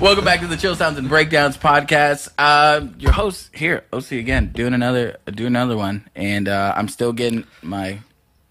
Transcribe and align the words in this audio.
Welcome 0.00 0.24
back 0.24 0.40
to 0.40 0.46
the 0.46 0.56
Chill 0.56 0.74
Sounds 0.74 0.96
and 0.96 1.10
Breakdowns 1.10 1.58
podcast. 1.58 2.30
Uh, 2.38 2.86
your 2.98 3.12
host 3.12 3.54
here, 3.54 3.84
OC 3.92 4.12
again, 4.12 4.50
doing 4.50 4.72
another 4.72 5.18
doing 5.26 5.48
another 5.48 5.76
one, 5.76 6.08
and 6.16 6.48
uh, 6.48 6.72
I'm 6.74 6.88
still 6.88 7.12
getting 7.12 7.44
my 7.60 7.98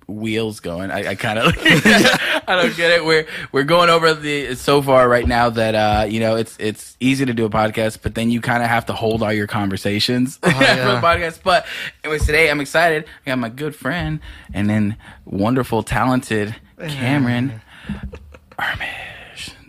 wheels 0.05 0.59
going. 0.59 0.91
I, 0.91 1.09
I 1.09 1.15
kind 1.15 1.39
of 1.39 1.47
I 1.57 2.55
don't 2.55 2.77
get 2.77 2.91
it. 2.91 3.03
We're 3.03 3.25
we're 3.51 3.63
going 3.63 3.89
over 3.89 4.13
the 4.13 4.53
so 4.53 4.79
far 4.83 5.09
right 5.09 5.25
now 5.25 5.49
that 5.49 5.73
uh, 5.73 6.05
you 6.07 6.19
know 6.19 6.35
it's 6.35 6.55
it's 6.59 6.95
easy 6.99 7.25
to 7.25 7.33
do 7.33 7.45
a 7.45 7.49
podcast, 7.49 8.03
but 8.03 8.13
then 8.13 8.29
you 8.29 8.41
kind 8.41 8.61
of 8.61 8.69
have 8.69 8.85
to 8.85 8.93
hold 8.93 9.23
all 9.23 9.33
your 9.33 9.47
conversations 9.47 10.37
yeah 10.43 10.51
for 10.85 10.91
the 10.91 11.01
podcast. 11.01 11.39
But 11.41 11.65
anyways, 12.03 12.27
today 12.27 12.51
I'm 12.51 12.61
excited. 12.61 13.05
I 13.25 13.31
got 13.31 13.39
my 13.39 13.49
good 13.49 13.75
friend 13.75 14.19
and 14.53 14.69
then 14.69 14.97
wonderful, 15.25 15.81
talented 15.81 16.55
Cameron. 16.77 17.61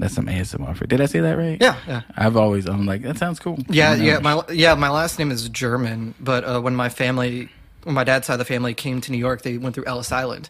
That's 0.00 0.14
some 0.14 0.26
ASMR. 0.26 0.74
For, 0.76 0.86
did 0.86 1.00
I 1.02 1.06
say 1.06 1.20
that 1.20 1.36
right? 1.36 1.58
Yeah, 1.60 1.76
yeah. 1.86 2.02
I've 2.16 2.36
always 2.36 2.66
I'm 2.66 2.86
like 2.86 3.02
that 3.02 3.18
sounds 3.18 3.38
cool. 3.38 3.58
Yeah, 3.68 3.94
yeah. 3.94 4.18
My 4.18 4.42
yeah, 4.50 4.74
my 4.74 4.88
last 4.88 5.18
name 5.18 5.30
is 5.30 5.48
German, 5.50 6.14
but 6.18 6.42
uh, 6.42 6.60
when 6.60 6.74
my 6.74 6.88
family, 6.88 7.50
when 7.82 7.94
my 7.94 8.04
dad's 8.04 8.26
side 8.26 8.34
of 8.34 8.38
the 8.38 8.46
family 8.46 8.72
came 8.72 9.02
to 9.02 9.12
New 9.12 9.18
York, 9.18 9.42
they 9.42 9.58
went 9.58 9.74
through 9.74 9.84
Ellis 9.84 10.10
Island, 10.10 10.48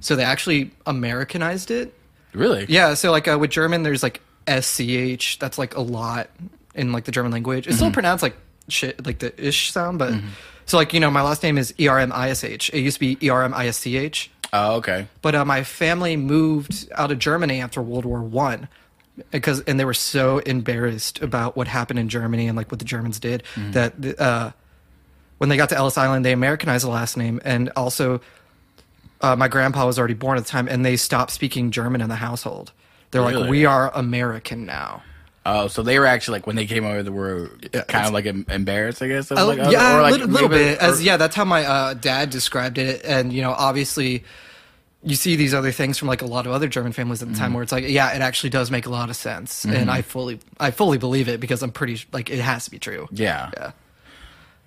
so 0.00 0.16
they 0.16 0.24
actually 0.24 0.70
Americanized 0.86 1.70
it. 1.70 1.94
really 2.32 2.64
Yeah, 2.70 2.94
so 2.94 3.10
like 3.10 3.28
uh, 3.28 3.36
with 3.38 3.50
German, 3.50 3.82
there's 3.82 4.02
like 4.02 4.22
sch. 4.48 5.38
That's 5.38 5.58
like 5.58 5.76
a 5.76 5.82
lot 5.82 6.30
in 6.74 6.92
like 6.92 7.04
the 7.04 7.12
German 7.12 7.32
language. 7.32 7.66
It's 7.66 7.76
still 7.76 7.92
pronounced 7.92 8.22
like 8.22 8.36
shit, 8.68 9.04
like 9.04 9.18
the 9.18 9.32
ish 9.46 9.72
sound, 9.72 9.98
but 9.98 10.14
so 10.64 10.78
like 10.78 10.94
you 10.94 11.00
know, 11.00 11.10
my 11.10 11.22
last 11.22 11.42
name 11.42 11.58
is 11.58 11.74
E 11.78 11.86
R 11.86 11.98
M 11.98 12.12
I 12.12 12.30
S 12.30 12.44
H. 12.44 12.70
It 12.72 12.80
used 12.80 12.96
to 12.96 13.00
be 13.00 13.18
E 13.20 13.28
R 13.28 13.42
M 13.44 13.52
I 13.52 13.66
S 13.66 13.76
C 13.76 13.98
H. 13.98 14.30
Oh, 14.52 14.76
okay. 14.76 15.08
But 15.22 15.34
uh, 15.34 15.44
my 15.44 15.64
family 15.64 16.16
moved 16.16 16.88
out 16.94 17.10
of 17.10 17.18
Germany 17.18 17.60
after 17.60 17.82
World 17.82 18.04
War 18.04 18.22
One, 18.22 18.68
because 19.30 19.60
and 19.62 19.78
they 19.80 19.84
were 19.84 19.94
so 19.94 20.38
embarrassed 20.38 21.22
about 21.22 21.56
what 21.56 21.68
happened 21.68 21.98
in 21.98 22.08
Germany 22.08 22.48
and 22.48 22.56
like 22.56 22.70
what 22.70 22.78
the 22.78 22.84
Germans 22.84 23.18
did 23.20 23.42
that 23.72 23.94
uh, 24.20 24.50
when 25.38 25.48
they 25.50 25.56
got 25.56 25.68
to 25.70 25.76
Ellis 25.76 25.98
Island, 25.98 26.24
they 26.24 26.32
Americanized 26.32 26.84
the 26.84 26.90
last 26.90 27.16
name, 27.16 27.40
and 27.44 27.70
also 27.76 28.20
uh, 29.20 29.36
my 29.36 29.48
grandpa 29.48 29.86
was 29.86 29.98
already 29.98 30.14
born 30.14 30.38
at 30.38 30.44
the 30.44 30.50
time, 30.50 30.68
and 30.68 30.84
they 30.84 30.96
stopped 30.96 31.30
speaking 31.30 31.70
German 31.70 32.00
in 32.00 32.08
the 32.08 32.16
household. 32.16 32.72
They're 33.10 33.22
Really? 33.22 33.34
like, 33.36 33.50
we 33.50 33.64
are 33.64 33.90
American 33.94 34.66
now. 34.66 35.02
Oh, 35.48 35.68
so 35.68 35.82
they 35.82 35.98
were 36.00 36.06
actually 36.06 36.38
like 36.38 36.46
when 36.48 36.56
they 36.56 36.66
came 36.66 36.84
over, 36.84 37.02
they 37.04 37.10
were 37.10 37.50
Yeah, 37.72 37.82
kind 37.82 38.06
of 38.06 38.12
like 38.12 38.26
embarrassed, 38.26 39.00
I 39.00 39.06
guess. 39.08 39.30
Oh, 39.30 39.46
like, 39.46 39.58
yeah, 39.58 40.00
a 40.00 40.02
like, 40.02 40.12
little, 40.12 40.26
little 40.28 40.48
bit. 40.48 40.78
As 40.80 41.02
yeah, 41.04 41.16
that's 41.16 41.36
how 41.36 41.44
my 41.44 41.64
uh, 41.64 41.94
dad 41.94 42.30
described 42.30 42.78
it. 42.78 43.02
And 43.04 43.32
you 43.32 43.42
know, 43.42 43.52
obviously, 43.52 44.24
you 45.06 45.14
see 45.14 45.36
these 45.36 45.54
other 45.54 45.72
things 45.72 45.96
from 45.98 46.08
like 46.08 46.20
a 46.20 46.26
lot 46.26 46.46
of 46.46 46.52
other 46.52 46.68
German 46.68 46.92
families 46.92 47.22
at 47.22 47.28
the 47.28 47.34
Mm-hmm. 47.34 47.42
time, 47.42 47.54
where 47.54 47.62
it's 47.62 47.72
like, 47.72 47.84
yeah, 47.86 48.12
it 48.14 48.20
actually 48.20 48.50
does 48.50 48.70
make 48.70 48.86
a 48.86 48.90
lot 48.90 49.08
of 49.08 49.16
sense, 49.16 49.64
and 49.64 49.90
I 49.90 50.02
fully, 50.02 50.40
I 50.60 50.70
fully 50.72 50.98
believe 50.98 51.28
it 51.28 51.40
because 51.40 51.62
I'm 51.62 51.70
pretty 51.72 52.00
like 52.12 52.28
it 52.28 52.40
has 52.40 52.64
to 52.66 52.70
be 52.70 52.78
true. 52.78 53.08
Yeah. 53.12 53.50
Yeah, 53.56 53.70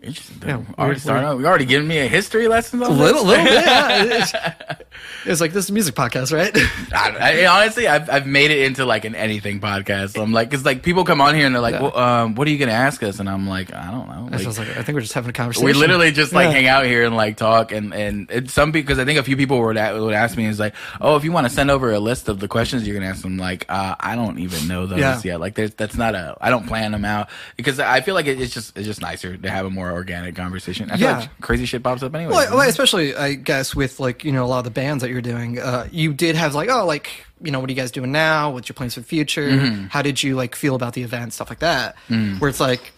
Interesting. 0.02 0.48
Yeah, 0.48 0.56
already 0.56 0.66
we're- 0.78 1.00
starting 1.00 1.26
out. 1.26 1.38
We 1.38 1.46
already 1.46 1.66
giving 1.66 1.88
me 1.88 1.98
a 2.00 2.08
history 2.08 2.48
lesson. 2.48 2.82
a 2.82 2.88
little, 2.90 3.24
little 3.26 3.44
bit. 3.46 3.54
Yeah. 3.54 4.76
It's, 5.22 5.32
it's 5.32 5.42
like 5.42 5.54
this 5.54 5.66
is 5.66 5.70
a 5.70 5.74
music 5.74 5.96
podcast, 5.96 6.34
right? 6.36 6.52
I, 6.94 7.44
I, 7.44 7.46
honestly, 7.48 7.88
I've, 7.88 8.10
I've 8.10 8.28
made 8.28 8.52
it 8.52 8.60
into 8.66 8.86
like 8.86 9.06
an 9.06 9.16
anything 9.16 9.60
podcast. 9.62 10.12
So 10.12 10.22
I'm 10.22 10.34
like, 10.34 10.50
because 10.50 10.66
like 10.66 10.84
people 10.84 11.04
come 11.06 11.22
on 11.22 11.36
here 11.36 11.46
and 11.46 11.54
they're 11.56 11.62
like, 11.62 11.76
Yeah. 11.76 11.84
well, 11.84 11.98
um, 11.98 12.36
"What 12.36 12.48
are 12.48 12.52
you 12.52 12.58
gonna 12.58 12.72
ask 12.74 13.02
us?" 13.04 13.20
And 13.20 13.30
I'm 13.30 13.48
like, 13.48 13.74
"I 13.74 13.92
don't 13.92 14.08
know." 14.08 14.28
I 14.32 14.38
Like, 14.38 14.46
was 14.46 14.58
like, 14.60 14.70
I 14.70 14.84
think 14.84 14.96
we're 14.96 15.02
just 15.02 15.14
having 15.14 15.30
a 15.30 15.34
conversation. 15.34 15.66
we 15.66 15.74
literally 15.74 16.12
just 16.12 16.34
like 16.34 16.48
Yeah. 16.48 16.52
hang 16.52 16.68
out 16.68 16.86
here 16.86 17.06
and 17.06 17.16
like 17.16 17.38
talk 17.38 17.72
and 17.72 17.94
and 17.94 18.30
it, 18.32 18.50
some 18.50 18.72
people 18.74 18.88
because 18.88 19.00
I 19.00 19.06
think 19.06 19.20
a 19.20 19.24
few 19.24 19.38
people 19.38 19.60
would 19.60 19.76
would 19.78 20.14
ask 20.14 20.36
me 20.38 20.46
is 20.46 20.60
like, 20.60 20.74
oh, 21.00 21.16
if 21.16 21.24
you 21.24 21.32
want 21.32 21.48
to 21.48 21.54
send 21.54 21.72
over 21.72 21.92
a 21.94 22.00
list 22.00 22.28
of 22.28 22.40
the 22.40 22.48
questions 22.50 22.86
you're 22.88 22.96
gonna 22.98 23.10
ask 23.10 23.22
them, 23.22 23.38
like, 23.38 23.66
uh, 23.70 23.96
I 24.00 24.16
don't 24.16 24.40
even 24.40 24.68
know 24.68 24.86
those 24.86 25.00
Yeah. 25.00 25.22
yet. 25.24 25.40
Like, 25.40 25.56
that's 25.56 25.96
not 25.96 26.14
a 26.16 26.36
I 26.42 26.50
don't 26.50 26.68
plan 26.68 26.92
them 26.92 27.06
out 27.06 27.30
because 27.58 27.80
I 27.80 28.02
feel 28.02 28.16
like 28.16 28.26
it, 28.28 28.40
it's 28.42 28.54
just 28.54 28.78
it's 28.78 28.88
just 28.88 29.02
nicer 29.02 29.38
to 29.38 29.50
have 29.50 29.66
a 29.66 29.70
more 29.70 29.89
organic 29.94 30.36
conversation. 30.36 30.90
I 30.92 30.98
feel 30.98 31.08
Yeah. 31.08 31.20
like 31.20 31.42
crazy 31.42 31.66
shit 31.66 31.84
pops 31.84 32.04
up 32.04 32.14
anyway. 32.16 32.34
Well, 32.34 32.58
well, 32.58 32.70
especially 32.70 33.16
I 33.16 33.34
guess 33.34 33.76
with 33.76 34.00
like 34.00 34.24
you 34.24 34.32
know 34.32 34.46
a 34.46 34.48
lot 34.48 34.60
of 34.60 34.64
the 34.66 34.72
bands 34.72 35.02
that 35.04 35.10
you're 35.10 35.22
doing, 35.22 35.60
uh, 35.60 35.88
you 35.92 36.14
did 36.14 36.36
have 36.36 36.56
like 36.56 36.70
oh 36.70 36.86
like 36.86 37.26
you 37.42 37.52
know 37.52 37.60
what 37.60 37.70
are 37.70 37.74
you 37.74 37.78
guys 37.78 37.92
doing 37.92 38.12
now? 38.12 38.52
What's 38.52 38.68
your 38.70 38.74
plans 38.76 38.94
for 38.96 39.00
the 39.02 39.06
future? 39.06 39.48
Mm-hmm. 39.48 39.86
How 39.88 40.02
did 40.02 40.22
you 40.22 40.36
like 40.36 40.56
feel 40.56 40.76
about 40.76 40.94
the 40.94 41.04
event 41.04 41.34
stuff 41.34 41.50
like 41.50 41.60
that? 41.60 41.96
Mm. 42.10 42.40
Where 42.40 42.50
it's 42.50 42.60
like 42.60 42.92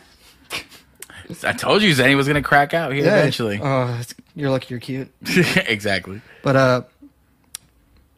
I 1.43 1.53
told 1.53 1.81
you 1.81 1.91
Zenny 1.93 2.15
was 2.15 2.27
gonna 2.27 2.41
crack 2.41 2.73
out 2.73 2.91
here 2.93 3.05
yeah, 3.05 3.19
eventually. 3.19 3.59
Oh, 3.61 4.01
you're 4.35 4.49
lucky 4.49 4.67
you're 4.69 4.79
cute. 4.79 5.09
exactly. 5.67 6.21
But 6.43 6.55
uh, 6.55 6.81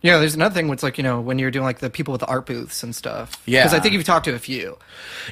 yeah, 0.03 0.19
there's 0.19 0.35
another 0.35 0.53
thing. 0.53 0.67
Where 0.67 0.75
it's 0.75 0.83
like 0.83 0.97
you 0.99 1.03
know 1.03 1.19
when 1.21 1.39
you're 1.39 1.49
doing 1.49 1.65
like 1.65 1.79
the 1.79 1.89
people 1.89 2.11
with 2.11 2.19
the 2.21 2.27
art 2.27 2.45
booths 2.45 2.83
and 2.83 2.95
stuff. 2.95 3.31
Yeah. 3.45 3.63
because 3.63 3.73
I 3.73 3.79
think 3.79 3.93
you've 3.95 4.03
talked 4.03 4.25
to 4.25 4.35
a 4.35 4.39
few. 4.39 4.77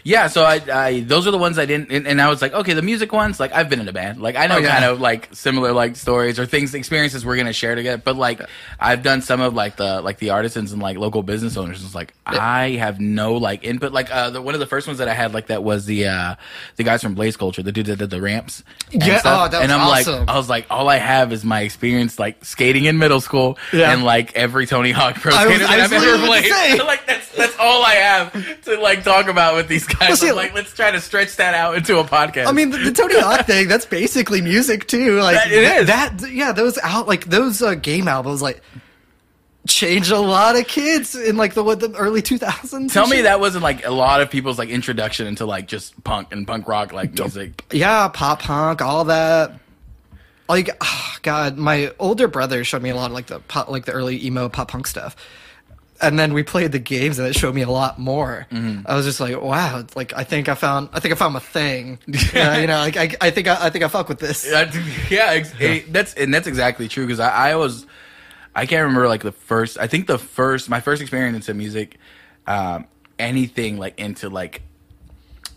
Yeah, 0.04 0.28
so 0.28 0.44
I, 0.44 0.62
I 0.74 1.00
those 1.02 1.28
are 1.28 1.32
the 1.32 1.38
ones 1.38 1.60
I 1.60 1.66
didn't, 1.66 1.92
and, 1.92 2.08
and 2.08 2.22
I 2.22 2.30
was 2.30 2.42
like, 2.42 2.54
okay, 2.54 2.74
the 2.74 2.82
music 2.82 3.12
ones, 3.14 3.40
like 3.40 3.54
I've 3.54 3.70
been 3.70 3.80
in 3.82 3.88
a 3.88 3.94
band, 3.94 4.22
like 4.22 4.36
I 4.36 4.48
know 4.48 4.56
Oh, 4.56 4.60
yeah. 4.60 4.72
kind 4.72 4.86
of 4.86 5.00
like 5.02 5.30
similar 5.34 5.72
like 5.74 5.96
stories 5.98 6.40
or 6.40 6.46
things, 6.46 6.74
experiences 6.74 7.26
we're 7.26 7.36
gonna 7.38 7.54
share 7.54 7.76
together. 7.76 8.02
But 8.04 8.16
like 8.16 8.42
I've 8.80 9.04
done 9.04 9.22
some 9.22 9.42
of 9.42 9.54
like 9.54 9.76
the 9.76 10.02
like 10.02 10.18
the 10.18 10.30
artisans 10.32 10.72
and 10.72 10.82
like 10.82 10.98
local 10.98 11.22
business 11.22 11.58
owners. 11.58 11.84
It's 11.84 11.94
like 11.94 12.14
I 12.26 12.70
have 12.72 13.00
no 13.00 13.36
like 13.36 13.64
input. 13.66 13.92
Like 13.92 14.10
uh, 14.10 14.30
the, 14.32 14.42
one 14.42 14.54
of 14.54 14.60
the 14.62 14.68
first 14.68 14.88
ones 14.88 15.00
that 15.00 15.08
I 15.10 15.14
had 15.14 15.34
like 15.34 15.48
that 15.48 15.64
was 15.64 15.86
the 15.86 16.08
uh 16.08 16.36
the 16.78 16.84
guys 16.84 17.02
from 17.04 17.14
Blaze 17.14 17.36
Culture, 17.36 17.62
the 17.62 17.72
dude 17.74 17.88
that 17.88 17.98
did 17.98 18.10
the 18.10 18.22
ramps. 18.22 18.64
Yeah, 18.92 19.18
stuff. 19.20 19.48
oh, 19.48 19.52
that 19.52 19.64
and 19.64 19.72
I'm 19.72 19.82
awesome. 19.82 20.20
like, 20.22 20.30
I 20.30 20.38
was 20.38 20.50
like, 20.50 20.66
all 20.70 20.88
I 20.88 20.98
have 20.98 21.34
is 21.34 21.44
my 21.44 21.62
experience 21.62 22.18
like 22.18 22.44
skating 22.46 22.86
in 22.86 22.98
middle 22.98 23.20
school 23.22 23.58
Yeah. 23.74 23.92
and 23.92 24.04
like 24.06 24.34
every 24.36 24.61
Tony 24.66 24.92
Hawk 24.92 25.16
Pro 25.16 25.34
I 25.34 25.46
was- 25.48 25.56
skater 25.58 25.72
I 25.72 25.78
that 25.78 25.84
was 25.84 25.92
I've 25.92 26.04
ever 26.04 26.06
literally 26.18 26.50
about 26.50 26.70
to 26.70 26.78
played. 26.78 26.80
like 26.88 27.06
that's 27.08 27.30
that's 27.36 27.56
all 27.60 27.84
I 27.84 27.94
have 27.96 28.62
to 28.64 28.80
like 28.80 29.04
talk 29.04 29.28
about 29.28 29.56
with 29.56 29.68
these 29.68 29.86
guys. 29.86 30.10
Well, 30.10 30.16
see, 30.18 30.32
like, 30.32 30.54
let's 30.54 30.74
try 30.74 30.92
to 30.92 31.00
stretch 31.02 31.36
that 31.38 31.54
out 31.54 31.76
into 31.76 31.98
a 32.00 32.04
podcast. 32.04 32.48
I 32.48 32.52
mean, 32.52 32.70
the, 32.72 32.78
the 32.78 32.92
Tony 32.92 33.20
Hawk 33.20 33.46
thing, 33.46 33.68
that's 33.68 33.86
basically 33.86 34.42
music 34.42 34.88
too. 34.88 35.20
Like 35.22 35.36
That- 35.36 35.52
it 35.52 35.64
is. 35.82 35.88
That 35.88 36.32
yeah, 36.32 36.52
those 36.52 36.78
out 36.80 37.08
like 37.08 37.26
those 37.26 37.62
uh, 37.62 37.76
game 37.76 38.08
albums 38.08 38.42
like 38.42 38.62
changed 39.68 40.12
a 40.12 40.20
lot 40.20 40.56
of 40.58 40.66
kids 40.68 41.14
in 41.16 41.38
like 41.38 41.54
the 41.54 41.64
what 41.64 41.80
the 41.80 41.94
early 41.96 42.22
2000s. 42.24 42.92
tell 42.92 43.06
me 43.08 43.18
shit. 43.18 43.24
that 43.26 43.40
wasn't 43.40 43.64
like 43.64 43.86
a 43.86 43.92
lot 43.92 44.20
of 44.20 44.30
people's 44.32 44.58
like 44.58 44.70
introduction 44.70 45.28
into 45.28 45.46
like 45.46 45.68
just 45.68 46.04
punk 46.04 46.30
and 46.32 46.48
punk 46.48 46.68
rock 46.68 46.92
like 46.94 47.14
music. 47.14 47.64
Yeah, 47.72 48.08
pop 48.08 48.42
punk, 48.42 48.82
all 48.82 49.06
that. 49.06 49.54
Like, 50.50 50.70
ah, 50.82 51.18
God, 51.22 51.58
my 51.58 51.94
older 52.00 52.28
brother 52.28 52.64
showed 52.64 52.82
me 52.82 52.90
a 52.90 52.96
lot 52.96 53.12
of 53.12 53.14
like 53.14 53.28
the 53.28 53.40
pop, 53.40 53.70
like 53.70 53.86
the 53.86 53.94
early 53.94 54.26
emo 54.26 54.50
pop 54.50 54.70
punk 54.70 54.88
stuff, 54.88 55.16
and 56.02 56.18
then 56.18 56.34
we 56.34 56.44
played 56.44 56.72
the 56.72 56.80
games 56.80 57.20
and 57.20 57.28
it 57.28 57.36
showed 57.36 57.56
me 57.56 57.62
a 57.62 57.70
lot 57.70 58.00
more. 58.00 58.48
Mm-hmm. 58.52 58.86
I 58.86 58.96
was 58.96 59.06
just 59.06 59.20
like, 59.20 59.40
wow, 59.40 59.86
like 59.96 60.14
I 60.14 60.24
think 60.24 60.50
I 60.50 60.56
found, 60.56 60.90
I 60.94 61.00
think 61.00 61.14
I 61.14 61.16
found 61.16 61.34
my 61.34 61.40
thing. 61.40 62.00
yeah, 62.34 62.58
you 62.58 62.68
know, 62.68 62.80
like 62.80 62.98
I, 62.98 63.16
I 63.22 63.32
think 63.32 63.48
I, 63.48 63.68
I 63.68 63.70
think 63.70 63.84
I 63.84 63.88
fuck 63.88 64.10
with 64.10 64.20
this. 64.20 64.50
Yeah, 65.10 65.28
ex- 65.32 65.54
eh, 65.60 65.82
that's 65.90 66.14
and 66.16 66.34
that's 66.34 66.48
exactly 66.48 66.88
true 66.88 67.06
because 67.06 67.20
I, 67.20 67.52
I 67.52 67.56
was 67.56 67.86
I 68.56 68.66
can't 68.66 68.82
remember 68.84 69.08
like 69.08 69.24
the 69.24 69.32
first 69.32 69.78
I 69.78 69.88
think 69.88 70.08
the 70.08 70.18
first 70.18 70.70
my 70.70 70.82
first 70.82 71.02
experience 71.02 71.36
into 71.36 71.54
music 71.54 71.98
um 72.48 72.88
anything 73.20 73.78
like 73.78 74.00
into 74.00 74.30
like 74.30 74.64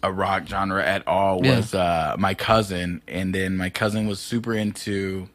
a 0.04 0.12
rock 0.12 0.46
genre 0.46 0.84
at 0.84 1.06
all 1.08 1.40
Yeah. 1.44 1.56
was 1.56 1.74
uh 1.74 2.14
my 2.18 2.34
cousin 2.34 3.02
and 3.08 3.34
then 3.34 3.56
my 3.56 3.70
cousin 3.70 4.06
was 4.06 4.20
super 4.20 4.54
into 4.54 5.28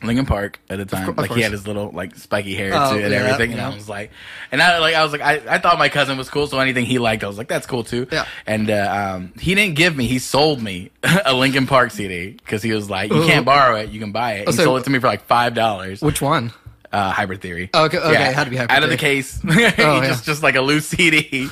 Linkin 0.00 0.26
Park 0.26 0.60
at 0.70 0.78
the 0.78 0.84
time. 0.84 1.12
like 1.16 1.32
he 1.32 1.40
had 1.42 1.50
his 1.50 1.66
little 1.66 1.90
like 1.90 2.14
spiky 2.14 2.54
hair 2.54 2.70
Oh, 2.72 2.92
too 2.92 3.02
and 3.02 3.10
yeah, 3.12 3.18
everything. 3.18 3.50
And 3.50 3.58
yeah. 3.60 3.68
I 3.70 3.74
was 3.74 3.88
like 3.88 4.12
and 4.52 4.62
I 4.62 4.78
like 4.78 4.94
I 4.94 5.02
was 5.02 5.10
like 5.10 5.20
I, 5.22 5.42
I 5.56 5.58
thought 5.58 5.76
my 5.76 5.88
cousin 5.88 6.16
was 6.16 6.30
cool, 6.30 6.46
so 6.46 6.60
anything 6.60 6.86
he 6.86 6.98
liked, 7.00 7.24
I 7.24 7.26
was 7.26 7.36
like, 7.36 7.48
that's 7.48 7.66
cool 7.66 7.82
too. 7.82 8.06
Yeah. 8.12 8.24
And 8.46 8.70
uh, 8.70 9.14
um, 9.16 9.32
he 9.40 9.56
didn't 9.56 9.74
give 9.74 9.96
me, 9.96 10.06
he 10.06 10.20
sold 10.20 10.62
me 10.62 10.92
a 11.24 11.34
Linkin 11.34 11.66
Park 11.66 11.90
CD 11.90 12.30
because 12.30 12.62
he 12.62 12.70
was 12.72 12.88
like, 12.88 13.10
you 13.10 13.22
Ooh. 13.24 13.26
can't 13.26 13.44
borrow 13.44 13.74
it, 13.76 13.90
you 13.90 13.98
can 13.98 14.12
buy 14.12 14.34
it. 14.34 14.44
Oh, 14.46 14.52
he 14.52 14.56
so- 14.56 14.64
sold 14.64 14.80
it 14.80 14.84
to 14.84 14.90
me 14.90 15.00
for 15.00 15.08
like 15.08 15.24
five 15.24 15.54
dollars. 15.54 16.00
Which 16.00 16.22
one? 16.22 16.52
Uh, 16.92 17.10
Hybrid 17.10 17.40
Theory. 17.42 17.68
Okay, 17.74 17.98
okay, 17.98 18.30
it 18.30 18.34
had 18.34 18.44
to 18.44 18.50
be 18.50 18.56
Hybrid 18.56 18.70
Out 18.76 18.82
of 18.82 18.88
the 18.90 18.96
case, 18.96 19.40
Oh, 19.44 19.52
yeah. 19.58 20.06
just 20.06 20.24
just 20.24 20.42
like 20.42 20.54
a 20.56 20.60
loose 20.62 20.86
CD. 20.88 21.48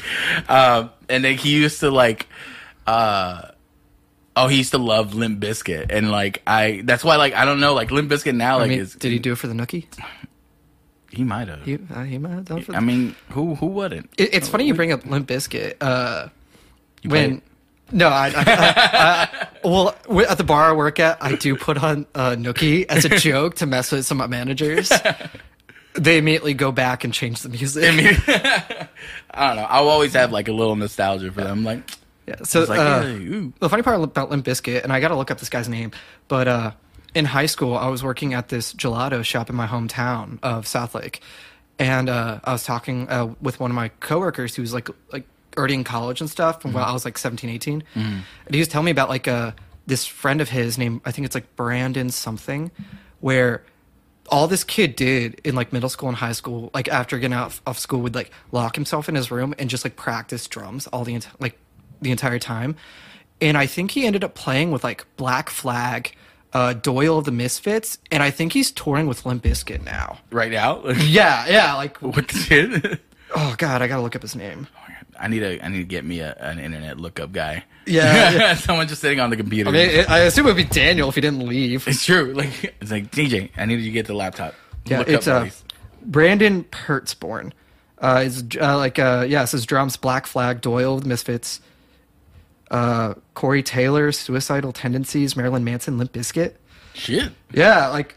Um, 0.48 0.90
and 1.08 1.24
then 1.24 1.36
he 1.36 1.50
used 1.54 1.80
to 1.80 1.90
like, 1.90 2.26
uh, 2.86 3.42
oh, 4.34 4.48
he 4.48 4.56
used 4.58 4.70
to 4.72 4.78
love 4.78 5.14
Limp 5.14 5.38
Bizkit, 5.40 5.86
and 5.90 6.10
like 6.10 6.42
I, 6.46 6.80
that's 6.84 7.04
why 7.04 7.16
like 7.16 7.34
I 7.34 7.44
don't 7.44 7.60
know, 7.60 7.74
like 7.74 7.90
Limp 7.90 8.10
Bizkit 8.10 8.34
now 8.34 8.56
I 8.56 8.60
like 8.62 8.70
mean, 8.70 8.80
is 8.80 8.94
did 8.94 9.12
he 9.12 9.18
do 9.18 9.32
it 9.32 9.36
for 9.36 9.46
the 9.46 9.54
nookie? 9.54 9.84
he 11.10 11.22
might 11.24 11.48
have. 11.48 11.62
He, 11.64 11.78
uh, 11.94 12.02
he 12.04 12.18
might 12.18 12.30
have 12.32 12.44
done 12.46 12.62
for. 12.62 12.74
I 12.74 12.80
mean, 12.80 13.14
who 13.30 13.54
who 13.56 13.66
wouldn't? 13.66 14.10
It, 14.18 14.34
it's 14.34 14.48
funny 14.48 14.66
you 14.66 14.74
bring 14.74 14.92
up 14.92 15.04
Limp 15.06 15.28
Bizkit. 15.28 15.76
Uh, 15.80 16.28
when 17.04 17.42
no, 17.92 18.08
I, 18.08 18.32
I, 18.34 18.44
I, 18.46 19.48
well 19.64 19.96
at 20.28 20.38
the 20.38 20.44
bar 20.44 20.70
I 20.70 20.72
work 20.72 20.98
at, 21.00 21.22
I 21.22 21.36
do 21.36 21.56
put 21.56 21.82
on 21.82 22.06
uh, 22.14 22.30
Nookie 22.30 22.86
as 22.88 23.04
a 23.04 23.10
joke 23.18 23.56
to 23.56 23.66
mess 23.66 23.92
with 23.92 24.06
some 24.06 24.20
of 24.20 24.28
my 24.28 24.36
managers. 24.36 24.92
they 25.94 26.18
immediately 26.18 26.54
go 26.54 26.72
back 26.72 27.04
and 27.04 27.12
change 27.12 27.42
the 27.42 27.48
music. 27.48 27.84
I 27.84 27.96
mean, 27.96 28.16
I 29.30 29.46
don't 29.46 29.56
know. 29.56 29.66
I'll 29.68 29.88
always 29.88 30.12
have 30.14 30.32
like 30.32 30.48
a 30.48 30.52
little 30.52 30.76
nostalgia 30.76 31.32
for 31.32 31.42
them. 31.42 31.64
Like, 31.64 31.90
yeah, 32.26 32.36
so 32.42 32.60
it's 32.60 32.68
like, 32.68 32.80
uh, 32.80 33.02
hey, 33.02 33.52
the 33.60 33.68
funny 33.68 33.82
part 33.82 34.02
about 34.02 34.30
Limp 34.30 34.44
Bizkit, 34.44 34.82
and 34.82 34.92
I 34.92 35.00
got 35.00 35.08
to 35.08 35.16
look 35.16 35.30
up 35.30 35.38
this 35.38 35.48
guy's 35.48 35.68
name, 35.68 35.92
but 36.28 36.48
uh, 36.48 36.72
in 37.14 37.24
high 37.24 37.46
school, 37.46 37.76
I 37.76 37.88
was 37.88 38.02
working 38.02 38.34
at 38.34 38.48
this 38.48 38.72
gelato 38.74 39.24
shop 39.24 39.48
in 39.48 39.56
my 39.56 39.66
hometown 39.66 40.38
of 40.42 40.66
Southlake, 40.66 41.20
and 41.78 42.08
uh, 42.08 42.40
I 42.44 42.52
was 42.52 42.64
talking 42.64 43.08
uh, 43.08 43.34
with 43.40 43.60
one 43.60 43.70
of 43.70 43.74
my 43.74 43.88
coworkers 44.00 44.56
who 44.56 44.62
was 44.62 44.74
like 44.74 44.88
like 45.12 45.26
already 45.56 45.74
in 45.74 45.84
college 45.84 46.20
and 46.20 46.28
stuff 46.30 46.60
from 46.62 46.72
when 46.72 46.82
I 46.84 46.92
was 46.92 47.04
like 47.04 47.18
17, 47.18 47.48
18. 47.50 47.84
And 47.94 48.24
he 48.50 48.58
was 48.58 48.68
telling 48.68 48.84
me 48.86 48.90
about 48.90 49.08
like 49.08 49.26
uh, 49.28 49.52
this 49.86 50.06
friend 50.06 50.40
of 50.40 50.48
his 50.48 50.78
named, 50.78 51.00
I 51.04 51.12
think 51.12 51.26
it's 51.26 51.34
like 51.34 51.54
Brandon 51.56 52.10
something, 52.10 52.70
where 53.20 53.62
all 54.28 54.48
this 54.48 54.64
kid 54.64 54.96
did 54.96 55.40
in 55.44 55.54
like 55.54 55.72
middle 55.72 55.88
school 55.88 56.08
and 56.08 56.16
high 56.18 56.32
school, 56.32 56.70
like 56.74 56.88
after 56.88 57.18
getting 57.18 57.34
out 57.34 57.60
of 57.66 57.78
school, 57.78 58.00
would 58.02 58.14
like 58.14 58.30
lock 58.52 58.74
himself 58.74 59.08
in 59.08 59.14
his 59.14 59.30
room 59.30 59.54
and 59.58 59.70
just 59.70 59.84
like 59.84 59.96
practice 59.96 60.46
drums 60.48 60.86
all 60.88 61.04
the 61.04 61.20
like 61.38 61.58
the 62.02 62.10
entire 62.10 62.38
time. 62.38 62.76
And 63.40 63.56
I 63.56 63.66
think 63.66 63.90
he 63.92 64.06
ended 64.06 64.24
up 64.24 64.34
playing 64.34 64.70
with 64.70 64.82
like 64.82 65.06
Black 65.16 65.50
Flag, 65.50 66.14
uh, 66.52 66.72
Doyle 66.72 67.18
of 67.18 67.24
the 67.26 67.32
Misfits, 67.32 67.98
and 68.10 68.22
I 68.22 68.30
think 68.30 68.52
he's 68.54 68.70
touring 68.70 69.06
with 69.06 69.26
Limp 69.26 69.42
Bizkit 69.44 69.84
now. 69.84 70.18
Right 70.30 70.50
now, 70.50 70.84
Yeah, 70.88 71.46
yeah, 71.46 71.74
like 71.74 71.96
what 72.02 72.28
the 72.28 72.34
shit? 72.38 73.00
oh 73.34 73.54
god, 73.58 73.82
I 73.82 73.86
gotta 73.88 74.02
look 74.02 74.16
up 74.16 74.22
his 74.22 74.34
name. 74.34 74.66
I 75.18 75.28
need 75.28 75.40
to 75.40 75.64
I 75.64 75.68
need 75.68 75.78
to 75.78 75.84
get 75.84 76.04
me 76.04 76.20
a, 76.20 76.34
an 76.34 76.58
internet 76.58 76.98
lookup 76.98 77.32
guy. 77.32 77.64
Yeah, 77.86 78.30
yeah. 78.32 78.54
someone 78.54 78.88
just 78.88 79.00
sitting 79.00 79.20
on 79.20 79.30
the 79.30 79.36
computer. 79.36 79.70
I 79.70 79.72
mean, 79.72 79.90
it, 79.90 80.10
I 80.10 80.20
assume 80.20 80.46
it 80.46 80.50
would 80.50 80.56
be 80.56 80.64
Daniel 80.64 81.08
if 81.08 81.14
he 81.14 81.20
didn't 81.20 81.46
leave. 81.46 81.86
it's 81.88 82.04
true. 82.04 82.32
Like 82.34 82.76
it's 82.80 82.90
like 82.90 83.10
DJ. 83.10 83.50
I 83.56 83.64
need 83.66 83.78
you 83.80 83.86
to 83.86 83.90
get 83.90 84.06
the 84.06 84.14
laptop. 84.14 84.54
Yeah, 84.84 84.98
Look 84.98 85.08
it's 85.08 85.26
up 85.26 85.46
uh. 85.46 85.50
Brandon 86.02 86.64
Pertzborn. 86.64 87.52
Uh, 87.98 88.22
is 88.26 88.44
uh, 88.60 88.76
like 88.76 88.98
uh, 88.98 89.24
yeah, 89.26 89.42
it 89.42 89.46
says 89.46 89.64
drums, 89.64 89.96
Black 89.96 90.26
Flag, 90.26 90.60
Doyle 90.60 91.00
Misfits, 91.00 91.60
uh, 92.70 93.14
Corey 93.34 93.62
Taylor, 93.62 94.12
Suicidal 94.12 94.72
Tendencies, 94.72 95.34
Marilyn 95.34 95.64
Manson, 95.64 95.96
Limp 95.96 96.12
Bizkit. 96.12 96.54
shit. 96.94 97.32
Yeah, 97.52 97.88
like 97.88 98.14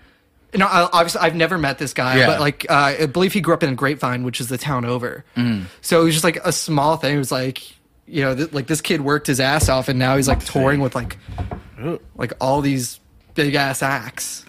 I- 0.53 0.89
obviously 0.91 1.21
I've 1.21 1.35
never 1.35 1.57
met 1.57 1.77
this 1.77 1.93
guy, 1.93 2.17
Yeah. 2.17 2.27
but 2.27 2.39
like 2.39 2.65
uh, 2.69 2.95
I 2.99 3.05
believe 3.05 3.33
he 3.33 3.41
grew 3.41 3.53
up 3.53 3.63
in 3.63 3.75
Grapevine, 3.75 4.23
which 4.23 4.41
is 4.41 4.47
the 4.49 4.57
town 4.57 4.85
over. 4.85 5.23
Mm. 5.37 5.65
So 5.81 6.01
it 6.01 6.05
was 6.05 6.13
just 6.15 6.23
like 6.23 6.37
a 6.45 6.51
small 6.51 6.97
thing. 6.97 7.15
It 7.15 7.19
was 7.19 7.31
like 7.31 7.63
you 8.07 8.23
know, 8.23 8.35
th- 8.35 8.53
like 8.53 8.65
this 8.65 8.81
kid 8.81 9.01
worked 9.01 9.27
his 9.27 9.39
ass 9.39 9.69
off, 9.69 9.87
and 9.89 9.99
now 9.99 10.15
he's 10.15 10.27
like 10.27 10.43
touring 10.43 10.79
with 10.79 10.95
like 10.95 11.17
like 12.15 12.33
all 12.41 12.61
these 12.61 12.99
big 13.35 13.55
ass 13.55 13.81
acts. 13.83 14.45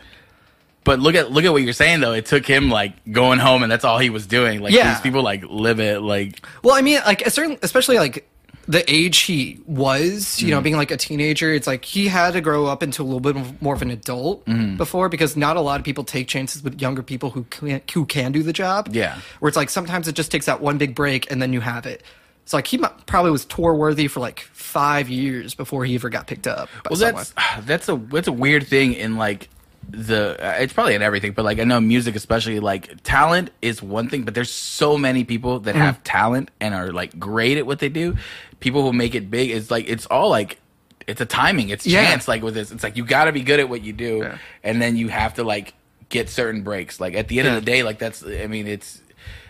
But 0.82 0.98
look 0.98 1.14
at 1.14 1.30
look 1.30 1.44
at 1.44 1.52
what 1.52 1.62
you're 1.62 1.74
saying 1.74 2.00
though. 2.00 2.12
It 2.12 2.24
took 2.24 2.46
him 2.46 2.70
like 2.70 2.94
going 3.12 3.38
home 3.38 3.62
and 3.62 3.70
that's 3.70 3.84
all 3.84 3.98
he 3.98 4.08
was 4.08 4.26
doing. 4.26 4.60
Like 4.60 4.72
Yeah. 4.72 4.92
these 4.94 5.02
people 5.02 5.22
like 5.22 5.44
live 5.44 5.78
it 5.78 6.00
like 6.00 6.44
Well, 6.64 6.74
I 6.74 6.80
mean, 6.80 7.00
like 7.04 7.20
a 7.26 7.30
certain, 7.30 7.58
especially 7.62 7.98
like 7.98 8.26
the 8.70 8.84
age 8.88 9.18
he 9.22 9.58
was, 9.66 10.40
you 10.40 10.46
Mm. 10.46 10.50
know, 10.52 10.60
being 10.60 10.76
like 10.76 10.90
a 10.92 10.96
teenager, 10.96 11.52
it's 11.52 11.66
like 11.66 11.84
he 11.84 12.06
had 12.06 12.34
to 12.34 12.40
grow 12.40 12.66
up 12.66 12.82
into 12.82 13.02
a 13.02 13.04
little 13.10 13.18
bit 13.20 13.34
more 13.60 13.74
of 13.74 13.82
an 13.82 13.90
adult 13.90 14.44
Mm. 14.46 14.76
before 14.76 15.08
because 15.08 15.36
not 15.36 15.56
a 15.56 15.60
lot 15.60 15.80
of 15.80 15.84
people 15.84 16.04
take 16.04 16.28
chances 16.28 16.62
with 16.62 16.80
younger 16.80 17.02
people 17.02 17.30
who 17.30 17.44
can 17.50 17.80
who 17.92 18.06
can 18.06 18.30
do 18.32 18.42
the 18.44 18.52
job. 18.52 18.88
Yeah. 18.92 19.16
where 19.40 19.48
it's 19.48 19.56
like 19.56 19.70
sometimes 19.70 20.06
it 20.08 20.14
just 20.14 20.30
takes 20.30 20.46
that 20.46 20.60
one 20.60 20.78
big 20.78 20.94
break 20.94 21.30
and 21.32 21.42
then 21.42 21.52
you 21.52 21.60
have 21.60 21.84
it. 21.84 22.02
So 22.44 22.56
like 22.58 22.66
he 22.68 22.78
probably 23.06 23.30
was 23.32 23.44
tour 23.44 23.74
worthy 23.74 24.06
for 24.08 24.20
like 24.20 24.40
five 24.52 25.08
years 25.08 25.54
before 25.54 25.84
he 25.84 25.94
ever 25.96 26.08
got 26.08 26.26
picked 26.26 26.46
up. 26.46 26.68
By 26.84 26.90
Well, 26.90 26.96
someone. 26.98 27.24
that's 27.34 27.34
that's 27.66 27.88
a 27.88 27.96
that's 27.96 28.28
a 28.28 28.32
weird 28.32 28.66
thing 28.68 28.92
in 28.94 29.16
like 29.16 29.48
the 29.88 30.36
uh, 30.44 30.52
it's 30.60 30.72
probably 30.72 30.94
in 30.94 31.02
everything, 31.02 31.32
but 31.32 31.44
like 31.44 31.58
I 31.58 31.64
know 31.64 31.80
music 31.80 32.14
especially 32.14 32.60
like 32.60 33.02
talent 33.02 33.50
is 33.62 33.82
one 33.82 34.08
thing, 34.08 34.22
but 34.24 34.34
there's 34.34 34.50
so 34.50 34.96
many 34.96 35.24
people 35.24 35.60
that 35.60 35.74
Mm-hmm. 35.74 35.82
have 35.84 36.02
talent 36.04 36.50
and 36.60 36.74
are 36.74 36.92
like 36.92 37.18
great 37.18 37.58
at 37.58 37.66
what 37.66 37.78
they 37.80 37.88
do. 37.88 38.16
People 38.60 38.82
who 38.82 38.92
make 38.92 39.14
it 39.14 39.30
big 39.30 39.50
is 39.50 39.70
like 39.70 39.88
it's 39.88 40.06
all 40.06 40.28
like 40.30 40.58
it's 41.06 41.20
a 41.20 41.26
timing, 41.26 41.70
it's 41.70 41.86
Yeah. 41.86 42.04
chance. 42.04 42.28
Like 42.28 42.42
with 42.42 42.54
this, 42.54 42.70
it's 42.70 42.84
like 42.84 42.96
you 42.96 43.04
got 43.04 43.24
to 43.24 43.32
be 43.32 43.42
good 43.42 43.58
at 43.58 43.68
what 43.68 43.82
you 43.82 43.92
do, 43.92 44.18
Yeah. 44.18 44.38
and 44.62 44.80
then 44.80 44.96
you 44.96 45.08
have 45.08 45.34
to 45.34 45.44
like 45.44 45.74
get 46.08 46.28
certain 46.28 46.62
breaks. 46.62 47.00
Like 47.00 47.14
at 47.14 47.28
the 47.28 47.38
end 47.40 47.46
Yeah. 47.46 47.56
of 47.56 47.64
the 47.64 47.70
day, 47.70 47.82
like 47.82 47.98
that's 47.98 48.22
I 48.24 48.46
mean 48.46 48.66
it's 48.68 49.00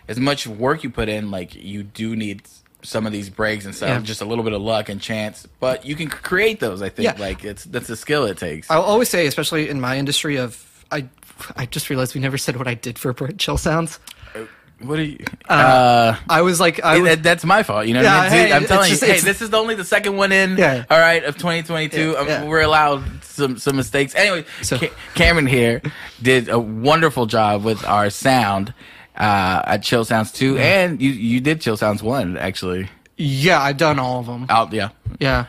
as 0.08 0.18
much 0.18 0.46
work 0.46 0.82
you 0.84 0.90
put 0.90 1.08
in, 1.08 1.30
like 1.30 1.54
you 1.54 1.82
do 1.82 2.16
need 2.16 2.42
some 2.82 3.06
of 3.06 3.12
these 3.12 3.28
breaks 3.30 3.64
and 3.64 3.74
stuff, 3.74 3.88
Yeah. 3.88 3.98
just 4.00 4.20
a 4.22 4.24
little 4.24 4.44
bit 4.44 4.52
of 4.52 4.62
luck 4.62 4.88
and 4.88 5.00
chance, 5.00 5.46
but 5.60 5.84
you 5.84 5.94
can 5.96 6.08
create 6.08 6.60
those. 6.60 6.82
I 6.82 6.88
think 6.88 7.04
Yeah. 7.04 7.20
like 7.20 7.44
it's 7.44 7.64
that's 7.64 7.88
a 7.90 7.96
skill 7.96 8.24
it 8.24 8.38
takes. 8.38 8.70
I'll 8.70 8.82
always 8.82 9.08
say, 9.08 9.26
especially 9.26 9.68
in 9.68 9.80
my 9.80 9.96
industry 9.98 10.36
of 10.36 10.56
I. 10.90 11.06
I 11.56 11.64
just 11.64 11.88
realized 11.88 12.14
we 12.14 12.20
never 12.20 12.36
said 12.36 12.56
what 12.58 12.68
I 12.68 12.74
did 12.74 12.98
for 12.98 13.14
Chill 13.14 13.56
Sounds. 13.56 13.98
what 14.80 14.98
are 14.98 15.02
you? 15.04 15.18
Uh, 15.48 16.14
I 16.28 16.42
was 16.42 16.60
like, 16.60 16.82
I 16.84 16.98
was, 16.98 17.16
that's 17.20 17.44
my 17.44 17.62
fault. 17.62 17.86
You 17.86 17.94
know, 17.94 18.02
what 18.02 18.08
I 18.10 18.14
Yeah, 18.14 18.22
mean? 18.22 18.30
Dude, 18.30 18.48
hey, 18.48 18.52
I'm 18.56 18.64
telling 18.66 18.90
just- 18.90 19.00
you, 19.02 19.08
hey, 19.08 19.20
this 19.20 19.40
is 19.40 19.52
only 19.54 19.74
the 19.74 19.84
second 19.84 20.16
one 20.16 20.32
in. 20.32 20.58
Yeah. 20.58 20.84
All 20.90 20.98
right, 20.98 21.24
of 21.24 21.36
2022. 21.38 22.10
Yeah, 22.12 22.18
Um, 22.18 22.28
yeah. 22.28 22.44
We're 22.44 22.60
allowed 22.60 23.02
some 23.24 23.56
some 23.58 23.76
mistakes. 23.76 24.14
Anyway, 24.14 24.44
So- 24.62 24.76
Ca- 24.78 24.90
Cameron 25.14 25.46
here 25.46 25.80
did 26.20 26.48
a 26.50 26.58
wonderful 26.58 27.24
job 27.26 27.64
with 27.64 27.84
our 27.86 28.10
sound 28.10 28.74
uh, 29.16 29.62
at 29.66 29.82
Chill 29.82 30.04
Sounds 30.04 30.32
two, 30.32 30.56
and 30.58 31.00
you 31.00 31.10
you 31.10 31.40
did 31.40 31.60
Chill 31.60 31.76
Sounds 31.76 32.02
one 32.02 32.36
actually. 32.36 32.88
yeah, 33.16 33.60
I've 33.60 33.76
done 33.76 33.98
all 33.98 34.20
of 34.20 34.26
them. 34.26 34.46
Out, 34.48 34.72
yeah. 34.72 34.90
Yeah, 35.18 35.46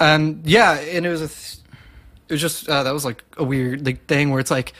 and 0.00 0.44
yeah, 0.46 0.78
and 0.78 1.04
it 1.06 1.08
was 1.08 1.22
a, 1.22 1.28
th- 1.28 1.56
it 2.28 2.32
was 2.34 2.40
just 2.40 2.68
uh, 2.68 2.82
that 2.82 2.92
was 2.92 3.04
like 3.04 3.22
a 3.36 3.44
weird 3.44 3.84
like 3.86 4.06
thing 4.06 4.30
where 4.30 4.40
it's 4.40 4.50
like, 4.50 4.72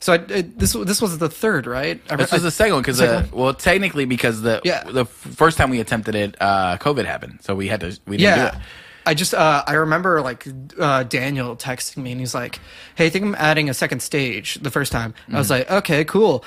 so 0.00 0.12
I, 0.14 0.16
it, 0.28 0.58
this 0.58 0.72
this 0.72 1.02
was 1.02 1.18
the 1.18 1.28
third, 1.28 1.66
right? 1.66 2.00
I, 2.10 2.16
This 2.16 2.32
was 2.32 2.42
the 2.42 2.50
second 2.50 2.74
one 2.74 2.82
because 2.82 3.00
uh, 3.00 3.26
well, 3.32 3.52
technically 3.54 4.04
because 4.04 4.42
the 4.42 4.60
Yeah. 4.64 4.84
the 4.84 5.04
first 5.04 5.58
time 5.58 5.70
we 5.70 5.80
attempted 5.80 6.14
it, 6.14 6.36
uh, 6.40 6.78
COVID 6.78 7.04
happened, 7.04 7.40
so 7.42 7.54
we 7.54 7.68
had 7.68 7.80
to 7.80 7.98
we 8.06 8.16
didn't 8.16 8.36
yeah. 8.38 8.50
do 8.52 8.56
it. 8.56 8.62
I 9.06 9.14
just 9.14 9.32
uh, 9.34 9.64
I 9.66 9.74
remember 9.74 10.20
like 10.20 10.46
uh, 10.78 11.02
Daniel 11.04 11.56
texting 11.56 11.98
me 11.98 12.12
and 12.12 12.20
he's 12.20 12.34
like, 12.34 12.60
"Hey, 12.94 13.06
I 13.06 13.10
think 13.10 13.24
I'm 13.24 13.34
adding 13.36 13.70
a 13.70 13.74
second 13.74 14.00
stage." 14.00 14.56
The 14.56 14.70
first 14.70 14.92
time 14.92 15.14
I 15.32 15.38
was 15.38 15.48
like, 15.50 15.70
"Okay, 15.70 16.04
cool." 16.04 16.44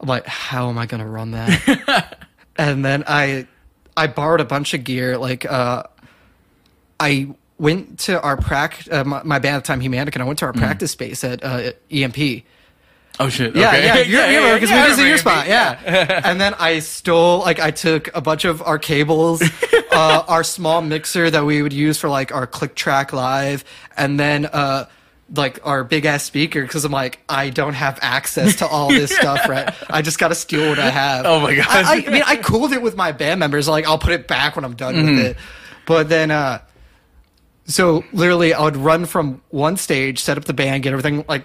I'm 0.00 0.08
like, 0.08 0.26
"How 0.26 0.68
am 0.68 0.78
I 0.78 0.86
gonna 0.86 1.06
run 1.06 1.32
that?" 1.32 2.26
and 2.56 2.84
then 2.84 3.04
I 3.06 3.46
I 3.96 4.06
borrowed 4.06 4.40
a 4.40 4.44
bunch 4.44 4.74
of 4.74 4.84
gear. 4.84 5.18
Like 5.18 5.44
uh, 5.44 5.84
I 6.98 7.34
went 7.58 7.98
to 8.00 8.20
our 8.20 8.36
prac 8.36 8.86
uh, 8.90 9.04
my, 9.04 9.22
my 9.22 9.38
band 9.38 9.56
at 9.56 9.64
the 9.64 9.66
time, 9.66 9.80
Humanica, 9.80 10.14
and 10.14 10.22
I 10.22 10.26
went 10.26 10.38
to 10.40 10.46
our 10.46 10.52
practice 10.52 10.90
space 10.92 11.22
at 11.22 11.44
uh, 11.44 11.72
EMP. 11.90 12.44
Oh 13.18 13.28
shit! 13.28 13.54
Yeah, 13.54 13.68
okay. 13.68 13.84
yeah, 13.84 13.98
you 13.98 14.16
yeah, 14.16 14.36
remember 14.36 14.54
because 14.54 14.70
yeah, 14.70 14.82
we 14.82 14.88
visited 14.88 15.08
your 15.08 15.18
spot, 15.18 15.46
yeah. 15.46 16.22
and 16.24 16.40
then 16.40 16.54
I 16.54 16.78
stole, 16.78 17.40
like, 17.40 17.60
I 17.60 17.70
took 17.70 18.08
a 18.16 18.22
bunch 18.22 18.46
of 18.46 18.62
our 18.62 18.78
cables, 18.78 19.42
uh, 19.92 20.24
our 20.26 20.42
small 20.42 20.80
mixer 20.80 21.30
that 21.30 21.44
we 21.44 21.60
would 21.60 21.74
use 21.74 21.98
for 21.98 22.08
like 22.08 22.32
our 22.32 22.46
click 22.46 22.74
track 22.74 23.12
live, 23.12 23.62
and 23.94 24.18
then 24.18 24.46
uh, 24.46 24.86
like 25.34 25.60
our 25.64 25.84
big 25.84 26.04
ass 26.06 26.24
speaker 26.24 26.62
because 26.62 26.84
I'm 26.84 26.92
like, 26.92 27.20
I 27.28 27.50
don't 27.50 27.74
have 27.74 27.98
access 28.02 28.56
to 28.56 28.66
all 28.66 28.88
this 28.88 29.14
stuff, 29.16 29.48
right? 29.48 29.72
I 29.88 30.02
just 30.02 30.18
got 30.18 30.28
to 30.28 30.34
steal 30.34 30.68
what 30.68 30.78
I 30.78 30.90
have. 30.90 31.24
Oh 31.26 31.40
my 31.40 31.54
God. 31.54 31.66
I, 31.68 31.80
I, 31.80 32.04
I 32.06 32.10
mean, 32.10 32.22
I 32.26 32.36
cooled 32.36 32.72
it 32.72 32.82
with 32.82 32.96
my 32.96 33.12
band 33.12 33.38
members. 33.40 33.68
Like, 33.68 33.86
I'll 33.86 33.98
put 33.98 34.12
it 34.12 34.26
back 34.26 34.56
when 34.56 34.64
I'm 34.64 34.74
done 34.74 34.94
Mm-hmm. 34.96 35.16
with 35.16 35.24
it, 35.26 35.36
but 35.86 36.08
then. 36.08 36.30
uh 36.30 36.58
so 37.66 38.02
literally, 38.12 38.52
I 38.52 38.64
would 38.64 38.76
run 38.76 39.04
from 39.06 39.42
one 39.50 39.76
stage, 39.76 40.18
set 40.18 40.36
up 40.36 40.44
the 40.44 40.52
band, 40.54 40.82
get 40.82 40.92
everything 40.92 41.24
like 41.28 41.44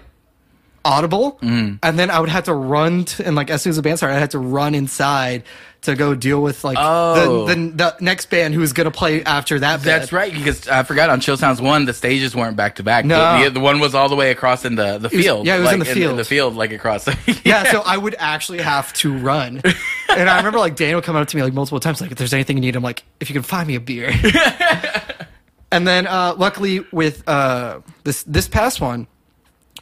audible, 0.86 1.38
Mm-hmm. 1.42 1.76
and 1.82 1.98
then 1.98 2.10
I 2.10 2.20
would 2.20 2.28
have 2.30 2.44
to 2.44 2.54
run 2.54 3.04
to, 3.06 3.26
and 3.26 3.34
like 3.36 3.50
as 3.50 3.62
soon 3.62 3.70
as 3.70 3.76
the 3.76 3.82
band 3.82 3.98
started, 3.98 4.16
I 4.16 4.18
had 4.20 4.30
to 4.32 4.38
run 4.38 4.74
inside 4.74 5.42
to 5.82 5.94
go 5.94 6.14
deal 6.14 6.42
with 6.42 6.64
like 6.64 6.76
Oh. 6.80 7.46
the, 7.46 7.54
the 7.54 7.70
the 7.70 7.96
next 8.00 8.28
band 8.30 8.54
who 8.54 8.60
was 8.60 8.72
gonna 8.72 8.90
play 8.90 9.22
after 9.22 9.58
that. 9.60 9.82
That's 9.82 10.10
right, 10.12 10.32
because 10.32 10.66
I 10.68 10.82
forgot 10.82 11.10
on 11.10 11.20
Chill 11.20 11.36
Sounds 11.36 11.60
one, 11.60 11.84
the 11.84 11.92
stages 11.94 12.34
weren't 12.34 12.56
back 12.56 12.76
to 12.76 12.82
back. 12.82 13.04
No. 13.04 13.44
the, 13.44 13.50
the 13.50 13.60
one 13.60 13.78
was 13.80 13.94
all 13.94 14.08
the 14.08 14.16
way 14.16 14.30
across 14.30 14.64
in 14.64 14.74
the, 14.76 14.98
the 14.98 15.08
was- 15.08 15.12
field. 15.24 15.46
yeah, 15.46 15.56
it 15.56 15.60
was 15.60 15.72
in 15.72 15.78
the 15.78 15.84
field. 15.84 16.18
the 16.18 16.24
field, 16.24 16.54
like 16.56 16.72
across. 16.72 17.06
Yeah, 17.44 17.70
so 17.70 17.82
I 17.84 17.96
would 17.96 18.16
actually 18.18 18.60
have 18.62 18.92
to 18.94 19.16
run, 19.16 19.60
and 20.08 20.28
I 20.30 20.38
remember 20.38 20.58
like 20.58 20.74
Daniel 20.76 21.00
coming 21.02 21.22
up 21.22 21.28
to 21.28 21.36
me 21.36 21.42
like 21.42 21.52
multiple 21.52 21.78
times, 21.80 22.00
like 22.00 22.10
if 22.10 22.18
there's 22.18 22.32
anything 22.34 22.56
you 22.56 22.60
need, 22.62 22.74
I'm 22.76 22.82
like, 22.82 23.04
if 23.20 23.28
you 23.30 23.34
can 23.34 23.42
find 23.44 23.66
me 23.68 23.74
a 23.76 23.80
beer. 23.80 24.12
and 25.70 25.86
then 25.86 26.06
uh, 26.06 26.34
luckily 26.36 26.84
with 26.92 27.26
uh, 27.28 27.80
this 28.04 28.22
this 28.24 28.48
past 28.48 28.80
one, 28.80 29.06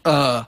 uh, 0.04 0.44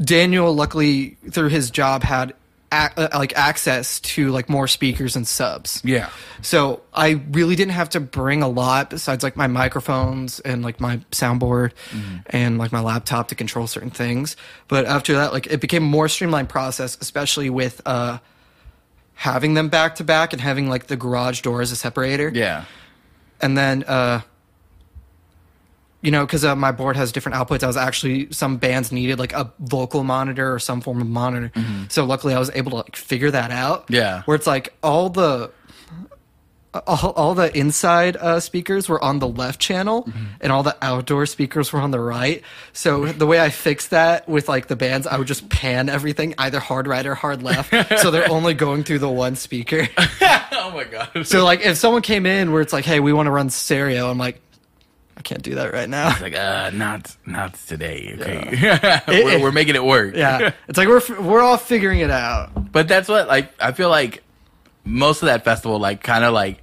Daniel 0.00 0.52
luckily 0.54 1.16
through 1.30 1.48
his 1.48 1.70
job 1.70 2.02
had 2.02 2.34
ac- 2.72 2.94
like 3.14 3.36
access 3.36 4.00
to 4.00 4.30
like 4.30 4.48
more 4.48 4.68
speakers 4.68 5.16
and 5.16 5.26
subs. 5.26 5.80
yeah. 5.84 6.10
So 6.42 6.82
I 6.92 7.22
really 7.30 7.56
didn't 7.56 7.72
have 7.72 7.88
to 7.90 8.00
bring 8.00 8.42
a 8.42 8.48
lot 8.48 8.90
besides 8.90 9.22
like 9.24 9.36
my 9.36 9.46
microphones 9.46 10.40
and 10.40 10.62
like 10.62 10.80
my 10.80 10.98
soundboard 11.12 11.72
and 12.26 12.58
like 12.58 12.72
my 12.72 12.80
laptop 12.80 13.28
to 13.28 13.34
control 13.34 13.66
certain 13.66 13.90
things. 13.90 14.36
But 14.68 14.84
after 14.84 15.14
that, 15.14 15.32
like 15.32 15.46
it 15.46 15.60
became 15.60 15.84
a 15.84 15.86
more 15.86 16.08
streamlined 16.08 16.48
process, 16.48 16.98
especially 17.00 17.48
with 17.50 17.80
uh 17.86 18.18
having 19.14 19.54
them 19.54 19.68
back 19.70 19.94
to 19.96 20.04
back 20.04 20.32
and 20.34 20.42
having 20.42 20.68
like 20.68 20.88
the 20.88 20.96
garage 20.96 21.40
door 21.40 21.62
as 21.62 21.72
a 21.72 21.76
separator. 21.76 22.30
Yeah. 22.34 22.64
And 23.40 23.56
then 23.56 23.82
uh 23.84 24.20
you 26.06 26.12
know, 26.12 26.24
because 26.24 26.44
uh, 26.44 26.54
my 26.54 26.70
board 26.70 26.94
has 26.96 27.10
different 27.10 27.34
outputs, 27.36 27.64
I 27.64 27.66
was 27.66 27.76
actually 27.76 28.32
some 28.32 28.56
bands 28.58 28.92
needed 28.92 29.18
like 29.18 29.32
a 29.32 29.52
vocal 29.58 30.04
monitor 30.04 30.54
or 30.54 30.60
some 30.60 30.80
form 30.80 31.00
of 31.00 31.08
monitor. 31.08 31.50
So 31.88 32.04
luckily, 32.04 32.32
I 32.32 32.38
was 32.38 32.50
able 32.54 32.70
to 32.70 32.76
like 32.76 32.94
figure 32.94 33.30
that 33.32 33.50
out. 33.50 33.86
Yeah. 33.88 34.22
where 34.26 34.36
it's 34.36 34.46
like 34.46 34.72
all 34.84 35.10
the 35.10 35.50
all, 36.86 37.12
all 37.16 37.34
the 37.34 37.56
inside 37.56 38.16
uh, 38.18 38.38
speakers 38.38 38.86
were 38.86 39.02
on 39.02 39.18
the 39.18 39.26
left 39.28 39.58
channel, 39.60 40.02
Mm-hmm. 40.04 40.24
and 40.42 40.52
all 40.52 40.62
the 40.62 40.76
outdoor 40.82 41.24
speakers 41.24 41.72
were 41.72 41.80
on 41.80 41.90
the 41.90 41.98
right. 42.00 42.42
So 42.74 43.06
the 43.06 43.26
way 43.26 43.40
I 43.40 43.48
fixed 43.48 43.90
that 43.90 44.28
with 44.28 44.46
like 44.48 44.66
the 44.68 44.76
bands, 44.76 45.06
I 45.06 45.16
would 45.16 45.26
just 45.26 45.48
pan 45.48 45.88
everything 45.88 46.34
either 46.36 46.60
hard 46.60 46.86
right 46.86 47.06
or 47.06 47.14
hard 47.14 47.42
left, 47.42 47.72
so 48.00 48.10
they're 48.10 48.30
only 48.30 48.52
going 48.54 48.84
through 48.84 48.98
the 48.98 49.08
one 49.10 49.36
speaker. 49.36 49.88
oh 49.98 50.70
my 50.74 50.84
god. 50.84 51.26
So 51.26 51.44
like 51.44 51.62
if 51.62 51.78
someone 51.78 52.02
came 52.02 52.26
in 52.26 52.52
where 52.52 52.60
it's 52.60 52.74
like, 52.74 52.84
hey, 52.84 53.00
we 53.00 53.12
want 53.14 53.26
to 53.26 53.30
run 53.30 53.48
stereo, 53.48 54.10
I'm 54.10 54.18
like, 54.18 54.40
I 55.16 55.22
can't 55.22 55.42
do 55.42 55.54
that 55.56 55.72
right 55.72 55.88
now. 55.88 56.10
It's 56.10 56.20
like 56.20 56.34
uh 56.36 56.70
not 56.74 57.16
not 57.24 57.54
today 57.54 58.16
okay. 58.20 59.00
We're, 59.08 59.30
It- 59.30 59.40
we're 59.40 59.52
making 59.52 59.74
it 59.74 59.84
work. 59.84 60.14
Yeah, 60.14 60.52
it's 60.68 60.76
like 60.78 60.88
we're 60.88 61.00
we're 61.20 61.40
all 61.42 61.56
figuring 61.56 62.00
it 62.00 62.10
out. 62.10 62.70
but 62.72 62.86
that's 62.88 63.08
what 63.08 63.26
like 63.28 63.52
i 63.60 63.72
feel 63.72 63.88
like 63.88 64.22
most 64.84 65.22
of 65.22 65.26
that 65.26 65.42
festival 65.44 65.78
like 65.78 66.02
kind 66.02 66.24
of 66.24 66.32
like 66.34 66.62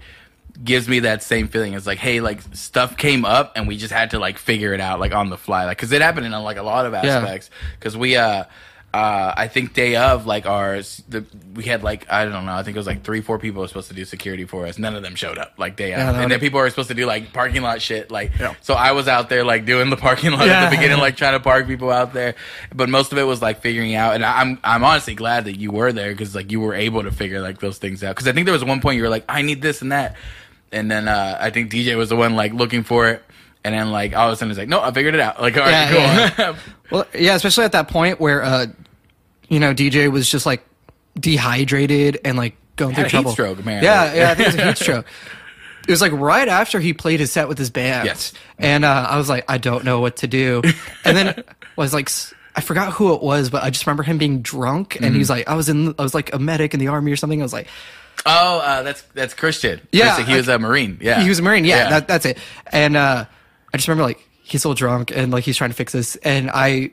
gives 0.63 0.87
me 0.87 0.99
that 0.99 1.23
same 1.23 1.47
feeling. 1.47 1.73
It's 1.73 1.87
like 1.87 1.97
hey 1.97 2.21
like 2.21 2.41
stuff 2.53 2.95
came 2.95 3.25
up 3.25 3.53
and 3.55 3.67
we 3.67 3.75
just 3.75 3.91
had 3.91 4.11
to 4.11 4.19
like 4.19 4.37
figure 4.37 4.73
it 4.73 4.79
out 4.79 4.99
like 4.99 5.13
on 5.13 5.29
the 5.31 5.37
fly. 5.37 5.65
Like 5.65 5.77
because 5.77 5.91
it 5.91 6.01
happened 6.03 6.27
in 6.27 6.31
like 6.31 6.57
a 6.57 6.63
lot 6.63 6.85
of 6.85 6.93
Yeah. 6.93 6.99
aspects. 7.17 7.49
Because 7.79 7.97
we 7.97 8.15
uh 8.17 8.43
uh, 8.93 9.33
I 9.35 9.47
think 9.47 9.73
day 9.73 9.95
of 9.95 10.27
like 10.27 10.45
ours, 10.45 11.01
the, 11.09 11.25
we 11.55 11.63
had 11.63 11.81
like 11.81 12.11
I 12.11 12.25
don't 12.25 12.45
know. 12.45 12.53
I 12.53 12.61
think 12.61 12.75
it 12.75 12.79
was 12.79 12.85
like 12.85 13.03
three, 13.03 13.21
four 13.21 13.39
people 13.39 13.61
were 13.61 13.67
supposed 13.67 13.87
to 13.87 13.95
do 13.95 14.05
security 14.05 14.45
for 14.45 14.67
us. 14.67 14.77
None 14.77 14.95
of 14.95 15.01
them 15.01 15.15
showed 15.15 15.39
up. 15.39 15.53
Like 15.57 15.75
day 15.75 15.89
Yeah, 15.89 16.09
of, 16.09 16.15
that 16.15 16.21
and 16.21 16.31
then 16.31 16.39
people 16.39 16.59
were 16.59 16.69
supposed 16.69 16.89
to 16.89 16.93
do 16.93 17.07
like 17.07 17.33
parking 17.33 17.63
lot 17.63 17.81
shit. 17.81 18.11
Like 18.11 18.37
Yeah. 18.39 18.53
so, 18.61 18.75
I 18.75 18.91
was 18.91 19.07
out 19.07 19.29
there 19.29 19.43
like 19.43 19.65
doing 19.65 19.89
the 19.89 19.97
parking 19.97 20.31
lot 20.31 20.47
at 20.47 20.69
the 20.69 20.75
beginning, 20.75 20.99
like 20.99 21.17
trying 21.17 21.33
to 21.33 21.39
park 21.39 21.65
people 21.65 21.89
out 21.89 22.13
there. 22.13 22.35
But 22.75 22.87
most 22.87 23.11
of 23.11 23.17
it 23.17 23.23
was 23.23 23.41
like 23.41 23.61
figuring 23.61 23.95
out. 23.95 24.13
And 24.13 24.23
I'm 24.23 24.59
I'm 24.63 24.83
honestly 24.83 25.15
glad 25.15 25.45
that 25.45 25.57
you 25.57 25.71
were 25.71 25.91
there 25.91 26.11
because 26.11 26.35
like 26.35 26.51
you 26.51 26.59
were 26.61 26.75
able 26.75 27.01
to 27.01 27.11
figure 27.11 27.41
like 27.41 27.59
those 27.59 27.79
things 27.79 28.03
out. 28.03 28.15
Because 28.15 28.27
I 28.27 28.31
think 28.33 28.45
there 28.45 28.53
was 28.53 28.63
one 28.63 28.79
point 28.79 28.97
you 28.97 29.03
were 29.03 29.09
like, 29.09 29.25
I 29.27 29.41
need 29.41 29.63
this 29.63 29.81
and 29.81 29.91
that, 29.91 30.15
and 30.71 30.91
then 30.91 31.07
uh, 31.07 31.37
I 31.39 31.49
think 31.49 31.71
DJ 31.71 31.97
was 31.97 32.09
the 32.09 32.15
one 32.15 32.35
like 32.35 32.53
looking 32.53 32.83
for 32.83 33.09
it. 33.09 33.23
And 33.65 33.73
then, 33.73 33.91
like 33.91 34.15
all 34.15 34.27
of 34.27 34.33
a 34.33 34.35
sudden, 34.35 34.51
it's 34.51 34.57
like, 34.59 34.67
no, 34.67 34.81
I 34.81 34.91
figured 34.91 35.13
it 35.13 35.19
out. 35.21 35.41
Like, 35.41 35.55
all 35.55 35.63
right, 35.63 35.71
Yeah, 35.91 36.29
cool. 36.31 36.55
Well, 36.91 37.07
yeah, 37.15 37.35
especially 37.35 37.63
at 37.63 37.71
that 37.71 37.87
point 37.87 38.19
where, 38.19 38.43
uh, 38.43 38.65
you 39.47 39.59
know, 39.59 39.73
DJ 39.73 40.11
was 40.11 40.29
just 40.29 40.45
like 40.45 40.63
dehydrated 41.19 42.19
and 42.25 42.37
like 42.37 42.55
going 42.75 42.95
through 42.95 43.05
trouble. 43.05 43.31
stroke, 43.31 43.63
man. 43.65 43.83
Yeah, 43.83 44.13
yeah, 44.13 44.31
I 44.31 44.35
think 44.35 44.49
it 44.49 44.55
was 44.55 44.61
a 44.63 44.67
heat 44.67 44.77
stroke. 44.83 45.05
It 45.87 45.91
was 45.91 46.01
like 46.01 46.11
right 46.13 46.47
after 46.47 46.79
he 46.79 46.93
played 46.93 47.19
his 47.19 47.31
set 47.31 47.47
with 47.47 47.57
his 47.57 47.69
band. 47.69 48.05
Yes. 48.05 48.33
And 48.57 48.85
uh, 48.85 49.07
I 49.09 49.17
was 49.17 49.29
like, 49.29 49.45
I 49.49 49.57
don't 49.57 49.83
know 49.83 49.99
what 49.99 50.17
to 50.17 50.27
do. 50.27 50.61
And 51.05 51.17
then 51.17 51.43
was 51.75 51.93
like, 51.93 52.09
I 52.55 52.61
forgot 52.61 52.93
who 52.93 53.13
it 53.15 53.21
was, 53.21 53.49
but 53.49 53.63
I 53.63 53.69
just 53.69 53.85
remember 53.85 54.03
him 54.03 54.17
being 54.17 54.41
drunk, 54.41 54.95
and 54.95 55.05
Mm-hmm. 55.05 55.15
he's 55.15 55.29
like, 55.29 55.47
I 55.49 55.55
was 55.55 55.67
in, 55.69 55.95
I 55.99 56.03
was 56.03 56.13
like 56.13 56.33
a 56.33 56.39
medic 56.39 56.73
in 56.73 56.79
the 56.79 56.87
army 56.87 57.11
or 57.11 57.15
something. 57.15 57.41
I 57.41 57.43
was 57.43 57.53
like, 57.53 57.67
Oh, 58.25 58.59
uh, 58.59 58.83
that's 58.83 59.01
that's 59.13 59.33
Christian. 59.33 59.81
Yeah, 59.91 60.13
Christian, 60.15 60.25
he 60.31 60.35
was 60.37 60.47
a 60.47 60.57
Marine. 60.59 60.97
Yeah, 61.01 61.21
he 61.21 61.27
was 61.29 61.39
a 61.39 61.41
marine. 61.41 61.65
Yeah, 61.65 61.77
Yeah. 61.77 61.89
That, 61.89 62.07
that's 62.07 62.25
it. 62.25 62.37
And 62.71 62.95
uh, 62.95 63.25
I 63.73 63.77
just 63.77 63.87
remember 63.87 64.03
like 64.07 64.19
he's 64.43 64.61
still 64.61 64.73
drunk 64.73 65.11
and 65.15 65.31
like 65.31 65.43
he's 65.43 65.57
trying 65.57 65.71
to 65.71 65.75
fix 65.75 65.93
this, 65.93 66.15
and 66.17 66.51
I 66.51 66.91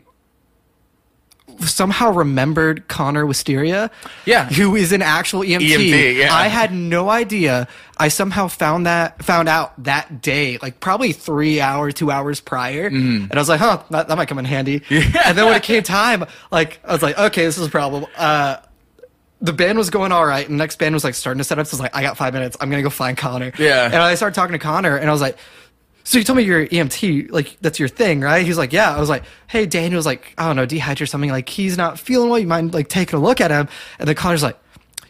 somehow 1.60 2.12
remembered 2.12 2.88
Connor 2.88 3.26
Wisteria. 3.26 3.90
Yeah. 4.25 4.46
who 4.49 4.76
is 4.76 4.92
an 4.92 5.02
actual 5.02 5.40
EMT. 5.40 5.60
EMT, 5.68 6.16
yeah. 6.16 6.32
I 6.34 6.46
had 6.49 6.72
no 6.72 7.10
idea. 7.10 7.68
I 7.99 8.08
somehow 8.08 8.49
found 8.49 8.87
that 8.87 9.22
found 9.25 9.49
out 9.49 9.82
that 9.84 10.22
day, 10.22 10.58
like 10.62 10.80
probably 10.80 11.12
three 11.12 11.60
hours, 11.60 11.94
two 11.94 12.10
hours 12.10 12.40
prior, 12.40 12.88
Mm-hmm. 12.90 13.25
and 13.25 13.32
I 13.34 13.38
was 13.38 13.49
like, 13.49 13.60
"Huh, 13.60 13.82
that, 13.90 14.08
that 14.08 14.16
might 14.16 14.28
come 14.28 14.38
in 14.38 14.44
handy." 14.46 14.82
And 14.90 15.37
then 15.37 15.44
when 15.46 15.54
it 15.56 15.62
came 15.62 15.82
time, 15.82 16.25
like 16.50 16.80
I 16.84 16.92
was 16.92 17.02
like, 17.02 17.18
"Okay, 17.18 17.44
this 17.44 17.58
is 17.58 17.66
a 17.66 17.70
problem." 17.70 18.06
Uh, 18.16 18.56
the 19.42 19.52
band 19.52 19.76
was 19.78 19.90
going 19.90 20.12
all 20.12 20.25
right, 20.25 20.46
and 20.49 20.58
the 20.58 20.62
next 20.62 20.78
band 20.78 20.94
was 20.94 21.02
like 21.04 21.14
starting 21.14 21.38
to 21.38 21.44
set 21.44 21.58
up. 21.58 21.66
So 21.66 21.75
I 21.75 21.76
was 21.76 21.80
like, 21.80 21.96
I 21.96 22.02
got 22.02 22.16
five 22.16 22.32
minutes. 22.32 22.56
I'm 22.60 22.70
gonna 22.70 22.82
go 22.82 22.90
find 22.90 23.16
Connor. 23.18 23.52
Yeah. 23.58 23.84
And 23.87 23.96
I 23.96 24.14
started 24.14 24.34
talking 24.34 24.52
to 24.52 24.58
Connor, 24.58 24.96
and 24.96 25.08
I 25.08 25.12
was 25.12 25.20
like, 25.20 25.37
So 26.11 26.19
you 26.19 26.25
told 26.25 26.38
me 26.38 26.43
you're 26.43 26.67
EMT, 26.67 27.31
like 27.31 27.57
that's 27.61 27.79
your 27.79 27.88
thing, 27.88 28.21
right? 28.21 28.45
He's 28.45 28.59
like, 28.59 28.73
Yeah. 28.73 28.93
I 28.93 28.99
was 28.99 29.09
like, 29.09 29.23
Hey, 29.47 29.64
Daniel's 29.67 30.07
like, 30.07 30.35
I 30.37 30.49
don't 30.49 30.57
know, 30.57 30.67
dehydrate 30.67 31.00
or 31.02 31.07
something. 31.07 31.31
Like 31.31 31.49
he's 31.49 31.76
not 31.76 32.00
feeling 32.00 32.29
well. 32.29 32.38
You 32.40 32.49
mind 32.49 32.75
like 32.75 32.88
taking 32.88 33.17
a 33.17 33.23
look 33.23 33.40
at 33.40 33.52
him? 33.52 33.69
And 34.00 34.09
then 34.09 34.17
Connor's 34.17 34.43
like, 34.43 34.59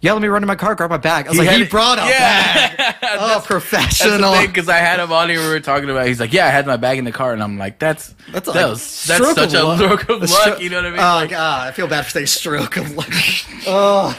Yeah, 0.03 0.13
let 0.13 0.21
me 0.21 0.29
run 0.29 0.43
to 0.43 0.47
my 0.47 0.57
car, 0.57 0.75
grab 0.75 0.91
my 0.91 0.99
bag. 0.99 1.25
I 1.25 1.31
was 1.31 1.39
like, 1.39 1.49
had 1.49 1.57
He 1.57 1.63
it- 1.63 1.71
brought 1.71 1.99
a 1.99 2.03
Yeah. 2.03 2.77
bag. 2.77 2.97
Oh, 3.23 3.43
professional. 3.45 4.35
because 4.47 4.69
I 4.69 4.77
had 4.77 5.01
him 5.01 5.11
on 5.11 5.31
here. 5.31 5.41
We 5.41 5.49
were 5.49 5.61
talking 5.61 5.89
about. 5.91 6.07
He's 6.07 6.21
like, 6.21 6.33
"Yeah, 6.33 6.47
I 6.47 6.51
had 6.51 6.67
my 6.67 6.77
bag 6.77 6.99
in 6.99 7.05
the 7.05 7.13
car," 7.13 7.33
and 7.33 7.43
I'm 7.43 7.59
like, 7.59 7.79
"That's 7.79 8.15
That's 8.31 8.47
that 8.47 8.55
like 8.55 8.67
was, 8.71 9.05
that's 9.07 9.35
such 9.35 9.53
a 9.55 9.63
luck. 9.65 9.79
stroke 9.79 10.09
of 10.09 10.31
luck." 10.31 10.61
you 10.61 10.71
know 10.71 10.77
what 10.77 10.87
I 10.87 10.91
mean? 10.91 11.01
Oh 11.01 11.03
Like, 11.17 11.31
god, 11.31 11.69
I 11.69 11.73
feel 11.73 11.87
bad 11.89 12.05
for 12.05 12.11
saying 12.13 12.27
stroke 12.27 12.77
of 12.77 12.95
luck. 12.97 13.09
oh. 13.67 14.17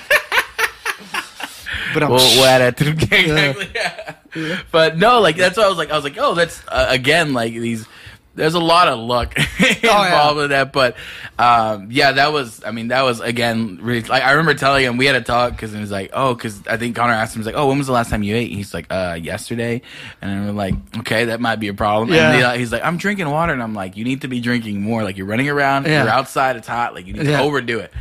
But 1.94 2.04
I'm 2.04 2.10
well, 2.12 2.40
what 2.40 2.62
at 2.62 2.82
exactly. 2.82 3.70
Yeah. 3.76 4.62
But 4.72 4.98
no, 4.98 5.20
like 5.20 5.36
that's 5.36 5.58
what 5.58 5.66
I 5.66 5.70
was 5.70 5.78
like. 5.78 5.92
I 5.92 5.96
was 5.96 6.04
like, 6.06 6.18
oh, 6.18 6.34
that's 6.36 6.62
uh, 6.68 6.88
again 6.90 7.34
like 7.34 7.54
these. 7.54 7.86
There's 8.34 8.54
a 8.54 8.62
lot 8.62 8.88
of 8.88 8.98
luck 8.98 9.38
involved 9.60 9.84
yeah. 9.84 10.32
with 10.34 10.50
that, 10.52 10.72
but 10.72 10.96
um, 11.38 11.88
yeah, 11.92 12.14
that 12.14 12.32
was. 12.32 12.64
I 12.64 12.72
mean, 12.72 12.88
that 12.88 13.02
was 13.02 13.20
again. 13.20 13.80
Really, 13.82 14.04
like 14.04 14.24
I 14.24 14.32
remember 14.32 14.54
telling 14.54 14.86
him 14.86 14.96
we 14.96 15.06
had 15.06 15.18
a 15.18 15.22
talk 15.22 15.52
because 15.52 15.74
he 15.74 15.82
was 15.82 15.92
like, 15.92 16.12
oh, 16.14 16.34
because 16.34 16.66
I 16.66 16.78
think 16.78 16.96
Connor 16.96 17.12
asked 17.12 17.36
him, 17.36 17.42
he's 17.42 17.46
like, 17.46 17.56
oh, 17.58 17.68
when 17.68 17.78
was 17.78 17.88
the 17.88 17.94
last 17.94 18.10
time 18.10 18.24
you 18.24 18.34
ate? 18.38 18.50
He's 18.52 18.74
like, 18.74 18.86
uh, 18.90 19.18
yesterday, 19.22 19.82
and 20.22 20.46
we're 20.46 20.54
like, 20.54 20.76
okay, 21.00 21.26
that 21.26 21.42
might 21.42 21.58
be 21.58 21.68
a 21.68 21.74
problem. 21.74 22.14
Yeah. 22.14 22.32
And 22.32 22.54
he- 22.54 22.60
he's 22.60 22.72
like, 22.72 22.86
I'm 22.86 22.96
drinking 22.96 23.30
water, 23.30 23.52
and 23.52 23.62
I'm 23.62 23.74
like, 23.76 23.98
you 23.98 24.06
need 24.06 24.22
to 24.22 24.30
be 24.30 24.40
drinking 24.40 24.80
more. 24.82 25.04
Like 25.04 25.18
you're 25.18 25.28
running 25.28 25.50
around, 25.50 25.86
Yeah. 25.86 26.04
you're 26.04 26.14
outside, 26.14 26.56
it's 26.56 26.70
hot. 26.70 26.94
Like 26.94 27.08
you 27.08 27.12
need 27.14 27.26
to 27.26 27.38
overdo 27.38 27.80
it. 27.80 27.92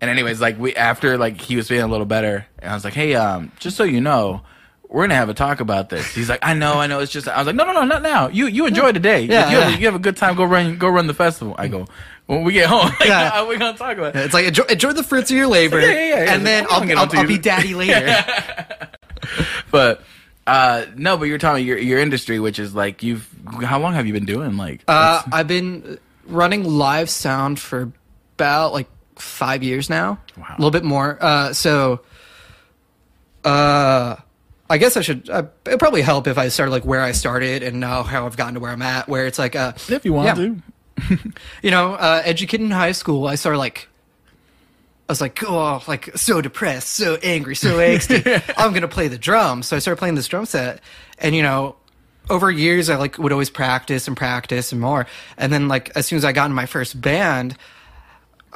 And 0.00 0.10
anyways, 0.10 0.40
like 0.40 0.58
we 0.58 0.74
after 0.74 1.18
like 1.18 1.40
he 1.40 1.56
was 1.56 1.68
feeling 1.68 1.84
a 1.84 1.88
little 1.88 2.06
better, 2.06 2.46
and 2.58 2.70
I 2.70 2.74
was 2.74 2.84
like, 2.84 2.94
"Hey, 2.94 3.14
um, 3.14 3.52
just 3.58 3.76
so 3.76 3.84
you 3.84 4.00
know, 4.00 4.40
we're 4.88 5.02
gonna 5.04 5.14
have 5.14 5.28
a 5.28 5.34
talk 5.34 5.60
about 5.60 5.90
this." 5.90 6.14
He's 6.14 6.28
like, 6.30 6.40
"I 6.42 6.54
know, 6.54 6.74
I 6.80 6.86
know. 6.86 7.00
It's 7.00 7.12
just." 7.12 7.28
I 7.28 7.36
was 7.38 7.46
like, 7.46 7.54
"No, 7.56 7.64
no, 7.66 7.72
no, 7.72 7.84
not 7.84 8.00
now. 8.02 8.28
You 8.28 8.46
you 8.46 8.66
enjoy 8.66 8.92
today. 8.92 9.22
Yeah, 9.24 9.50
you, 9.50 9.56
have, 9.60 9.70
yeah. 9.72 9.78
you 9.78 9.84
have 9.86 9.94
a 9.94 9.98
good 9.98 10.16
time. 10.16 10.36
Go 10.36 10.44
run 10.44 10.78
go 10.78 10.88
run 10.88 11.06
the 11.06 11.12
festival." 11.14 11.54
I 11.58 11.68
go, 11.68 11.86
"When 12.26 12.44
we 12.44 12.54
get 12.54 12.68
home, 12.70 12.86
like, 13.00 13.08
Yeah. 13.08 13.46
we're 13.46 13.58
gonna 13.58 13.76
talk 13.76 13.98
about 13.98 14.16
it." 14.16 14.24
It's 14.24 14.32
like 14.32 14.46
enjoy, 14.46 14.64
enjoy 14.70 14.92
the 14.92 15.02
fruits 15.04 15.30
of 15.30 15.36
your 15.36 15.46
labor, 15.48 15.80
Yeah, 15.80 15.88
yeah, 15.92 16.24
yeah, 16.24 16.32
and 16.34 16.46
then 16.46 16.66
I'm 16.70 16.90
I'll, 16.92 16.98
I'll, 17.00 17.18
I'll 17.18 17.26
be 17.26 17.36
daddy 17.38 17.74
later. 17.82 18.24
But 19.70 20.02
uh, 20.46 20.86
no, 20.96 21.16
but 21.16 21.24
you're 21.24 21.38
talking 21.38 21.64
your 21.66 21.78
your 21.78 21.98
industry, 22.00 22.40
which 22.40 22.58
is 22.58 22.74
like 22.74 23.02
you've. 23.02 23.28
How 23.62 23.78
long 23.78 23.92
have 23.94 24.06
you 24.06 24.12
been 24.12 24.24
doing? 24.24 24.56
Like, 24.56 24.82
Uh, 24.88 25.22
I've 25.30 25.46
been 25.48 25.98
running 26.26 26.64
live 26.64 27.10
sound 27.10 27.58
for 27.60 27.92
about 28.36 28.72
like 28.72 28.88
five 29.20 29.62
years 29.62 29.90
now. 29.90 30.18
Wow. 30.36 30.46
A 30.48 30.56
little 30.58 30.70
bit 30.70 30.84
more. 30.84 31.18
Uh, 31.20 31.52
so, 31.52 32.00
uh, 33.44 34.16
I 34.68 34.78
guess 34.78 34.96
I 34.96 35.00
should. 35.00 35.28
Uh, 35.28 35.44
it'd 35.66 35.80
probably 35.80 36.02
help 36.02 36.26
if 36.26 36.38
I 36.38 36.48
started 36.48 36.70
like 36.70 36.84
where 36.84 37.02
I 37.02 37.12
started 37.12 37.62
and 37.62 37.80
now 37.80 38.02
how 38.02 38.26
I've 38.26 38.36
gotten 38.36 38.54
to 38.54 38.60
where 38.60 38.70
I'm 38.70 38.82
at. 38.82 39.08
Where 39.08 39.26
it's 39.26 39.38
like, 39.38 39.56
uh, 39.56 39.72
if 39.88 40.04
you 40.04 40.12
want 40.12 40.26
yeah. 40.26 40.34
to. 40.34 40.62
you 41.62 41.70
know, 41.70 41.94
uh, 41.94 42.22
educated 42.24 42.64
in 42.64 42.70
high 42.70 42.92
school, 42.92 43.26
I 43.26 43.34
started 43.34 43.58
like, 43.58 43.88
I 45.08 45.12
was 45.12 45.20
like, 45.20 45.42
oh, 45.42 45.82
like 45.88 46.16
so 46.16 46.40
depressed, 46.40 46.90
so 46.90 47.16
angry, 47.16 47.56
so 47.56 47.78
angsty. 47.78 48.54
I'm 48.56 48.72
gonna 48.72 48.86
play 48.86 49.08
the 49.08 49.18
drums. 49.18 49.66
So 49.66 49.76
I 49.76 49.80
started 49.80 49.98
playing 49.98 50.14
this 50.14 50.28
drum 50.28 50.46
set, 50.46 50.80
and 51.18 51.34
you 51.34 51.42
know, 51.42 51.74
over 52.28 52.48
years 52.48 52.88
I 52.88 52.96
like 52.96 53.18
would 53.18 53.32
always 53.32 53.50
practice 53.50 54.06
and 54.06 54.16
practice 54.16 54.70
and 54.70 54.80
more. 54.80 55.06
And 55.36 55.52
then 55.52 55.66
like 55.66 55.90
as 55.96 56.06
soon 56.06 56.16
as 56.18 56.24
I 56.24 56.30
got 56.30 56.46
in 56.46 56.54
my 56.54 56.66
first 56.66 57.00
band, 57.00 57.56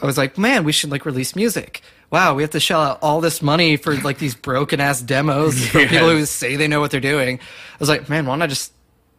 I 0.00 0.06
was 0.06 0.18
like, 0.18 0.36
man, 0.36 0.64
we 0.64 0.72
should 0.72 0.90
like 0.90 1.06
release 1.06 1.36
music. 1.36 1.82
Wow, 2.10 2.34
we 2.34 2.42
have 2.42 2.50
to 2.52 2.60
shell 2.60 2.80
out 2.80 2.98
all 3.02 3.20
this 3.20 3.42
money 3.42 3.76
for 3.76 3.96
like 3.96 4.18
these 4.18 4.34
broken 4.34 4.80
ass 4.80 5.00
demos 5.00 5.66
for 5.66 5.80
people 5.86 6.10
who 6.10 6.26
say 6.26 6.56
they 6.56 6.68
know 6.68 6.80
what 6.80 6.90
they're 6.90 7.00
doing. 7.00 7.38
I 7.38 7.76
was 7.78 7.88
like, 7.88 8.08
man, 8.08 8.26
why 8.26 8.34
don't 8.34 8.42
I 8.42 8.46
just 8.46 8.72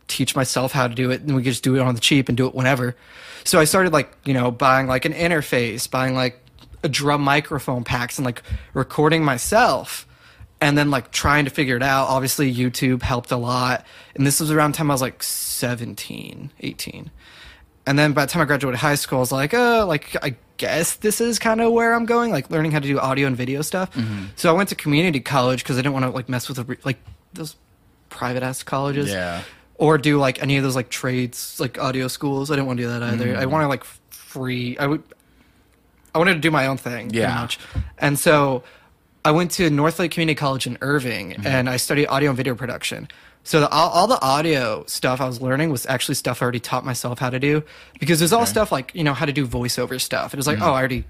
teach 0.07 0.35
myself 0.35 0.71
how 0.71 0.87
to 0.87 0.93
do 0.93 1.11
it 1.11 1.21
and 1.21 1.35
we 1.35 1.41
could 1.41 1.51
just 1.51 1.63
do 1.63 1.75
it 1.75 1.79
on 1.79 1.95
the 1.95 2.01
cheap 2.01 2.29
and 2.29 2.37
do 2.37 2.47
it 2.47 2.53
whenever. 2.53 2.95
So 3.43 3.59
I 3.59 3.65
started 3.65 3.93
like, 3.93 4.11
you 4.25 4.33
know, 4.33 4.51
buying 4.51 4.87
like 4.87 5.05
an 5.05 5.13
interface, 5.13 5.89
buying 5.89 6.15
like 6.15 6.39
a 6.83 6.89
drum 6.89 7.21
microphone 7.21 7.83
packs 7.83 8.17
and 8.17 8.25
like 8.25 8.43
recording 8.73 9.23
myself 9.23 10.07
and 10.61 10.77
then 10.77 10.89
like 10.89 11.11
trying 11.11 11.45
to 11.45 11.51
figure 11.51 11.75
it 11.75 11.83
out. 11.83 12.07
Obviously 12.07 12.53
YouTube 12.53 13.01
helped 13.01 13.31
a 13.31 13.37
lot. 13.37 13.85
And 14.15 14.25
this 14.25 14.39
was 14.39 14.51
around 14.51 14.73
the 14.73 14.77
time 14.77 14.91
I 14.91 14.93
was 14.93 15.01
like 15.01 15.21
17, 15.21 16.51
18. 16.59 17.11
And 17.87 17.99
then 17.99 18.13
by 18.13 18.25
the 18.25 18.31
time 18.31 18.41
I 18.41 18.45
graduated 18.45 18.79
high 18.79 18.95
school, 18.95 19.19
I 19.19 19.21
was 19.21 19.31
like, 19.31 19.53
oh, 19.53 19.85
like 19.87 20.15
I 20.23 20.35
guess 20.57 20.95
this 20.97 21.19
is 21.21 21.39
kind 21.39 21.61
of 21.61 21.71
where 21.73 21.93
I'm 21.93 22.05
going, 22.05 22.31
like 22.31 22.49
learning 22.49 22.71
how 22.71 22.79
to 22.79 22.87
do 22.87 22.99
audio 22.99 23.27
and 23.27 23.35
video 23.35 23.61
stuff. 23.61 23.93
Mm-hmm. 23.93 24.25
So 24.35 24.49
I 24.49 24.53
went 24.53 24.69
to 24.69 24.75
community 24.75 25.19
college 25.19 25.63
because 25.63 25.77
I 25.77 25.81
didn't 25.81 25.93
want 25.93 26.05
to 26.05 26.11
like 26.11 26.29
mess 26.29 26.47
with 26.47 26.57
the, 26.65 26.77
like 26.85 26.97
those 27.33 27.55
private 28.09 28.43
ass 28.43 28.63
colleges, 28.63 29.09
Yeah. 29.11 29.41
or 29.75 29.97
do 29.97 30.17
like 30.17 30.41
any 30.41 30.57
of 30.57 30.63
those 30.63 30.75
like 30.75 30.89
trades, 30.89 31.59
like 31.59 31.77
audio 31.79 32.07
schools. 32.07 32.49
I 32.51 32.55
didn't 32.55 32.67
want 32.67 32.77
to 32.77 32.83
do 32.83 32.89
that 32.89 33.03
either. 33.03 33.27
Mm-hmm. 33.27 33.39
I 33.41 33.45
wanted 33.45 33.67
like 33.67 33.83
free. 34.09 34.77
I 34.77 34.87
would. 34.87 35.03
I 36.13 36.17
wanted 36.17 36.35
to 36.35 36.39
do 36.39 36.49
my 36.51 36.67
own 36.67 36.77
thing. 36.77 37.09
Yeah. 37.13 37.35
much. 37.41 37.59
And 37.97 38.17
so 38.17 38.63
I 39.25 39.31
went 39.31 39.51
to 39.51 39.69
Northlake 39.69 40.11
Community 40.11 40.35
College 40.35 40.65
in 40.65 40.77
Irving, 40.81 41.31
Mm-hmm. 41.31 41.47
and 41.47 41.69
I 41.69 41.75
studied 41.77 42.07
audio 42.07 42.29
and 42.29 42.37
video 42.37 42.55
production. 42.55 43.09
So 43.45 43.61
the, 43.61 43.69
all, 43.69 43.89
all 43.91 44.07
the 44.07 44.19
audio 44.21 44.83
stuff 44.87 45.21
I 45.21 45.25
was 45.27 45.39
learning 45.39 45.69
was 45.69 45.85
actually 45.85 46.15
stuff 46.15 46.41
I 46.41 46.43
already 46.43 46.59
taught 46.59 46.83
myself 46.83 47.19
how 47.19 47.29
to 47.29 47.39
do 47.39 47.63
because 47.99 48.19
there's 48.19 48.33
all 48.33 48.45
stuff 48.45 48.71
like 48.71 48.91
you 48.93 49.03
know 49.03 49.13
how 49.13 49.25
to 49.25 49.31
do 49.31 49.47
voiceover 49.47 50.01
stuff. 50.01 50.33
It 50.33 50.37
was 50.37 50.47
Mm-hmm. 50.47 50.61
like 50.61 50.67
oh 50.69 50.73
I 50.73 50.79
already 50.79 51.05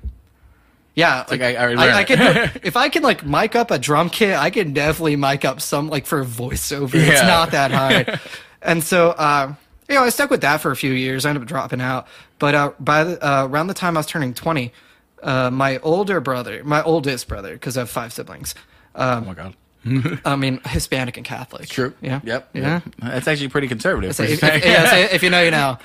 Yeah, 0.95 1.25
like 1.29 1.41
I- 1.41 1.55
I 1.55 1.63
already 1.63 1.79
I, 1.81 1.97
I 1.99 2.03
can 2.03 2.51
if 2.63 2.75
I 2.77 2.89
can 2.89 3.03
like 3.03 3.25
mic 3.25 3.55
up 3.55 3.71
a 3.71 3.79
drum 3.79 4.09
kit, 4.09 4.37
I 4.37 4.49
can 4.49 4.73
definitely 4.73 5.15
mic 5.15 5.43
up 5.45 5.61
some 5.61 5.89
like 5.89 6.05
for 6.05 6.21
a 6.21 6.25
voiceover. 6.25 6.95
It's 6.95 7.21
not 7.21 7.51
that 7.51 7.71
hard, 7.71 8.19
and 8.61 8.83
so 8.83 9.11
uh, 9.11 9.53
you 9.89 9.95
know 9.95 10.03
I 10.03 10.09
stuck 10.09 10.29
with 10.29 10.41
that 10.41 10.61
for 10.61 10.71
a 10.71 10.75
few 10.75 10.91
years. 10.91 11.25
I 11.25 11.29
ended 11.29 11.43
up 11.43 11.47
dropping 11.47 11.79
out, 11.81 12.05
but 12.39 12.53
uh, 12.55 12.71
by 12.79 13.03
the, 13.05 13.25
uh, 13.25 13.45
around 13.47 13.67
the 13.67 13.73
time 13.73 13.95
I 13.95 13.99
was 14.01 14.07
turning 14.07 14.33
twenty, 14.33 14.73
uh, 15.23 15.49
my 15.51 15.79
older 15.79 16.19
brother, 16.19 16.63
my 16.65 16.81
oldest 16.83 17.27
brother, 17.29 17.53
because 17.53 17.77
I 17.77 17.81
have 17.81 17.89
five 17.89 18.11
siblings. 18.11 18.55
oh 18.95 19.21
my 19.21 19.33
god. 19.33 19.55
I 20.25 20.35
mean, 20.35 20.59
Hispanic 20.65 21.17
and 21.17 21.25
Catholic. 21.25 21.67
True. 21.69 21.93
Yeah. 22.01 22.19
Yep. 22.23 22.49
Yeah. 22.53 22.81
That's 22.99 23.27
actually 23.27 23.49
pretty 23.49 23.67
conservative. 23.67 24.15
So 24.15 24.23
if, 24.23 24.43
if- 24.43 24.65
yeah, 24.65 24.89
so 24.89 24.97
if 25.15 25.21
you 25.23 25.29
know, 25.29 25.41
you 25.43 25.51
know. 25.51 25.77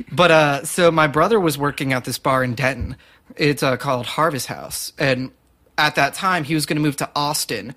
But 0.12 0.30
uh, 0.30 0.64
so 0.64 0.90
my 0.90 1.06
brother 1.06 1.38
was 1.38 1.56
working 1.56 1.92
at 1.92 2.04
this 2.04 2.18
bar 2.18 2.42
in 2.42 2.54
Denton. 2.54 2.96
It's 3.36 3.62
uh, 3.62 3.76
called 3.76 4.06
Harvest 4.06 4.46
House, 4.48 4.92
and 4.98 5.30
at 5.78 5.94
that 5.94 6.14
time 6.14 6.44
he 6.44 6.54
was 6.54 6.66
going 6.66 6.76
to 6.76 6.82
move 6.82 6.96
to 6.96 7.08
Austin 7.14 7.74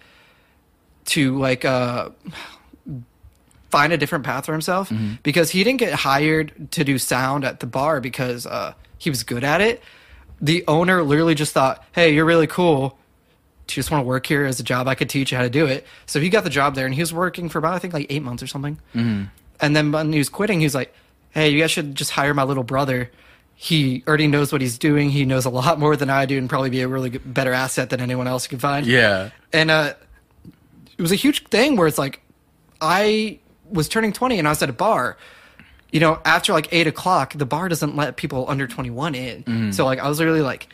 to 1.06 1.38
like 1.38 1.64
uh, 1.64 2.10
find 3.70 3.94
a 3.94 3.98
different 3.98 4.26
path 4.26 4.46
for 4.46 4.52
himself 4.54 4.92
because 5.24 5.52
he 5.52 5.64
didn't 5.64 5.80
get 5.80 5.94
hired 5.94 6.72
to 6.72 6.84
do 6.84 6.98
sound 6.98 7.44
at 7.46 7.60
the 7.60 7.68
bar 7.68 8.02
because 8.02 8.46
uh, 8.46 8.74
he 8.98 9.10
was 9.10 9.24
good 9.24 9.44
at 9.44 9.62
it. 9.62 9.82
The 10.42 10.64
owner 10.68 11.02
literally 11.04 11.36
just 11.36 11.54
thought, 11.54 11.84
"Hey, 11.94 12.14
you're 12.14 12.26
really 12.26 12.48
cool. 12.48 12.98
Do 13.68 13.74
you 13.74 13.76
just 13.76 13.92
want 13.92 14.04
to 14.04 14.08
work 14.08 14.26
here 14.26 14.46
as 14.46 14.60
a 14.60 14.64
job? 14.64 14.88
I 14.88 14.96
could 14.96 15.10
teach 15.10 15.32
you 15.32 15.38
how 15.38 15.44
to 15.44 15.50
do 15.50 15.66
it." 15.66 15.86
So 16.06 16.20
he 16.20 16.30
got 16.30 16.44
the 16.44 16.50
job 16.50 16.76
there, 16.76 16.86
and 16.86 16.96
he 16.96 17.02
was 17.02 17.14
working 17.14 17.50
for 17.50 17.60
about 17.60 17.74
I 17.74 17.80
think 17.80 17.94
like 17.94 18.08
eight 18.10 18.24
months 18.24 18.42
or 18.42 18.48
something. 18.48 18.80
And 19.60 19.76
then 19.76 19.92
when 19.92 20.14
he 20.14 20.20
was 20.20 20.30
quitting, 20.30 20.60
he 20.60 20.66
was 20.66 20.76
like, 20.76 20.94
"Hey, 21.32 21.50
you 21.50 21.60
guys 21.60 21.72
should 21.72 21.94
just 21.96 22.12
hire 22.12 22.34
my 22.34 22.44
little 22.44 22.64
brother. 22.64 23.12
He 23.56 24.04
already 24.08 24.28
knows 24.28 24.52
what 24.52 24.62
he's 24.62 24.78
doing. 24.78 25.10
He 25.10 25.26
knows 25.26 25.46
a 25.46 25.50
lot 25.50 25.80
more 25.80 25.96
than 25.96 26.10
I 26.10 26.26
do, 26.26 26.38
and 26.38 26.50
probably 26.50 26.70
be 26.70 26.82
a 26.82 26.88
really 26.88 27.10
good, 27.10 27.34
better 27.34 27.54
asset 27.54 27.90
than 27.90 28.00
anyone 28.00 28.28
else 28.28 28.46
you 28.46 28.50
can 28.50 28.60
find." 28.60 28.86
yeah. 28.86 29.32
And 29.52 29.70
uh, 29.72 29.94
it 30.98 31.02
was 31.02 31.12
a 31.12 31.16
huge 31.16 31.48
thing 31.48 31.76
where 31.76 31.88
it's 31.88 31.98
like, 31.98 32.22
I 32.80 33.40
was 33.70 33.90
turning 33.90 34.14
twenty, 34.14 34.40
and 34.40 34.48
I 34.48 34.52
was 34.52 34.62
at 34.62 34.70
a 34.70 34.74
bar. 34.74 35.18
You 35.92 36.00
know, 36.02 36.20
after 36.26 36.54
like 36.54 36.68
eight 36.72 36.86
o'clock, 36.88 37.34
the 37.34 37.46
bar 37.46 37.70
doesn't 37.70 37.96
let 37.96 38.16
people 38.18 38.46
under 38.48 38.68
twenty 38.68 38.92
one 38.92 39.16
in. 39.16 39.44
Mm-hmm. 39.44 39.72
So 39.72 39.86
like, 39.86 40.00
I 40.00 40.08
was 40.08 40.22
really 40.22 40.42
like 40.42 40.70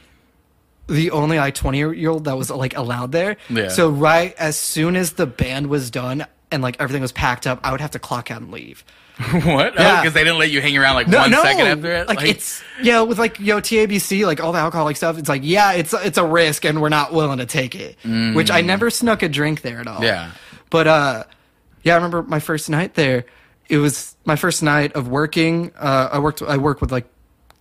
the 0.87 1.11
only 1.11 1.37
like 1.37 1.55
20 1.55 1.77
year 1.77 2.09
old 2.09 2.25
that 2.25 2.37
was 2.37 2.49
like 2.49 2.75
allowed 2.75 3.11
there. 3.11 3.37
Yeah. 3.49 3.69
So 3.69 3.89
right 3.89 4.33
as 4.37 4.57
soon 4.57 4.95
as 4.95 5.13
the 5.13 5.25
band 5.25 5.67
was 5.67 5.89
done 5.91 6.25
and 6.51 6.61
like 6.61 6.77
everything 6.79 7.01
was 7.01 7.11
packed 7.11 7.47
up, 7.47 7.59
I 7.63 7.71
would 7.71 7.81
have 7.81 7.91
to 7.91 7.99
clock 7.99 8.31
out 8.31 8.41
and 8.41 8.51
leave. 8.51 8.83
what? 9.31 9.75
Yeah. 9.75 10.01
Because 10.01 10.13
they 10.13 10.23
didn't 10.23 10.39
let 10.39 10.49
you 10.49 10.59
hang 10.59 10.75
around 10.75 10.95
like 10.95 11.07
one 11.07 11.31
second 11.31 11.67
after 11.67 11.91
it. 11.91 12.07
Like, 12.07 12.23
it's 12.23 12.63
yeah, 12.81 13.01
with 13.01 13.19
like 13.19 13.39
yo 13.39 13.61
TABC, 13.61 14.25
like 14.25 14.41
all 14.41 14.51
the 14.51 14.57
alcoholic 14.57 14.97
stuff. 14.97 15.17
It's 15.19 15.29
like 15.29 15.41
yeah, 15.43 15.73
it's 15.73 15.93
it's 15.93 16.17
a 16.17 16.25
risk, 16.25 16.65
and 16.65 16.81
we're 16.81 16.89
not 16.89 17.13
willing 17.13 17.37
to 17.37 17.45
take 17.45 17.75
it. 17.75 17.97
Which 18.35 18.49
I 18.49 18.61
never 18.61 18.89
snuck 18.89 19.21
a 19.21 19.29
drink 19.29 19.61
there 19.61 19.79
at 19.79 19.87
all. 19.87 19.99
Mm. 19.99 20.03
Yeah. 20.03 20.31
but 20.71 20.87
uh, 20.87 21.23
yeah, 21.83 21.93
I 21.93 21.95
remember 21.97 22.23
my 22.23 22.39
first 22.39 22.69
night 22.69 22.95
there. 22.95 23.25
It 23.69 23.77
was 23.77 24.17
my 24.25 24.35
first 24.35 24.63
night 24.63 24.93
of 24.93 25.07
working. 25.07 25.71
Uh, 25.77 26.09
I 26.11 26.19
worked. 26.19 26.41
I 26.41 26.57
worked 26.57 26.81
with 26.81 26.91
like 26.91 27.05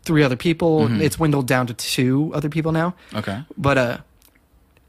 three 0.02 0.22
other 0.22 0.36
people. 0.36 1.00
It's 1.00 1.16
dwindled 1.16 1.46
down 1.46 1.66
to 1.68 1.74
two 1.74 2.30
other 2.34 2.48
people 2.48 2.72
now. 2.72 2.94
Mm-hmm. 3.08 3.16
Okay. 3.18 3.42
But 3.56 3.78
uh, 3.78 3.98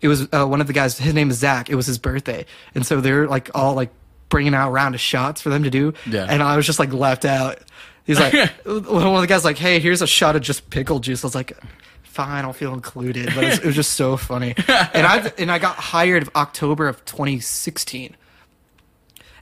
it 0.02 0.08
was 0.08 0.28
uh, 0.34 0.46
one 0.46 0.62
of 0.62 0.68
the 0.68 0.74
guys. 0.74 0.98
His 0.98 1.14
name 1.14 1.30
is 1.30 1.38
Zach. 1.38 1.70
It 1.70 1.76
was 1.76 1.88
his 1.88 1.98
birthday, 1.98 2.46
and 2.76 2.86
so 2.86 3.02
they're 3.02 3.28
like 3.28 3.50
all 3.56 3.74
like 3.74 3.92
bringing 4.30 4.54
out 4.54 4.70
a 4.70 4.72
round 4.72 4.96
of 4.96 5.02
shots 5.02 5.42
for 5.42 5.50
them 5.50 5.64
to 5.64 5.70
do. 5.70 5.94
Yeah. 6.10 6.26
And 6.28 6.42
I 6.42 6.58
was 6.58 6.66
just 6.66 6.80
like 6.80 6.92
left 6.92 7.24
out. 7.24 7.60
He's 8.06 8.20
like, 8.20 8.34
one 8.66 9.16
of 9.16 9.22
the 9.22 9.28
guys 9.28 9.46
like, 9.46 9.58
hey, 9.58 9.80
here's 9.80 10.02
a 10.02 10.08
shot 10.08 10.36
of 10.36 10.42
just 10.42 10.70
pickle 10.70 11.00
juice. 11.00 11.24
I 11.24 11.28
was 11.28 11.36
like, 11.36 11.56
fine, 12.02 12.44
I'll 12.44 12.52
feel 12.52 12.74
included. 12.74 13.28
But 13.34 13.44
it 13.44 13.48
was, 13.48 13.60
it 13.60 13.66
was 13.66 13.76
just 13.76 13.94
so 13.94 14.18
funny. 14.18 14.56
And 14.68 15.08
I 15.08 15.32
and 15.38 15.52
I 15.52 15.60
got 15.60 15.76
hired 15.76 16.24
of 16.24 16.30
October 16.36 16.88
of 16.88 17.04
2016. 17.06 18.16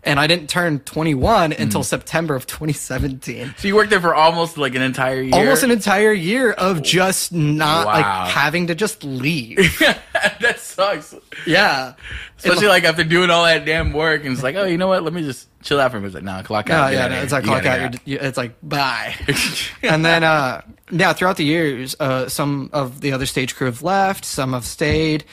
And 0.04 0.20
I 0.20 0.26
didn't 0.26 0.50
turn 0.50 0.80
21 0.80 1.52
Hmm. 1.52 1.62
until 1.62 1.84
September 1.84 2.34
of 2.34 2.48
2017 2.48 3.54
So 3.58 3.68
you 3.68 3.76
worked 3.76 3.92
there 3.92 4.02
for 4.02 4.16
almost 4.16 4.58
like 4.58 4.74
an 4.74 4.82
entire 4.82 5.22
year. 5.22 5.36
almost 5.36 5.62
an 5.64 5.70
entire 5.70 6.12
year 6.12 6.52
of 6.54 6.82
just 6.82 7.32
not 7.32 7.86
Wow. 7.86 7.94
like 7.94 8.32
having 8.32 8.68
to 8.68 8.76
just 8.76 9.04
leave. 9.04 9.58
that 10.40 10.60
sucks. 10.60 11.14
yeah. 11.46 11.94
Especially 12.40 12.68
like 12.68 12.84
after 12.84 13.04
doing 13.04 13.30
all 13.30 13.44
that 13.46 13.66
damn 13.66 13.94
work, 13.94 14.24
and 14.24 14.34
it's 14.34 14.42
like, 14.42 14.56
oh, 14.56 14.66
you 14.66 14.78
know 14.80 14.88
what? 14.88 15.04
Let 15.04 15.14
me 15.14 15.22
just 15.22 15.48
chill 15.62 15.80
out 15.80 15.92
for 15.92 15.98
a 15.98 16.00
minute. 16.00 16.08
It's 16.08 16.16
like, 16.16 16.24
nah, 16.24 16.42
clock 16.42 16.72
Oh, 16.72 16.74
out. 16.74 16.92
Get 16.92 16.98
yeah, 17.12 17.16
no, 17.18 17.22
it's 17.22 17.32
like 17.32 17.44
clock 17.44 17.66
out. 17.68 17.96
It's 18.08 18.38
like 18.38 18.56
bye. 18.64 19.14
and 19.84 20.04
then, 20.04 20.24
uh, 20.24 20.62
yeah, 20.90 21.14
throughout 21.14 21.38
the 21.38 21.46
years, 21.46 21.96
uh, 22.00 22.28
some 22.28 22.72
of 22.74 23.02
the 23.02 23.12
other 23.12 23.28
stage 23.28 23.56
crew 23.56 23.68
have 23.68 23.84
left, 23.84 24.26
some 24.26 24.54
have 24.54 24.66
stayed, 24.66 25.24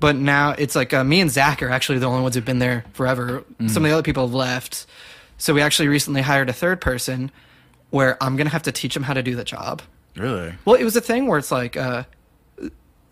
but 0.00 0.16
now 0.16 0.50
it's 0.50 0.76
like 0.76 0.92
uh, 0.92 1.04
me 1.04 1.20
and 1.20 1.30
Zach 1.30 1.62
are 1.62 1.70
actually 1.70 1.98
the 1.98 2.06
only 2.06 2.22
ones 2.22 2.34
who've 2.34 2.44
been 2.44 2.58
there 2.58 2.84
forever. 2.92 3.44
Mm. 3.60 3.70
Some 3.70 3.84
of 3.84 3.90
the 3.90 3.94
other 3.94 4.02
people 4.02 4.26
have 4.26 4.34
left, 4.34 4.86
so 5.36 5.54
we 5.54 5.62
actually 5.62 5.88
recently 5.88 6.22
hired 6.22 6.48
a 6.48 6.52
third 6.52 6.80
person, 6.80 7.30
where 7.90 8.22
I'm 8.22 8.36
gonna 8.36 8.50
have 8.50 8.64
to 8.64 8.72
teach 8.72 8.96
him 8.96 9.02
how 9.02 9.14
to 9.14 9.22
do 9.22 9.34
the 9.34 9.44
job. 9.44 9.82
Really? 10.16 10.54
Well, 10.64 10.74
it 10.76 10.84
was 10.84 10.96
a 10.96 11.00
thing 11.00 11.26
where 11.26 11.38
it's 11.38 11.50
like 11.50 11.76
uh, 11.76 12.04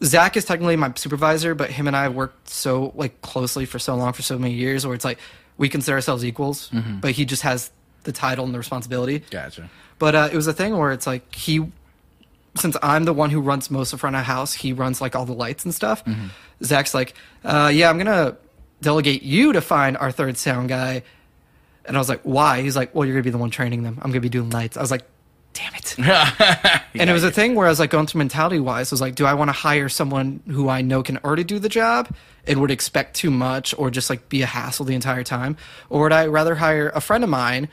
Zach 0.03 0.37
is 0.37 0.45
technically 0.45 0.77
my 0.77 0.93
supervisor, 0.97 1.55
but 1.55 1.71
him 1.71 1.87
and 1.87 1.97
I 1.97 2.05
have 2.05 2.15
worked 2.15 2.49
so 2.49 2.93
like 2.95 3.21
closely 3.23 3.65
for 3.65 3.79
so 3.79 3.95
long 3.95 4.13
for 4.13 4.23
so 4.23 4.39
many 4.39 4.55
years, 4.55 4.87
where 4.87 4.95
it's 4.95 5.05
like 5.05 5.19
we 5.57 5.69
consider 5.69 5.95
ourselves 5.95 6.25
equals, 6.25 6.71
but 7.01 7.13
he 7.13 7.25
just 7.25 7.43
has 7.43 7.71
the 8.03 8.13
title 8.13 8.45
and 8.45 8.53
the 8.53 8.59
responsibility. 8.59 9.25
Gotcha. 9.31 9.71
But 9.99 10.15
uh, 10.15 10.29
it 10.31 10.37
was 10.37 10.47
a 10.47 10.53
thing 10.53 10.77
where 10.77 10.93
it's 10.93 11.07
like 11.07 11.35
he, 11.35 11.67
since 12.57 12.77
I'm 12.83 13.05
the 13.05 13.13
one 13.13 13.31
who 13.31 13.41
runs 13.41 13.71
most 13.71 13.93
of 13.93 14.01
front 14.01 14.17
of 14.17 14.25
house, 14.25 14.53
he 14.55 14.73
runs 14.73 15.01
like 15.01 15.15
all 15.15 15.25
the 15.27 15.35
lights 15.35 15.65
and 15.65 15.75
stuff. 15.75 16.03
Zach's 16.63 16.95
like, 16.95 17.15
uh, 17.45 17.71
yeah, 17.73 17.89
I'm 17.91 17.99
gonna 17.99 18.37
delegate 18.81 19.23
you 19.23 19.53
to 19.53 19.61
find 19.61 19.97
our 19.97 20.11
third 20.11 20.37
sound 20.37 20.69
guy. 20.69 21.03
And 21.85 21.97
I 21.97 22.01
was 22.01 22.09
like, 22.09 22.23
why? 22.23 22.63
He's 22.63 22.77
like, 22.77 22.95
well, 22.95 23.05
you're 23.05 23.15
gonna 23.15 23.23
be 23.25 23.31
the 23.31 23.39
one 23.39 23.51
training 23.51 23.83
them. 23.83 23.99
I'm 24.03 24.11
gonna 24.11 24.21
be 24.21 24.29
doing 24.29 24.51
lights. 24.51 24.77
I 24.77 24.81
was 24.81 24.91
like, 24.91 25.05
damn 25.53 25.75
it. 25.75 25.97
And 26.95 27.09
it 27.11 27.13
was 27.13 27.25
a 27.25 27.31
thing 27.31 27.55
where 27.55 27.67
I 27.67 27.71
was 27.71 27.79
like 27.79 27.91
going 27.91 28.07
through 28.07 28.19
mentality 28.21 28.59
wise, 28.61 28.93
I 28.93 28.95
was 28.95 29.01
like, 29.01 29.15
do 29.15 29.25
I 29.27 29.35
want 29.35 29.49
to 29.49 29.53
hire 29.53 29.89
someone 29.89 30.41
who 30.49 30.69
I 30.69 30.83
know 30.83 31.03
can 31.03 31.19
already 31.19 31.45
do 31.45 31.59
the 31.59 31.69
job 31.69 32.15
and 32.47 32.61
would 32.61 32.71
expect 32.71 33.15
too 33.17 33.31
much 33.31 33.75
or 33.79 33.91
just 33.91 34.09
like 34.11 34.29
be 34.29 34.43
a 34.43 34.47
hassle 34.47 34.85
the 34.87 34.95
entire 34.95 35.23
time? 35.25 35.57
Or 35.91 36.03
would 36.03 36.13
I 36.13 36.27
rather 36.27 36.55
hire 36.55 36.91
a 36.95 37.01
friend 37.01 37.23
of 37.25 37.31
mine 37.31 37.69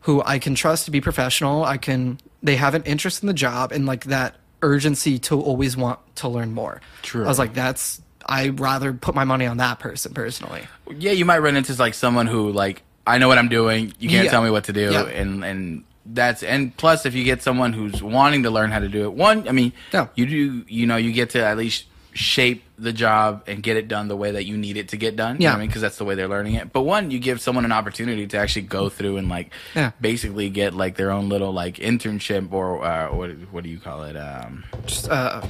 who 0.00 0.22
I 0.24 0.38
can 0.38 0.54
trust 0.54 0.86
to 0.86 0.90
be 0.90 1.00
professional? 1.00 1.64
I 1.64 1.76
can, 1.76 2.18
they 2.42 2.56
have 2.56 2.74
an 2.74 2.82
interest 2.84 3.22
in 3.22 3.26
the 3.26 3.34
job 3.34 3.72
and 3.72 3.86
like 3.86 4.04
that 4.04 4.34
urgency 4.62 5.18
to 5.18 5.40
always 5.40 5.76
want 5.76 5.98
to 6.16 6.28
learn 6.28 6.52
more. 6.52 6.80
True. 7.02 7.24
I 7.24 7.28
was 7.28 7.38
like, 7.38 7.54
that's, 7.54 8.00
I'd 8.26 8.60
rather 8.60 8.92
put 8.92 9.14
my 9.14 9.24
money 9.24 9.46
on 9.46 9.56
that 9.58 9.78
person 9.80 10.14
personally. 10.14 10.62
yeah, 10.96 11.12
you 11.12 11.24
might 11.24 11.38
run 11.38 11.56
into 11.56 11.74
like 11.74 11.94
someone 11.94 12.26
who 12.26 12.52
like 12.52 12.82
I 13.06 13.18
know 13.18 13.26
what 13.26 13.38
I'm 13.38 13.48
doing. 13.48 13.92
You 13.98 14.08
can't 14.08 14.24
Yeah. 14.26 14.30
tell 14.30 14.42
me 14.44 14.50
what 14.50 14.64
to 14.64 14.72
do, 14.72 14.92
Yeah. 14.92 15.06
and 15.06 15.44
and 15.44 15.84
that's 16.06 16.42
and 16.44 16.76
plus 16.76 17.04
if 17.06 17.14
you 17.14 17.24
get 17.24 17.42
someone 17.42 17.72
who's 17.72 18.00
wanting 18.02 18.44
to 18.44 18.50
learn 18.50 18.70
how 18.70 18.78
to 18.78 18.88
do 18.88 19.04
it, 19.04 19.12
one, 19.14 19.48
I 19.48 19.52
mean, 19.52 19.72
Yeah. 19.92 20.06
you 20.14 20.26
do, 20.26 20.64
you 20.68 20.86
know, 20.86 20.96
you 20.96 21.10
get 21.12 21.30
to 21.30 21.44
at 21.44 21.56
least 21.56 21.84
shape 22.12 22.62
the 22.82 22.92
job 22.92 23.44
and 23.46 23.62
get 23.62 23.76
it 23.76 23.88
done 23.88 24.08
the 24.08 24.16
way 24.16 24.32
that 24.32 24.44
you 24.44 24.56
need 24.56 24.76
it 24.76 24.88
to 24.88 24.96
get 24.96 25.16
done. 25.16 25.36
You 25.36 25.40
know 25.40 25.50
Yeah. 25.50 25.54
I 25.54 25.58
mean, 25.58 25.68
because 25.68 25.82
that's 25.82 25.96
the 25.98 26.04
way 26.04 26.14
they're 26.14 26.28
learning 26.28 26.54
it. 26.54 26.72
But 26.72 26.82
one, 26.82 27.10
you 27.10 27.18
give 27.18 27.40
someone 27.40 27.64
an 27.64 27.72
opportunity 27.72 28.26
to 28.26 28.36
actually 28.36 28.62
go 28.62 28.88
through 28.88 29.16
and 29.18 29.28
like 29.28 29.52
Yeah. 29.74 29.92
basically 30.00 30.50
get 30.50 30.74
like 30.74 30.96
their 30.96 31.10
own 31.10 31.28
little 31.28 31.52
like 31.52 31.76
internship 31.76 32.52
or 32.52 32.84
uh, 32.84 33.14
what 33.14 33.30
what 33.52 33.64
do 33.64 33.70
you 33.70 33.78
call 33.78 34.02
it? 34.04 34.16
Um, 34.16 34.64
Just, 34.86 35.08
uh, 35.08 35.46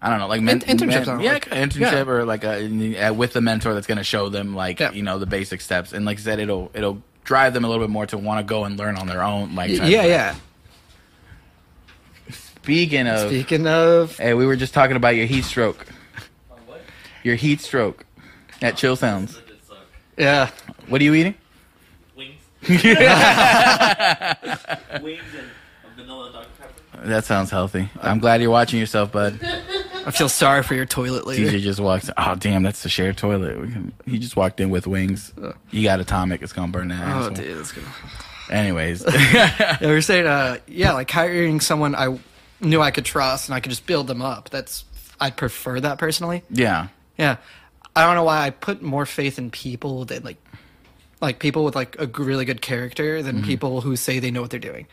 I 0.00 0.10
don't 0.10 0.18
know, 0.20 0.28
like 0.28 0.42
men- 0.42 0.62
In- 0.66 0.76
internships 0.78 1.06
men- 1.06 1.20
yeah, 1.20 1.32
like- 1.32 1.46
internship 1.50 1.80
yeah. 2.06 2.06
or 2.06 2.24
like 2.24 2.44
a 2.44 3.08
uh, 3.08 3.12
with 3.12 3.34
a 3.36 3.40
mentor 3.40 3.74
that's 3.74 3.86
going 3.88 3.98
to 3.98 4.04
show 4.04 4.28
them 4.28 4.54
like 4.54 4.78
Yeah. 4.80 4.92
you 4.92 5.02
know 5.02 5.18
the 5.18 5.26
basic 5.26 5.60
steps, 5.60 5.92
and 5.92 6.04
like 6.04 6.18
I 6.18 6.20
said, 6.20 6.38
it'll 6.38 6.70
it'll 6.74 7.02
drive 7.24 7.52
them 7.54 7.64
a 7.64 7.68
little 7.68 7.82
bit 7.82 7.90
more 7.90 8.06
to 8.06 8.16
want 8.18 8.38
to 8.38 8.48
go 8.48 8.64
and 8.64 8.78
learn 8.78 8.96
on 8.96 9.06
their 9.06 9.22
own. 9.22 9.54
Like, 9.54 9.70
yeah, 9.70 10.04
yeah. 10.04 10.34
Speaking 12.30 13.06
of, 13.08 13.28
Speaking 13.28 13.66
of, 13.66 14.16
hey, 14.18 14.34
we 14.34 14.44
were 14.46 14.56
just 14.56 14.74
talking 14.74 14.96
about 14.96 15.16
your 15.16 15.26
heat 15.26 15.44
stroke? 15.44 15.86
Your 17.24 17.34
heat 17.36 17.60
stroke 17.60 18.04
at 18.62 18.76
Chill 18.76 18.96
Sounds. 18.96 19.34
That 19.36 19.46
did 19.46 19.64
suck. 19.64 19.78
yeah. 20.16 20.50
What 20.88 21.00
are 21.00 21.04
you 21.04 21.14
eating? 21.14 21.34
Wings. 22.16 22.40
Wings 22.68 22.80
and 25.36 25.46
a 25.84 25.94
vanilla 25.96 26.32
Dr. 26.32 26.48
Pepper. 26.58 27.06
That 27.08 27.24
sounds 27.24 27.50
healthy. 27.50 27.88
I'm 28.00 28.18
glad 28.18 28.40
you're 28.40 28.50
watching 28.50 28.80
yourself, 28.80 29.12
bud. 29.12 29.38
I 30.06 30.10
feel 30.10 30.28
sorry 30.28 30.62
for 30.62 30.74
your 30.74 30.86
toilet 30.86 31.26
later. 31.26 31.44
TJ 31.50 31.60
just 31.60 31.80
walks. 31.80 32.10
Oh 32.16 32.34
damn, 32.34 32.62
that's 32.62 32.82
the 32.82 32.88
shared 32.88 33.16
toilet. 33.18 33.60
We 33.60 33.68
can- 33.70 33.92
He 34.06 34.18
just 34.18 34.36
walked 34.36 34.58
in 34.60 34.70
with 34.70 34.86
wings. 34.86 35.32
You 35.70 35.82
got 35.82 36.00
atomic. 36.00 36.42
It's 36.42 36.52
gonna 36.52 36.72
burn 36.72 36.88
that. 36.88 37.00
Oh, 37.02 37.18
asshole. 37.28 37.34
dude, 37.34 37.58
that's 37.58 37.72
good. 37.72 37.84
Anyways, 38.50 39.04
Yeah, 39.32 39.76
we 39.82 39.86
were 39.88 40.00
saying, 40.00 40.26
uh, 40.26 40.56
yeah, 40.66 40.92
like 40.92 41.10
hiring 41.10 41.60
someone 41.60 41.94
I 41.94 42.18
knew 42.60 42.80
I 42.80 42.90
could 42.90 43.04
trust 43.04 43.48
and 43.48 43.54
I 43.54 43.60
could 43.60 43.68
just 43.70 43.86
build 43.86 44.06
them 44.06 44.22
up. 44.22 44.48
That's 44.48 44.84
I'd 45.20 45.36
prefer 45.36 45.80
that 45.80 45.98
personally. 45.98 46.42
yeah. 46.50 46.88
Yeah, 47.18 47.36
I 47.96 48.04
don't 48.06 48.14
know 48.14 48.24
why 48.24 48.46
I 48.46 48.50
put 48.50 48.80
more 48.82 49.04
faith 49.06 49.38
in 49.38 49.50
people 49.50 50.04
than 50.04 50.22
like 50.22 50.36
like 51.20 51.40
people 51.40 51.64
with 51.64 51.74
like 51.74 51.96
a 51.98 52.06
really 52.06 52.44
good 52.44 52.62
character 52.62 53.22
than 53.22 53.42
people 53.42 53.80
who 53.80 53.96
say 53.96 54.20
they 54.20 54.30
know 54.30 54.40
what 54.40 54.50
they're 54.50 54.60
doing. 54.60 54.86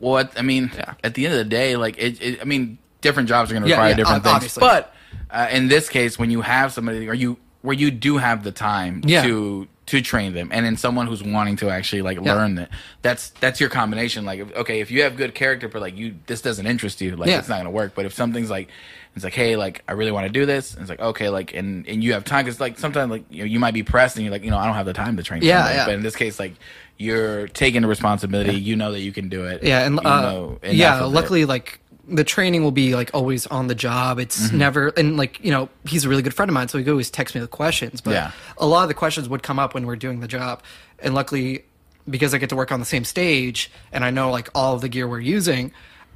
Well, 0.00 0.28
I 0.36 0.42
mean, 0.42 0.70
Yeah. 0.74 0.94
at 1.04 1.14
the 1.14 1.26
end 1.26 1.34
of 1.34 1.38
the 1.38 1.44
day, 1.44 1.76
like 1.76 1.96
it, 1.98 2.20
it 2.22 2.40
I 2.40 2.44
mean, 2.44 2.78
different 3.02 3.28
jobs 3.28 3.50
are 3.50 3.54
going 3.54 3.62
to 3.64 3.68
Yeah, 3.68 3.76
require 3.76 3.90
yeah, 3.90 3.96
different 3.96 4.16
ob- 4.18 4.22
things. 4.24 4.34
obviously. 4.34 4.60
But 4.62 4.94
uh, 5.30 5.48
in 5.52 5.68
this 5.68 5.88
case, 5.88 6.18
when 6.18 6.30
you 6.30 6.40
have 6.40 6.72
somebody, 6.72 7.08
or 7.08 7.14
you 7.14 7.36
where 7.62 7.76
you 7.76 7.90
do 7.90 8.16
have 8.16 8.42
the 8.42 8.52
time 8.52 9.02
to 9.02 9.68
to 9.86 10.00
train 10.00 10.32
them, 10.32 10.48
and 10.52 10.64
then 10.64 10.76
someone 10.76 11.06
who's 11.06 11.22
wanting 11.22 11.56
to 11.56 11.68
actually 11.68 12.00
like 12.02 12.18
learn 12.20 12.54
that, 12.54 12.70
that's 13.02 13.30
that's 13.40 13.60
your 13.60 13.68
combination. 13.68 14.24
Like, 14.24 14.40
okay, 14.56 14.80
if 14.80 14.90
you 14.90 15.02
have 15.02 15.16
good 15.16 15.34
character, 15.34 15.68
but 15.68 15.82
like 15.82 15.96
you, 15.96 16.14
this 16.26 16.40
doesn't 16.40 16.66
interest 16.66 17.00
you, 17.00 17.14
like 17.16 17.28
it's 17.28 17.48
not 17.48 17.56
going 17.56 17.64
to 17.66 17.70
work. 17.70 17.92
But 17.94 18.06
if 18.06 18.14
something's 18.14 18.48
like, 18.50 18.68
it's 19.16 19.24
like, 19.24 19.34
hey, 19.34 19.56
like 19.56 19.82
I 19.88 19.92
really 19.92 20.12
want 20.12 20.26
to 20.26 20.32
do 20.32 20.46
this, 20.46 20.72
and 20.72 20.80
it's 20.82 20.88
like, 20.90 21.00
okay, 21.00 21.28
like, 21.28 21.52
and 21.54 21.86
and 21.88 22.02
you 22.02 22.12
have 22.12 22.24
time 22.24 22.44
because 22.44 22.60
like 22.60 22.78
sometimes 22.78 23.10
like 23.10 23.24
you 23.30 23.38
know 23.40 23.44
you 23.44 23.58
might 23.58 23.74
be 23.74 23.82
pressed, 23.82 24.16
and 24.16 24.24
you're 24.24 24.32
like, 24.32 24.44
you 24.44 24.50
know, 24.50 24.58
I 24.58 24.66
don't 24.66 24.74
have 24.76 24.86
the 24.86 24.92
time 24.92 25.16
to 25.16 25.22
train. 25.22 25.42
Yeah, 25.42 25.58
somebody. 25.58 25.76
yeah. 25.76 25.84
But 25.86 25.94
in 25.94 26.02
this 26.02 26.16
case, 26.16 26.38
like 26.38 26.54
you're 26.96 27.48
taking 27.48 27.82
the 27.82 27.88
responsibility. 27.88 28.54
You 28.54 28.76
know 28.76 28.92
that 28.92 29.00
you 29.00 29.12
can 29.12 29.28
do 29.28 29.44
it. 29.46 29.62
Yeah, 29.62 29.84
and 29.84 29.94
You 29.96 30.00
uh, 30.08 30.54
yeah, 30.64 31.00
of 31.00 31.06
it. 31.12 31.14
luckily, 31.14 31.44
like 31.44 31.80
the 32.08 32.24
training 32.24 32.62
will 32.62 32.72
be 32.72 32.94
like 32.94 33.10
always 33.14 33.46
on 33.48 33.66
the 33.68 33.74
job. 33.74 34.18
It's 34.18 34.48
Mm-hmm. 34.48 34.58
never 34.58 34.88
and 34.96 35.16
like 35.16 35.44
you 35.44 35.50
know 35.50 35.68
he's 35.84 36.04
a 36.04 36.08
really 36.08 36.22
good 36.22 36.34
friend 36.34 36.48
of 36.48 36.54
mine, 36.54 36.68
so 36.68 36.78
he 36.78 36.88
always 36.90 37.10
text 37.10 37.34
me 37.34 37.40
the 37.40 37.48
questions. 37.48 38.00
But 38.00 38.12
Yeah. 38.12 38.30
a 38.58 38.66
lot 38.66 38.82
of 38.82 38.88
the 38.88 38.94
questions 38.94 39.28
would 39.28 39.42
come 39.42 39.58
up 39.58 39.74
when 39.74 39.86
we're 39.86 39.96
doing 39.96 40.20
the 40.20 40.28
job, 40.28 40.62
and 41.00 41.14
luckily 41.14 41.64
because 42.08 42.32
I 42.34 42.38
get 42.38 42.48
to 42.48 42.56
work 42.56 42.72
on 42.72 42.80
the 42.80 42.86
same 42.86 43.04
stage 43.04 43.70
and 43.92 44.04
I 44.04 44.10
know 44.10 44.30
like 44.30 44.48
all 44.54 44.74
of 44.74 44.80
the 44.80 44.88
gear 44.88 45.06
we're 45.06 45.20
using, 45.20 45.70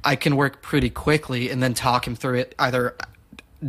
I 0.05 0.15
can 0.15 0.35
work 0.35 0.61
pretty 0.61 0.89
quickly 0.89 1.49
and 1.49 1.61
then 1.61 1.73
talk 1.73 2.07
him 2.07 2.15
through 2.15 2.35
it 2.39 2.55
either 2.59 2.95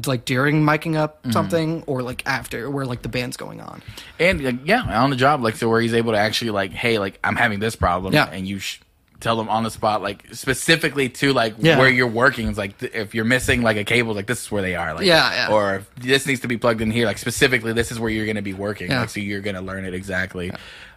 like 0.06 0.24
during 0.26 0.62
miking 0.62 0.94
up 0.96 1.22
Mm-hmm. 1.22 1.32
something 1.32 1.82
or 1.86 2.02
like 2.02 2.22
after 2.26 2.68
where 2.70 2.84
like 2.84 3.02
the 3.02 3.08
band's 3.08 3.36
going 3.38 3.60
on. 3.60 3.82
and 4.20 4.42
like, 4.44 4.56
yeah, 4.66 4.82
on 5.02 5.10
the 5.10 5.16
job, 5.16 5.42
like 5.42 5.56
so 5.56 5.68
where 5.68 5.80
he's 5.80 5.94
able 5.94 6.12
to 6.12 6.18
actually 6.18 6.50
like, 6.50 6.72
hey, 6.72 6.98
like 6.98 7.18
I'm 7.24 7.36
having 7.36 7.58
this 7.60 7.74
problem, 7.76 8.12
Yeah. 8.12 8.28
and 8.30 8.46
you 8.46 8.58
sh- 8.58 8.80
tell 9.26 9.36
them 9.36 9.48
on 9.48 9.64
the 9.64 9.70
spot, 9.70 10.02
like 10.02 10.24
specifically 10.32 11.08
to 11.08 11.32
like 11.32 11.54
Yeah. 11.58 11.78
where 11.78 11.88
you're 11.90 12.06
working. 12.06 12.48
It's 12.48 12.56
like 12.58 12.78
th- 12.78 12.92
if 12.94 13.12
you're 13.14 13.24
missing 13.24 13.62
like 13.62 13.76
a 13.76 13.82
cable, 13.84 14.14
like 14.14 14.26
this 14.28 14.40
is 14.42 14.50
where 14.52 14.62
they 14.62 14.76
are, 14.76 14.94
like 14.94 15.04
Yeah, 15.04 15.48
yeah. 15.48 15.52
or 15.54 15.74
if 15.76 15.94
this 15.96 16.26
needs 16.26 16.40
to 16.42 16.48
be 16.48 16.56
plugged 16.58 16.80
in 16.80 16.92
here, 16.92 17.06
like 17.06 17.18
specifically 17.18 17.72
this 17.72 17.90
is 17.90 17.98
where 17.98 18.08
you're 18.10 18.24
going 18.26 18.36
to 18.36 18.42
be 18.42 18.54
working, 18.54 18.88
Yeah. 18.90 19.00
like 19.00 19.10
so 19.10 19.18
you're 19.18 19.40
going 19.40 19.56
to 19.56 19.62
learn 19.62 19.84
it 19.84 19.94
exactly. 19.94 20.52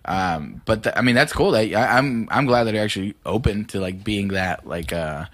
Um, 0.05 0.61
but 0.65 0.83
th- 0.83 0.95
I 0.95 1.01
mean 1.01 1.15
that's 1.15 1.33
cool. 1.33 1.51
That 1.51 1.73
I, 1.73 1.97
I'm 1.97 2.27
I'm 2.29 2.45
glad 2.45 2.65
that 2.65 2.73
you're 2.75 2.83
actually 2.83 3.15
open 3.25 3.65
to 3.65 3.79
like 3.79 4.03
being 4.03 4.29
that 4.29 4.67
like 4.67 4.93
uh 4.93 5.25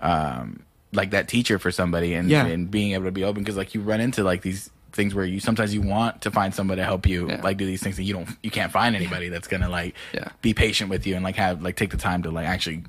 um 0.00 0.62
like 0.92 1.10
that 1.12 1.28
teacher 1.28 1.58
for 1.58 1.70
somebody 1.70 2.14
and 2.14 2.28
Yeah. 2.28 2.44
and 2.46 2.70
being 2.70 2.92
able 2.92 3.04
to 3.06 3.12
be 3.12 3.24
open 3.24 3.42
because 3.42 3.56
like 3.56 3.74
you 3.74 3.80
run 3.80 4.00
into 4.00 4.24
like 4.24 4.42
these 4.42 4.68
things 4.92 5.14
where 5.14 5.24
you 5.24 5.40
sometimes 5.40 5.74
you 5.74 5.80
want 5.82 6.22
to 6.22 6.30
find 6.30 6.54
somebody 6.54 6.80
to 6.80 6.84
help 6.84 7.06
you 7.06 7.28
Yeah. 7.28 7.40
like 7.42 7.56
do 7.56 7.66
these 7.66 7.82
things 7.82 7.98
and 7.98 8.06
you 8.06 8.14
don't 8.14 8.28
you 8.42 8.50
can't 8.50 8.70
find 8.72 8.94
anybody 8.94 9.28
that's 9.28 9.48
gonna 9.48 9.68
like 9.68 9.94
Yeah. 10.12 10.28
be 10.42 10.54
patient 10.54 10.90
with 10.90 11.06
you 11.06 11.14
and 11.14 11.24
like 11.24 11.36
have 11.36 11.62
like 11.62 11.76
take 11.76 11.90
the 11.90 11.96
time 11.96 12.22
to 12.24 12.30
like 12.30 12.46
actually 12.46 12.84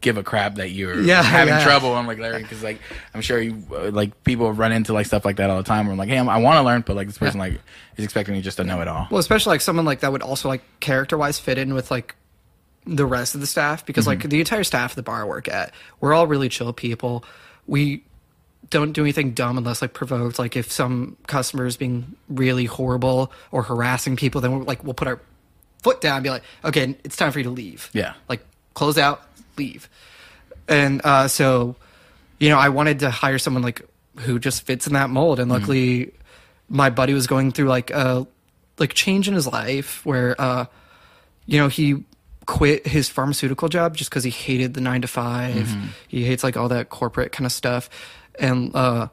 give 0.00 0.18
a 0.18 0.22
crap 0.22 0.56
that 0.56 0.70
you're 0.70 1.00
Yeah, 1.00 1.22
having 1.22 1.54
yeah. 1.54 1.64
trouble 1.64 1.94
I'm 1.94 2.06
like 2.06 2.18
Larry 2.18 2.42
because 2.42 2.62
like 2.62 2.78
I'm 3.14 3.22
sure 3.22 3.40
you 3.40 3.62
uh, 3.72 3.90
like 3.90 4.22
people 4.24 4.52
run 4.52 4.70
into 4.72 4.92
like 4.92 5.06
stuff 5.06 5.24
like 5.24 5.36
that 5.36 5.48
all 5.48 5.56
the 5.56 5.62
time 5.62 5.86
where 5.86 5.92
I'm 5.92 5.98
like 5.98 6.08
hey 6.10 6.18
I'm, 6.18 6.28
I 6.28 6.38
want 6.38 6.56
to 6.58 6.62
learn 6.62 6.82
but 6.86 6.94
like 6.96 7.06
this 7.06 7.16
person 7.18 7.38
like 7.40 7.60
is 7.96 8.04
expecting 8.04 8.34
me 8.34 8.42
just 8.42 8.56
to 8.58 8.64
know 8.64 8.80
it 8.82 8.88
all 8.88 9.06
Well, 9.10 9.18
especially 9.20 9.50
like 9.52 9.60
someone 9.62 9.84
like 9.86 10.00
that 10.00 10.12
would 10.12 10.22
also 10.22 10.48
like 10.48 10.62
character 10.80 11.16
wise 11.16 11.38
fit 11.38 11.56
in 11.56 11.72
with 11.72 11.90
like 11.90 12.16
the 12.86 13.06
rest 13.06 13.34
of 13.34 13.40
the 13.40 13.46
staff 13.46 13.86
because 13.86 14.06
like 14.06 14.22
the 14.28 14.40
entire 14.40 14.64
staff 14.64 14.90
of 14.92 14.96
the 14.96 15.02
bar 15.02 15.22
I 15.22 15.24
work 15.24 15.48
at, 15.48 15.72
we're 16.00 16.12
all 16.12 16.26
really 16.26 16.50
chill 16.50 16.70
people. 16.74 17.24
We 17.66 18.04
don't 18.70 18.92
do 18.92 19.02
anything 19.02 19.32
dumb 19.32 19.58
unless 19.58 19.82
like 19.82 19.92
provoked. 19.92 20.38
Like 20.38 20.56
if 20.56 20.70
some 20.70 21.16
customer 21.26 21.66
is 21.66 21.76
being 21.76 22.16
really 22.28 22.64
horrible 22.64 23.32
or 23.50 23.62
harassing 23.62 24.16
people, 24.16 24.40
then 24.40 24.52
we're 24.52 24.64
like 24.64 24.84
we'll 24.84 24.94
put 24.94 25.08
our 25.08 25.20
foot 25.82 26.00
down 26.00 26.16
and 26.16 26.24
be 26.24 26.30
like, 26.30 26.42
okay, 26.64 26.96
it's 27.04 27.16
time 27.16 27.30
for 27.30 27.38
you 27.38 27.44
to 27.44 27.50
leave. 27.50 27.90
Yeah. 27.92 28.14
Like 28.28 28.44
close 28.72 28.98
out, 28.98 29.22
leave. 29.56 29.88
And 30.66 31.00
uh, 31.04 31.28
so, 31.28 31.76
you 32.40 32.48
know, 32.48 32.58
I 32.58 32.70
wanted 32.70 33.00
to 33.00 33.10
hire 33.10 33.38
someone 33.38 33.62
like 33.62 33.82
who 34.20 34.38
just 34.38 34.62
fits 34.62 34.86
in 34.86 34.94
that 34.94 35.10
mold. 35.10 35.38
And 35.38 35.50
luckily, 35.50 36.12
my 36.68 36.88
buddy 36.90 37.12
was 37.12 37.26
going 37.26 37.52
through 37.52 37.68
like 37.68 37.90
a 37.90 38.26
like 38.78 38.94
change 38.94 39.28
in 39.28 39.34
his 39.34 39.46
life 39.46 40.04
where, 40.06 40.40
uh, 40.40 40.66
you 41.46 41.58
know, 41.58 41.68
he 41.68 42.02
quit 42.46 42.86
his 42.86 43.08
pharmaceutical 43.08 43.68
job 43.68 43.96
just 43.96 44.10
because 44.10 44.24
he 44.24 44.30
hated 44.30 44.74
the 44.74 44.80
nine 44.80 45.00
to 45.02 45.08
5 45.08 45.68
He 46.08 46.24
hates 46.24 46.44
like 46.44 46.56
all 46.56 46.68
that 46.68 46.88
corporate 46.90 47.32
kind 47.32 47.46
of 47.46 47.52
stuff, 47.52 47.88
and 48.38 48.74
uh, 48.74 49.08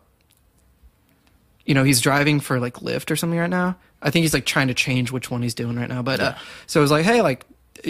you 1.66 1.74
know, 1.74 1.84
he's 1.84 2.02
driving 2.02 2.40
for 2.40 2.60
like 2.60 2.76
Lyft 2.76 3.12
or 3.12 3.16
something 3.16 3.40
right 3.40 3.50
now. 3.50 3.78
I 4.02 4.10
think 4.10 4.24
he's 4.24 4.34
like 4.34 4.46
trying 4.46 4.68
to 4.68 4.74
change 4.74 5.12
which 5.12 5.30
one 5.30 5.42
he's 5.42 5.54
doing 5.54 5.78
right 5.78 5.90
now. 5.90 6.02
But 6.02 6.20
uh, 6.20 6.36
so 6.68 6.80
it 6.80 6.84
was 6.84 6.92
like, 6.92 7.06
hey, 7.06 7.22
like, 7.22 7.46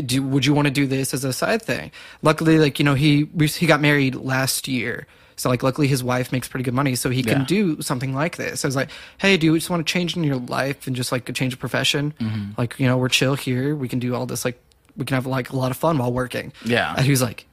do 0.05 0.21
would 0.23 0.45
you 0.45 0.53
want 0.53 0.67
to 0.67 0.73
do 0.73 0.85
this 0.85 1.13
as 1.13 1.23
a 1.23 1.33
side 1.33 1.61
thing? 1.61 1.91
Luckily, 2.21 2.59
like 2.59 2.79
you 2.79 2.85
know, 2.85 2.95
he 2.95 3.29
he 3.45 3.65
got 3.65 3.81
married 3.81 4.15
last 4.15 4.67
year. 4.67 5.07
So 5.37 5.49
like, 5.49 5.63
luckily 5.63 5.87
his 5.87 6.03
wife 6.03 6.31
makes 6.31 6.47
pretty 6.47 6.63
good 6.63 6.75
money, 6.75 6.93
so 6.93 7.09
he 7.09 7.23
can 7.23 7.45
do 7.45 7.81
something 7.81 8.13
like 8.13 8.37
this. 8.37 8.63
I 8.63 8.67
was 8.67 8.75
like, 8.75 8.89
hey, 9.17 9.37
do 9.37 9.47
you 9.47 9.57
just 9.57 9.71
want 9.71 9.85
to 9.85 9.91
change 9.91 10.15
in 10.15 10.23
your 10.23 10.35
life 10.35 10.85
and 10.85 10.95
just 10.95 11.11
like 11.11 11.27
a 11.29 11.33
change 11.33 11.53
of 11.53 11.59
profession? 11.59 12.13
Mm-hmm. 12.19 12.51
Like, 12.59 12.79
you 12.79 12.85
know, 12.85 12.95
we're 12.97 13.09
chill 13.09 13.33
here. 13.33 13.75
We 13.75 13.87
can 13.87 13.97
do 13.97 14.13
all 14.13 14.27
this. 14.27 14.45
Like, 14.45 14.61
we 14.95 15.03
can 15.03 15.15
have 15.15 15.25
like 15.25 15.49
a 15.49 15.55
lot 15.55 15.71
of 15.71 15.77
fun 15.77 15.97
while 15.97 16.13
working. 16.13 16.53
Yeah. 16.63 16.93
And 16.95 17.03
he 17.05 17.09
was 17.09 17.23
like, 17.23 17.47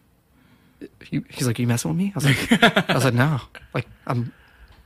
he, 1.05 1.23
he's 1.31 1.47
like, 1.47 1.59
are 1.59 1.62
you 1.62 1.69
messing 1.69 1.91
with 1.91 1.99
me? 1.99 2.12
I 2.14 2.19
was 2.19 2.25
like, 2.25 2.91
I 2.91 2.95
was 2.95 3.05
like, 3.05 3.14
no. 3.14 3.41
Like, 3.75 3.87
I'm 4.07 4.33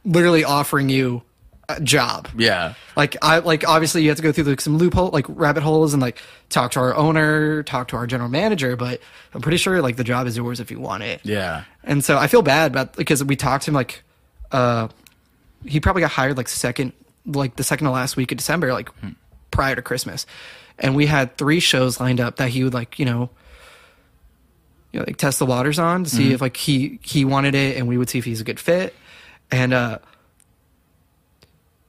literally 0.05 0.45
offering 0.45 0.89
you 0.89 1.23
a 1.69 1.81
job. 1.81 2.29
yeah 2.37 2.75
Like 2.97 3.17
I 3.23 3.39
like 3.39 3.67
obviously 3.67 4.03
you 4.03 4.09
have 4.09 4.17
to 4.17 4.23
go 4.23 4.33
through 4.33 4.45
like 4.45 4.61
some 4.61 4.79
loophole 4.79 5.11
like 5.11 5.27
rabbit 5.29 5.63
holes 5.63 5.93
and 5.93 6.03
like 6.03 6.21
talk 6.49 6.73
to 6.73 6.81
our 6.81 6.95
owner, 6.95 7.63
talk 7.63 7.89
to 7.89 7.97
our 7.97 8.07
general 8.07 8.29
manager, 8.29 8.77
but 8.77 9.01
I'm 9.33 9.41
pretty 9.41 9.59
sure 9.59 9.81
like 9.81 9.97
the 9.97 10.05
job 10.05 10.27
is 10.27 10.37
yours 10.37 10.59
if 10.61 10.71
you 10.71 10.81
want 10.81 11.05
it. 11.05 11.21
yeah 11.23 11.65
And 11.85 12.05
so 12.05 12.19
I 12.19 12.27
feel 12.27 12.43
bad 12.43 12.73
about 12.73 12.97
because 12.97 13.23
we 13.23 13.37
talked 13.37 13.65
to 13.65 13.71
him 13.71 13.75
like 13.75 14.03
uh 14.51 14.89
he 15.65 15.79
probably 15.79 16.01
got 16.03 16.11
hired 16.11 16.37
like 16.37 16.49
second 16.49 16.93
like 17.25 17.55
the 17.55 17.65
second 17.65 17.87
to 17.87 17.93
last 17.93 18.17
week 18.17 18.33
of 18.33 18.39
December, 18.39 18.73
like 18.73 18.91
prior 19.53 19.77
to 19.77 19.83
Christmas. 19.83 20.27
And 20.81 20.97
we 20.97 21.07
had 21.07 21.37
three 21.37 21.61
shows 21.61 22.01
lined 22.01 22.21
up 22.21 22.37
that 22.37 22.49
he 22.51 22.65
would 22.65 22.75
like, 22.75 22.99
you 22.99 23.05
know, 23.05 23.31
you 24.93 25.01
know, 25.01 25.05
like 25.07 25.17
test 25.17 25.39
the 25.39 25.47
waters 25.47 25.79
on 25.79 26.05
to 26.05 26.11
see 26.11 26.33
if 26.33 26.41
like 26.41 26.57
he 26.57 26.99
he 27.03 27.25
wanted 27.25 27.55
it 27.55 27.77
and 27.77 27.89
we 27.89 27.97
would 27.99 28.11
see 28.11 28.19
if 28.19 28.25
he's 28.25 28.41
a 28.41 28.45
good 28.45 28.61
fit. 28.61 28.95
And 29.51 29.73
uh 29.73 29.99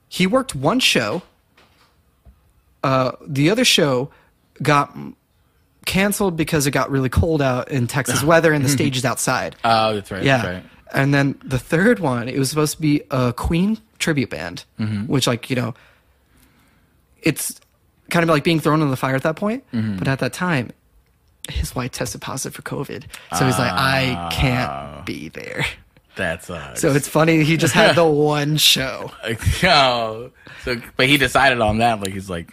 he 0.07 0.27
worked 0.27 0.55
one 0.55 0.79
show. 0.79 1.21
Uh 2.83 3.11
the 3.25 3.49
other 3.49 3.65
show 3.65 4.09
got 4.61 4.95
canceled 5.85 6.37
because 6.37 6.65
it 6.67 6.71
got 6.71 6.89
really 6.91 7.09
cold 7.09 7.41
out 7.41 7.69
in 7.71 7.87
Texas 7.87 8.23
weather 8.31 8.53
and 8.53 8.63
the 8.63 8.69
stage 8.69 8.95
is 8.97 9.05
outside. 9.11 9.55
oh 9.63 9.93
that's 9.95 10.11
right 10.11 10.23
Yeah. 10.23 10.37
that's 10.37 10.47
right 10.47 10.63
And 10.93 11.13
then 11.13 11.35
the 11.43 11.59
third 11.59 11.99
one, 11.99 12.29
it 12.29 12.37
was 12.37 12.49
supposed 12.49 12.75
to 12.75 12.81
be 12.81 13.01
a 13.11 13.33
Queen 13.33 13.79
tribute 13.99 14.29
band, 14.29 14.63
Mm-hmm. 14.79 15.07
which, 15.07 15.25
like, 15.27 15.49
you 15.49 15.55
know, 15.55 15.73
it's 17.21 17.59
kind 18.11 18.21
of 18.23 18.29
like 18.29 18.43
being 18.43 18.59
thrown 18.59 18.81
in 18.81 18.89
the 18.91 18.95
fire 18.97 19.15
at 19.15 19.23
that 19.23 19.35
point. 19.35 19.63
Mm-hmm. 19.73 19.97
But 19.97 20.07
at 20.07 20.19
that 20.19 20.33
time, 20.33 20.69
his 21.49 21.75
wife 21.75 21.91
tested 21.91 22.21
positive 22.21 22.55
for 22.55 22.61
COVID. 22.61 23.03
So 23.37 23.45
he's 23.45 23.57
like, 23.59 23.71
I 23.71 24.15
Ah. 24.17 24.29
can't 24.31 25.05
be 25.05 25.29
there. 25.29 25.65
that 26.15 26.43
sucks 26.45 26.79
So 26.81 26.91
it's 26.91 27.07
funny. 27.07 27.43
He 27.43 27.57
just 27.57 27.73
had 27.73 27.95
the 27.95 28.05
one 28.07 28.57
show. 28.57 29.11
oh, 29.63 30.31
so 30.63 30.81
but 30.97 31.07
he 31.07 31.17
decided 31.17 31.59
on 31.61 31.79
that 31.79 31.99
like 31.99 32.13
he's 32.13 32.29
like 32.29 32.49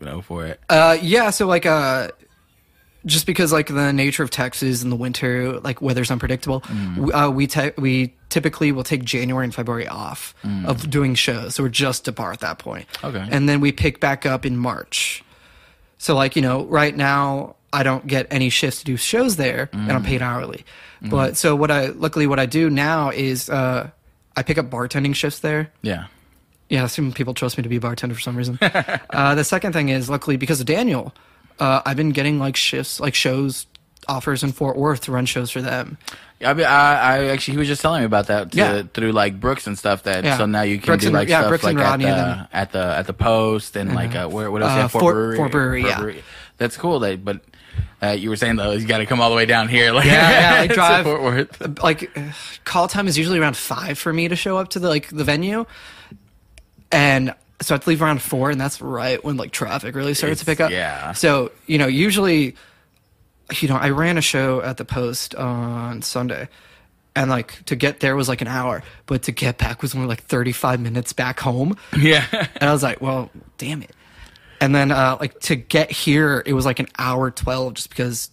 you 0.00 0.06
know 0.06 0.20
for 0.20 0.44
it 0.46 0.60
Uh, 0.68 0.96
yeah. 1.00 1.30
So, 1.30 1.46
like, 1.46 1.64
uh, 1.66 2.08
just 3.06 3.26
because 3.26 3.52
like 3.52 3.66
the 3.68 3.92
nature 3.92 4.22
of 4.22 4.30
Texas 4.30 4.82
in 4.82 4.88
the 4.90 4.96
winter, 4.96 5.60
like 5.60 5.80
weather's 5.82 6.10
unpredictable, 6.10 6.60
w 6.96 7.12
uh, 7.14 7.28
we 7.30 7.46
te- 7.46 7.72
we 7.78 8.14
typically 8.30 8.72
will 8.72 8.82
take 8.84 9.04
January 9.04 9.44
and 9.44 9.54
February 9.54 9.86
off 9.86 10.34
of 10.66 10.88
doing 10.90 11.14
shows, 11.14 11.54
so 11.54 11.62
we're 11.62 11.68
just 11.68 12.06
to 12.06 12.12
bar 12.12 12.32
at 12.32 12.40
that 12.40 12.58
point. 12.58 12.86
Okay. 13.04 13.26
and 13.30 13.46
then 13.48 13.60
we 13.60 13.72
pick 13.72 14.00
back 14.00 14.24
up 14.26 14.44
in 14.46 14.56
March. 14.56 15.22
So 15.98 16.14
like 16.14 16.34
you 16.34 16.42
know, 16.42 16.64
right 16.64 16.96
now 16.96 17.56
I 17.74 17.82
don't 17.82 18.06
get 18.06 18.26
any 18.30 18.48
shifts 18.50 18.78
to 18.80 18.84
do 18.84 18.96
shows 18.96 19.36
there, 19.36 19.68
and 19.72 19.90
I'm 19.92 20.04
paid 20.04 20.22
hourly. 20.22 20.64
But 21.02 21.36
so 21.36 21.54
what 21.56 21.70
I 21.70 21.88
luckily 21.88 22.26
what 22.26 22.38
I 22.40 22.46
do 22.46 22.70
now 22.70 23.10
is 23.10 23.50
uh, 23.50 23.90
I 24.36 24.42
pick 24.42 24.56
up 24.58 24.70
bartending 24.70 25.14
shifts 25.14 25.40
there. 25.40 25.70
yeah 25.82 26.06
Yeah, 26.70 26.86
some 26.86 27.12
people 27.12 27.34
trust 27.34 27.58
me 27.58 27.62
to 27.62 27.68
be 27.68 27.76
a 27.76 27.80
bartender 27.80 28.14
for 28.14 28.20
some 28.22 28.36
reason. 28.36 28.58
uh, 29.10 29.34
the 29.34 29.44
second 29.44 29.72
thing 29.74 29.90
is, 29.90 30.08
luckily, 30.08 30.36
because 30.38 30.60
of 30.60 30.66
Daniel, 30.66 31.12
uh, 31.60 31.82
I've 31.84 31.96
been 31.98 32.10
getting 32.12 32.38
like 32.38 32.56
shifts, 32.56 33.00
like 33.00 33.14
shows, 33.14 33.66
offers 34.08 34.42
in 34.42 34.52
Fort 34.52 34.76
Worth 34.78 35.02
to 35.02 35.12
run 35.12 35.26
shows 35.26 35.50
for 35.50 35.60
them. 35.60 35.98
I, 36.44 36.52
mean, 36.54 36.66
I, 36.66 36.70
I 36.96 37.24
actually 37.28 37.52
he 37.52 37.58
was 37.58 37.68
just 37.68 37.80
telling 37.82 38.00
me 38.00 38.06
about 38.06 38.26
that 38.28 38.52
to, 38.52 38.56
Yeah. 38.58 38.82
through 38.92 39.12
like 39.12 39.38
Brooks 39.40 39.66
and 39.66 39.78
stuff. 39.78 40.02
That 40.04 40.24
Yeah. 40.24 40.38
so 40.38 40.46
now 40.46 40.62
you 40.62 40.78
can 40.78 40.86
Brooks 40.86 41.02
do 41.02 41.08
and- 41.08 41.14
like 41.14 41.28
yeah, 41.28 41.40
stuff 41.40 41.48
Brooks 41.50 41.64
like 41.64 41.76
and 41.76 41.82
at 41.82 41.98
the, 42.00 42.06
and 42.08 42.48
at 42.52 42.72
the 42.72 42.84
at 42.98 43.06
the 43.06 43.12
post 43.14 43.76
and 43.76 43.94
like 43.94 44.14
uh, 44.14 44.28
where 44.28 44.50
what 44.50 44.62
else? 44.62 44.72
Uh, 44.72 44.88
Fort, 44.88 45.02
Fort- 45.02 45.14
Brewery. 45.14 45.36
Fort 45.36 45.52
Brewery, 45.52 45.82
yeah. 45.84 46.22
That's 46.56 46.76
cool. 46.76 46.98
That 47.00 47.24
but 47.24 47.40
uh, 48.02 48.10
you 48.10 48.28
were 48.30 48.36
saying 48.36 48.56
though 48.56 48.72
you 48.72 48.86
got 48.86 48.98
to 48.98 49.06
come 49.06 49.20
all 49.20 49.30
the 49.30 49.36
way 49.36 49.46
down 49.46 49.68
here. 49.68 49.92
Like 49.92 50.06
Yeah, 50.06 50.62
yeah, 50.62 50.66
to 50.68 50.74
drive- 50.74 51.04
Fort 51.04 51.22
Worth. 51.22 51.82
Like, 51.82 52.10
call 52.64 52.88
time 52.88 53.06
is 53.08 53.16
usually 53.18 53.38
around 53.38 53.56
five 53.56 53.98
for 53.98 54.12
me 54.12 54.28
to 54.28 54.36
show 54.36 54.56
up 54.58 54.68
to 54.70 54.78
the 54.78 54.88
like 54.88 55.08
the 55.08 55.24
venue, 55.24 55.64
and 56.92 57.34
so 57.60 57.74
I 57.74 57.76
have 57.76 57.84
to 57.84 57.88
leave 57.90 58.02
around 58.02 58.20
four, 58.22 58.50
and 58.50 58.60
that's 58.60 58.80
right 58.80 59.22
when 59.24 59.36
like 59.36 59.50
traffic 59.52 59.94
really 59.94 60.14
starts 60.14 60.40
to 60.40 60.46
pick 60.46 60.60
up. 60.60 60.70
yeah. 60.70 61.12
So 61.12 61.52
you 61.66 61.78
know, 61.78 61.86
usually, 61.86 62.56
you 63.60 63.68
know, 63.68 63.76
I 63.76 63.90
ran 63.90 64.18
a 64.18 64.22
show 64.22 64.60
at 64.60 64.76
the 64.76 64.84
Post 64.84 65.34
on 65.34 66.02
Sunday, 66.02 66.48
and 67.16 67.30
like 67.30 67.64
to 67.66 67.76
get 67.76 68.00
there 68.00 68.16
was 68.16 68.28
like 68.28 68.40
an 68.42 68.48
hour, 68.48 68.82
but 69.06 69.22
to 69.24 69.32
get 69.32 69.56
back 69.58 69.82
was 69.82 69.94
only 69.94 70.08
like 70.08 70.22
35 70.24 70.80
minutes 70.80 71.12
back 71.12 71.40
home. 71.40 71.76
Yeah. 71.96 72.26
And 72.32 72.68
I 72.68 72.72
was 72.72 72.82
like, 72.82 73.00
well, 73.00 73.30
damn 73.56 73.82
it. 73.82 73.92
And 74.64 74.74
then 74.74 74.90
uh, 74.90 75.18
like 75.20 75.38
to 75.40 75.56
get 75.56 75.90
here, 75.90 76.42
it 76.46 76.54
was 76.54 76.64
like 76.64 76.78
an 76.78 76.88
hour 76.98 77.30
12 77.30 77.74
just 77.74 77.90
because 77.90 78.30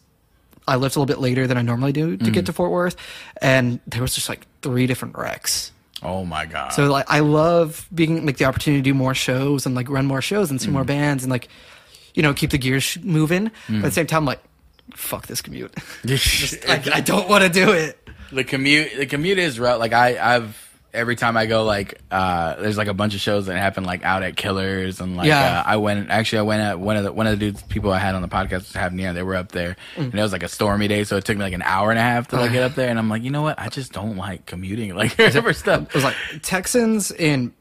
I 0.65 0.77
left 0.77 0.95
a 0.95 0.99
little 0.99 1.13
bit 1.13 1.19
later 1.19 1.45
than 1.45 1.57
I 1.57 1.61
normally 1.61 1.91
do 1.91 2.15
to 2.15 2.31
get 2.31 2.43
mm. 2.43 2.45
to 2.45 2.53
Fort 2.53 2.71
Worth. 2.71 2.95
And 3.41 3.81
there 3.85 4.01
was 4.01 4.15
just 4.15 4.29
like 4.29 4.47
three 4.61 4.87
different 4.87 5.17
wrecks. 5.17 5.73
oh 6.01 6.23
my 6.23 6.45
god. 6.45 6.69
So 6.69 6.87
like 6.87 7.05
I 7.09 7.19
love 7.19 7.85
being 7.93 8.25
like 8.25 8.37
the 8.37 8.45
opportunity 8.45 8.81
to 8.81 8.83
do 8.83 8.93
more 8.93 9.13
shows 9.13 9.65
and 9.65 9.75
like 9.75 9.89
run 9.89 10.05
more 10.05 10.21
shows 10.21 10.49
and 10.49 10.61
see 10.61 10.69
more 10.69 10.83
mm. 10.83 10.87
bands 10.87 11.25
and 11.25 11.29
like 11.29 11.49
you 12.13 12.23
know 12.23 12.33
keep 12.33 12.51
the 12.51 12.57
gears 12.57 12.97
moving. 13.03 13.51
But 13.67 13.75
at 13.75 13.79
mm. 13.79 13.81
the 13.81 13.91
same 13.91 14.07
time, 14.07 14.23
like 14.23 14.39
fuck 14.93 15.27
this 15.27 15.41
commute. 15.41 15.75
I, 16.07 16.81
I 16.93 17.01
don't 17.01 17.27
want 17.27 17.43
to 17.43 17.49
do 17.49 17.73
it. 17.73 17.97
the 18.31 18.45
commute 18.45 18.95
the 18.95 19.05
commute 19.05 19.37
is 19.37 19.59
rough 19.59 19.77
like 19.77 19.91
i 19.91 20.35
i've 20.35 20.70
every 20.93 21.15
time 21.15 21.37
i 21.37 21.45
go 21.45 21.63
like 21.63 21.99
uh 22.11 22.55
there's 22.57 22.77
like 22.77 22.87
a 22.89 22.93
bunch 22.93 23.13
of 23.15 23.21
shows 23.21 23.45
that 23.45 23.57
happen 23.57 23.83
like 23.85 24.03
out 24.03 24.23
at 24.23 24.35
killers 24.35 24.99
and 24.99 25.15
like 25.15 25.27
Yeah. 25.27 25.59
uh, 25.59 25.63
i 25.65 25.77
went 25.77 26.09
actually 26.09 26.39
i 26.39 26.41
went 26.41 26.61
at 26.61 26.79
one 26.79 26.97
of 26.97 27.03
the 27.05 27.11
one 27.13 27.27
of 27.27 27.31
the 27.39 27.45
dudes 27.45 27.61
people 27.63 27.91
i 27.91 27.97
had 27.99 28.13
on 28.13 28.21
the 28.21 28.27
podcast 28.27 28.51
was 28.59 28.73
having 28.73 28.99
yeah 28.99 29.13
they 29.13 29.23
were 29.23 29.35
up 29.35 29.51
there 29.53 29.77
Mm. 29.95 30.05
and 30.11 30.15
it 30.15 30.21
was 30.21 30.31
like 30.33 30.43
a 30.43 30.49
stormy 30.49 30.87
day 30.89 31.03
so 31.05 31.15
it 31.17 31.23
took 31.25 31.37
me 31.37 31.43
like 31.43 31.53
an 31.53 31.61
hour 31.61 31.91
and 31.91 31.99
a 31.99 32.01
half 32.01 32.27
to 32.29 32.35
like 32.35 32.51
get 32.51 32.63
up 32.63 32.75
there 32.75 32.89
and 32.89 32.99
i'm 32.99 33.07
like 33.09 33.23
you 33.23 33.29
know 33.31 33.41
what 33.41 33.57
i 33.59 33.69
just 33.69 33.93
don't 33.93 34.17
like 34.17 34.45
commuting 34.45 34.93
like 34.95 35.11
for 35.13 35.53
stuff 35.53 35.83
It 35.83 35.93
was 35.93 36.03
like 36.03 36.15
Texans 36.41 37.11
in 37.11 37.53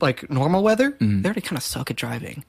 like 0.00 0.28
normal 0.28 0.64
weather, 0.64 0.96
they 1.00 1.06
already 1.24 1.40
kind 1.40 1.56
of 1.56 1.62
suck 1.62 1.88
at 1.92 1.96
driving. 1.96 2.42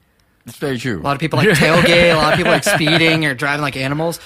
it's 0.46 0.56
very 0.56 0.76
true 0.78 1.00
A 1.00 1.02
lot 1.02 1.12
of 1.14 1.20
people 1.20 1.38
like 1.38 1.48
tailgate. 1.50 2.12
a 2.12 2.16
lot 2.16 2.32
of 2.32 2.36
people 2.36 2.50
like 2.50 2.64
speeding 2.64 3.24
or 3.24 3.34
driving 3.34 3.62
like 3.62 3.76
animals. 3.76 4.18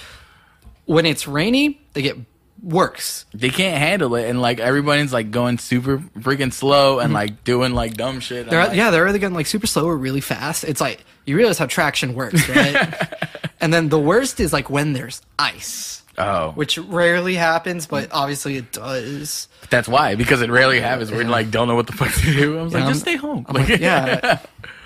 When 0.87 1.05
it's 1.05 1.29
rainy, 1.29 1.79
they 1.92 2.01
get 2.01 2.16
worse. 2.62 3.25
they 3.35 3.51
can't 3.51 3.79
handle 3.79 4.14
it 4.16 4.29
and 4.29 4.40
like 4.42 4.59
everybody's 4.61 5.12
like 5.12 5.31
going 5.31 5.59
super 5.59 5.99
freaking 6.18 6.53
slow 6.53 6.99
and 6.99 7.12
like 7.12 7.44
doing 7.44 7.73
like 7.73 7.94
dumb 7.94 8.21
shit 8.21 8.42
Mm-hmm. 8.42 8.51
They're 8.51 8.64
like, 8.66 8.77
yeah, 8.77 8.90
they're 8.90 9.07
either 9.09 9.18
getting 9.18 9.35
like 9.37 9.47
super 9.47 9.66
slow 9.66 9.87
or 9.87 9.97
really 9.97 10.21
fast. 10.21 10.64
It's 10.64 10.81
like 10.81 11.05
you 11.25 11.37
realize 11.37 11.59
how 11.59 11.66
traction 11.66 12.14
works, 12.14 12.49
right? 12.49 12.94
and 13.61 13.73
then 13.73 13.88
the 13.90 13.99
worst 14.01 14.40
is 14.40 14.53
like 14.53 14.71
when 14.71 14.92
there's 14.92 15.23
ice, 15.38 16.03
oh 16.18 16.51
which 16.53 16.79
rarely 16.79 17.35
happens, 17.35 17.87
but 17.87 18.09
obviously 18.12 18.57
it 18.57 18.73
does. 18.73 19.49
That's 19.71 19.88
why, 19.88 20.14
because 20.14 20.40
it 20.42 20.51
rarely 20.51 20.81
happens. 20.81 21.11
we're 21.12 21.25
like 21.25 21.51
don't 21.51 21.68
know 21.68 21.75
what 21.77 21.87
the 21.87 21.92
fuck 21.92 22.12
to 22.12 22.33
do. 22.33 22.59
I 22.59 22.62
was 22.62 22.73
like, 22.75 22.83
Yeah, 22.85 22.88
just 22.90 23.07
I'm- 23.07 23.16
stay 23.16 23.16
home. 23.16 23.44
I'm 23.49 23.55
like, 23.55 23.81
yeah, 23.81 24.40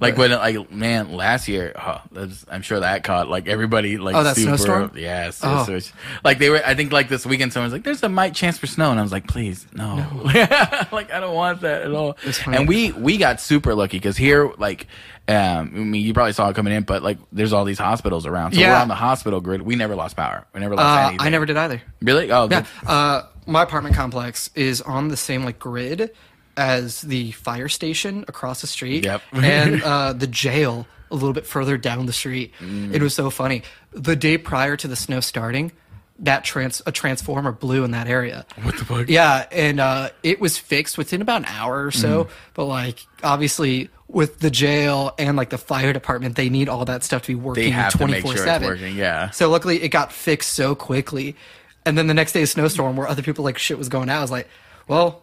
like 0.00 0.16
when 0.16 0.30
like 0.30 0.70
man, 0.70 1.12
last 1.12 1.48
year, 1.48 1.72
oh, 1.76 2.00
that's, 2.12 2.44
I'm 2.50 2.62
sure 2.62 2.80
that 2.80 3.04
caught 3.04 3.28
like 3.28 3.48
everybody 3.48 3.98
like 3.98 4.14
Oh, 4.14 4.22
that 4.22 4.36
super, 4.36 4.56
snowstorm? 4.56 4.92
Yeah, 4.96 5.30
so, 5.30 5.64
Oh. 5.68 5.78
so 5.78 5.92
like 6.24 6.38
they 6.38 6.50
were. 6.50 6.60
I 6.64 6.74
think 6.74 6.92
like 6.92 7.08
this 7.08 7.26
weekend, 7.26 7.52
someone's 7.52 7.72
like, 7.72 7.84
"There's 7.84 8.02
a 8.02 8.08
might 8.08 8.34
chance 8.34 8.58
for 8.58 8.66
snow," 8.66 8.90
and 8.90 8.98
I 8.98 9.02
was 9.02 9.12
like, 9.12 9.26
"Please, 9.26 9.66
no." 9.72 9.96
like 10.24 11.10
I 11.12 11.20
don't 11.20 11.34
want 11.34 11.62
that 11.62 11.82
at 11.82 11.92
all. 11.92 12.16
And 12.46 12.68
we 12.68 12.92
we 12.92 13.16
got 13.16 13.40
super 13.40 13.74
lucky 13.74 13.98
because 13.98 14.16
here, 14.16 14.52
like, 14.58 14.86
um, 15.26 15.36
I 15.36 15.64
mean, 15.64 16.04
you 16.04 16.14
probably 16.14 16.32
saw 16.32 16.48
it 16.48 16.54
coming 16.56 16.72
in, 16.72 16.84
but 16.84 17.02
like, 17.02 17.18
there's 17.32 17.52
all 17.52 17.64
these 17.64 17.78
hospitals 17.78 18.24
around, 18.26 18.52
so 18.54 18.60
we're 18.60 18.72
on 18.74 18.88
the 18.88 18.94
hospital 18.94 19.40
grid. 19.40 19.62
We 19.62 19.74
never 19.76 19.94
lost 19.96 20.16
power. 20.16 20.46
We 20.54 20.60
never 20.60 20.74
lost 20.76 20.86
uh, 20.86 21.08
anything. 21.08 21.26
I 21.26 21.30
never 21.30 21.46
did 21.46 21.56
either. 21.56 21.82
really. 22.02 22.30
Oh, 22.30 22.48
Yeah, 22.50 22.64
uh, 22.86 23.22
my 23.46 23.62
apartment 23.62 23.94
complex 23.96 24.50
is 24.54 24.80
on 24.82 25.08
the 25.08 25.16
same 25.16 25.44
like 25.44 25.58
grid 25.58 26.10
as 26.58 27.00
the 27.02 27.30
fire 27.32 27.68
station 27.68 28.24
across 28.28 28.60
the 28.60 28.66
street. 28.66 29.04
Yep. 29.04 29.22
and 29.32 29.82
uh, 29.82 30.12
the 30.12 30.26
jail 30.26 30.86
a 31.10 31.14
little 31.14 31.32
bit 31.32 31.46
further 31.46 31.78
down 31.78 32.04
the 32.06 32.12
street. 32.12 32.52
Mm. 32.60 32.92
It 32.92 33.00
was 33.00 33.14
so 33.14 33.30
funny. 33.30 33.62
The 33.92 34.16
day 34.16 34.36
prior 34.36 34.76
to 34.76 34.88
the 34.88 34.96
snow 34.96 35.20
starting, 35.20 35.72
that 36.18 36.44
trans 36.44 36.82
a 36.84 36.92
transformer 36.92 37.52
blew 37.52 37.84
in 37.84 37.92
that 37.92 38.08
area. 38.08 38.44
What 38.62 38.76
the 38.76 38.84
fuck? 38.84 39.08
Yeah, 39.08 39.46
and 39.52 39.78
uh, 39.78 40.10
it 40.22 40.40
was 40.40 40.58
fixed 40.58 40.98
within 40.98 41.22
about 41.22 41.42
an 41.42 41.46
hour 41.46 41.86
or 41.86 41.92
so. 41.92 42.24
Mm. 42.24 42.30
But 42.54 42.64
like, 42.64 43.06
obviously, 43.22 43.88
with 44.08 44.40
the 44.40 44.50
jail 44.50 45.14
and 45.18 45.36
like 45.36 45.50
the 45.50 45.58
fire 45.58 45.92
department, 45.92 46.34
they 46.34 46.48
need 46.48 46.68
all 46.68 46.84
that 46.86 47.04
stuff 47.04 47.22
to 47.22 47.28
be 47.28 47.34
working 47.36 47.64
They 47.64 47.70
have 47.70 47.92
to 47.92 47.98
twenty 47.98 48.14
make 48.14 48.22
four 48.22 48.32
sure 48.32 48.46
it's 48.46 48.64
seven. 48.64 48.96
Yeah. 48.96 49.30
So 49.30 49.48
luckily, 49.48 49.82
it 49.82 49.90
got 49.90 50.12
fixed 50.12 50.52
so 50.52 50.74
quickly. 50.74 51.36
And 51.86 51.96
then 51.96 52.08
the 52.08 52.14
next 52.14 52.32
day, 52.32 52.42
a 52.42 52.46
snowstorm 52.46 52.96
where 52.96 53.06
other 53.06 53.22
people 53.22 53.44
like 53.44 53.56
shit 53.56 53.78
was 53.78 53.88
going 53.88 54.10
out. 54.10 54.18
I 54.18 54.22
was 54.22 54.30
like, 54.30 54.48
well, 54.88 55.22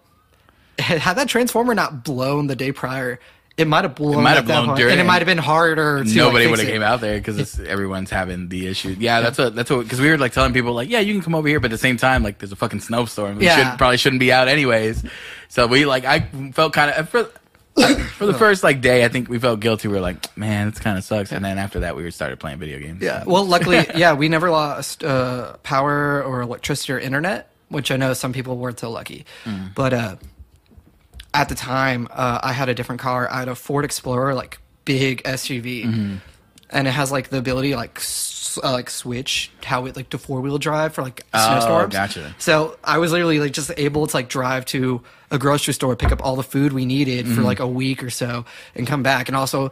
had 0.80 1.18
that 1.18 1.28
transformer 1.28 1.74
not 1.74 2.04
blown 2.04 2.48
the 2.48 2.56
day 2.56 2.72
prior, 2.72 3.20
it 3.58 3.68
might 3.68 3.86
have 3.86 3.96
blown. 3.96 4.20
It 4.20 4.22
might 4.22 4.36
have 4.36 4.46
blown 4.46 4.68
point, 4.68 4.82
and 4.82 5.00
it 5.00 5.06
might 5.06 5.20
have 5.20 5.28
been 5.28 5.38
harder. 5.38 6.04
To, 6.04 6.16
Nobody 6.16 6.46
like, 6.46 6.52
would 6.52 6.60
have 6.60 6.68
came 6.68 6.82
out 6.82 7.00
there 7.00 7.18
because 7.18 7.58
everyone's 7.66 8.10
having 8.10 8.50
the 8.50 8.68
issue. 8.68 8.96
Yeah, 9.00 9.22
that's 9.22 9.38
what 9.38 9.56
that's 9.56 9.70
what 9.70 9.84
because 9.84 10.02
we 10.02 10.10
were 10.10 10.18
like 10.18 10.34
telling 10.34 10.52
people 10.52 10.74
like, 10.74 10.90
yeah, 10.90 11.00
you 11.00 11.14
can 11.14 11.22
come 11.22 11.36
over 11.36 11.48
here, 11.48 11.62
but 11.62 11.68
at 11.68 11.72
the 11.72 11.78
same 11.78 11.96
time, 11.96 12.22
like, 12.22 12.40
there's 12.40 12.52
a 12.52 12.58
fucking 12.58 12.82
snowstorm. 12.82 13.38
We 13.38 13.46
Yeah. 13.46 13.72
should 13.72 13.78
probably 13.78 13.96
shouldn't 13.98 14.20
be 14.20 14.32
out 14.34 14.50
anyways. 14.50 15.06
So 15.48 15.68
we 15.68 15.86
like 15.86 16.04
I 16.04 16.28
felt 16.54 16.74
kind 16.74 16.92
of 16.92 17.08
for 17.08 17.30
for 17.76 18.26
the 18.26 18.34
first 18.38 18.62
like 18.62 18.82
day, 18.82 19.06
I 19.06 19.08
think 19.08 19.30
we 19.30 19.40
felt 19.40 19.62
guilty. 19.62 19.88
We 19.88 19.94
were 19.96 20.02
like, 20.02 20.36
man, 20.38 20.72
this 20.72 20.80
kind 20.80 20.98
of 20.98 21.06
sucks. 21.06 21.32
And 21.32 21.44
then 21.46 21.58
after 21.58 21.80
that, 21.82 21.96
we 21.96 22.10
started 22.12 22.40
playing 22.42 22.60
video 22.60 22.80
games. 22.80 23.02
Yeah. 23.02 23.24
Well, 23.26 23.46
luckily, 23.46 23.86
yeah, 23.96 24.14
we 24.14 24.28
never 24.28 24.50
lost 24.52 25.02
uh, 25.04 25.54
power 25.64 26.22
or 26.24 26.42
electricity 26.42 26.92
or 26.92 27.00
internet, 27.00 27.52
which 27.70 27.90
I 27.90 27.96
know 27.96 28.14
some 28.14 28.34
people 28.34 28.58
weren't 28.58 28.80
so 28.80 28.90
lucky. 28.92 29.26
Mm. 29.46 29.74
But 29.76 29.94
uh, 29.94 30.16
at 31.42 31.50
the 31.50 31.56
time, 31.56 32.08
uh, 32.12 32.40
I 32.42 32.54
had 32.54 32.70
a 32.70 32.74
different 32.74 33.02
car. 33.02 33.30
I 33.32 33.40
had 33.40 33.48
a 33.48 33.56
Ford 33.56 33.86
Explorer, 33.86 34.34
like 34.34 34.60
big 34.86 35.24
SUV, 35.24 35.86
Mm-hmm. 35.86 36.16
and 36.70 36.88
it 36.88 36.92
has 36.92 37.12
like 37.12 37.30
the 37.30 37.38
ability 37.38 37.72
to, 37.72 37.76
like 37.78 37.98
s- 37.98 38.58
uh, 38.64 38.72
like 38.72 38.90
switch 38.90 39.52
how 39.64 39.86
it 39.86 39.96
like 39.96 40.10
to 40.12 40.18
four 40.18 40.40
wheel 40.42 40.58
drive 40.58 40.94
for 40.94 41.02
like 41.04 41.24
Oh, 41.34 41.40
snowstorms. 41.60 41.94
gotcha. 41.94 42.36
So 42.38 42.78
I 42.84 42.98
was 43.00 43.12
literally 43.12 43.40
like 43.40 43.52
just 43.52 43.72
able 43.78 44.08
to 44.08 44.16
like 44.16 44.30
drive 44.30 44.66
to 44.68 45.02
a 45.32 45.38
grocery 45.38 45.74
store, 45.74 45.96
pick 45.96 46.12
up 46.12 46.24
all 46.24 46.36
the 46.36 46.44
food 46.44 46.72
we 46.74 46.86
needed 46.86 47.26
Mm-hmm. 47.26 47.36
for 47.36 47.42
like 47.42 47.60
a 47.60 47.68
week 47.68 48.04
or 48.04 48.10
so, 48.10 48.46
and 48.76 48.88
come 48.88 49.04
back. 49.04 49.28
And 49.28 49.36
also, 49.36 49.72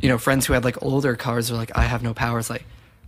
you 0.00 0.08
know, 0.08 0.18
friends 0.18 0.46
who 0.46 0.52
had 0.54 0.64
like 0.64 0.82
older 0.82 1.14
cars 1.16 1.50
are 1.50 1.56
like, 1.56 1.76
I 1.76 1.82
have 1.82 2.02
no 2.02 2.14
power. 2.14 2.38
It's 2.38 2.48
like, 2.50 2.64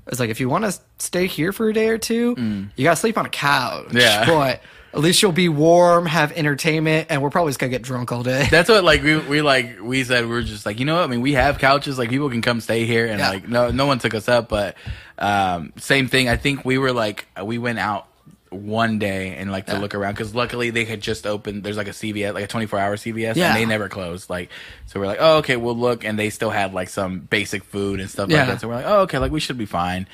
it's 0.07 0.21
like 0.21 0.31
if 0.31 0.39
you 0.41 0.49
want 0.51 0.65
to 0.65 0.79
stay 0.99 1.27
here 1.27 1.51
for 1.53 1.69
a 1.69 1.73
day 1.73 1.89
or 1.89 1.97
two, 1.99 2.35
you 2.77 2.85
gotta 2.85 2.97
sleep 2.97 3.17
on 3.17 3.25
a 3.27 3.31
couch. 3.31 3.87
Mm. 3.87 4.01
Yeah. 4.01 4.27
but 4.27 4.61
at 4.95 5.01
least 5.01 5.21
you'll 5.23 5.33
be 5.33 5.49
warm, 5.49 6.07
have 6.07 6.31
entertainment, 6.33 7.09
and 7.11 7.21
we're 7.21 7.31
probably 7.31 7.51
just 7.51 7.59
gonna 7.61 7.71
get 7.71 7.83
drunk 7.83 8.13
all 8.13 8.23
day. 8.23 8.47
That's 8.51 8.69
what 8.69 8.85
like 8.85 9.03
we 9.03 9.17
we 9.19 9.43
like 9.43 9.81
we 9.83 10.05
said 10.05 10.25
we 10.25 10.31
were 10.31 10.43
just 10.43 10.65
like 10.65 10.79
you 10.79 10.85
know 10.87 10.95
what 10.95 11.05
I 11.05 11.07
mean 11.09 11.21
we 11.21 11.33
have 11.33 11.59
couches 11.59 11.99
like 11.99 12.11
people 12.11 12.31
can 12.31 12.43
come 12.43 12.61
stay 12.61 12.87
here 12.87 13.07
and 13.07 13.19
Yeah. 13.19 13.29
like 13.31 13.49
no 13.49 13.71
no 13.71 13.87
one 13.87 13.99
took 13.99 14.15
us 14.15 14.29
up 14.29 14.49
but 14.49 14.77
um 15.19 15.73
same 15.79 16.07
thing 16.09 16.29
I 16.29 16.37
think 16.37 16.65
we 16.65 16.79
were 16.79 16.93
like 16.93 17.27
we 17.43 17.59
went 17.59 17.79
out 17.79 18.07
one 18.51 19.01
day 19.01 19.35
and 19.37 19.51
like 19.51 19.67
to 19.67 19.73
Yeah. 19.73 19.79
look 19.81 19.97
around 19.97 20.13
because 20.13 20.33
luckily 20.33 20.71
they 20.71 20.85
had 20.85 21.01
just 21.01 21.27
opened 21.27 21.65
there's 21.65 21.77
like 21.77 21.89
a 21.89 21.93
CVS 21.93 22.35
like 22.35 22.45
a 22.45 22.47
24 22.47 22.79
hour 22.79 22.97
CVS 22.97 23.35
Yeah. 23.35 23.49
and 23.49 23.57
they 23.57 23.67
never 23.67 23.89
closed 23.89 24.31
like 24.31 24.49
so 24.87 25.01
we're 25.01 25.07
like 25.07 25.19
oh 25.21 25.39
okay 25.39 25.57
we'll 25.57 25.77
look 25.77 26.05
and 26.05 26.17
they 26.17 26.31
still 26.31 26.51
had 26.51 26.73
like 26.73 26.89
some 26.89 27.19
basic 27.19 27.65
food 27.65 27.99
and 27.99 28.09
stuff 28.09 28.29
Yeah. 28.31 28.39
like 28.41 28.47
that 28.49 28.61
so 28.61 28.69
we're 28.69 28.77
like 28.77 28.87
oh 28.87 29.01
okay 29.03 29.19
like 29.19 29.33
we 29.33 29.41
should 29.41 29.59
be 29.59 29.67
fine 29.67 30.07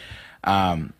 um 0.44 0.94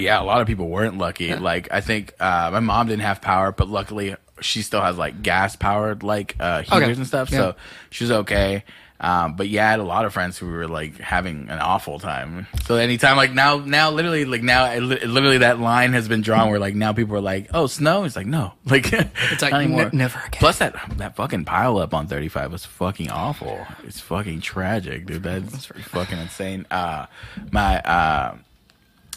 yeah, 0.00 0.20
a 0.20 0.24
lot 0.24 0.40
of 0.40 0.46
people 0.46 0.68
weren't 0.68 0.96
lucky. 0.96 1.34
Like 1.34 1.68
I 1.70 1.80
think 1.82 2.14
uh, 2.18 2.48
my 2.52 2.60
mom 2.60 2.86
didn't 2.88 3.02
have 3.02 3.20
power, 3.20 3.52
but 3.52 3.68
luckily 3.68 4.16
she 4.40 4.62
still 4.62 4.80
has 4.80 4.96
like 4.96 5.22
gas 5.22 5.54
powered 5.56 6.02
like 6.02 6.34
uh, 6.40 6.62
heaters 6.62 6.82
Okay. 6.82 6.92
and 6.92 7.06
stuff, 7.06 7.30
Yeah. 7.30 7.38
so 7.38 7.54
she's 7.90 8.10
okay. 8.10 8.64
Um, 8.98 9.34
but 9.34 9.48
yeah, 9.48 9.66
I 9.66 9.70
had 9.72 9.80
a 9.80 9.84
lot 9.84 10.04
of 10.04 10.12
friends 10.12 10.38
who 10.38 10.46
were 10.46 10.68
like 10.68 10.96
having 11.00 11.48
an 11.50 11.58
awful 11.58 11.98
time. 11.98 12.46
So 12.66 12.76
anytime, 12.76 13.16
like 13.16 13.32
now, 13.34 13.56
now 13.58 13.90
literally, 13.90 14.24
like 14.24 14.44
now, 14.44 14.72
literally 14.78 15.38
that 15.38 15.58
line 15.58 15.92
has 15.92 16.06
been 16.06 16.20
drawn 16.22 16.50
where 16.50 16.60
like 16.60 16.76
now 16.76 16.92
people 16.92 17.16
are 17.16 17.20
like, 17.20 17.48
"Oh, 17.52 17.66
snow." 17.66 18.04
It's 18.04 18.14
like 18.14 18.28
no, 18.28 18.52
like 18.64 18.92
It's 18.92 19.42
like 19.42 19.50
not 19.50 19.62
anymore. 19.62 19.90
ne- 19.92 19.98
never 19.98 20.18
again. 20.20 20.38
Plus 20.38 20.58
that 20.58 20.76
that 20.98 21.16
fucking 21.16 21.44
pile 21.46 21.78
up 21.78 21.94
on 21.94 22.06
35 22.06 22.52
was 22.52 22.64
fucking 22.64 23.10
awful. 23.10 23.66
It's 23.82 23.98
fucking 23.98 24.40
tragic, 24.40 25.06
dude. 25.06 25.24
That's 25.24 25.66
fucking 25.66 26.18
insane. 26.18 26.66
Uh, 26.70 27.06
my 27.50 27.80
uh, 27.80 28.36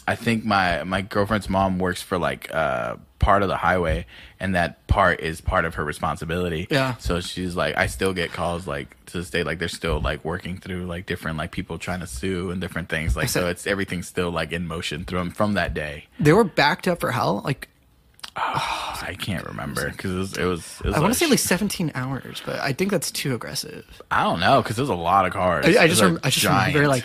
I 0.08 0.14
think 0.14 0.44
my 0.44 0.84
my 0.84 1.02
girlfriend's 1.02 1.48
mom 1.48 1.78
works 1.78 2.00
for 2.02 2.18
like 2.18 2.52
uh 2.54 2.96
part 3.18 3.42
of 3.42 3.48
the 3.48 3.56
highway 3.56 4.06
and 4.38 4.54
that 4.54 4.86
part 4.86 5.20
is 5.20 5.40
part 5.40 5.64
of 5.64 5.74
her 5.74 5.84
responsibility. 5.84 6.68
Yeah. 6.70 6.96
So 6.98 7.20
she's 7.20 7.56
like 7.56 7.76
I 7.76 7.86
still 7.86 8.12
get 8.12 8.32
calls 8.32 8.66
like 8.66 8.96
to 9.06 9.18
this 9.18 9.30
day 9.30 9.42
like 9.42 9.58
they're 9.58 9.68
still 9.68 10.00
like 10.00 10.24
working 10.24 10.58
through 10.58 10.86
like 10.86 11.06
different 11.06 11.38
like 11.38 11.50
people 11.50 11.78
trying 11.78 12.00
to 12.00 12.06
sue 12.06 12.50
and 12.50 12.60
different 12.60 12.88
things. 12.88 13.16
Like 13.16 13.28
so 13.28 13.48
it's 13.48 13.66
everything's 13.66 14.06
still 14.06 14.30
like 14.30 14.52
in 14.52 14.66
motion 14.68 15.04
through 15.04 15.30
from 15.30 15.54
that 15.54 15.74
day. 15.74 16.06
They 16.20 16.32
were 16.32 16.44
backed 16.44 16.86
up 16.86 17.00
for 17.00 17.10
how? 17.10 17.40
Like 17.40 17.68
I 18.36 19.16
can't 19.18 19.46
remember 19.46 19.90
cuz 19.92 20.12
it 20.12 20.16
was 20.16 20.36
it 20.36 20.44
was, 20.44 20.80
it 20.84 20.88
was 20.88 20.94
I 20.94 21.00
want 21.00 21.14
to 21.14 21.18
say 21.18 21.26
like 21.26 21.38
17 21.38 21.92
hours, 21.94 22.42
but 22.44 22.60
I 22.60 22.72
think 22.74 22.90
that's 22.90 23.10
too 23.10 23.34
aggressive. 23.34 23.84
I 24.10 24.22
don't 24.24 24.40
know 24.40 24.62
cuz 24.62 24.76
there's 24.76 24.88
a 24.90 24.94
lot 24.94 25.26
of 25.26 25.32
cars. 25.32 25.64
I, 25.64 25.84
I 25.84 25.88
just 25.88 26.02
rem- 26.02 26.20
I 26.22 26.30
just 26.30 26.44
giant. 26.44 26.74
remember 26.74 26.88
like 26.88 27.04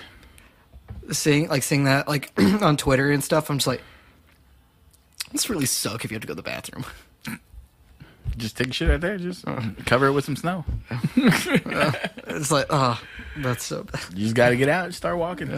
seeing 1.12 1.50
like 1.50 1.63
seeing 1.63 1.86
that 1.86 2.08
like 2.08 2.32
on 2.62 2.78
Twitter 2.78 3.12
and 3.12 3.24
stuff. 3.24 3.50
I'm 3.50 3.58
just 3.58 3.67
like, 3.67 3.82
this 5.32 5.50
really 5.50 5.65
suck 5.65 6.06
if 6.06 6.12
you 6.12 6.15
have 6.15 6.21
to 6.21 6.28
go 6.28 6.34
to 6.34 6.36
the 6.36 6.43
bathroom. 6.43 6.86
just 8.38 8.58
take 8.58 8.74
shit 8.74 8.89
out 8.89 9.02
there, 9.02 9.17
just 9.17 9.45
cover 9.86 10.08
it 10.08 10.12
with 10.12 10.26
some 10.26 10.36
snow. 10.36 10.65
It's 12.34 12.50
like, 12.50 12.67
oh, 12.69 13.02
that's 13.39 13.65
so 13.65 13.84
bad. 13.84 14.02
You 14.13 14.24
just 14.24 14.36
got 14.36 14.50
to 14.50 14.56
get 14.56 14.69
out 14.69 14.86
and 14.86 14.95
start 14.95 15.17
walking. 15.17 15.50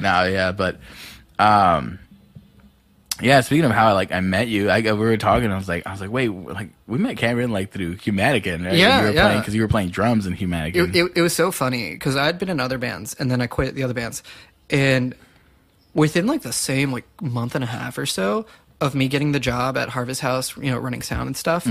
No, 0.00 0.24
yeah, 0.24 0.52
but 0.52 0.78
um, 1.38 1.98
Yeah, 3.20 3.40
speaking 3.42 3.64
of 3.64 3.70
how 3.70 3.88
I 3.88 3.92
like 3.92 4.10
I 4.10 4.20
met 4.20 4.48
you, 4.48 4.70
I 4.70 4.80
we 4.80 4.92
were 4.92 5.16
talking. 5.16 5.50
I 5.50 5.56
was 5.56 5.68
like, 5.68 5.86
I 5.86 5.92
was 5.92 6.00
like, 6.00 6.10
wait, 6.10 6.28
like 6.28 6.70
we 6.86 6.98
met 6.98 7.16
Cameron 7.16 7.52
like 7.52 7.70
through 7.70 7.96
Humanican, 7.96 8.66
right? 8.66 8.74
Yeah, 8.74 9.00
you 9.00 9.06
were 9.06 9.12
yeah. 9.12 9.22
playing 9.22 9.40
because 9.40 9.54
you 9.54 9.62
were 9.62 9.68
playing 9.68 9.90
drums 9.90 10.26
in 10.26 10.36
Humanican. 10.36 10.88
it, 10.88 10.96
it, 10.96 11.12
it 11.16 11.22
was 11.22 11.34
so 11.34 11.52
funny 11.52 11.92
because 11.92 12.16
I'd 12.16 12.38
been 12.38 12.48
in 12.48 12.58
other 12.58 12.76
bands 12.76 13.14
and 13.14 13.30
then 13.30 13.40
I 13.40 13.46
quit 13.46 13.74
the 13.76 13.84
other 13.84 13.94
bands, 13.94 14.22
and 14.70 15.14
within 15.94 16.26
like 16.26 16.42
the 16.42 16.52
same 16.52 16.92
like 16.92 17.04
month 17.22 17.54
and 17.54 17.64
a 17.64 17.66
half 17.66 17.98
or 17.98 18.06
so 18.06 18.46
of 18.80 18.94
me 18.94 19.08
getting 19.08 19.32
the 19.32 19.40
job 19.40 19.76
at 19.76 19.88
Harvest 19.88 20.20
House, 20.20 20.56
you 20.56 20.70
know, 20.70 20.78
running 20.78 21.02
sound 21.02 21.26
and 21.28 21.36
stuff. 21.36 21.66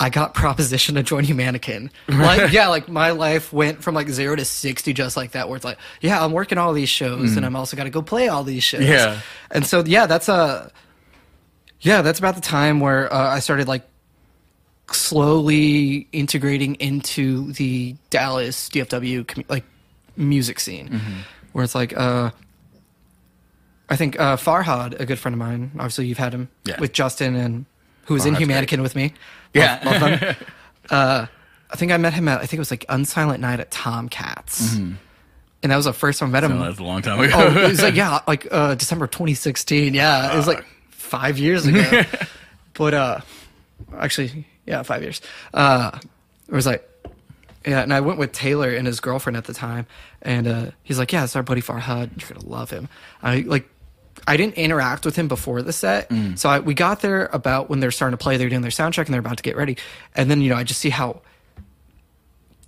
I 0.00 0.10
got 0.10 0.34
proposition 0.34 0.96
to 0.96 1.02
join 1.02 1.24
Humanican. 1.24 1.90
Like, 2.08 2.52
yeah, 2.52 2.68
like 2.68 2.88
my 2.88 3.12
life 3.12 3.52
went 3.52 3.82
from 3.82 3.94
like 3.94 4.08
zero 4.08 4.34
to 4.34 4.44
sixty 4.44 4.92
just 4.92 5.16
like 5.16 5.32
that. 5.32 5.48
Where 5.48 5.56
it's 5.56 5.64
like, 5.64 5.78
yeah, 6.00 6.22
I'm 6.24 6.32
working 6.32 6.58
all 6.58 6.72
these 6.72 6.88
shows, 6.88 7.36
and 7.36 7.46
I'm 7.46 7.54
also 7.56 7.76
got 7.76 7.84
to 7.84 7.90
go 7.90 8.02
play 8.02 8.28
all 8.28 8.42
these 8.44 8.64
shows. 8.64 8.82
Yeah. 8.82 9.20
and 9.50 9.64
so 9.64 9.82
yeah, 9.84 10.06
that's 10.06 10.28
a 10.28 10.70
yeah, 11.80 12.02
that's 12.02 12.18
about 12.18 12.34
the 12.34 12.40
time 12.40 12.80
where 12.80 13.12
uh, 13.12 13.28
I 13.28 13.38
started 13.40 13.68
like 13.68 13.82
slowly 14.90 16.08
integrating 16.12 16.74
into 16.76 17.52
the 17.52 17.96
Dallas 18.10 18.68
DFW 18.68 19.48
like 19.48 19.64
music 20.16 20.60
scene, 20.60 20.88
Mm-hmm. 20.88 21.12
where 21.52 21.64
it's 21.64 21.74
like, 21.74 21.96
uh, 21.96 22.30
I 23.88 23.96
think 23.96 24.18
uh, 24.18 24.36
Farhad, 24.36 24.98
a 25.00 25.06
good 25.06 25.18
friend 25.18 25.34
of 25.34 25.38
mine, 25.38 25.72
obviously 25.76 26.06
you've 26.06 26.18
had 26.18 26.32
him 26.32 26.48
Yeah. 26.64 26.80
with 26.80 26.92
Justin 26.92 27.34
and 27.36 27.66
who 28.06 28.14
was 28.14 28.24
in 28.26 28.34
Farhad's 28.34 28.48
Humanican 28.70 28.82
with 28.82 28.94
me. 28.96 29.12
Yeah. 29.54 29.80
Love- 29.84 30.02
love 30.02 30.20
them. 30.20 30.36
uh, 30.90 31.26
I 31.70 31.76
think 31.76 31.92
I 31.92 31.96
met 31.96 32.12
him 32.12 32.28
at 32.28 32.38
I 32.38 32.40
think 32.46 32.54
it 32.54 32.58
was 32.58 32.70
like 32.70 32.84
Unsilent 32.88 33.40
Night 33.40 33.58
at 33.60 33.70
Tomcats, 33.70 34.74
and 34.76 34.98
that 35.62 35.74
was 35.76 35.86
the 35.86 35.92
first 35.94 36.18
time 36.20 36.28
I 36.28 36.32
met 36.32 36.44
him. 36.44 36.52
Mm-hmm. 36.52 36.60
Oh, 36.62 36.64
that's 36.66 36.78
a 36.80 36.84
long 36.84 37.00
time 37.00 37.18
ago. 37.20 37.32
Oh, 37.34 37.64
it 37.64 37.68
was 37.70 37.80
like 37.82 37.94
yeah, 38.02 38.20
like 38.28 38.46
uh, 38.50 38.74
December 38.74 39.06
2016. 39.06 39.94
Yeah, 39.94 40.34
it 40.34 40.36
was 40.36 40.46
like 40.46 40.64
five 40.90 41.38
years 41.38 41.64
ago. 41.66 42.02
but 42.74 42.92
uh, 42.92 43.20
actually, 43.96 44.46
yeah, 44.66 44.82
five 44.82 45.00
years. 45.02 45.22
Uh, 45.54 45.98
it 46.46 46.54
was 46.54 46.66
like 46.66 46.86
yeah, 47.66 47.82
and 47.82 47.92
I 47.92 48.00
went 48.00 48.18
with 48.18 48.32
Taylor 48.32 48.70
and 48.70 48.86
his 48.86 49.00
girlfriend 49.00 49.36
at 49.36 49.44
the 49.44 49.54
time, 49.54 49.86
and 50.20 50.46
uh, 50.46 50.66
he's 50.82 50.98
like, 50.98 51.12
yeah, 51.12 51.24
it's 51.24 51.36
our 51.36 51.42
buddy 51.42 51.62
Farhad. 51.62 52.20
You're 52.20 52.38
gonna 52.38 52.48
love 52.48 52.70
him. 52.70 52.88
I 53.22 53.40
like. 53.40 53.68
I 54.26 54.36
didn't 54.36 54.54
interact 54.54 55.04
with 55.04 55.16
him 55.16 55.26
before 55.26 55.62
the 55.62 55.72
set, 55.72 56.12
so 56.36 56.48
I, 56.48 56.60
we 56.60 56.74
got 56.74 57.00
there 57.00 57.26
about 57.32 57.68
when 57.68 57.80
they're 57.80 57.90
starting 57.90 58.16
to 58.16 58.22
play. 58.22 58.36
They're 58.36 58.50
doing 58.50 58.62
their 58.62 58.70
sound 58.70 58.94
check 58.94 59.08
and 59.08 59.14
they're 59.14 59.20
about 59.20 59.38
to 59.38 59.42
get 59.42 59.56
ready, 59.56 59.78
and 60.14 60.30
then 60.30 60.42
you 60.42 60.50
know 60.50 60.56
I 60.56 60.64
just 60.64 60.80
see 60.80 60.90
how 60.90 61.22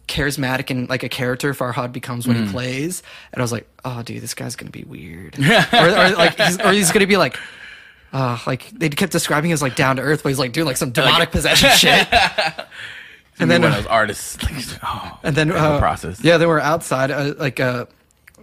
charismatic 0.09 0.71
and 0.71 0.89
like 0.89 1.03
a 1.03 1.09
character 1.09 1.53
Farhad 1.55 1.93
becomes 1.93 2.27
when 2.27 2.45
he 2.45 2.51
plays. 2.51 3.03
And 3.33 3.41
I 3.41 3.43
was 3.43 3.53
like, 3.53 3.69
oh, 3.85 4.03
dude, 4.03 4.23
this 4.23 4.35
guy's 4.35 4.57
gonna 4.57 4.71
be 4.71 4.85
weird, 4.85 5.39
or, 5.73 5.79
or 5.79 6.11
like, 6.11 6.39
he's, 6.39 6.61
or 6.61 6.73
he's 6.73 6.91
gonna 6.91 7.07
be 7.07 7.17
like, 7.17 7.39
uh, 8.13 8.39
like 8.47 8.71
they 8.71 8.89
kept 8.89 9.13
describing 9.13 9.51
him 9.51 9.55
as 9.55 9.63
like 9.63 9.77
down 9.77 9.97
to 9.97 10.03
earth, 10.03 10.23
but 10.23 10.29
he's 10.31 10.39
like 10.39 10.53
doing 10.53 10.67
like 10.67 10.77
some 10.77 10.91
demonic 10.93 11.31
possession 11.31 11.71
shit. 11.71 12.09
and 13.39 13.51
then, 13.51 13.65
uh, 13.65 13.85
artists, 13.89 14.43
like, 14.43 14.55
oh, 14.83 15.19
And 15.23 15.35
then 15.35 15.49
the 15.49 15.57
uh, 15.57 15.79
process. 15.79 16.23
Yeah, 16.23 16.39
they 16.39 16.47
were 16.47 16.61
outside, 16.61 17.11
uh, 17.11 17.35
like 17.39 17.61
uh, 17.61 17.87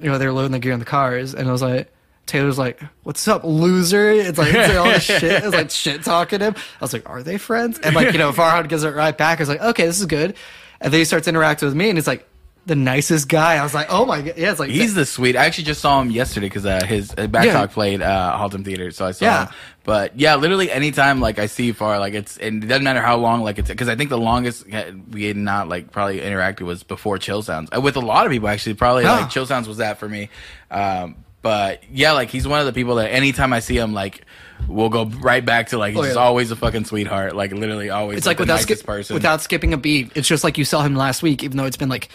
you 0.01 0.09
know, 0.09 0.17
they 0.17 0.25
were 0.25 0.33
loading 0.33 0.51
the 0.51 0.59
gear 0.59 0.73
in 0.73 0.79
the 0.79 0.85
cars, 0.85 1.33
and 1.33 1.47
I 1.47 1.51
was 1.51 1.61
like. 1.61 1.91
Taylor's 2.27 2.57
like, 2.57 2.79
"What's 3.03 3.27
up, 3.27 3.43
loser?" 3.43 4.11
It's 4.11 4.37
like, 4.37 4.53
it's 4.53 4.69
like 4.69 4.77
all 4.77 4.85
this 4.85 5.03
shit. 5.03 5.23
It's 5.43 5.53
like 5.53 5.69
shit 5.71 6.03
talking 6.03 6.39
him. 6.39 6.53
I 6.55 6.61
was 6.79 6.93
like, 6.93 7.09
"Are 7.09 7.23
they 7.23 7.37
friends?" 7.37 7.77
And 7.79 7.93
like, 7.93 8.13
you 8.13 8.19
know, 8.19 8.31
Farhad 8.31 8.69
gives 8.69 8.83
it 8.83 8.93
right 8.93 9.17
back. 9.17 9.39
I 9.39 9.41
was 9.41 9.49
like, 9.49 9.59
"Okay, 9.59 9.85
this 9.85 9.99
is 9.99 10.05
good." 10.05 10.35
And 10.79 10.93
then 10.93 10.99
he 10.99 11.03
starts 11.03 11.27
interacting 11.27 11.67
with 11.67 11.75
me, 11.75 11.89
and 11.89 11.97
he's 11.97 12.07
like, 12.07 12.25
the 12.65 12.75
nicest 12.75 13.27
guy. 13.27 13.55
I 13.57 13.63
was 13.63 13.73
like, 13.73 13.87
"Oh 13.89 14.05
my 14.05 14.21
god!" 14.21 14.37
Yeah, 14.37 14.51
it's 14.51 14.59
like 14.59 14.69
He's 14.69 14.93
the 14.93 15.05
sweet. 15.05 15.35
I 15.35 15.45
actually 15.45 15.63
just 15.63 15.81
saw 15.81 15.99
him 16.01 16.11
yesterday 16.11 16.45
because 16.47 16.65
uh, 16.65 16.85
his 16.85 17.13
uh, 17.17 17.27
back 17.27 17.45
Yeah. 17.45 17.53
talk 17.53 17.71
played 17.71 18.01
uh, 18.01 18.37
Haltom 18.37 18.63
Theater, 18.63 18.91
so 18.91 19.05
I 19.05 19.11
saw 19.11 19.25
Yeah. 19.25 19.45
him. 19.47 19.53
But 19.83 20.19
yeah, 20.19 20.35
literally 20.35 20.71
anytime 20.71 21.19
like 21.21 21.39
I 21.39 21.47
see 21.47 21.71
Far, 21.71 21.97
like 21.99 22.13
it's 22.13 22.37
and 22.37 22.63
it 22.63 22.67
doesn't 22.67 22.83
matter 22.83 23.01
how 23.01 23.17
long, 23.17 23.41
like 23.41 23.57
it's 23.57 23.67
because 23.69 23.89
I 23.89 23.95
think 23.95 24.11
the 24.11 24.17
longest 24.19 24.65
we 25.09 25.23
had 25.25 25.37
not 25.37 25.69
like 25.69 25.91
probably 25.91 26.19
interacted 26.19 26.61
was 26.61 26.83
before 26.83 27.17
Chill 27.17 27.41
Sounds 27.41 27.69
Uh, 27.75 27.81
with 27.81 27.95
a 27.95 27.99
lot 28.01 28.25
of 28.27 28.31
people 28.31 28.47
actually. 28.47 28.75
Probably 28.75 29.03
Yeah. 29.03 29.21
like 29.21 29.29
Chill 29.31 29.45
Sounds 29.47 29.67
was 29.67 29.77
that 29.77 29.97
for 29.97 30.07
me. 30.07 30.29
Um, 30.69 31.15
but 31.41 31.81
yeah, 31.91 32.11
like 32.11 32.29
he's 32.29 32.47
one 32.47 32.59
of 32.59 32.67
the 32.67 32.73
people 32.73 32.95
that 32.95 33.09
anytime 33.11 33.53
I 33.53 33.59
see 33.59 33.75
him, 33.75 33.93
like 33.93 34.21
we'll 34.67 34.89
go 34.89 35.05
right 35.05 35.43
back 35.43 35.69
to 35.69 35.79
like 35.79 35.93
he's 35.93 35.99
Oh, 35.99 36.03
yeah. 36.03 36.09
just 36.09 36.17
always 36.19 36.51
a 36.51 36.55
fucking 36.55 36.85
sweetheart. 36.85 37.35
Like 37.35 37.51
literally 37.51 37.89
always. 37.89 38.19
it's 38.19 38.27
like 38.27 38.37
the 38.37 38.43
without 38.43 38.59
skip, 38.59 38.83
person. 38.85 39.15
without 39.15 39.41
skipping 39.41 39.73
a 39.73 39.77
beat. 39.77 40.11
It's 40.13 40.27
just 40.27 40.43
like 40.43 40.59
you 40.59 40.65
saw 40.65 40.83
him 40.83 40.95
last 40.95 41.23
week, 41.23 41.41
even 41.43 41.57
though 41.57 41.65
it's 41.65 41.77
been 41.77 41.89
like 41.89 42.09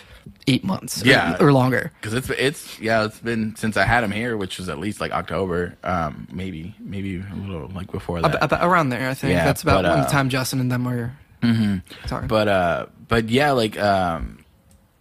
eight 0.48 0.64
months, 0.64 1.02
or- 1.02 1.06
Yeah. 1.09 1.37
or, 1.40 1.52
longer. 1.52 1.92
because 2.00 2.14
it's 2.14 2.30
it's 2.30 2.78
yeah 2.80 3.04
it's 3.04 3.18
been 3.18 3.56
since 3.56 3.76
I 3.76 3.85
had 3.85 4.04
him 4.04 4.11
here, 4.12 4.37
which 4.37 4.59
was 4.59 4.68
at 4.68 4.78
least 4.78 5.00
like 5.00 5.12
October, 5.12 5.76
um, 5.85 6.28
maybe 6.32 6.74
maybe 6.78 7.16
a 7.18 7.35
little 7.37 7.68
like 7.68 7.90
before 7.90 8.20
that. 8.22 8.35
Ab- 8.37 8.42
about 8.44 8.64
around 8.66 8.90
there, 8.90 9.09
I 9.09 9.14
think 9.14 9.32
Yeah, 9.32 9.44
that's 9.44 9.62
about 9.62 9.82
but, 9.82 9.90
when 9.90 10.00
uh, 10.00 10.04
the 10.04 10.11
time 10.11 10.28
Justin 10.28 10.61
and 10.61 10.70
them 10.70 10.85
were. 10.85 11.12
Sorry, 12.06 12.26
but 12.26 12.48
uh 12.48 12.87
but 13.09 13.28
yeah 13.28 13.52
like 13.52 13.78
um 13.78 14.44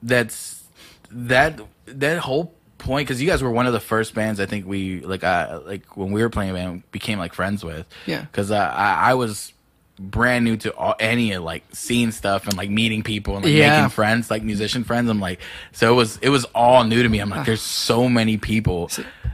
that's 0.04 0.64
that 1.12 1.60
that 1.88 2.20
whole 2.20 2.54
point 2.78 3.08
because 3.08 3.20
you 3.22 3.28
guys 3.28 3.42
were 3.42 3.50
one 3.50 3.66
of 3.66 3.74
the 3.74 3.80
first 3.80 4.14
bands 4.14 4.40
i 4.40 4.46
think 4.46 4.68
we 4.68 5.00
like 5.00 5.24
uh 5.24 5.60
like 5.66 5.98
when 5.98 6.12
we 6.12 6.22
were 6.22 6.30
playing 6.30 6.52
a 6.52 6.54
band 6.54 6.84
became 6.92 7.18
like 7.18 7.34
friends 7.34 7.64
with 7.64 7.88
Yeah. 8.06 8.22
because 8.22 8.52
uh, 8.52 8.58
I, 8.58 9.12
I 9.12 9.14
was 9.16 9.54
brand 9.98 10.44
new 10.44 10.58
to 10.58 10.76
all, 10.76 10.94
any 11.00 11.32
of 11.32 11.44
like 11.44 11.64
seeing 11.72 12.12
stuff 12.12 12.48
and 12.48 12.58
like 12.58 12.70
meeting 12.70 13.02
people 13.02 13.36
and 13.38 13.46
like 13.46 13.54
Yeah. 13.54 13.78
making 13.78 13.90
friends 13.92 14.30
like 14.30 14.44
musician 14.44 14.84
friends 14.84 15.10
i'm 15.10 15.22
like 15.22 15.40
so 15.72 15.94
it 15.94 15.96
was 15.96 16.18
it 16.22 16.30
was 16.30 16.44
all 16.54 16.84
new 16.84 17.02
to 17.02 17.08
me 17.08 17.20
i'm 17.20 17.30
like 17.30 17.46
there's 17.46 17.62
so 17.62 18.10
many 18.10 18.38
people 18.38 18.90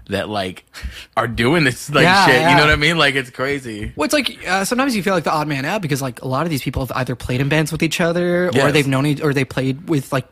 that 0.10 0.30
like 0.30 0.64
are 1.18 1.28
doing 1.28 1.64
this 1.64 1.90
like 1.90 2.04
Yeah, 2.04 2.26
shit 2.28 2.36
you 2.42 2.56
know 2.56 2.62
what 2.66 2.70
i 2.70 2.76
mean 2.76 2.98
like 3.00 3.16
it's 3.16 3.32
crazy 3.32 3.92
well, 3.96 4.06
it's 4.06 4.14
like 4.14 4.38
uh, 4.48 4.64
sometimes 4.64 4.96
you 4.96 5.02
feel 5.02 5.16
like 5.16 5.24
the 5.24 5.32
odd 5.34 5.48
man 5.48 5.66
out 5.66 5.82
because 5.82 6.00
like 6.02 6.22
a 6.22 6.28
lot 6.28 6.46
of 6.46 6.52
these 6.52 6.62
people 6.62 6.86
have 6.86 6.96
either 6.96 7.16
played 7.16 7.42
in 7.42 7.50
bands 7.50 7.72
with 7.72 7.82
each 7.82 8.00
other 8.00 8.50
or 8.50 8.72
they've 8.72 8.88
known 8.88 9.08
each, 9.08 9.22
or 9.22 9.34
they 9.34 9.46
played 9.46 9.90
with 9.90 10.14
like 10.14 10.28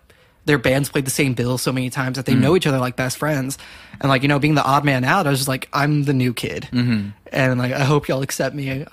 their 0.46 0.58
bands 0.58 0.90
played 0.90 1.06
the 1.06 1.12
same 1.12 1.34
bill 1.34 1.58
so 1.58 1.72
many 1.72 1.90
times 1.90 2.18
that 2.18 2.26
they 2.26 2.32
Mm-hmm. 2.34 2.42
know 2.42 2.56
each 2.56 2.66
other 2.68 2.80
like 2.80 2.96
best 2.96 3.18
friends. 3.18 3.58
And 4.02 4.10
like 4.10 4.22
you 4.24 4.28
know, 4.28 4.40
being 4.40 4.56
the 4.56 4.64
odd 4.64 4.84
man 4.86 5.04
out, 5.04 5.28
I 5.28 5.30
was 5.30 5.40
just 5.40 5.48
like, 5.50 5.68
I'm 5.74 6.04
the 6.06 6.14
new 6.14 6.34
kid, 6.34 6.68
mm-hmm. 6.72 7.10
and 7.32 7.60
like 7.60 7.74
I 7.74 7.84
hope 7.84 8.08
y'all 8.08 8.22
accept 8.24 8.56
me. 8.56 8.86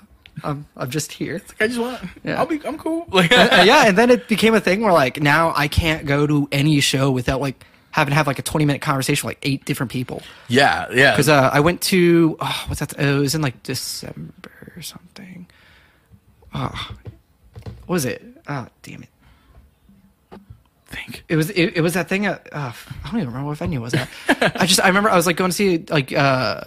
I'm 0.43 0.65
I'm 0.75 0.89
just 0.89 1.11
here. 1.11 1.41
i 1.59 1.67
just 1.67 1.79
want 1.79 1.99
Yeah. 2.23 2.39
i'll 2.39 2.45
be 2.45 2.59
i'm 2.65 2.77
cool 2.77 3.05
like 3.11 3.31
Uh, 3.37 3.63
yeah, 3.65 3.87
and 3.87 3.97
then 3.97 4.09
it 4.09 4.27
became 4.27 4.53
a 4.55 4.59
thing 4.59 4.81
where 4.81 4.93
like 4.93 5.21
now 5.21 5.53
I 5.55 5.67
can't 5.67 6.05
go 6.05 6.27
to 6.27 6.47
any 6.51 6.79
show 6.79 7.09
without 7.11 7.41
like 7.41 7.65
having 7.91 8.11
to 8.11 8.15
have 8.15 8.27
like 8.27 8.37
a 8.39 8.43
20 8.43 8.65
minute 8.65 8.81
conversation 8.81 9.25
with 9.27 9.31
like 9.35 9.39
eight 9.49 9.65
different 9.65 9.91
people. 9.91 10.21
yeah 10.47 10.87
yeah 10.93 11.11
Because 11.11 11.29
uh, 11.29 11.49
I 11.51 11.59
went 11.61 11.81
to 11.83 12.37
oh, 12.39 12.63
what's 12.67 12.79
that? 12.79 12.93
It 12.99 13.17
was 13.19 13.33
in 13.35 13.41
like 13.41 13.63
December 13.63 14.73
or 14.75 14.81
something. 14.81 15.47
Oh, 16.53 16.91
what 17.85 17.93
was 17.95 18.05
it? 18.05 18.23
Oh, 18.47 18.67
damn 18.83 19.03
it! 19.03 19.09
think 20.87 21.23
It 21.27 21.35
was 21.35 21.49
it, 21.49 21.75
it 21.77 21.81
was 21.81 21.93
that 21.95 22.07
thing. 22.07 22.25
At, 22.25 22.47
uh, 22.53 22.71
I 23.03 23.07
don't 23.09 23.17
even 23.19 23.27
remember 23.27 23.47
what 23.49 23.57
venue 23.57 23.81
was 23.81 23.93
that. 23.93 24.09
I 24.55 24.65
just 24.65 24.79
I 24.81 24.87
remember 24.87 25.09
I 25.09 25.15
was 25.15 25.25
like 25.27 25.35
going 25.35 25.51
to 25.51 25.55
see 25.55 25.83
like 25.89 26.13
uh, 26.13 26.61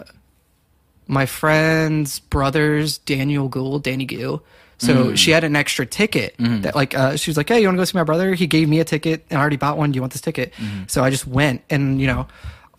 my 1.11 1.25
friend's 1.27 2.19
brother's 2.19 2.97
Daniel 2.99 3.49
Gould, 3.49 3.83
Danny 3.83 4.05
Gill. 4.05 4.43
So 4.77 5.13
she 5.13 5.29
had 5.29 5.43
an 5.43 5.55
extra 5.55 5.85
ticket 5.85 6.33
that 6.39 6.73
like 6.73 6.95
uh, 6.97 7.15
she 7.15 7.29
was 7.29 7.37
like, 7.37 7.47
"Hey, 7.47 7.61
you 7.61 7.67
want 7.67 7.75
to 7.77 7.81
go 7.81 7.85
see 7.85 7.97
my 7.99 8.03
brother?" 8.03 8.33
He 8.33 8.47
gave 8.47 8.67
me 8.67 8.79
a 8.79 8.83
ticket, 8.83 9.23
and 9.29 9.37
I 9.37 9.41
already 9.41 9.57
bought 9.57 9.77
one. 9.77 9.91
Do 9.91 9.97
you 9.97 10.01
want 10.01 10.11
this 10.13 10.23
ticket? 10.23 10.53
So 10.87 11.03
I 11.03 11.11
just 11.11 11.27
went, 11.27 11.61
and 11.69 12.01
you 12.01 12.07
know, 12.07 12.25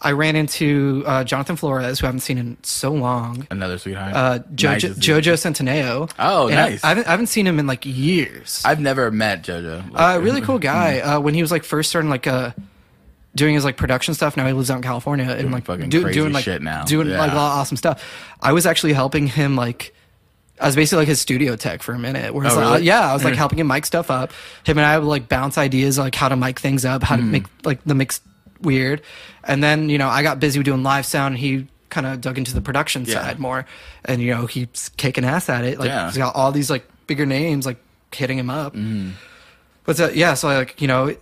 I 0.00 0.10
ran 0.10 0.34
into 0.34 1.04
uh, 1.06 1.22
Jonathan 1.22 1.54
Flores, 1.54 2.00
who 2.00 2.06
I 2.06 2.08
haven't 2.08 2.20
seen 2.22 2.38
in 2.38 2.56
so 2.64 2.90
long. 2.90 3.46
Another 3.52 3.78
sweetheart. 3.78 4.14
Uh, 4.16 4.38
Jojo, 4.52 4.64
Nice 4.72 4.82
see. 4.82 5.12
Jojo 5.12 5.34
Centineo. 5.34 6.10
Oh, 6.18 6.48
And 6.48 6.58
I- 6.58 6.70
nice. 6.70 6.82
I, 6.82 6.88
haven't, 6.88 7.06
I 7.06 7.10
haven't 7.12 7.26
seen 7.28 7.46
him 7.46 7.60
in 7.60 7.68
like 7.68 7.86
years. 7.86 8.62
I've 8.64 8.80
never 8.80 9.12
met 9.12 9.44
JoJo. 9.44 9.90
Uh, 9.94 10.18
really 10.20 10.40
cool 10.40 10.58
guy. 10.58 10.98
Uh, 11.02 11.20
when 11.20 11.34
he 11.34 11.40
was 11.40 11.52
like 11.52 11.62
first 11.62 11.90
starting 11.90 12.10
like 12.10 12.26
uh, 12.26 12.50
doing 13.34 13.54
his 13.54 13.64
like 13.64 13.76
production 13.76 14.14
stuff. 14.14 14.36
Now 14.36 14.46
he 14.46 14.52
lives 14.52 14.70
out 14.70 14.76
in 14.76 14.82
California 14.82 15.24
and 15.26 15.50
like 15.52 15.64
fucking 15.64 15.88
do- 15.88 16.02
crazy 16.02 16.20
doing 16.20 16.32
like 16.32 16.44
shit 16.44 16.62
now. 16.62 16.84
doing 16.84 17.08
like 17.08 17.32
a 17.32 17.34
lot 17.34 17.52
of 17.52 17.58
awesome 17.58 17.76
stuff. 17.76 18.04
I 18.40 18.52
was 18.52 18.66
actually 18.66 18.92
helping 18.92 19.26
him 19.26 19.56
like. 19.56 19.94
I 20.60 20.66
was 20.66 20.76
basically 20.76 20.98
like 20.98 21.08
his 21.08 21.20
studio 21.20 21.56
tech 21.56 21.82
for 21.82 21.92
a 21.92 21.98
minute. 21.98 22.32
Where 22.32 22.46
Oh, 22.46 22.50
really? 22.56 22.62
uh, 22.74 22.76
yeah, 22.78 23.10
I 23.10 23.14
was 23.14 23.24
like 23.24 23.34
helping 23.34 23.58
him 23.58 23.66
mic 23.66 23.84
stuff 23.84 24.10
up. 24.12 24.30
Him 24.64 24.78
and 24.78 24.86
I 24.86 24.96
would 24.98 25.08
like 25.08 25.28
bounce 25.28 25.58
ideas 25.58 25.98
like 25.98 26.14
how 26.14 26.28
to 26.28 26.36
mic 26.36 26.60
things 26.60 26.84
up, 26.84 27.02
how 27.02 27.16
to 27.16 27.22
Hmm. 27.22 27.30
make 27.32 27.44
like 27.64 27.82
the 27.84 27.94
mix 27.96 28.20
weird. 28.60 29.02
And 29.42 29.64
then 29.64 29.88
you 29.88 29.98
know 29.98 30.08
I 30.08 30.22
got 30.22 30.38
busy 30.38 30.62
doing 30.62 30.82
live 30.84 31.04
sound. 31.06 31.34
And 31.34 31.40
he 31.40 31.66
kind 31.90 32.06
of 32.06 32.20
dug 32.20 32.38
into 32.38 32.54
the 32.54 32.60
production 32.60 33.04
Yeah. 33.06 33.14
side 33.22 33.38
more, 33.40 33.66
and 34.04 34.22
you 34.22 34.32
know 34.34 34.46
he's 34.46 34.90
kicking 34.98 35.24
ass 35.24 35.48
at 35.48 35.64
it. 35.64 35.78
Like 35.80 35.88
Yeah. 35.88 36.06
he's 36.08 36.18
got 36.18 36.36
all 36.36 36.52
these 36.52 36.70
like 36.70 36.86
bigger 37.08 37.26
names 37.26 37.66
like 37.66 37.78
hitting 38.12 38.38
him 38.38 38.50
up. 38.50 38.74
Mm-hmm. 38.74 39.10
But 39.84 40.00
uh, 40.00 40.10
yeah, 40.14 40.34
so 40.34 40.46
like 40.48 40.80
you 40.80 40.86
know, 40.86 41.16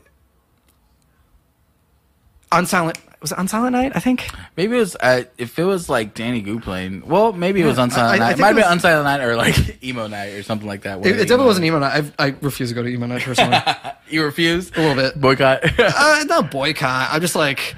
on 2.52 2.66
silent 2.66 2.98
was 3.20 3.32
it 3.32 3.38
on 3.38 3.48
silent 3.48 3.72
night? 3.72 3.92
I 3.94 4.00
think 4.00 4.30
Maybe 4.56 4.76
it 4.76 4.78
was 4.78 4.96
uh, 4.96 5.24
if 5.36 5.58
it 5.58 5.64
was 5.64 5.90
like 5.90 6.14
Danny 6.14 6.40
Goo 6.40 6.58
playing. 6.58 7.06
Well, 7.06 7.34
maybe 7.34 7.60
it 7.60 7.66
was 7.66 7.78
on 7.78 7.90
Silent 7.90 8.12
I- 8.22 8.24
I 8.24 8.28
Night. 8.30 8.38
It 8.38 8.40
Might 8.40 8.46
have 8.48 8.56
been 8.56 8.64
on 8.64 8.80
Silent 8.80 9.04
Night 9.04 9.20
or 9.20 9.36
like 9.36 9.84
emo 9.84 10.06
night 10.06 10.28
or 10.32 10.42
something 10.42 10.66
like 10.66 10.82
that. 10.82 11.00
it, 11.00 11.06
it 11.06 11.18
definitely 11.28 11.44
wasn't 11.46 11.66
emo 11.66 11.80
night. 11.80 12.04
I 12.18 12.26
I 12.26 12.34
refuse 12.40 12.70
to 12.70 12.74
go 12.74 12.82
to 12.82 12.88
emo 12.88 13.06
night 13.06 13.22
personally. 13.22 13.58
You 14.08 14.24
refuse 14.24 14.72
a 14.74 14.80
little 14.80 14.96
bit. 14.96 15.20
boycott. 15.20 15.78
uh, 15.78 16.24
not 16.28 16.50
boycott. 16.50 17.10
I'm 17.12 17.20
just 17.20 17.36
like, 17.36 17.76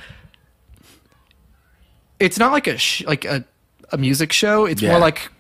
it's 2.21 2.39
not 2.39 2.53
like 2.53 2.67
a 2.69 2.79
sh- 2.79 3.05
like 3.05 3.25
a 3.25 3.45
a 3.91 3.99
music 3.99 4.33
show. 4.33 4.65
It's 4.65 4.81
Yeah. 4.81 4.91
more 4.91 5.01
like 5.01 5.31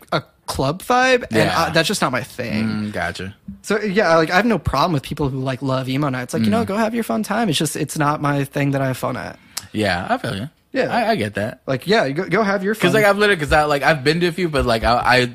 club 0.47 0.82
vibe, 0.82 1.22
and 1.30 1.36
Yeah. 1.36 1.59
uh, 1.61 1.70
that's 1.70 1.88
just 1.88 2.03
not 2.03 2.12
my 2.12 2.22
thing. 2.22 2.64
Mm, 2.66 2.93
gotcha. 2.93 3.34
So 3.62 3.80
yeah, 3.80 4.16
like 4.16 4.30
I 4.30 4.36
have 4.36 4.45
no 4.47 4.59
problem 4.59 4.93
with 4.93 5.03
people 5.03 5.28
who 5.28 5.38
like 5.40 5.62
love 5.62 5.88
emo 5.88 6.09
nights. 6.09 6.34
Like 6.34 6.43
you 6.43 6.49
Mm. 6.49 6.53
know, 6.53 6.64
go 6.64 6.76
have 6.76 6.95
your 6.95 7.05
fun 7.05 7.22
time. 7.22 7.49
It's 7.49 7.59
just 7.59 7.76
it's 7.76 7.97
not 7.97 8.20
my 8.20 8.45
thing 8.45 8.72
that 8.72 8.82
I 8.82 8.88
have 8.88 8.97
fun 8.99 9.16
at. 9.16 9.38
Yeah, 9.72 10.07
I 10.11 10.18
feel 10.18 10.34
you. 10.36 10.51
Yeah. 10.72 10.88
I, 10.95 11.11
I 11.11 11.14
get 11.16 11.34
that. 11.34 11.61
Like 11.66 11.86
yeah, 11.86 12.09
go, 12.11 12.24
go 12.28 12.43
have 12.43 12.64
your 12.64 12.74
fun. 12.74 12.80
Because 12.80 12.95
like 12.95 13.05
I've 13.05 13.18
literally, 13.18 13.36
because 13.36 13.53
I 13.53 13.64
like 13.64 13.82
I've 13.82 14.03
been 14.05 14.20
to 14.20 14.26
a 14.26 14.32
few, 14.32 14.49
but 14.49 14.66
like 14.66 14.84
I, 14.84 15.28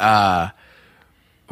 I 0.00 0.04
uh, 0.04 0.50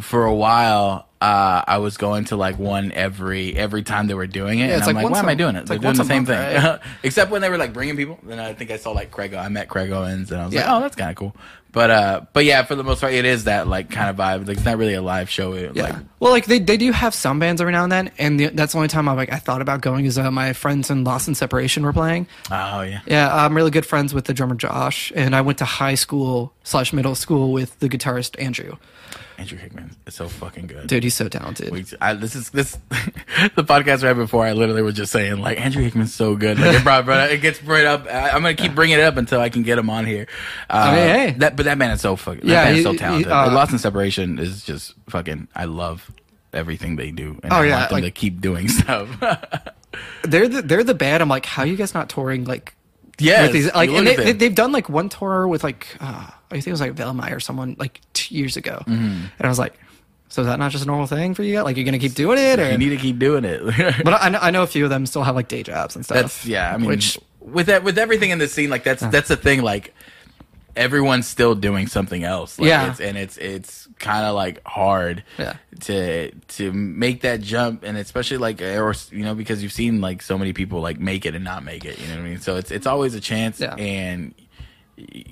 for 0.00 0.24
a 0.26 0.34
while, 0.34 1.06
uh, 1.22 1.62
I 1.66 1.78
was 1.78 1.96
going 1.96 2.24
to 2.26 2.36
like 2.36 2.58
one 2.58 2.92
every 2.92 3.56
every 3.56 3.82
time 3.82 4.06
they 4.08 4.14
were 4.14 4.26
doing 4.26 4.58
it, 4.58 4.64
Yeah, 4.66 4.72
and 4.72 4.78
it's 4.80 4.88
I'm 4.88 4.94
like 4.96 5.04
like, 5.04 5.12
why 5.12 5.18
am 5.20 5.28
I 5.28 5.34
doing 5.34 5.56
it? 5.56 5.60
it's 5.60 5.68
They're 5.70 5.78
like 5.78 5.82
doing 5.82 5.96
the 5.96 6.04
same 6.04 6.24
month, 6.24 6.28
thing, 6.28 6.62
right? 6.64 6.80
except 7.02 7.30
when 7.30 7.40
they 7.40 7.48
were 7.48 7.56
like 7.56 7.72
bringing 7.72 7.96
people. 7.96 8.18
Then 8.22 8.38
I 8.38 8.52
think 8.52 8.70
I 8.70 8.76
saw 8.76 8.90
like 8.90 9.10
Craig. 9.10 9.32
I 9.34 9.48
met 9.48 9.68
Craig 9.68 9.90
Owens, 9.90 10.30
and 10.32 10.40
I 10.40 10.44
was 10.46 10.54
like, 10.54 10.64
oh, 10.68 10.80
that's 10.80 10.96
kind 10.96 11.10
of 11.10 11.16
cool. 11.16 11.34
But 11.76 11.90
uh, 11.90 12.20
but 12.32 12.46
yeah, 12.46 12.62
for 12.62 12.74
the 12.74 12.82
most 12.82 13.02
part, 13.02 13.12
it 13.12 13.26
is 13.26 13.44
that 13.44 13.68
like 13.68 13.90
kind 13.90 14.08
of 14.08 14.16
vibe. 14.16 14.48
Like 14.48 14.56
it's 14.56 14.64
not 14.64 14.78
really 14.78 14.94
a 14.94 15.02
live 15.02 15.28
show. 15.28 15.52
It, 15.52 15.76
Yeah. 15.76 15.82
Like 15.82 15.96
well, 16.20 16.32
like 16.32 16.46
they, 16.46 16.58
they 16.58 16.78
do 16.78 16.90
have 16.90 17.14
some 17.14 17.38
bands 17.38 17.60
every 17.60 17.74
now 17.74 17.82
and 17.82 17.92
then, 17.92 18.10
and 18.16 18.40
the, 18.40 18.46
that's 18.46 18.72
the 18.72 18.78
only 18.78 18.88
time 18.88 19.10
I 19.10 19.12
like 19.12 19.30
I 19.30 19.36
thought 19.36 19.60
about 19.60 19.82
going 19.82 20.06
is 20.06 20.16
uh, 20.16 20.30
my 20.30 20.54
friends 20.54 20.88
in 20.88 21.04
Lost 21.04 21.28
in 21.28 21.34
Separation 21.34 21.82
were 21.82 21.92
playing. 21.92 22.28
oh 22.50 22.80
yeah, 22.80 23.00
Yeah, 23.04 23.28
I'm 23.30 23.54
really 23.54 23.70
good 23.70 23.84
friends 23.84 24.14
with 24.14 24.24
the 24.24 24.32
drummer 24.32 24.54
Josh, 24.54 25.12
and 25.14 25.36
I 25.36 25.42
went 25.42 25.58
to 25.58 25.66
high 25.66 25.96
school 25.96 26.54
slash 26.64 26.94
middle 26.94 27.14
school 27.14 27.52
with 27.52 27.78
the 27.80 27.90
guitarist 27.90 28.42
Andrew. 28.42 28.78
Andrew 29.38 29.58
Hickman 29.58 29.94
is 30.06 30.14
so 30.14 30.28
fucking 30.28 30.66
good. 30.66 30.86
Dude, 30.86 31.02
he's 31.02 31.14
so 31.14 31.28
talented. 31.28 31.70
We, 31.70 31.84
I, 32.00 32.14
this 32.14 32.34
is 32.34 32.50
this 32.50 32.72
the 33.54 33.64
podcast 33.64 34.02
right 34.02 34.14
before 34.14 34.46
I 34.46 34.52
literally 34.52 34.82
was 34.82 34.94
just 34.94 35.12
saying 35.12 35.38
like 35.40 35.60
Andrew 35.60 35.82
Hickman's 35.82 36.14
so 36.14 36.36
good 36.36 36.58
like 36.58 36.76
it, 36.76 36.82
brought, 36.82 37.04
brought, 37.04 37.30
it 37.30 37.42
gets 37.42 37.58
brought 37.58 37.84
up 37.84 38.06
I, 38.06 38.30
I'm 38.30 38.42
gonna 38.42 38.54
keep 38.54 38.74
bringing 38.74 38.98
it 38.98 39.02
up 39.02 39.16
until 39.18 39.40
I 39.40 39.48
can 39.50 39.62
get 39.62 39.78
him 39.78 39.90
on 39.90 40.06
here 40.06 40.26
uh, 40.70 40.86
mean, 40.94 41.08
hey. 41.08 41.30
that 41.38 41.54
but 41.56 41.64
that 41.66 41.76
man 41.78 41.90
is 41.90 42.00
so 42.00 42.16
fucking 42.16 42.46
Yeah, 42.48 42.54
that 42.54 42.64
man 42.64 42.72
he- 42.74 42.78
is 42.80 42.84
so 42.84 42.92
he- 42.92 42.98
talented 42.98 43.30
uh, 43.32 43.52
Lost 43.52 43.72
in 43.72 43.78
Separation 43.78 44.38
is 44.38 44.64
just 44.64 44.94
fucking 45.10 45.48
I 45.54 45.66
love 45.66 46.10
everything 46.54 46.96
they 46.96 47.10
do 47.10 47.38
and 47.42 47.52
Oh, 47.52 47.56
I 47.56 47.66
yeah, 47.66 47.78
want 47.78 47.90
them 47.90 48.02
to 48.02 48.10
keep 48.10 48.40
doing 48.40 48.68
stuff 48.80 49.08
They're 50.24 50.48
the 50.48 50.62
they're 50.62 50.84
the 50.84 50.94
band. 50.94 51.22
I'm 51.22 51.28
like, 51.28 51.46
how 51.46 51.62
are 51.62 51.66
you 51.66 51.76
guys 51.76 51.94
not 51.94 52.08
touring 52.08 52.44
like 52.44 52.74
yeah 53.18 53.46
like 53.74 53.88
and 53.90 54.06
they, 54.06 54.16
they, 54.16 54.32
they've 54.32 54.54
done 54.54 54.72
like 54.72 54.88
one 54.90 55.08
tour 55.08 55.48
with 55.48 55.64
like 55.64 55.86
uh, 56.00 56.28
I 56.50 56.54
think 56.54 56.68
it 56.68 56.70
was 56.72 56.80
like 56.80 56.94
Velmai 56.94 57.32
or 57.34 57.40
someone 57.40 57.76
like 57.78 58.00
two 58.12 58.34
years 58.34 58.56
ago, 58.56 58.82
Mm-hmm. 58.86 59.02
and 59.38 59.40
I 59.40 59.48
was 59.48 59.58
like, 59.58 59.78
so 60.28 60.42
is 60.42 60.48
that 60.48 60.58
not 60.58 60.70
just 60.72 60.84
a 60.84 60.86
normal 60.86 61.06
thing 61.06 61.34
for 61.34 61.42
you? 61.42 61.54
guys? 61.54 61.64
Like 61.64 61.76
you're 61.76 61.84
gonna 61.84 61.98
keep 61.98 62.14
doing 62.14 62.38
it, 62.38 62.58
or 62.58 62.70
you 62.70 62.78
need 62.78 62.90
to 62.90 62.96
keep 62.96 63.18
doing 63.18 63.44
it 63.44 63.62
but 64.04 64.12
I, 64.14 64.48
I 64.48 64.50
know, 64.50 64.62
a 64.62 64.66
few 64.66 64.84
of 64.84 64.90
them 64.90 65.06
still 65.06 65.22
have 65.22 65.34
like 65.34 65.48
day 65.48 65.62
jobs 65.62 65.96
and 65.96 66.04
stuff. 66.04 66.16
That's 66.16 66.46
yeah. 66.46 66.72
I 66.72 66.76
mean, 66.76 66.86
which 66.88 67.18
with 67.40 67.66
that 67.66 67.84
with 67.84 67.96
everything 67.98 68.30
in 68.30 68.38
the 68.38 68.48
scene, 68.48 68.70
like 68.70 68.82
that's 68.84 69.02
that's 69.06 69.28
the 69.28 69.36
thing. 69.36 69.62
Like 69.62 69.94
everyone's 70.74 71.26
still 71.26 71.54
doing 71.54 71.86
something 71.86 72.22
else. 72.24 72.58
Like, 72.58 72.68
Yeah. 72.68 72.90
it's, 72.90 73.00
and 73.00 73.16
it's 73.16 73.36
it's 73.38 73.88
kind 73.98 74.26
of 74.26 74.34
like 74.34 74.62
hard. 74.66 75.24
Yeah. 75.38 75.54
To 75.80 76.30
to 76.32 76.72
make 76.72 77.22
that 77.22 77.40
jump, 77.40 77.82
and 77.84 77.96
especially 77.96 78.38
like 78.38 78.60
or 78.62 78.94
you 79.10 79.24
know 79.24 79.34
because 79.34 79.62
you've 79.62 79.72
seen 79.72 80.00
like 80.00 80.22
so 80.22 80.36
many 80.38 80.52
people 80.52 80.80
like 80.80 80.98
make 80.98 81.24
it 81.26 81.34
and 81.34 81.44
not 81.44 81.64
make 81.64 81.84
it. 81.84 81.98
You 82.00 82.08
know 82.08 82.14
what 82.16 82.20
I 82.20 82.28
mean? 82.28 82.40
So 82.40 82.56
it's 82.56 82.70
it's 82.70 82.86
always 82.86 83.14
a 83.14 83.20
chance. 83.20 83.60
Yeah. 83.60 83.74
And 83.74 84.34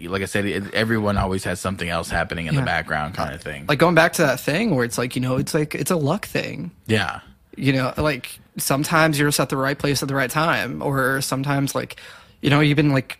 like 0.03 0.23
I 0.23 0.27
said, 0.27 0.71
everyone 0.75 1.17
always 1.17 1.45
has 1.45 1.61
something 1.61 1.89
else 1.89 2.11
happening 2.11 2.47
in 2.49 2.55
the 2.55 2.63
background, 2.63 3.15
kind 3.15 3.35
of 3.35 3.41
uh, 3.41 3.43
thing. 3.45 3.65
like 3.67 3.79
going 3.79 3.95
back 3.95 4.13
to 4.15 4.23
that 4.23 4.41
thing 4.41 4.75
where 4.75 4.85
it's 4.85 4.99
like 4.99 5.17
you 5.17 5.23
know 5.23 5.37
it's 5.37 5.55
like 5.55 5.75
it's 5.75 5.91
a 5.91 5.97
luck 5.97 6.27
thing. 6.27 6.71
yeah. 6.87 7.21
you 7.57 7.73
know 7.73 7.95
like 7.97 8.39
sometimes 8.59 9.19
you're 9.19 9.29
just 9.29 9.41
at 9.41 9.49
the 9.49 9.57
right 9.57 9.79
place 9.79 10.03
at 10.03 10.09
the 10.09 10.15
right 10.15 10.31
time 10.31 10.83
or 10.83 11.21
sometimes 11.21 11.75
like 11.75 11.97
you 12.43 12.51
know 12.51 12.61
you've 12.61 12.77
been 12.77 12.93
like 12.93 13.19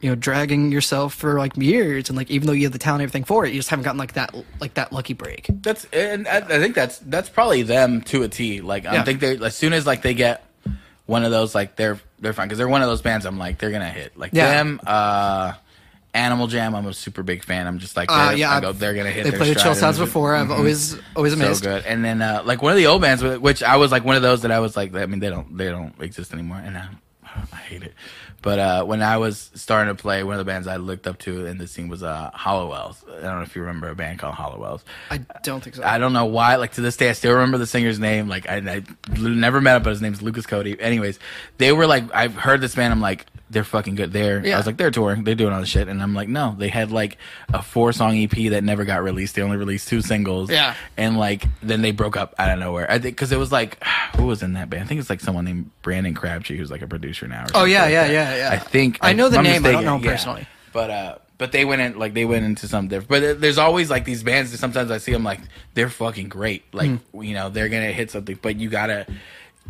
you 0.00 0.08
know 0.10 0.14
dragging 0.16 0.70
yourself 0.72 1.14
for 1.14 1.38
like 1.38 1.56
years 1.56 2.08
and 2.10 2.16
like 2.18 2.30
even 2.30 2.46
though 2.46 2.52
you 2.52 2.64
have 2.64 2.72
the 2.72 2.78
talent 2.78 3.00
and 3.00 3.08
everything 3.08 3.24
for 3.24 3.46
it 3.46 3.50
you 3.52 3.58
just 3.58 3.70
haven't 3.70 3.84
gotten 3.84 3.98
like 3.98 4.12
that 4.14 4.34
like 4.60 4.74
that 4.74 4.92
lucky 4.92 5.14
break 5.14 5.46
That's 5.48 5.84
and 5.92 6.26
I, 6.28 6.38
I 6.38 6.58
think 6.58 6.74
that's 6.74 6.98
that's 6.98 7.28
probably 7.30 7.62
them 7.62 8.02
to 8.02 8.22
a 8.24 8.28
T. 8.28 8.60
Like 8.60 8.84
I 8.86 8.94
Yeah. 8.94 9.04
think 9.04 9.20
they 9.20 9.36
as 9.38 9.56
soon 9.56 9.72
as 9.72 9.86
like 9.86 10.02
they 10.02 10.14
get 10.14 10.44
one 11.06 11.24
of 11.24 11.30
those 11.30 11.54
like 11.54 11.76
they're 11.76 12.00
they're 12.20 12.32
fine 12.32 12.46
because 12.48 12.58
they're 12.58 12.68
one 12.68 12.82
of 12.82 12.88
those 12.88 13.02
bands. 13.02 13.26
I'm 13.26 13.38
like 13.38 13.58
they're 13.58 13.70
gonna 13.72 13.90
hit 13.90 14.16
like 14.16 14.30
Yeah. 14.32 14.50
them. 14.50 14.80
uh 14.86 15.54
Animal 16.14 16.46
Jam. 16.46 16.74
I'm 16.74 16.86
a 16.86 16.92
super 16.92 17.22
big 17.22 17.42
fan. 17.42 17.66
I'm 17.66 17.78
just 17.78 17.96
like 17.96 18.10
uh, 18.12 18.28
they're- 18.28 18.36
yeah 18.38 18.52
I 18.56 18.60
go, 18.60 18.72
they're 18.72 18.92
gonna 18.94 19.10
hit. 19.10 19.24
they 19.24 19.30
played 19.32 19.56
chill 19.58 19.74
sounds 19.74 19.98
before 19.98 20.34
i've 20.36 20.48
Mhm. 20.48 20.58
always 20.58 20.96
always 21.16 21.32
so 21.32 21.38
amazed 21.40 21.62
good. 21.62 21.84
And 21.86 22.04
then 22.04 22.20
uh 22.20 22.42
like 22.44 22.60
one 22.62 22.72
of 22.72 22.76
the 22.76 22.86
old 22.86 23.00
bands, 23.00 23.22
which 23.22 23.62
I 23.62 23.76
was 23.76 23.90
like 23.90 24.04
one 24.04 24.16
of 24.16 24.22
those 24.22 24.42
that 24.42 24.50
I 24.52 24.58
was 24.60 24.76
like, 24.76 24.94
I 24.94 25.06
mean 25.06 25.20
they 25.20 25.30
don't 25.30 25.56
they 25.56 25.68
don't 25.70 25.94
exist 26.02 26.32
anymore, 26.34 26.60
and 26.64 26.76
I, 26.76 26.86
I 27.52 27.56
hate 27.56 27.82
it. 27.82 27.94
But 28.42 28.58
uh 28.58 28.84
when 28.84 29.02
I 29.02 29.16
was 29.16 29.50
starting 29.54 29.94
to 29.94 30.00
play, 30.00 30.22
one 30.24 30.34
of 30.34 30.38
the 30.38 30.44
bands 30.44 30.66
I 30.66 30.76
looked 30.76 31.06
up 31.06 31.18
to 31.20 31.46
in 31.46 31.58
the 31.58 31.66
scene 31.66 31.88
was 31.88 32.02
uh 32.02 32.30
Hollowells. 32.34 33.04
I 33.08 33.20
don't 33.22 33.36
know 33.36 33.42
if 33.42 33.54
you 33.54 33.62
remember 33.62 33.88
a 33.88 33.94
band 33.94 34.18
called 34.18 34.34
Hollowells. 34.34 34.84
i 35.10 35.18
don't 35.42 35.62
think 35.62 35.76
so 35.76 35.82
I 35.84 35.98
don't 35.98 36.12
know 36.12 36.26
why. 36.26 36.56
Like 36.56 36.72
to 36.72 36.80
this 36.80 36.96
day, 36.96 37.08
I 37.08 37.12
still 37.12 37.32
remember 37.32 37.58
the 37.58 37.66
singer's 37.66 37.98
name. 37.98 38.28
Like 38.28 38.48
I, 38.48 38.56
I 38.56 38.82
never 39.18 39.60
met 39.60 39.76
him, 39.76 39.82
but 39.84 39.90
his 39.90 40.02
name's 40.02 40.20
Lucas 40.22 40.46
Cody. 40.46 40.78
Anyways, 40.80 41.18
they 41.58 41.72
were 41.72 41.86
like, 41.86 42.04
I've 42.14 42.34
heard 42.34 42.60
this 42.60 42.74
band. 42.74 42.92
I'm 42.92 43.00
like, 43.00 43.26
they're 43.52 43.64
fucking 43.64 43.94
good. 43.94 44.12
They're. 44.12 44.38
I 44.44 44.56
was 44.56 44.66
like, 44.66 44.76
they're 44.76 44.90
touring. 44.90 45.24
They're 45.24 45.34
doing 45.34 45.52
all 45.52 45.60
this 45.60 45.68
shit, 45.68 45.86
and 45.88 46.02
I'm 46.02 46.14
like, 46.14 46.28
no, 46.28 46.54
they 46.58 46.68
had 46.68 46.90
like 46.90 47.18
a 47.52 47.62
four 47.62 47.92
song 47.92 48.16
EP 48.16 48.30
that 48.50 48.64
never 48.64 48.84
got 48.84 49.02
released. 49.02 49.34
They 49.36 49.42
only 49.42 49.56
released 49.58 49.88
two 49.88 50.00
singles. 50.00 50.50
Yeah. 50.50 50.74
And 50.96 51.16
like 51.18 51.44
then 51.62 51.82
they 51.82 51.92
broke 51.92 52.16
up 52.16 52.34
out 52.38 52.50
of 52.50 52.58
nowhere. 52.58 52.90
I 52.90 52.98
think 52.98 53.14
because 53.16 53.30
it 53.30 53.38
was 53.38 53.52
like 53.52 53.82
who 54.16 54.24
was 54.24 54.42
in 54.42 54.54
that 54.54 54.68
band? 54.70 54.84
I 54.84 54.86
think 54.86 55.00
it's 55.00 55.10
like 55.10 55.20
someone 55.20 55.44
named 55.44 55.70
Brandon 55.82 56.14
Crabtree 56.14 56.56
who's 56.56 56.70
like 56.70 56.82
a 56.82 56.88
producer 56.88 57.28
now. 57.28 57.44
Or 57.44 57.48
Oh, 57.62 57.64
yeah, 57.64 57.82
like 57.82 57.92
yeah, 57.92 58.04
that. 58.08 58.12
yeah, 58.12 58.36
yeah. 58.36 58.50
I 58.52 58.58
think 58.58 58.98
I 59.02 59.12
know 59.12 59.28
the 59.28 59.38
I'm 59.38 59.44
name, 59.44 59.64
I 59.66 59.72
don't 59.72 59.84
know 59.84 59.96
him 59.96 60.04
yeah. 60.04 60.10
personally. 60.10 60.46
But 60.72 60.90
uh, 60.90 61.18
but 61.38 61.52
they 61.52 61.64
went 61.64 61.82
in 61.82 61.98
like 61.98 62.14
they 62.14 62.24
went 62.24 62.44
into 62.44 62.66
something 62.68 62.88
different. 62.88 63.08
But 63.08 63.40
there's 63.40 63.58
always 63.58 63.90
like 63.90 64.04
these 64.04 64.22
bands 64.22 64.52
that 64.52 64.58
sometimes 64.58 64.90
I 64.90 64.98
see 64.98 65.12
them 65.12 65.24
like 65.24 65.40
they're 65.74 65.90
fucking 65.90 66.28
great. 66.30 66.64
Like 66.72 66.90
Hmm. 67.12 67.22
you 67.22 67.34
know 67.34 67.50
they're 67.50 67.68
gonna 67.68 67.92
hit 67.92 68.10
something, 68.10 68.38
but 68.40 68.56
you 68.56 68.68
gotta. 68.70 69.06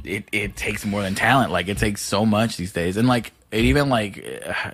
It 0.04 0.24
it 0.32 0.56
takes 0.56 0.86
more 0.86 1.02
than 1.02 1.14
talent. 1.14 1.52
Like 1.52 1.68
it 1.68 1.76
takes 1.78 2.00
so 2.02 2.24
much 2.24 2.56
these 2.56 2.72
days, 2.72 2.96
and 2.96 3.06
like 3.06 3.32
it 3.52 3.64
even 3.64 3.88
like. 3.88 4.24
Uh, 4.46 4.70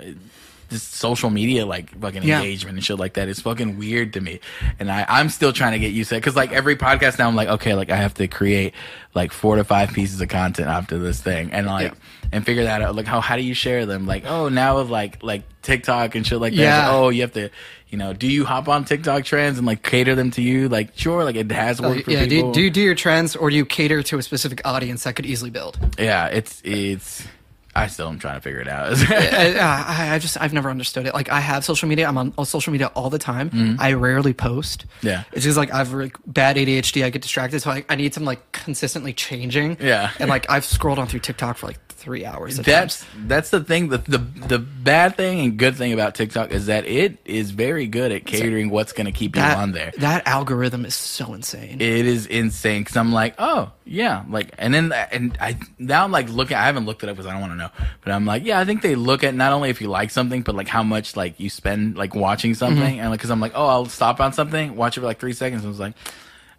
just 0.70 0.92
social 0.96 1.30
media 1.30 1.64
like 1.64 1.98
fucking 1.98 2.22
Yeah. 2.22 2.40
engagement 2.40 2.76
and 2.76 2.84
shit 2.84 2.98
like 2.98 3.14
that 3.14 3.26
is 3.28 3.40
fucking 3.40 3.78
weird 3.78 4.12
to 4.12 4.20
me 4.20 4.38
and 4.78 4.92
i 4.92 5.02
i'm 5.08 5.30
still 5.30 5.50
trying 5.50 5.72
to 5.72 5.78
get 5.78 5.92
used 5.94 6.10
to 6.10 6.16
it 6.16 6.18
because 6.20 6.36
like 6.36 6.52
every 6.52 6.76
podcast 6.76 7.18
now 7.18 7.26
i'm 7.26 7.34
like 7.34 7.48
okay 7.48 7.72
like 7.72 7.88
i 7.88 7.96
have 7.96 8.12
to 8.12 8.28
create 8.28 8.74
like 9.14 9.32
four 9.32 9.56
to 9.56 9.64
five 9.64 9.94
pieces 9.94 10.20
of 10.20 10.28
content 10.28 10.68
after 10.68 10.98
this 10.98 11.22
thing 11.22 11.52
and 11.54 11.66
like 11.66 11.92
Yeah. 11.92 11.98
and 12.32 12.44
figure 12.44 12.64
that 12.64 12.82
out 12.82 12.94
like 12.94 13.06
how 13.06 13.22
how 13.22 13.36
do 13.36 13.42
you 13.42 13.54
share 13.54 13.86
them 13.86 14.06
like 14.06 14.26
oh 14.26 14.50
now 14.50 14.76
with 14.76 14.90
like 14.90 15.22
like 15.22 15.44
tiktok 15.62 16.14
and 16.14 16.26
shit 16.26 16.38
like 16.38 16.52
that 16.52 16.60
Yeah. 16.60 16.86
Like, 16.88 16.96
oh 16.96 17.08
you 17.08 17.22
have 17.22 17.32
to 17.32 17.48
you 17.88 17.96
know 17.96 18.12
do 18.12 18.26
you 18.30 18.44
hop 18.44 18.68
on 18.68 18.84
tiktok 18.84 19.24
trends 19.24 19.56
and 19.56 19.66
like 19.66 19.82
cater 19.82 20.14
them 20.14 20.30
to 20.32 20.42
you 20.42 20.68
like 20.68 20.90
sure 20.98 21.24
like 21.24 21.36
it 21.36 21.50
has 21.50 21.80
worked 21.80 22.04
for 22.04 22.10
yeah 22.10 22.24
do 22.24 22.28
people 22.28 22.48
you, 22.48 22.54
do 22.54 22.60
you 22.60 22.70
do 22.70 22.82
your 22.82 22.94
trends 22.94 23.34
or 23.36 23.48
do 23.48 23.56
you 23.56 23.64
cater 23.64 24.02
to 24.02 24.18
a 24.18 24.22
specific 24.22 24.60
audience 24.66 25.04
that 25.04 25.16
could 25.16 25.24
easily 25.24 25.48
build 25.48 25.78
yeah 25.98 26.26
it's 26.26 26.60
it's 26.62 27.26
i 27.74 27.86
still 27.86 28.08
am 28.08 28.18
trying 28.18 28.34
to 28.34 28.40
figure 28.40 28.60
it 28.60 28.68
out 28.68 28.92
I, 29.10 29.54
I, 29.58 30.14
I 30.14 30.18
just 30.18 30.40
I've 30.40 30.52
never 30.52 30.70
understood 30.70 31.06
it. 31.06 31.14
Like 31.14 31.28
I 31.30 31.40
have 31.40 31.64
social 31.64 31.88
media. 31.88 32.08
I'm 32.08 32.16
on, 32.18 32.32
on 32.38 32.46
social 32.46 32.72
media 32.72 32.88
all 32.94 33.10
the 33.10 33.18
time. 33.18 33.76
I 33.78 33.92
rarely 33.92 34.32
post. 34.32 34.86
Mm-hmm. 34.86 35.06
Yeah. 35.06 35.24
it's 35.32 35.44
just 35.44 35.56
like 35.56 35.72
I've 35.72 35.92
like 35.92 36.16
bad 36.26 36.56
ADHD. 36.56 37.04
I 37.04 37.10
get 37.10 37.22
distracted, 37.22 37.60
so 37.60 37.70
I, 37.70 37.84
I 37.88 37.96
need 37.96 38.14
some 38.14 38.24
like 38.24 38.52
consistently 38.52 39.12
changing. 39.12 39.76
Yeah. 39.80 40.10
and 40.18 40.28
like 40.28 40.50
I've 40.50 40.64
scrolled 40.64 40.98
on 40.98 41.06
through 41.06 41.20
TikTok 41.20 41.58
for 41.58 41.66
like 41.68 41.78
three 41.98 42.24
hours. 42.24 42.58
At 42.58 42.64
That's 42.64 43.00
times. 43.04 43.28
that's 43.28 43.50
the 43.50 43.62
thing. 43.62 43.88
The, 43.88 43.98
the 43.98 44.18
the 44.18 44.58
bad 44.58 45.16
thing 45.16 45.40
and 45.40 45.56
good 45.58 45.76
thing 45.76 45.92
about 45.92 46.14
TikTok 46.14 46.50
is 46.52 46.66
that 46.66 46.86
it 46.86 47.18
is 47.24 47.50
very 47.50 47.86
good 47.86 48.12
at 48.12 48.24
catering 48.24 48.70
what's 48.70 48.92
going 48.92 49.06
to 49.06 49.12
keep 49.12 49.34
you 49.36 49.42
on 49.42 49.72
there. 49.72 49.92
that 49.98 50.26
algorithm 50.26 50.84
is 50.84 50.94
so 50.94 51.34
insane. 51.34 51.80
It 51.80 52.06
is 52.06 52.26
insane 52.26 52.82
because 52.82 52.96
I'm 52.96 53.12
like, 53.12 53.34
oh 53.38 53.72
yeah, 53.84 54.24
like, 54.30 54.50
and 54.58 54.72
then 54.72 54.92
and 54.92 55.36
I 55.40 55.58
now 55.78 56.04
I'm 56.04 56.12
like 56.12 56.28
looking. 56.28 56.56
I 56.56 56.64
haven't 56.66 56.86
looked 56.86 57.02
it 57.02 57.08
up 57.08 57.16
because 57.16 57.26
I 57.26 57.32
don't 57.32 57.40
want 57.40 57.52
to 57.52 57.56
know, 57.58 57.70
but 58.04 58.12
I'm 58.12 58.24
like, 58.24 58.44
yeah, 58.44 58.60
I 58.60 58.64
think 58.64 58.82
they 58.82 58.94
look 58.94 59.24
at 59.24 59.34
not 59.34 59.52
only 59.52 59.68
if 59.70 59.80
you 59.80 59.88
like 59.88 60.10
something, 60.10 60.42
but 60.42 60.54
like 60.54 60.68
how 60.68 60.82
much 60.82 61.16
like 61.16 61.38
you 61.40 61.50
spend 61.50 61.96
like 61.96 62.14
watching 62.14 62.54
something, 62.54 62.78
Mm-hmm. 62.78 63.00
and 63.00 63.10
like 63.10 63.18
because 63.18 63.30
I'm 63.30 63.40
like, 63.40 63.52
oh, 63.54 63.66
I'll 63.66 63.86
stop 63.86 64.20
on 64.20 64.32
something, 64.32 64.76
watch 64.76 64.96
it 64.96 65.00
for 65.00 65.06
like 65.06 65.18
three 65.18 65.32
seconds, 65.32 65.62
and 65.62 65.68
I 65.68 65.70
was 65.70 65.80
like. 65.80 65.94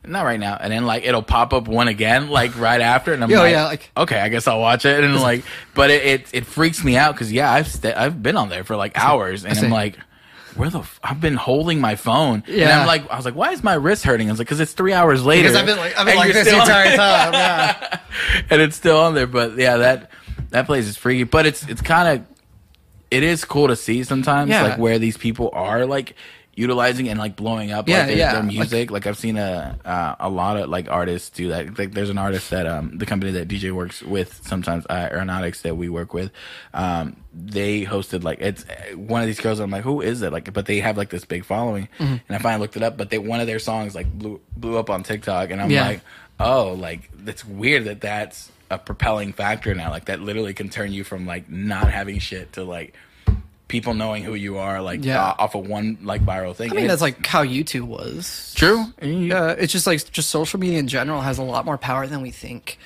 Not 0.05 0.23
right 0.23 0.39
now, 0.39 0.57
and 0.59 0.71
then 0.71 0.85
like 0.85 1.03
it'll 1.03 1.21
pop 1.21 1.51
up 1.53 1.67
one 1.67 1.87
again, 1.89 2.29
like 2.29 2.57
right 2.57 2.79
after, 2.81 3.13
and 3.13 3.21
I'm 3.23 3.29
Yeah, 3.31 3.39
like, 3.39 3.51
yeah, 3.51 3.65
like- 3.65 3.91
okay, 3.97 4.19
I 4.19 4.29
guess 4.29 4.47
I'll 4.47 4.59
watch 4.61 4.85
it, 4.85 5.03
and 5.03 5.15
like, 5.21 5.43
but 5.75 5.91
it 5.91 6.03
it, 6.05 6.29
it 6.33 6.45
freaks 6.45 6.83
me 6.83 6.95
out 6.95 7.13
because 7.13 7.31
yeah, 7.31 7.51
I've 7.51 7.67
st- 7.67 7.95
I've 7.97 8.23
been 8.23 8.37
on 8.37 8.49
there 8.49 8.63
for 8.63 8.75
like 8.75 8.97
hours, 8.97 9.43
and. 9.45 9.57
I'm 9.59 9.69
like, 9.71 9.97
where 10.55 10.69
the 10.69 10.79
f- 10.79 10.99
I've 11.03 11.21
been 11.21 11.35
holding 11.35 11.79
my 11.79 11.95
phone, 11.95 12.43
and 12.47 12.63
I'm 12.63 12.87
like, 12.87 13.09
I 13.09 13.15
was 13.17 13.23
like, 13.25 13.35
why 13.35 13.51
is 13.51 13.61
my 13.63 13.75
wrist 13.75 14.03
hurting? 14.03 14.29
I 14.29 14.31
was 14.31 14.39
like, 14.39 14.47
because 14.47 14.59
it's 14.59 14.73
three 14.73 14.93
hours 14.93 15.23
later, 15.23 15.43
because 15.49 15.55
I've 15.57 15.65
been 15.65 15.77
like 15.77 15.97
I've 15.97 16.05
been 16.05 16.15
like 16.17 16.33
this 16.33 16.47
the 16.49 16.55
entire 16.59 16.95
time. 16.95 17.33
Yeah. 17.33 17.99
and 18.49 18.61
it's 18.61 18.75
still 18.75 18.97
on 18.97 19.13
there. 19.15 19.27
But 19.27 19.57
yeah, 19.57 19.77
that 19.77 20.11
that 20.49 20.65
place 20.65 20.87
is 20.87 20.97
freaky. 20.97 21.23
But 21.25 21.45
it's 21.45 21.67
it's 21.67 21.81
kind 21.81 22.19
of 22.21 22.27
it 23.11 23.23
is 23.23 23.43
cool 23.45 23.67
to 23.67 23.75
see 23.75 24.03
sometimes 24.03 24.49
Yeah. 24.49 24.63
like 24.63 24.77
where 24.79 24.97
these 24.97 25.17
people 25.17 25.49
are 25.53 25.85
like 25.85 26.15
utilizing 26.59 27.07
and 27.09 27.17
like 27.17 27.35
blowing 27.35 27.71
up 27.71 27.87
Yeah, 27.87 27.99
like, 27.99 28.07
their, 28.07 28.17
yeah. 28.17 28.33
their 28.33 28.43
music. 28.43 28.91
Like, 28.91 29.07
I've 29.07 29.17
seen 29.17 29.37
a 29.37 29.79
uh, 29.85 30.15
a 30.19 30.29
lot 30.29 30.57
of 30.57 30.69
like 30.69 30.89
artists 30.89 31.29
do 31.29 31.49
that. 31.49 31.79
Like 31.79 31.93
there's 31.93 32.09
an 32.09 32.17
artist 32.17 32.49
that 32.49 32.65
um 32.67 32.97
the 32.97 33.05
company 33.05 33.31
that 33.33 33.47
DJ 33.47 33.71
works 33.71 34.01
with 34.01 34.41
sometimes 34.45 34.85
uh, 34.89 35.09
Aeronautics 35.11 35.61
that 35.61 35.75
we 35.77 35.87
work 35.89 36.13
with. 36.13 36.31
Um, 36.73 37.15
they 37.33 37.83
hosted 37.85 38.23
like 38.23 38.39
it's 38.41 38.65
uh, 38.65 38.97
one 38.97 39.21
of 39.21 39.27
these 39.27 39.39
girls. 39.39 39.59
I'm 39.59 39.71
like, 39.71 39.83
who 39.83 40.01
is 40.01 40.21
it? 40.21 40.31
Like, 40.33 40.51
but 40.53 40.65
they 40.65 40.79
have 40.81 40.97
like 40.97 41.09
this 41.09 41.25
big 41.25 41.45
following, 41.45 41.87
Mm-hmm. 41.97 42.13
and 42.27 42.31
I 42.31 42.37
finally 42.39 42.61
looked 42.61 42.75
it 42.77 42.83
up. 42.83 42.97
But 42.97 43.09
they 43.09 43.17
one 43.17 43.39
of 43.39 43.47
their 43.47 43.59
songs 43.59 43.95
like 43.95 44.11
blew 44.11 44.41
blew 44.57 44.77
up 44.77 44.89
on 44.89 45.03
TikTok, 45.03 45.49
and 45.51 45.61
I'm 45.61 45.71
Yeah. 45.71 45.87
like, 45.87 46.01
oh, 46.39 46.73
like 46.73 47.09
that's 47.13 47.45
weird 47.45 47.85
that 47.85 48.01
that's 48.01 48.51
a 48.71 48.77
propelling 48.77 49.33
factor 49.33 49.73
now. 49.73 49.89
Like 49.89 50.05
that 50.05 50.19
literally 50.19 50.53
can 50.53 50.69
turn 50.69 50.91
you 50.91 51.03
from 51.03 51.25
like 51.25 51.49
not 51.49 51.89
having 51.89 52.19
shit 52.19 52.53
to 52.53 52.63
like 52.63 52.93
people 53.69 53.93
knowing 53.93 54.23
who 54.23 54.33
you 54.35 54.57
are, 54.57 54.81
like 54.81 55.05
Yeah. 55.05 55.23
uh, 55.23 55.35
off 55.39 55.55
of 55.55 55.65
one 55.65 55.97
like 56.03 56.25
viral 56.25 56.53
thing. 56.53 56.71
I 56.71 56.73
mean, 56.73 56.81
And 56.81 56.89
that's 56.89 57.01
like 57.01 57.25
how 57.25 57.45
YouTube 57.45 57.83
was. 57.87 58.51
true. 58.57 58.83
Yeah, 59.01 59.35
Uh, 59.43 59.55
it's 59.57 59.71
just 59.71 59.87
like 59.87 60.11
just 60.11 60.29
social 60.29 60.59
media 60.59 60.79
in 60.79 60.87
general 60.89 61.21
has 61.21 61.37
a 61.37 61.43
lot 61.43 61.63
more 61.65 61.77
power 61.77 62.05
than 62.07 62.21
we 62.21 62.31
think. 62.31 62.77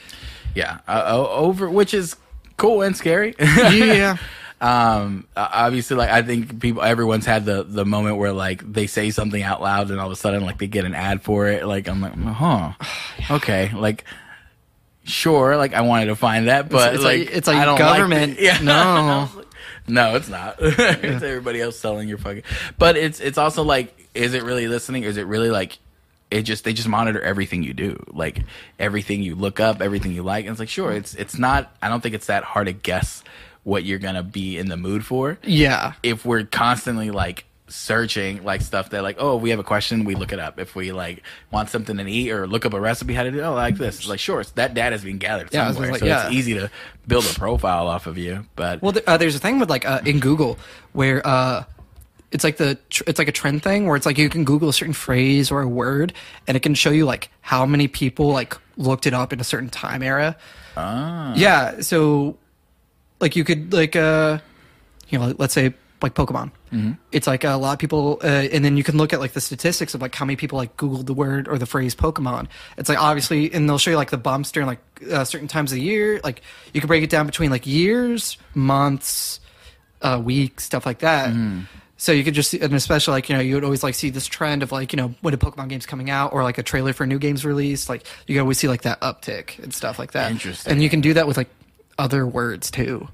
yeah. 0.53 0.77
Uh, 0.87 1.25
over 1.31 1.67
which 1.69 1.93
is 1.95 2.15
cool 2.57 2.83
and 2.83 2.95
scary. 2.95 3.33
Yeah. 3.39 4.17
um 4.61 5.25
obviously 5.35 5.97
like 5.97 6.09
i 6.09 6.21
think 6.21 6.61
people 6.61 6.81
everyone's 6.83 7.25
had 7.25 7.43
the 7.43 7.63
the 7.63 7.83
moment 7.83 8.15
where 8.15 8.31
like 8.31 8.61
they 8.71 8.87
say 8.87 9.09
something 9.11 9.43
out 9.43 9.61
loud 9.61 9.89
and 9.91 9.99
all 9.99 10.05
of 10.05 10.13
a 10.13 10.15
sudden 10.15 10.45
like 10.45 10.57
they 10.57 10.67
get 10.67 10.85
an 10.85 10.95
ad 10.95 11.21
for 11.21 11.47
it 11.47 11.65
like 11.65 11.89
i'm 11.89 11.99
like 11.99 12.15
huh 12.15 12.71
okay 13.37 13.71
like 13.75 14.05
sure 15.03 15.57
like 15.57 15.73
i 15.73 15.81
wanted 15.81 16.05
to 16.05 16.15
find 16.15 16.47
that 16.47 16.69
but 16.69 16.93
it's 16.95 17.03
like, 17.03 17.19
like- 17.27 17.35
it's 17.35 17.47
like 17.47 17.57
I 17.57 17.65
don't 17.65 17.77
government. 17.77 18.37
the- 18.37 18.43
yeah 18.49 18.59
No. 18.61 19.29
no 19.87 20.15
it's 20.15 20.29
not. 20.29 20.57
It's 20.61 21.23
everybody 21.23 21.61
else 21.61 21.77
selling 21.79 22.07
your 22.07 22.17
fucking 22.17 22.43
but 22.77 22.97
it's 22.97 23.19
it's 23.19 23.37
also 23.37 23.63
like 23.63 24.09
is 24.13 24.33
it 24.33 24.43
really 24.43 24.67
listening? 24.67 25.03
Is 25.03 25.17
it 25.17 25.25
really 25.25 25.49
like 25.49 25.79
it 26.31 26.43
just 26.43 26.63
they 26.63 26.73
just 26.73 26.87
monitor 26.87 27.21
everything 27.21 27.61
you 27.63 27.73
do 27.73 28.03
like 28.11 28.43
everything 28.79 29.21
you 29.21 29.35
look 29.35 29.59
up 29.59 29.81
everything 29.81 30.11
you 30.13 30.23
like. 30.23 30.45
And 30.45 30.51
it's 30.51 30.59
like 30.59 30.69
sure 30.69 30.91
it's 30.91 31.13
it's 31.15 31.37
not 31.37 31.75
i 31.81 31.89
don't 31.89 32.01
think 32.01 32.15
it's 32.15 32.27
that 32.27 32.43
hard 32.43 32.67
to 32.67 32.73
guess 32.73 33.23
what 33.63 33.83
you're 33.83 33.99
gonna 33.99 34.23
be 34.23 34.57
in 34.57 34.67
the 34.67 34.77
mood 34.77 35.05
for. 35.05 35.37
Yeah. 35.43 35.93
if 36.03 36.25
we're 36.25 36.43
constantly 36.43 37.11
like 37.11 37.45
searching 37.73 38.43
like 38.43 38.61
stuff 38.61 38.91
that 38.91 39.01
like 39.01 39.15
oh 39.19 39.35
we 39.35 39.49
have 39.49 39.57
a 39.57 39.63
question 39.63 40.03
we 40.03 40.13
look 40.13 40.31
it 40.31 40.37
up 40.39 40.59
if 40.59 40.75
we 40.75 40.91
like 40.91 41.23
want 41.51 41.69
something 41.69 41.97
to 41.97 42.03
eat 42.05 42.29
or 42.31 42.45
look 42.45 42.65
up 42.67 42.73
a 42.73 42.79
recipe 42.79 43.13
how 43.15 43.23
to 43.23 43.31
do 43.31 43.39
it, 43.39 43.43
oh 43.43 43.55
like 43.55 43.75
this 43.77 44.07
like 44.07 44.19
sure 44.19 44.41
it's, 44.41 44.51
that 44.51 44.75
data's 44.75 45.03
being 45.03 45.17
gathered 45.17 45.49
Yeah, 45.51 45.71
somewhere 45.71 45.91
like, 45.91 45.99
so 46.01 46.05
yeah. 46.05 46.27
it's 46.27 46.35
easy 46.35 46.53
to 46.53 46.69
build 47.07 47.25
a 47.25 47.33
profile 47.33 47.87
off 47.87 48.05
of 48.05 48.17
you 48.17 48.45
but 48.55 48.81
Well, 48.81 48.93
th- 48.93 49.03
uh, 49.07 49.17
there's 49.17 49.35
a 49.35 49.39
thing 49.39 49.57
with 49.59 49.69
like 49.71 49.85
uh, 49.87 50.01
in 50.05 50.19
Google 50.19 50.59
where 50.93 51.25
uh, 51.25 51.63
it's 52.31 52.43
like 52.43 52.57
the 52.57 52.77
tr- 52.91 53.03
it's 53.07 53.17
like 53.17 53.27
a 53.27 53.31
trend 53.31 53.63
thing 53.63 53.87
where 53.87 53.95
it's 53.95 54.05
like 54.05 54.19
you 54.19 54.29
can 54.29 54.43
Google 54.43 54.69
a 54.69 54.73
certain 54.73 54.93
phrase 54.93 55.49
or 55.49 55.61
a 55.61 55.67
word 55.67 56.13
and 56.47 56.55
it 56.55 56.61
can 56.61 56.75
show 56.75 56.91
you 56.91 57.05
like 57.05 57.29
how 57.41 57.65
many 57.65 57.87
people 57.87 58.27
like 58.31 58.55
looked 58.77 59.07
it 59.07 59.13
up 59.15 59.33
in 59.33 59.39
a 59.39 59.43
certain 59.43 59.69
time 59.69 60.03
era. 60.03 60.35
ah, 60.77 61.33
Yeah, 61.35 61.81
so 61.81 62.37
like 63.19 63.35
you 63.35 63.43
could 63.43 63.73
like 63.73 63.95
uh, 63.95 64.37
you 65.09 65.17
know, 65.17 65.33
let's 65.39 65.53
say 65.55 65.73
like 66.03 66.13
Pokemon. 66.13 66.51
It's 67.11 67.27
like 67.27 67.43
a 67.43 67.55
lot 67.55 67.73
of 67.73 67.79
people, 67.79 68.19
uh, 68.23 68.27
and 68.27 68.63
then 68.63 68.77
you 68.77 68.83
can 68.83 68.97
look 68.97 69.13
at 69.13 69.19
like 69.19 69.31
the 69.33 69.41
statistics 69.41 69.93
of 69.95 70.01
like 70.01 70.13
how 70.13 70.25
many 70.25 70.35
people 70.35 70.57
like 70.57 70.75
Googled 70.77 71.05
the 71.05 71.13
word 71.13 71.47
or 71.47 71.57
the 71.57 71.65
phrase 71.65 71.95
Pokemon. 71.95 72.47
It's 72.77 72.89
like 72.89 73.01
obviously, 73.01 73.51
and 73.53 73.67
they'll 73.69 73.77
show 73.77 73.91
you 73.91 73.97
like 73.97 74.11
the 74.11 74.17
bumps 74.17 74.51
during 74.51 74.67
like 74.67 74.79
uh, 75.11 75.23
certain 75.23 75.47
times 75.47 75.71
of 75.71 75.77
the 75.77 75.81
year. 75.81 76.19
Like 76.23 76.41
you 76.73 76.81
can 76.81 76.87
break 76.87 77.03
it 77.03 77.09
down 77.09 77.25
between 77.25 77.49
like 77.49 77.65
years, 77.65 78.37
months, 78.53 79.39
uh, 80.01 80.21
weeks, 80.23 80.65
stuff 80.65 80.85
like 80.85 80.99
that. 80.99 81.33
So 81.95 82.11
you 82.11 82.25
could 82.25 82.33
just, 82.33 82.49
see, 82.49 82.59
and 82.59 82.73
especially 82.73 83.13
like 83.13 83.29
you 83.29 83.35
know, 83.35 83.41
you 83.41 83.55
would 83.55 83.63
always 83.63 83.81
like 83.81 83.95
see 83.95 84.09
this 84.09 84.27
trend 84.27 84.61
of 84.61 84.73
like 84.73 84.91
you 84.91 84.97
know 84.97 85.15
when 85.21 85.33
a 85.33 85.37
Pokemon 85.37 85.69
game's 85.69 85.85
coming 85.85 86.09
out 86.09 86.33
or 86.33 86.43
like 86.43 86.57
a 86.57 86.63
trailer 86.63 86.91
for 86.91 87.05
a 87.05 87.07
new 87.07 87.19
game's 87.19 87.45
released. 87.45 87.87
Like 87.87 88.03
you 88.27 88.39
always 88.41 88.57
see 88.57 88.67
like 88.67 88.81
that 88.81 88.99
uptick 88.99 89.57
and 89.63 89.73
stuff 89.73 89.97
like 89.97 90.11
that. 90.11 90.31
Interesting. 90.31 90.73
And 90.73 90.83
you 90.83 90.89
can 90.89 90.99
do 90.99 91.13
that 91.13 91.27
with 91.27 91.37
like 91.37 91.49
other 91.97 92.27
words 92.27 92.69
too. 92.71 93.07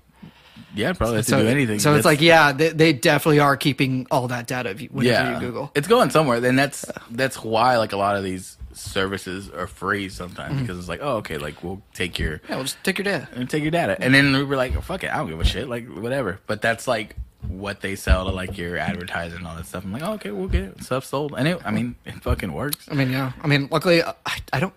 Yeah 0.76 0.94
probably 0.94 1.18
to 1.18 1.24
So, 1.24 1.42
do 1.42 1.48
anything 1.48 1.80
so 1.80 1.96
it's 1.96 2.06
like, 2.06 2.22
yeah, 2.22 2.52
they, 2.52 2.70
they 2.70 2.94
definitely 2.94 3.40
are 3.40 3.58
keeping 3.58 4.06
all 4.12 4.28
that 4.28 4.48
data 4.48 4.70
whenever 4.92 5.04
yeah 5.04 5.34
you 5.36 5.40
Google. 5.40 5.72
it's 5.76 5.88
going 5.88 6.10
somewhere 6.10 6.44
and 6.44 6.58
that's 6.60 6.86
that's 7.12 7.44
why 7.44 7.78
like 7.78 7.92
a 7.94 7.98
lot 7.98 8.16
of 8.18 8.24
these 8.24 8.58
services 8.74 9.50
are 9.50 9.68
free 9.68 10.10
sometimes 10.10 10.54
Mm-hmm. 10.54 10.62
because 10.62 10.80
it's 10.80 10.88
like 10.88 11.02
oh 11.02 11.18
okay 11.18 11.38
like 11.38 11.64
we'll 11.64 11.82
take 11.94 12.18
your 12.18 12.42
Yeah, 12.50 12.56
well, 12.56 12.64
just 12.64 12.82
take 12.84 12.98
your 12.98 13.04
data. 13.06 13.28
and 13.34 13.50
take 13.50 13.62
your 13.64 13.72
data. 13.72 13.98
And 14.00 14.14
then 14.14 14.32
we 14.34 14.44
were 14.44 14.56
like, 14.56 14.76
oh, 14.76 14.82
fuck 14.82 15.04
it, 15.04 15.12
I 15.12 15.18
don't 15.18 15.28
give 15.30 15.40
a 15.40 15.44
shit, 15.46 15.68
like 15.68 15.88
whatever. 15.88 16.40
But 16.48 16.62
that's 16.62 16.88
like 16.88 17.16
what 17.48 17.82
they 17.82 17.96
sell 17.96 18.26
to 18.26 18.32
like 18.32 18.58
your 18.58 18.78
advertising 18.78 19.40
and 19.40 19.48
all 19.48 19.56
that 19.56 19.66
stuff. 19.66 19.84
I'm 19.84 19.92
like, 19.92 20.02
oh, 20.04 20.14
okay, 20.14 20.32
we'll 20.32 20.48
get 20.48 20.64
it. 20.64 20.84
Stuff 20.84 21.06
sold. 21.06 21.34
And 21.38 21.48
it, 21.48 21.60
I 21.66 21.72
mean, 21.72 21.96
it 22.06 22.16
fucking 22.22 22.52
works. 22.54 22.86
I 22.92 22.96
mean, 22.96 23.12
yeah. 23.12 23.32
I 23.42 23.48
mean, 23.48 23.68
luckily, 23.72 24.04
I, 24.04 24.14
I 24.54 24.60
don't. 24.60 24.74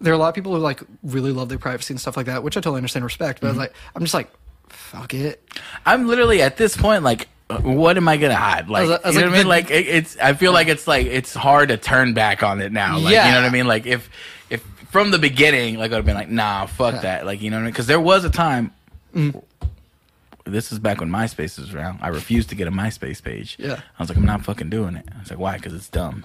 There 0.00 0.12
are 0.12 0.16
a 0.16 0.18
lot 0.18 0.28
of 0.28 0.34
people 0.34 0.54
who 0.54 0.58
like 0.60 0.80
really 1.02 1.32
love 1.32 1.48
their 1.48 1.58
privacy 1.58 1.92
and 1.92 2.00
stuff 2.00 2.16
like 2.16 2.26
that, 2.26 2.42
which 2.42 2.56
I 2.56 2.60
totally 2.60 2.78
understand 2.78 3.02
and 3.02 3.06
respect. 3.06 3.40
But 3.40 3.48
Mm-hmm. 3.50 3.58
like, 3.58 3.74
I'm 3.96 4.02
just 4.02 4.14
like, 4.14 4.28
fuck 4.68 5.12
it. 5.14 5.42
I'm 5.84 6.06
literally 6.06 6.42
at 6.42 6.56
this 6.56 6.76
point 6.76 7.02
like. 7.02 7.28
What 7.62 7.96
am 7.96 8.06
I 8.08 8.18
gonna 8.18 8.34
hide? 8.36 8.68
Like, 8.68 8.86
was- 8.88 9.00
I 9.02 9.06
was 9.08 9.16
you 9.16 9.22
know 9.22 9.28
like, 9.28 9.32
what 9.32 9.34
I 9.34 9.38
mean? 9.38 9.48
Like, 9.48 9.70
it, 9.70 9.86
it's. 9.88 10.16
I 10.18 10.34
feel 10.34 10.52
like 10.52 10.68
it's 10.68 10.86
like 10.86 11.06
it's 11.06 11.32
hard 11.32 11.70
to 11.70 11.78
turn 11.78 12.12
back 12.12 12.42
on 12.42 12.60
it 12.60 12.72
now. 12.72 12.98
Like, 12.98 13.14
you 13.14 13.16
know 13.16 13.40
what 13.40 13.44
I 13.44 13.48
mean? 13.50 13.66
Like, 13.66 13.86
if 13.86 14.10
if 14.50 14.62
from 14.90 15.10
the 15.12 15.18
beginning, 15.18 15.78
like, 15.78 15.90
I'd 15.90 15.96
have 15.96 16.04
been 16.04 16.14
like, 16.14 16.28
nah, 16.28 16.66
fuck 16.66 16.96
Yeah. 16.96 17.00
that. 17.00 17.24
Like, 17.26 17.40
you 17.40 17.48
know 17.50 17.56
what 17.56 17.60
I 17.60 17.64
mean? 17.64 17.72
Because 17.72 17.86
there 17.86 18.00
was 18.00 18.26
a 18.26 18.30
time. 18.30 18.70
Mm. 19.14 19.42
This 20.44 20.72
is 20.72 20.78
back 20.78 21.00
when 21.00 21.08
MySpace 21.10 21.58
was 21.58 21.74
around. 21.74 22.00
I 22.02 22.08
refused 22.08 22.50
to 22.50 22.54
get 22.54 22.68
a 22.68 22.70
MySpace 22.70 23.22
page. 23.22 23.56
Yeah. 23.58 23.80
I 23.98 24.02
was 24.02 24.10
like, 24.10 24.18
I'm 24.18 24.26
not 24.26 24.44
fucking 24.44 24.68
doing 24.68 24.96
it. 24.96 25.06
I 25.14 25.20
was 25.20 25.30
like, 25.30 25.38
why? 25.38 25.56
Because 25.56 25.72
it's 25.72 25.88
dumb. 25.88 26.24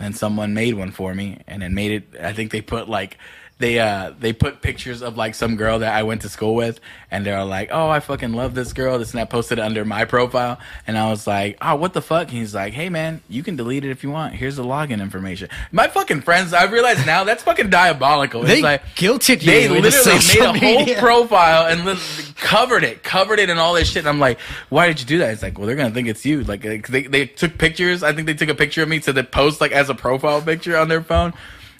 And 0.00 0.16
someone 0.16 0.54
made 0.54 0.74
one 0.74 0.90
for 0.90 1.14
me, 1.14 1.38
and 1.46 1.62
then 1.62 1.74
made 1.74 1.92
it. 1.92 2.20
I 2.20 2.32
think 2.32 2.50
they 2.50 2.60
put 2.60 2.88
like 2.88 3.18
they 3.58 3.78
uh 3.78 4.12
they 4.18 4.32
put 4.32 4.62
pictures 4.62 5.00
of 5.00 5.16
like 5.16 5.34
some 5.34 5.54
girl 5.56 5.78
that 5.78 5.94
I 5.94 6.02
went 6.02 6.22
to 6.22 6.28
school 6.28 6.54
with, 6.56 6.80
and 7.10 7.24
they're 7.24 7.44
like, 7.44 7.68
oh, 7.70 7.88
I 7.88 8.00
fucking 8.00 8.32
love 8.32 8.54
this 8.54 8.72
girl. 8.72 8.98
This 8.98 9.12
and 9.12 9.20
that 9.20 9.30
posted 9.30 9.60
under 9.60 9.84
my 9.84 10.04
profile, 10.04 10.58
and 10.86 10.98
I 10.98 11.08
was 11.08 11.26
like, 11.26 11.56
oh, 11.62 11.76
what 11.76 11.92
the 11.92 12.02
fuck? 12.02 12.28
And 12.28 12.38
he's 12.38 12.54
like, 12.54 12.72
hey 12.72 12.88
man, 12.88 13.22
you 13.28 13.44
can 13.44 13.54
delete 13.54 13.84
it 13.84 13.90
if 13.90 14.02
you 14.02 14.10
want. 14.10 14.34
Here's 14.34 14.56
the 14.56 14.64
login 14.64 15.00
information. 15.00 15.50
My 15.70 15.86
fucking 15.86 16.22
friends, 16.22 16.52
I 16.52 16.64
realize 16.64 17.06
now 17.06 17.22
that's 17.22 17.44
fucking 17.44 17.70
diabolical. 17.70 18.42
They 18.42 18.54
it's 18.54 18.62
like 18.62 18.84
guilted 18.96 19.42
you. 19.42 19.46
they 19.46 19.68
literally 19.68 20.18
made 20.18 20.40
a 20.40 20.86
whole 20.86 20.94
profile 20.98 21.66
and 21.66 21.84
li- 21.84 22.34
covered 22.36 22.82
it, 22.82 23.04
covered 23.04 23.38
it, 23.38 23.50
and 23.50 23.60
all 23.60 23.74
this 23.74 23.88
shit. 23.88 24.00
And 24.00 24.08
I'm 24.08 24.18
like, 24.18 24.40
why 24.68 24.88
did 24.88 24.98
you 24.98 25.06
do 25.06 25.18
that? 25.18 25.32
It's 25.32 25.42
like, 25.42 25.58
well, 25.58 25.68
they're 25.68 25.76
gonna 25.76 25.94
think 25.94 26.08
it's 26.08 26.26
you. 26.26 26.42
Like, 26.42 26.62
they 26.62 27.02
they 27.02 27.26
took 27.26 27.56
pictures. 27.56 28.02
I 28.02 28.12
think 28.12 28.26
they 28.26 28.34
took 28.34 28.48
a 28.48 28.54
picture 28.54 28.82
of 28.82 28.88
me 28.88 28.98
to 29.00 29.12
the 29.12 29.22
post 29.22 29.60
like 29.60 29.70
as 29.70 29.88
a 29.90 29.94
profile 29.94 30.42
picture 30.42 30.76
on 30.76 30.88
their 30.88 31.02
phone. 31.02 31.34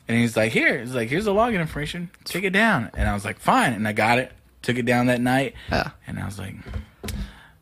And 0.08 0.18
he's 0.18 0.36
like, 0.36 0.52
here, 0.52 0.78
he's 0.80 0.94
like, 0.94 1.08
here's 1.08 1.24
the 1.24 1.32
login 1.32 1.60
information. 1.60 2.10
Take 2.24 2.44
it 2.44 2.50
down. 2.50 2.90
And 2.94 3.08
I 3.08 3.14
was 3.14 3.24
like, 3.24 3.38
fine. 3.38 3.72
And 3.72 3.88
I 3.88 3.92
got 3.92 4.18
it. 4.18 4.32
Took 4.62 4.76
it 4.76 4.84
down 4.86 5.06
that 5.06 5.20
night. 5.20 5.54
Yeah. 5.70 5.90
And 6.06 6.18
I 6.18 6.26
was 6.26 6.38
like, 6.38 6.54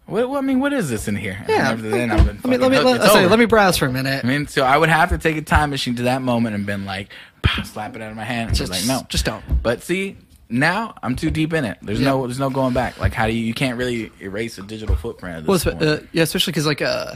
what? 0.06 0.28
what 0.28 0.38
I 0.38 0.40
mean, 0.40 0.60
what 0.60 0.72
is 0.72 0.90
this 0.90 1.08
in 1.08 1.16
here? 1.16 1.36
And 1.40 1.48
Yeah. 1.48 1.70
after 1.70 1.88
then, 1.88 2.10
I've 2.10 2.26
been 2.26 2.36
Let 2.42 2.46
me 2.50 2.56
let 2.58 2.70
me 2.70 2.76
hooked. 2.76 2.86
let, 2.86 2.96
It's 2.96 3.06
sorry, 3.12 3.20
over. 3.24 3.30
let 3.30 3.38
me 3.38 3.44
browse 3.46 3.76
for 3.76 3.86
a 3.86 3.92
minute. 3.92 4.24
I 4.24 4.26
mean, 4.28 4.46
so 4.46 4.62
I 4.64 4.76
would 4.76 4.88
have 4.88 5.10
to 5.10 5.18
take 5.18 5.36
a 5.36 5.42
time 5.42 5.70
machine 5.70 5.96
to 5.96 6.02
that 6.04 6.22
moment 6.22 6.54
and 6.54 6.66
been 6.66 6.84
like, 6.84 7.10
pow, 7.42 7.62
slap 7.62 7.96
it 7.96 8.02
out 8.02 8.10
of 8.10 8.16
my 8.16 8.24
hand. 8.24 8.48
And 8.50 8.56
Just 8.56 8.72
just 8.72 8.88
like, 8.88 9.00
no, 9.00 9.06
just 9.08 9.24
don't. 9.24 9.42
but 9.62 9.82
see, 9.82 10.16
now 10.48 10.94
I'm 11.02 11.16
too 11.16 11.30
deep 11.30 11.52
in 11.54 11.64
it. 11.64 11.78
There's 11.82 12.00
no, 12.00 12.26
there's 12.26 12.38
no 12.40 12.50
going 12.50 12.74
back. 12.74 12.98
Like, 13.00 13.14
how 13.14 13.26
do 13.26 13.32
you? 13.32 13.44
You 13.44 13.54
can't 13.54 13.78
really 13.78 14.10
erase 14.20 14.58
a 14.58 14.62
digital 14.62 14.96
footprint. 14.96 15.38
At 15.38 15.44
Well, 15.46 15.54
this 15.58 15.64
point. 15.64 15.82
uh, 15.82 16.00
yeah, 16.12 16.24
especially 16.24 16.50
because 16.52 16.66
like 16.66 16.82
uh, 16.82 17.14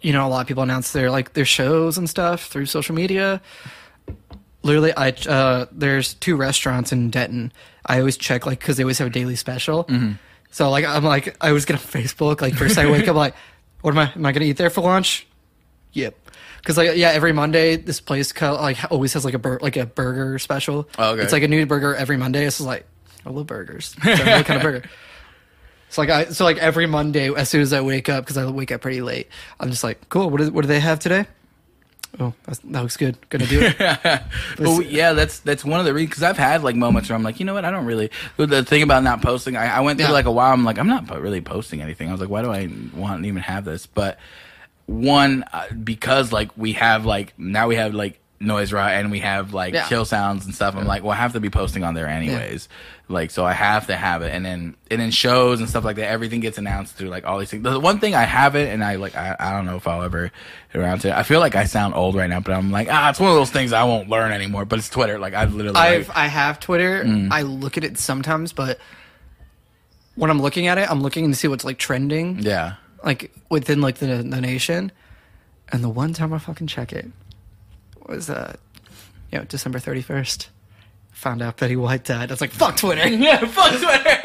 you 0.00 0.12
know, 0.12 0.26
a 0.26 0.28
lot 0.28 0.42
of 0.42 0.46
people 0.46 0.62
announce 0.62 0.92
their 0.92 1.10
like 1.10 1.32
their 1.32 1.44
shows 1.46 1.98
and 1.98 2.08
stuff 2.08 2.46
through 2.46 2.66
social 2.66 2.94
media. 2.94 3.40
Literally, 4.66 4.92
I 4.96 5.10
uh, 5.28 5.66
there's 5.70 6.14
two 6.14 6.36
restaurants 6.36 6.92
in 6.92 7.10
Denton. 7.10 7.52
I 7.84 8.00
always 8.00 8.16
check 8.16 8.46
like 8.46 8.58
because 8.58 8.76
they 8.76 8.82
always 8.82 8.98
have 8.98 9.06
a 9.06 9.10
daily 9.10 9.36
special. 9.36 9.84
Mm-hmm. 9.84 10.12
So 10.50 10.68
like 10.70 10.84
I'm 10.84 11.04
like 11.04 11.36
I 11.40 11.48
always 11.48 11.64
get 11.64 11.74
on 11.74 11.82
Facebook. 11.82 12.40
Like 12.40 12.54
first 12.54 12.76
I 12.76 12.90
wake 12.90 13.06
up 13.06 13.14
like, 13.14 13.34
what 13.82 13.92
am 13.92 13.98
I? 13.98 14.12
Am 14.12 14.26
I 14.26 14.32
gonna 14.32 14.46
eat 14.46 14.56
there 14.56 14.70
for 14.70 14.80
lunch? 14.80 15.26
Yep. 15.92 16.18
Because 16.58 16.76
like 16.76 16.96
yeah, 16.96 17.10
every 17.10 17.32
Monday 17.32 17.76
this 17.76 18.00
place 18.00 18.38
like 18.40 18.90
always 18.90 19.12
has 19.12 19.24
like 19.24 19.34
a 19.34 19.38
bur- 19.38 19.60
like 19.62 19.76
a 19.76 19.86
burger 19.86 20.38
special. 20.38 20.88
Oh, 20.98 21.12
okay. 21.12 21.22
It's 21.22 21.32
like 21.32 21.44
a 21.44 21.48
new 21.48 21.64
burger 21.64 21.94
every 21.94 22.16
Monday. 22.16 22.44
It's 22.44 22.58
just 22.58 22.66
like 22.66 22.86
I 23.24 23.30
love 23.30 23.46
burgers. 23.46 23.94
So 24.02 24.10
what 24.10 24.46
kind 24.46 24.56
of 24.56 24.62
burger? 24.62 24.82
So 25.88 26.02
like 26.02 26.10
I 26.10 26.24
so 26.32 26.44
like 26.44 26.58
every 26.58 26.86
Monday 26.86 27.32
as 27.32 27.48
soon 27.48 27.60
as 27.60 27.72
I 27.72 27.80
wake 27.80 28.08
up 28.08 28.24
because 28.24 28.36
I 28.36 28.44
wake 28.50 28.72
up 28.72 28.80
pretty 28.80 29.02
late, 29.02 29.28
I'm 29.60 29.70
just 29.70 29.84
like, 29.84 30.08
cool. 30.08 30.28
What, 30.28 30.40
is, 30.40 30.50
what 30.50 30.62
do 30.62 30.68
they 30.68 30.80
have 30.80 30.98
today? 30.98 31.26
Oh, 32.18 32.32
that's, 32.44 32.58
that 32.60 32.80
looks 32.82 32.96
good. 32.96 33.16
Gonna 33.28 33.46
do 33.46 33.60
it. 33.62 33.76
but 34.58 34.78
we, 34.78 34.86
yeah, 34.86 35.12
that's 35.12 35.40
that's 35.40 35.64
one 35.64 35.80
of 35.80 35.86
the 35.86 35.92
reasons. 35.92 36.10
Because 36.10 36.22
I've 36.22 36.38
had 36.38 36.62
like 36.62 36.74
moments 36.76 37.08
where 37.08 37.16
I'm 37.16 37.22
like, 37.22 37.38
you 37.40 37.46
know 37.46 37.54
what? 37.54 37.64
I 37.64 37.70
don't 37.70 37.84
really. 37.84 38.10
The 38.36 38.64
thing 38.64 38.82
about 38.82 39.02
not 39.02 39.20
posting, 39.22 39.56
I, 39.56 39.66
I 39.76 39.80
went 39.80 39.98
through 39.98 40.06
Yeah. 40.08 40.12
like 40.12 40.24
a 40.26 40.30
while. 40.30 40.52
I'm 40.52 40.64
like, 40.64 40.78
I'm 40.78 40.88
not 40.88 41.08
really 41.20 41.40
posting 41.42 41.82
anything. 41.82 42.08
I 42.08 42.12
was 42.12 42.20
like, 42.20 42.30
why 42.30 42.42
do 42.42 42.50
I 42.50 42.68
want 42.94 43.22
to 43.22 43.28
even 43.28 43.42
have 43.42 43.64
this? 43.64 43.86
But 43.86 44.18
one, 44.86 45.44
uh, 45.52 45.66
because 45.72 46.32
like 46.32 46.56
we 46.56 46.72
have 46.74 47.04
like 47.04 47.34
now 47.38 47.68
we 47.68 47.76
have 47.76 47.92
like 47.92 48.18
noise 48.38 48.72
raw 48.72 48.86
and 48.86 49.10
we 49.10 49.20
have 49.20 49.54
like 49.54 49.74
Yeah. 49.74 49.86
chill 49.88 50.04
sounds 50.04 50.44
and 50.44 50.54
stuff. 50.54 50.76
I'm 50.76 50.84
like, 50.84 51.02
well, 51.02 51.12
I 51.12 51.16
have 51.16 51.32
to 51.32 51.40
be 51.40 51.50
posting 51.50 51.84
on 51.84 51.94
there 51.94 52.06
anyways. 52.06 52.68
Like, 53.08 53.30
so 53.30 53.44
I 53.44 53.52
have 53.52 53.86
to 53.86 53.96
have 53.96 54.22
it. 54.22 54.34
And 54.34 54.44
then, 54.44 54.76
and 54.90 55.00
then 55.00 55.10
shows 55.10 55.60
and 55.60 55.68
stuff 55.68 55.84
like 55.84 55.96
that, 55.96 56.08
everything 56.08 56.40
gets 56.40 56.58
announced 56.58 56.96
through 56.96 57.08
like 57.08 57.24
all 57.24 57.38
these 57.38 57.50
things. 57.50 57.62
The 57.62 57.78
one 57.78 57.98
thing 57.98 58.14
I 58.14 58.24
have 58.24 58.56
it 58.56 58.68
and 58.68 58.84
I 58.84 58.96
like, 58.96 59.14
I, 59.16 59.36
I 59.38 59.52
don't 59.52 59.64
know 59.64 59.76
if 59.76 59.86
I'll 59.86 60.02
ever 60.02 60.32
get 60.72 60.82
around 60.82 61.00
to 61.00 61.08
it. 61.08 61.14
I 61.14 61.22
feel 61.22 61.40
like 61.40 61.54
I 61.54 61.64
sound 61.64 61.94
old 61.94 62.14
right 62.14 62.28
now, 62.28 62.40
but 62.40 62.52
I'm 62.52 62.70
like, 62.70 62.88
ah, 62.90 63.10
it's 63.10 63.20
one 63.20 63.30
of 63.30 63.36
those 63.36 63.50
things 63.50 63.72
I 63.72 63.84
won't 63.84 64.08
learn 64.08 64.32
anymore, 64.32 64.64
but 64.64 64.78
it's 64.78 64.90
Twitter. 64.90 65.18
Like, 65.18 65.34
I've 65.34 65.54
literally, 65.54 65.78
I've 65.78 66.08
like, 66.08 66.16
I 66.16 66.26
have 66.26 66.60
Twitter. 66.60 67.04
Mm. 67.04 67.30
I 67.30 67.42
look 67.42 67.76
at 67.76 67.84
it 67.84 67.98
sometimes, 67.98 68.52
but 68.52 68.78
when 70.16 70.30
I'm 70.30 70.42
looking 70.42 70.66
at 70.66 70.78
it, 70.78 70.90
I'm 70.90 71.00
looking 71.00 71.30
to 71.30 71.36
see 71.36 71.48
what's 71.48 71.64
like 71.64 71.78
trending, 71.78 72.40
yeah. 72.40 72.74
like 73.04 73.30
within 73.50 73.80
like 73.80 73.96
the 73.96 74.06
the 74.06 74.40
nation. 74.40 74.90
And 75.68 75.82
the 75.82 75.88
one 75.88 76.12
time 76.12 76.32
I 76.32 76.38
fucking 76.38 76.68
check 76.68 76.92
it 76.92 77.06
was 78.08 78.30
uh, 78.30 78.56
you 79.32 79.38
know, 79.38 79.44
December 79.44 79.78
31st. 79.78 80.48
Found 81.12 81.42
out 81.42 81.56
Betty 81.56 81.76
White 81.76 82.04
died. 82.04 82.30
I 82.30 82.32
was 82.32 82.40
like, 82.40 82.50
fuck 82.50 82.76
Twitter. 82.76 83.08
Yeah, 83.08 83.44
fuck 83.46 83.70
Twitter. 83.70 84.20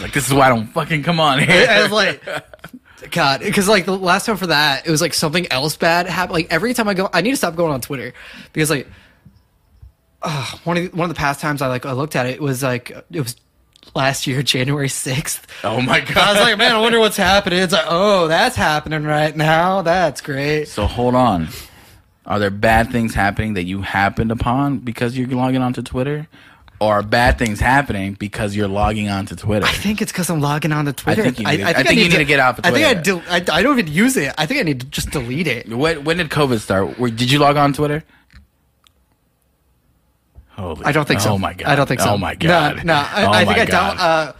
like, 0.02 0.12
this 0.12 0.26
is 0.26 0.34
why 0.34 0.46
I 0.46 0.48
don't 0.48 0.66
fucking 0.66 1.02
come 1.02 1.20
on 1.20 1.38
here. 1.38 1.66
I 1.68 1.82
was 1.82 1.92
like, 1.92 2.22
God, 3.10 3.40
because 3.40 3.68
like 3.68 3.84
the 3.86 3.96
last 3.96 4.26
time 4.26 4.36
for 4.36 4.48
that, 4.48 4.86
it 4.86 4.90
was 4.90 5.00
like 5.00 5.14
something 5.14 5.50
else 5.50 5.76
bad 5.76 6.06
happened. 6.06 6.34
Like 6.34 6.52
every 6.52 6.74
time 6.74 6.88
I 6.88 6.94
go, 6.94 7.08
I 7.12 7.20
need 7.20 7.30
to 7.30 7.36
stop 7.36 7.56
going 7.56 7.72
on 7.72 7.80
Twitter 7.80 8.12
because 8.52 8.70
like, 8.70 8.86
uh, 10.22 10.46
one 10.64 10.76
of 10.76 10.90
the, 10.90 10.96
one 10.96 11.10
of 11.10 11.14
the 11.14 11.18
past 11.18 11.40
times 11.40 11.62
I 11.62 11.66
like 11.66 11.84
I 11.84 11.92
looked 11.92 12.14
at 12.14 12.26
it, 12.26 12.34
it 12.34 12.42
was 12.42 12.62
like 12.62 12.90
it 13.10 13.20
was 13.20 13.36
last 13.94 14.26
year 14.26 14.42
January 14.42 14.88
sixth. 14.88 15.46
oh 15.64 15.80
my 15.80 16.00
god. 16.00 16.16
I 16.16 16.32
was 16.32 16.40
like, 16.42 16.58
man, 16.58 16.72
I 16.74 16.80
wonder 16.80 16.98
what's 16.98 17.16
happening. 17.16 17.58
It's 17.60 17.72
like, 17.72 17.86
oh, 17.88 18.28
that's 18.28 18.56
happening 18.56 19.04
right 19.04 19.36
now. 19.36 19.82
That's 19.82 20.20
great. 20.20 20.66
So 20.68 20.86
hold 20.86 21.14
on. 21.14 21.48
Are 22.24 22.38
there 22.38 22.50
bad 22.50 22.90
things 22.92 23.14
happening 23.14 23.54
that 23.54 23.64
you 23.64 23.82
happened 23.82 24.30
upon 24.30 24.78
because 24.78 25.16
you're 25.18 25.26
logging 25.28 25.60
onto 25.60 25.82
Twitter? 25.82 26.28
Or 26.80 26.94
are 26.94 27.02
bad 27.04 27.38
things 27.38 27.60
happening 27.60 28.14
because 28.14 28.56
you're 28.56 28.66
logging 28.66 29.08
onto 29.08 29.36
Twitter? 29.36 29.64
I 29.66 29.70
think 29.72 30.02
it's 30.02 30.10
because 30.10 30.28
I'm 30.30 30.40
logging 30.40 30.72
on 30.72 30.86
to 30.86 30.92
Twitter. 30.92 31.22
think 31.22 31.38
you 31.38 31.46
need 31.46 31.58
to- 31.58 31.66
I 31.68 31.72
think 31.84 31.90
you 31.90 32.08
need 32.08 32.16
to 32.16 32.24
get 32.24 32.40
off 32.40 32.58
of 32.58 32.66
I 32.66 32.72
think 32.72 32.86
I, 32.86 32.94
Twitter. 32.94 33.02
del- 33.20 33.22
I 33.54 33.58
I 33.58 33.62
don't 33.62 33.78
even 33.78 33.92
use 33.92 34.16
it. 34.16 34.34
I 34.36 34.46
think 34.46 34.58
I 34.58 34.62
need 34.64 34.80
to 34.80 34.86
just 34.86 35.10
delete 35.10 35.46
it. 35.46 35.68
When, 35.68 36.02
when 36.02 36.16
did 36.16 36.28
COVID 36.30 36.58
start? 36.58 36.96
Did 36.98 37.30
you 37.30 37.38
log 37.38 37.56
on 37.56 37.72
to 37.72 37.76
Twitter? 37.76 38.02
Holy, 40.62 40.84
I 40.84 40.92
don't 40.92 41.06
think 41.06 41.20
so. 41.20 41.30
Oh 41.30 41.38
my 41.38 41.54
god! 41.54 41.68
I 41.68 41.74
don't 41.74 41.86
think 41.86 42.00
so. 42.00 42.10
Oh 42.10 42.16
my 42.16 42.34
god! 42.34 42.76
No, 42.78 42.82
no. 42.82 42.94
I, 42.94 43.24
oh 43.26 43.30
I 43.30 43.44
think 43.44 43.58
I 43.58 43.64
don't. 43.64 43.98
Uh, 44.00 44.32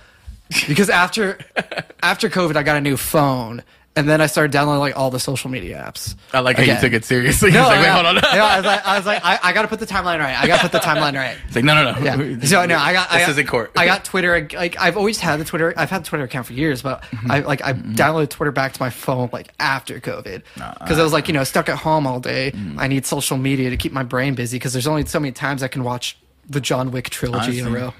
because 0.69 0.89
after 0.89 1.39
after 2.03 2.29
COVID, 2.29 2.57
I 2.57 2.63
got 2.63 2.77
a 2.77 2.81
new 2.81 2.97
phone, 2.97 3.63
and 3.95 4.09
then 4.09 4.21
I 4.21 4.27
started 4.27 4.53
downloading 4.53 4.81
like 4.81 4.97
all 4.97 5.11
the 5.11 5.21
social 5.21 5.51
media 5.51 5.85
apps. 5.87 6.15
I 6.33 6.41
like 6.41 6.57
how 6.57 6.63
Again. 6.63 6.77
you 6.77 6.81
took 6.81 6.93
it 6.95 7.05
seriously. 7.05 7.51
No, 7.53 7.61
It's 7.61 7.69
like, 7.69 7.79
wait, 7.81 7.87
no, 7.87 7.93
hold 7.93 8.07
on. 8.07 8.15
no, 8.15 8.21
I 8.45 8.57
was 8.57 8.65
like, 8.73 8.87
I 8.87 8.97
was 8.97 9.07
like, 9.07 9.25
I, 9.25 9.39
I 9.43 9.53
got 9.53 9.63
to 9.63 9.69
put 9.69 9.81
the 9.81 9.87
timeline 9.87 10.19
right. 10.19 10.35
I 10.39 10.47
got 10.47 10.57
to 10.57 10.63
put 10.63 10.73
the 10.73 10.79
timeline 10.79 11.15
right. 11.15 11.37
It's 11.47 11.55
like 11.57 11.65
no, 11.65 11.75
no, 11.75 11.93
no. 11.93 11.99
Yeah. 12.01 12.41
So 12.45 12.65
no, 12.65 12.77
I 12.79 12.93
got. 12.95 13.11
I 13.11 13.19
This 13.19 13.27
got, 13.27 13.31
is 13.33 13.39
in 13.39 13.47
court. 13.47 13.73
I 13.77 13.85
got 13.87 14.05
Twitter. 14.05 14.49
Like 14.55 14.81
I've 14.81 14.97
always 14.97 15.19
had 15.21 15.39
the 15.41 15.45
Twitter. 15.45 15.75
I've 15.77 15.91
had 15.91 16.03
the 16.05 16.09
Twitter 16.09 16.25
account 16.25 16.47
for 16.47 16.53
years, 16.55 16.81
but 16.83 17.03
Mm-hmm. 17.03 17.31
I 17.31 17.39
like 17.41 17.63
I 17.65 17.73
downloaded 17.75 18.31
Twitter 18.31 18.53
back 18.53 18.73
to 18.73 18.81
my 18.83 18.91
phone 18.91 19.29
like 19.33 19.53
after 19.61 20.01
COVID 20.01 20.43
because 20.81 20.99
I 20.99 21.03
was 21.03 21.13
like 21.13 21.29
you 21.29 21.35
know 21.35 21.45
stuck 21.45 21.69
at 21.69 21.77
home 21.79 22.07
all 22.07 22.19
day. 22.21 22.53
mm. 22.53 22.77
I 22.79 22.87
need 22.89 23.05
social 23.07 23.37
media 23.37 23.71
to 23.71 23.77
keep 23.77 23.93
my 23.93 24.03
brain 24.03 24.35
busy 24.35 24.57
because 24.57 24.73
there's 24.73 24.87
only 24.87 25.05
so 25.07 25.21
many 25.21 25.33
times 25.33 25.63
I 25.63 25.69
can 25.69 25.85
watch 25.85 26.17
the 26.49 26.61
John 26.61 26.91
Wick 26.91 27.11
trilogy 27.11 27.59
in 27.61 27.67
a 27.67 27.69
Honestly. 27.69 27.87
row. 27.89 27.95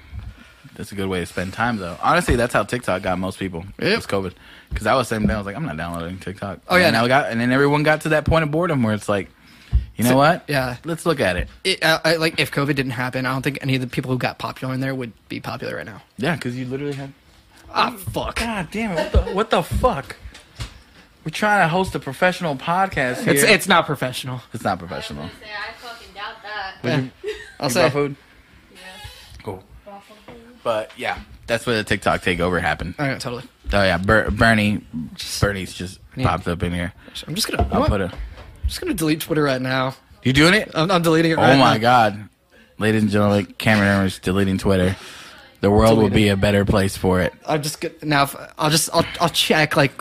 That's 0.75 0.91
a 0.91 0.95
good 0.95 1.07
way 1.07 1.19
to 1.19 1.25
spend 1.27 1.53
time, 1.53 1.77
though. 1.77 1.97
Honestly, 2.01 2.35
that's 2.35 2.51
how 2.53 2.63
TikTok 2.63 3.03
got 3.03 3.19
most 3.19 3.37
people. 3.37 3.63
It's 3.77 4.07
COVID. 4.07 4.33
Because 4.73 4.87
I 4.87 4.95
was 4.95 5.07
sitting 5.07 5.27
down, 5.27 5.35
I 5.35 5.39
was 5.39 5.45
like, 5.45 5.55
I'm 5.55 5.65
not 5.65 5.77
downloading 5.77 6.17
TikTok. 6.19 6.59
Oh, 6.67 6.75
yeah, 6.75 6.87
and, 6.87 6.95
no. 6.95 7.05
I 7.05 7.07
got, 7.07 7.31
and 7.31 7.39
then 7.39 7.51
everyone 7.51 7.83
got 7.83 8.01
to 8.01 8.09
that 8.09 8.25
point 8.25 8.43
of 8.43 8.51
boredom 8.51 8.83
where 8.83 8.93
it's 8.93 9.07
like, 9.07 9.29
you 9.95 10.03
know 10.03 10.17
what? 10.17 10.45
yeah. 10.47 10.77
Let's 10.83 11.05
look 11.05 11.19
at 11.19 11.37
it. 11.37 11.47
It, 11.63 11.83
uh, 11.83 11.99
I, 12.03 12.15
like 12.15 12.39
if 12.39 12.51
COVID 12.51 12.75
didn't 12.75 12.91
happen, 12.91 13.25
I 13.25 13.31
don't 13.31 13.43
think 13.43 13.59
any 13.61 13.75
of 13.75 13.81
the 13.81 13.87
people 13.87 14.11
who 14.11 14.17
got 14.17 14.39
popular 14.39 14.73
in 14.73 14.79
there 14.79 14.95
would 14.95 15.13
be 15.29 15.39
popular 15.39 15.75
right 15.75 15.85
now. 15.85 16.01
Yeah, 16.17 16.35
because 16.35 16.57
you 16.57 16.65
literally 16.65 16.93
had. 16.93 17.13
Ah, 17.71 17.91
fuck. 18.11 18.35
God 18.39 18.69
damn 18.71 18.91
it! 18.91 18.95
What 18.95 19.11
the, 19.11 19.33
what 19.33 19.49
the 19.49 19.63
fuck? 19.63 20.15
We're 21.25 21.29
trying 21.31 21.63
to 21.63 21.67
host 21.69 21.95
a 21.95 21.99
professional 21.99 22.55
podcast 22.55 23.23
here. 23.23 23.33
It's 23.33 23.43
it's 23.43 23.67
not 23.67 23.85
professional. 23.85 24.41
It's 24.53 24.63
not 24.63 24.77
professional. 24.79 25.25
I, 25.25 25.27
Say, 25.29 25.33
I 25.45 25.73
fucking 25.73 26.13
doubt 26.13 26.35
that. 26.43 26.75
Yeah. 26.83 27.31
I'll 27.59 27.67
You 27.67 27.73
say. 27.73 27.81
brought 27.81 27.93
food. 27.93 28.15
Yeah. 28.73 28.79
Cool. 29.43 29.63
But 30.63 30.91
yeah, 30.97 31.19
that's 31.47 31.65
where 31.65 31.75
the 31.77 31.83
TikTok 31.83 32.21
takeover 32.21 32.61
happened. 32.61 32.95
Oh 32.99 33.05
yeah, 33.05 33.17
totally. 33.17 33.43
Oh 33.71 33.83
yeah, 33.83 33.97
Ber- 33.97 34.29
Bernie, 34.31 34.81
Bernie's 35.41 35.73
just 35.73 35.99
Yeah. 36.15 36.27
popped 36.27 36.47
up 36.47 36.61
in 36.63 36.71
here. 36.73 36.93
I'm 37.27 37.35
just 37.35 37.49
gonna. 37.49 37.67
I'll 37.71 37.83
I'm 37.83 37.89
put 37.89 38.01
it. 38.01 38.11
just 38.67 38.79
gonna 38.81 38.93
delete 38.93 39.21
Twitter 39.21 39.43
right 39.43 39.61
now. 39.61 39.95
You 40.23 40.33
doing 40.33 40.53
it? 40.53 40.71
I'm, 40.73 40.89
I'm 40.91 41.01
deleting 41.01 41.31
it. 41.31 41.37
Oh 41.37 41.41
right 41.41 41.57
my 41.57 41.73
now. 41.75 41.79
god, 41.81 42.29
ladies 42.77 43.01
and 43.03 43.11
gentlemen, 43.11 43.45
Cameron 43.57 43.89
Ermish's 43.89 44.19
deleting 44.19 44.57
Twitter. 44.57 44.95
The 45.61 45.71
world 45.71 45.97
will 45.97 46.09
be 46.09 46.27
a 46.27 46.35
better 46.37 46.65
place 46.65 46.97
for 46.97 47.21
it. 47.21 47.33
I'm 47.47 47.61
just 47.61 47.79
gonna 47.81 47.93
now. 48.03 48.29
I'll 48.57 48.69
just 48.69 48.89
I'll 48.93 49.05
I'll 49.21 49.29
check 49.29 49.75
like 49.77 49.93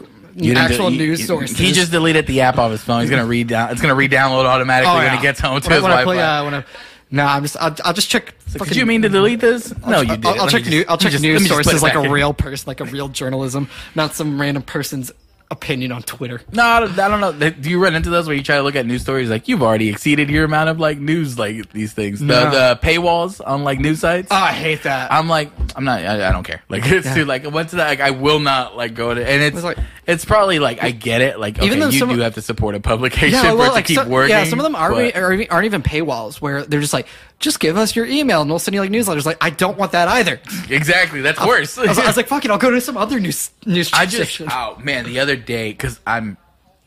actual 0.56 0.90
de- 0.90 0.96
news 0.96 1.20
he- 1.20 1.24
sources. 1.26 1.56
He 1.56 1.72
just 1.72 1.92
deleted 1.92 2.26
the 2.26 2.40
app 2.42 2.58
off 2.58 2.70
his 2.72 2.82
phone. 2.82 3.00
He's 3.02 3.10
gonna 3.10 3.26
read 3.26 3.46
down. 3.48 3.70
It's 3.70 3.80
gonna 3.80 3.94
re-download 3.94 4.44
automatically 4.44 4.92
Oh, 4.92 4.96
when 4.96 5.04
yeah. 5.06 5.16
he 5.16 5.22
gets 5.22 5.38
home 5.40 5.60
to 5.60 5.68
when, 5.68 5.74
his 5.76 5.82
when 5.82 5.92
I 5.92 6.04
play, 6.04 6.20
uh, 6.20 6.44
when 6.44 6.54
I, 6.54 6.64
no, 7.12 7.24
I'm 7.24 7.42
just 7.42 7.56
I'll, 7.60 7.76
I'll 7.84 7.92
just 7.92 8.08
check. 8.08 8.34
Did 8.50 8.58
fucking- 8.58 8.76
you 8.76 8.86
mean 8.86 9.02
to 9.02 9.08
delete 9.08 9.40
this? 9.40 9.72
No, 9.86 10.00
you 10.00 10.16
did. 10.16 10.26
I'll, 10.26 10.42
I'll 10.42 10.48
check 10.48 10.66
new, 10.66 10.84
I'll 10.88 10.96
check 10.98 11.18
news 11.20 11.46
sources 11.46 11.82
like 11.82 11.94
a 11.94 12.10
real 12.10 12.34
person, 12.34 12.68
like 12.68 12.80
a 12.80 12.84
real 12.84 13.08
journalism, 13.08 13.68
not 13.94 14.14
some 14.14 14.40
random 14.40 14.62
person's 14.62 15.12
opinion 15.52 15.92
on 15.92 16.02
Twitter. 16.02 16.40
No, 16.52 16.64
I 16.64 16.80
don't, 16.80 16.98
I 16.98 17.08
don't 17.08 17.20
know. 17.20 17.50
Do 17.50 17.70
you 17.70 17.78
run 17.80 17.94
into 17.94 18.10
those 18.10 18.26
where 18.26 18.34
you 18.34 18.42
try 18.42 18.56
to 18.56 18.62
look 18.62 18.74
at 18.74 18.86
news 18.86 19.02
stories 19.02 19.30
like 19.30 19.46
you've 19.48 19.62
already 19.62 19.88
exceeded 19.90 20.30
your 20.30 20.44
amount 20.44 20.70
of 20.70 20.80
like 20.80 20.98
news 20.98 21.38
like 21.38 21.70
these 21.72 21.92
things? 21.92 22.18
The, 22.20 22.26
No. 22.26 22.50
the 22.50 22.80
paywalls 22.82 23.40
on 23.46 23.62
like 23.62 23.78
news 23.78 24.00
sites. 24.00 24.28
Oh, 24.30 24.34
I 24.36 24.52
hate 24.52 24.82
that. 24.84 25.12
I'm 25.12 25.28
like, 25.28 25.50
I'm 25.76 25.84
not. 25.84 26.00
I, 26.00 26.28
I 26.28 26.32
don't 26.32 26.42
care. 26.42 26.62
Like 26.68 26.82
it's 26.86 27.06
Yeah. 27.06 27.14
too 27.14 27.24
like 27.26 27.48
once 27.48 27.70
that 27.72 27.86
like 27.86 28.00
I 28.00 28.10
will 28.10 28.40
not 28.40 28.76
like 28.76 28.94
go 28.94 29.14
to. 29.14 29.20
And 29.24 29.42
it's 29.42 29.56
It's 29.56 29.64
like- 29.64 29.78
it's 30.04 30.24
probably 30.24 30.58
like 30.58 30.82
I 30.82 30.90
get 30.90 31.20
it. 31.20 31.38
Like 31.38 31.58
okay, 31.58 31.66
Even 31.66 31.78
though 31.78 31.88
you 31.90 31.98
some- 32.00 32.08
do 32.08 32.18
have 32.20 32.34
to 32.34 32.42
support 32.42 32.74
a 32.74 32.80
publication 32.80 33.34
yeah, 33.34 33.50
for 33.52 33.56
well, 33.56 33.70
it 33.70 33.74
like 33.74 33.84
to 33.84 33.88
keep 33.88 33.98
some, 33.98 34.08
working. 34.08 34.30
yeah, 34.30 34.42
some 34.44 34.58
of 34.58 34.64
them 34.64 34.74
aren't, 34.74 34.96
but- 34.96 35.16
are, 35.16 35.32
even- 35.32 35.46
aren't 35.50 35.64
even 35.66 35.80
paywalls 35.82 36.40
where 36.40 36.64
they're 36.64 36.80
just 36.80 36.92
like, 36.92 37.06
just 37.42 37.60
give 37.60 37.76
us 37.76 37.94
your 37.94 38.06
email 38.06 38.40
and 38.40 38.48
we'll 38.48 38.58
send 38.58 38.74
you 38.74 38.80
like 38.80 38.90
newsletters. 38.90 39.26
Like, 39.26 39.36
I 39.42 39.50
don't 39.50 39.76
want 39.76 39.92
that 39.92 40.08
either. 40.08 40.40
exactly. 40.70 41.20
That's 41.20 41.44
worse. 41.44 41.76
I 41.76 41.86
was, 41.88 41.98
I 41.98 42.06
was 42.06 42.16
like, 42.16 42.26
fuck 42.32 42.44
it, 42.46 42.50
I'll 42.50 42.56
go 42.58 42.70
to 42.70 42.80
some 42.80 42.96
other 42.96 43.20
news 43.20 43.50
news 43.66 43.92
I 43.92 44.06
just 44.06 44.16
section. 44.36 44.48
oh 44.50 44.78
man, 44.82 45.04
the 45.04 45.20
other 45.20 45.36
day 45.36 45.72
because 45.72 46.00
I'm 46.06 46.38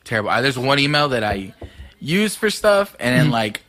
terrible. 0.03 0.31
I, 0.31 0.41
there's 0.41 0.57
one 0.57 0.79
email 0.79 1.09
that 1.09 1.23
I 1.23 1.53
use 1.99 2.35
for 2.35 2.49
stuff, 2.49 2.95
and 2.99 3.13
Mm-hmm. 3.13 3.23
then 3.25 3.31
like 3.31 3.61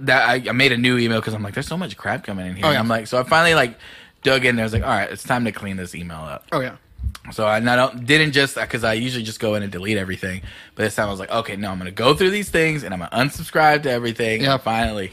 that 0.00 0.28
I, 0.28 0.34
I 0.48 0.52
made 0.52 0.72
a 0.72 0.76
new 0.76 0.98
email 0.98 1.20
because 1.20 1.34
I'm 1.34 1.42
like, 1.42 1.54
there's 1.54 1.68
so 1.68 1.76
much 1.76 1.96
crap 1.96 2.24
coming 2.24 2.46
in 2.46 2.56
here. 2.56 2.66
Oh, 2.66 2.70
yeah. 2.70 2.78
I'm 2.80 2.88
like, 2.88 3.06
so 3.06 3.18
I 3.18 3.22
finally 3.22 3.54
like 3.54 3.78
dug 4.22 4.44
in 4.44 4.56
there. 4.56 4.64
I 4.64 4.66
was 4.66 4.72
like, 4.72 4.82
all 4.82 4.88
right, 4.88 5.10
it's 5.10 5.22
time 5.22 5.44
to 5.44 5.52
clean 5.52 5.76
this 5.76 5.94
email 5.94 6.18
up. 6.18 6.44
oh 6.52 6.60
yeah, 6.60 6.76
So 7.32 7.46
I 7.46 7.60
not 7.60 8.04
didn't 8.04 8.32
just 8.32 8.56
because 8.56 8.82
I 8.82 8.94
usually 8.94 9.22
just 9.22 9.38
go 9.38 9.54
in 9.54 9.62
and 9.62 9.70
delete 9.70 9.96
everything, 9.96 10.42
but 10.74 10.82
this 10.82 10.96
time 10.96 11.06
I 11.06 11.10
was 11.12 11.20
like, 11.20 11.30
okay, 11.30 11.54
no, 11.56 11.70
I'm 11.70 11.78
gonna 11.78 11.92
go 11.92 12.14
through 12.14 12.30
these 12.30 12.50
things 12.50 12.82
and 12.82 12.92
I'm 12.92 13.00
gonna 13.00 13.12
unsubscribe 13.16 13.84
to 13.84 13.90
everything. 13.90 14.42
Yeah. 14.42 14.56
finally, 14.56 15.12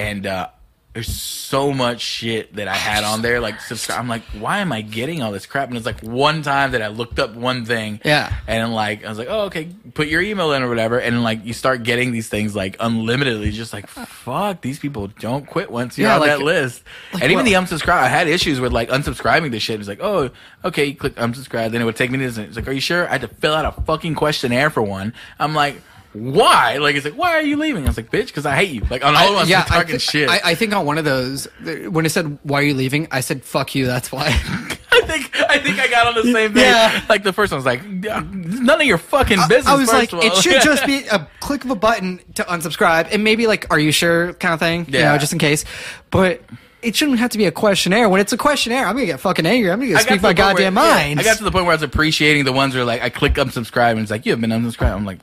and 0.00 0.26
uh, 0.26 0.48
there's 0.92 1.06
so 1.14 1.72
much 1.72 2.00
shit 2.00 2.56
that 2.56 2.66
I 2.66 2.74
had 2.74 3.04
on 3.04 3.22
there. 3.22 3.38
Like, 3.38 3.60
subscribe. 3.60 4.00
I'm 4.00 4.08
like, 4.08 4.22
why 4.40 4.58
am 4.58 4.72
I 4.72 4.80
getting 4.82 5.22
all 5.22 5.30
this 5.30 5.46
crap? 5.46 5.68
And 5.68 5.76
it's 5.76 5.86
like 5.86 6.00
one 6.00 6.42
time 6.42 6.72
that 6.72 6.82
I 6.82 6.88
looked 6.88 7.20
up 7.20 7.34
one 7.36 7.64
thing, 7.64 8.00
Yeah. 8.04 8.32
and 8.48 8.74
like 8.74 9.04
I 9.04 9.08
was 9.08 9.16
like, 9.16 9.28
oh, 9.30 9.42
okay, 9.42 9.68
put 9.94 10.08
your 10.08 10.20
email 10.20 10.52
in 10.52 10.64
or 10.64 10.68
whatever, 10.68 10.98
and 10.98 11.22
like 11.22 11.44
you 11.44 11.52
start 11.52 11.84
getting 11.84 12.10
these 12.10 12.28
things 12.28 12.56
like 12.56 12.76
unlimitedly. 12.80 13.52
Just 13.52 13.72
like, 13.72 13.86
fuck, 13.86 14.62
these 14.62 14.80
people 14.80 15.06
don't 15.20 15.46
quit 15.46 15.70
once 15.70 15.96
you're 15.96 16.08
Yeah, 16.08 16.14
on 16.14 16.20
like- 16.22 16.30
that 16.30 16.42
list. 16.42 16.82
like 17.12 17.22
and 17.22 17.30
even 17.30 17.44
what- 17.46 17.68
the 17.68 17.76
unsubscribe, 17.76 17.98
I 17.98 18.08
had 18.08 18.26
issues 18.26 18.58
with 18.58 18.72
like 18.72 18.88
unsubscribing 18.88 19.52
to 19.52 19.60
shit. 19.60 19.78
It's 19.78 19.88
like, 19.88 20.00
oh, 20.02 20.30
okay, 20.64 20.86
you 20.86 20.96
click 20.96 21.14
unsubscribe, 21.14 21.70
then 21.70 21.80
it 21.82 21.84
would 21.84 21.94
take 21.96 22.10
me 22.10 22.18
to 22.18 22.24
this. 22.30 22.36
It's 22.36 22.56
like, 22.56 22.66
are 22.66 22.72
you 22.72 22.80
sure? 22.80 23.06
I 23.08 23.12
had 23.12 23.20
to 23.20 23.28
fill 23.28 23.54
out 23.54 23.64
a 23.64 23.80
fucking 23.82 24.16
questionnaire 24.16 24.70
for 24.70 24.82
one. 24.82 25.12
I'm 25.38 25.54
like, 25.54 25.80
why? 26.12 26.78
Like, 26.78 26.96
it's 26.96 27.04
like, 27.04 27.14
why 27.14 27.30
are 27.36 27.42
you 27.42 27.56
leaving? 27.56 27.84
I 27.84 27.88
was 27.88 27.96
like, 27.96 28.10
bitch, 28.10 28.26
because 28.26 28.44
I 28.46 28.56
hate 28.56 28.70
you. 28.70 28.82
Like, 28.90 29.04
on 29.04 29.14
all 29.14 29.30
of 29.36 29.42
us, 29.42 29.48
yeah. 29.48 29.58
yeah, 29.58 29.64
I, 29.74 29.78
talking 29.78 29.92
thi- 29.92 29.98
shit. 29.98 30.28
I, 30.28 30.40
I 30.44 30.54
think 30.54 30.74
on 30.74 30.84
one 30.86 30.98
of 30.98 31.04
those, 31.04 31.46
when 31.88 32.04
it 32.04 32.10
said 32.10 32.38
"Why 32.42 32.60
are 32.60 32.64
you 32.64 32.74
leaving?" 32.74 33.06
I 33.10 33.20
said 33.20 33.44
"Fuck 33.44 33.74
you." 33.74 33.86
That's 33.86 34.10
why. 34.10 34.26
I 34.92 35.02
think 35.02 35.40
I 35.40 35.58
think 35.58 35.78
I 35.78 35.88
got 35.88 36.08
on 36.08 36.14
the 36.14 36.32
same 36.32 36.52
thing. 36.52 36.62
Yeah. 36.64 37.04
Like 37.08 37.22
the 37.22 37.32
first 37.32 37.52
one 37.52 37.58
was 37.58 37.64
like, 37.66 37.84
none 37.86 38.80
of 38.80 38.86
your 38.86 38.98
fucking 38.98 39.38
business. 39.48 39.66
I 39.66 39.74
was 39.76 39.90
first 39.90 40.12
like, 40.12 40.24
it 40.24 40.34
should 40.36 40.62
just 40.62 40.84
be 40.84 41.06
a 41.06 41.28
click 41.40 41.64
of 41.64 41.70
a 41.70 41.76
button 41.76 42.20
to 42.34 42.42
unsubscribe, 42.44 43.08
and 43.12 43.22
maybe 43.22 43.46
like, 43.46 43.70
"Are 43.70 43.78
you 43.78 43.92
sure?" 43.92 44.32
kind 44.34 44.52
of 44.54 44.60
thing. 44.60 44.86
You 44.86 45.00
know, 45.00 45.18
just 45.18 45.32
in 45.32 45.38
case. 45.38 45.64
But 46.10 46.42
it 46.82 46.96
shouldn't 46.96 47.18
have 47.18 47.30
to 47.30 47.38
be 47.38 47.44
a 47.44 47.52
questionnaire. 47.52 48.08
When 48.08 48.20
it's 48.20 48.32
a 48.32 48.36
questionnaire, 48.38 48.86
I'm 48.86 48.94
gonna 48.94 49.06
get 49.06 49.20
fucking 49.20 49.46
angry. 49.46 49.70
I'm 49.70 49.80
gonna 49.80 49.94
I 49.94 50.00
speak 50.02 50.22
my 50.22 50.32
goddamn 50.32 50.74
where- 50.74 50.84
yeah, 50.84 50.92
mind. 51.04 51.20
I 51.20 51.22
got 51.22 51.38
to 51.38 51.44
the 51.44 51.50
point 51.52 51.66
where 51.66 51.72
I 51.72 51.76
was 51.76 51.82
appreciating 51.82 52.44
the 52.44 52.52
ones 52.52 52.74
where 52.74 52.84
like 52.84 53.00
I 53.02 53.10
click 53.10 53.34
unsubscribe 53.34 53.92
and 53.92 54.00
it's 54.00 54.10
like 54.10 54.26
you 54.26 54.32
have 54.32 54.40
been 54.40 54.50
unsubscribed. 54.50 54.94
I'm 54.94 55.04
like, 55.04 55.20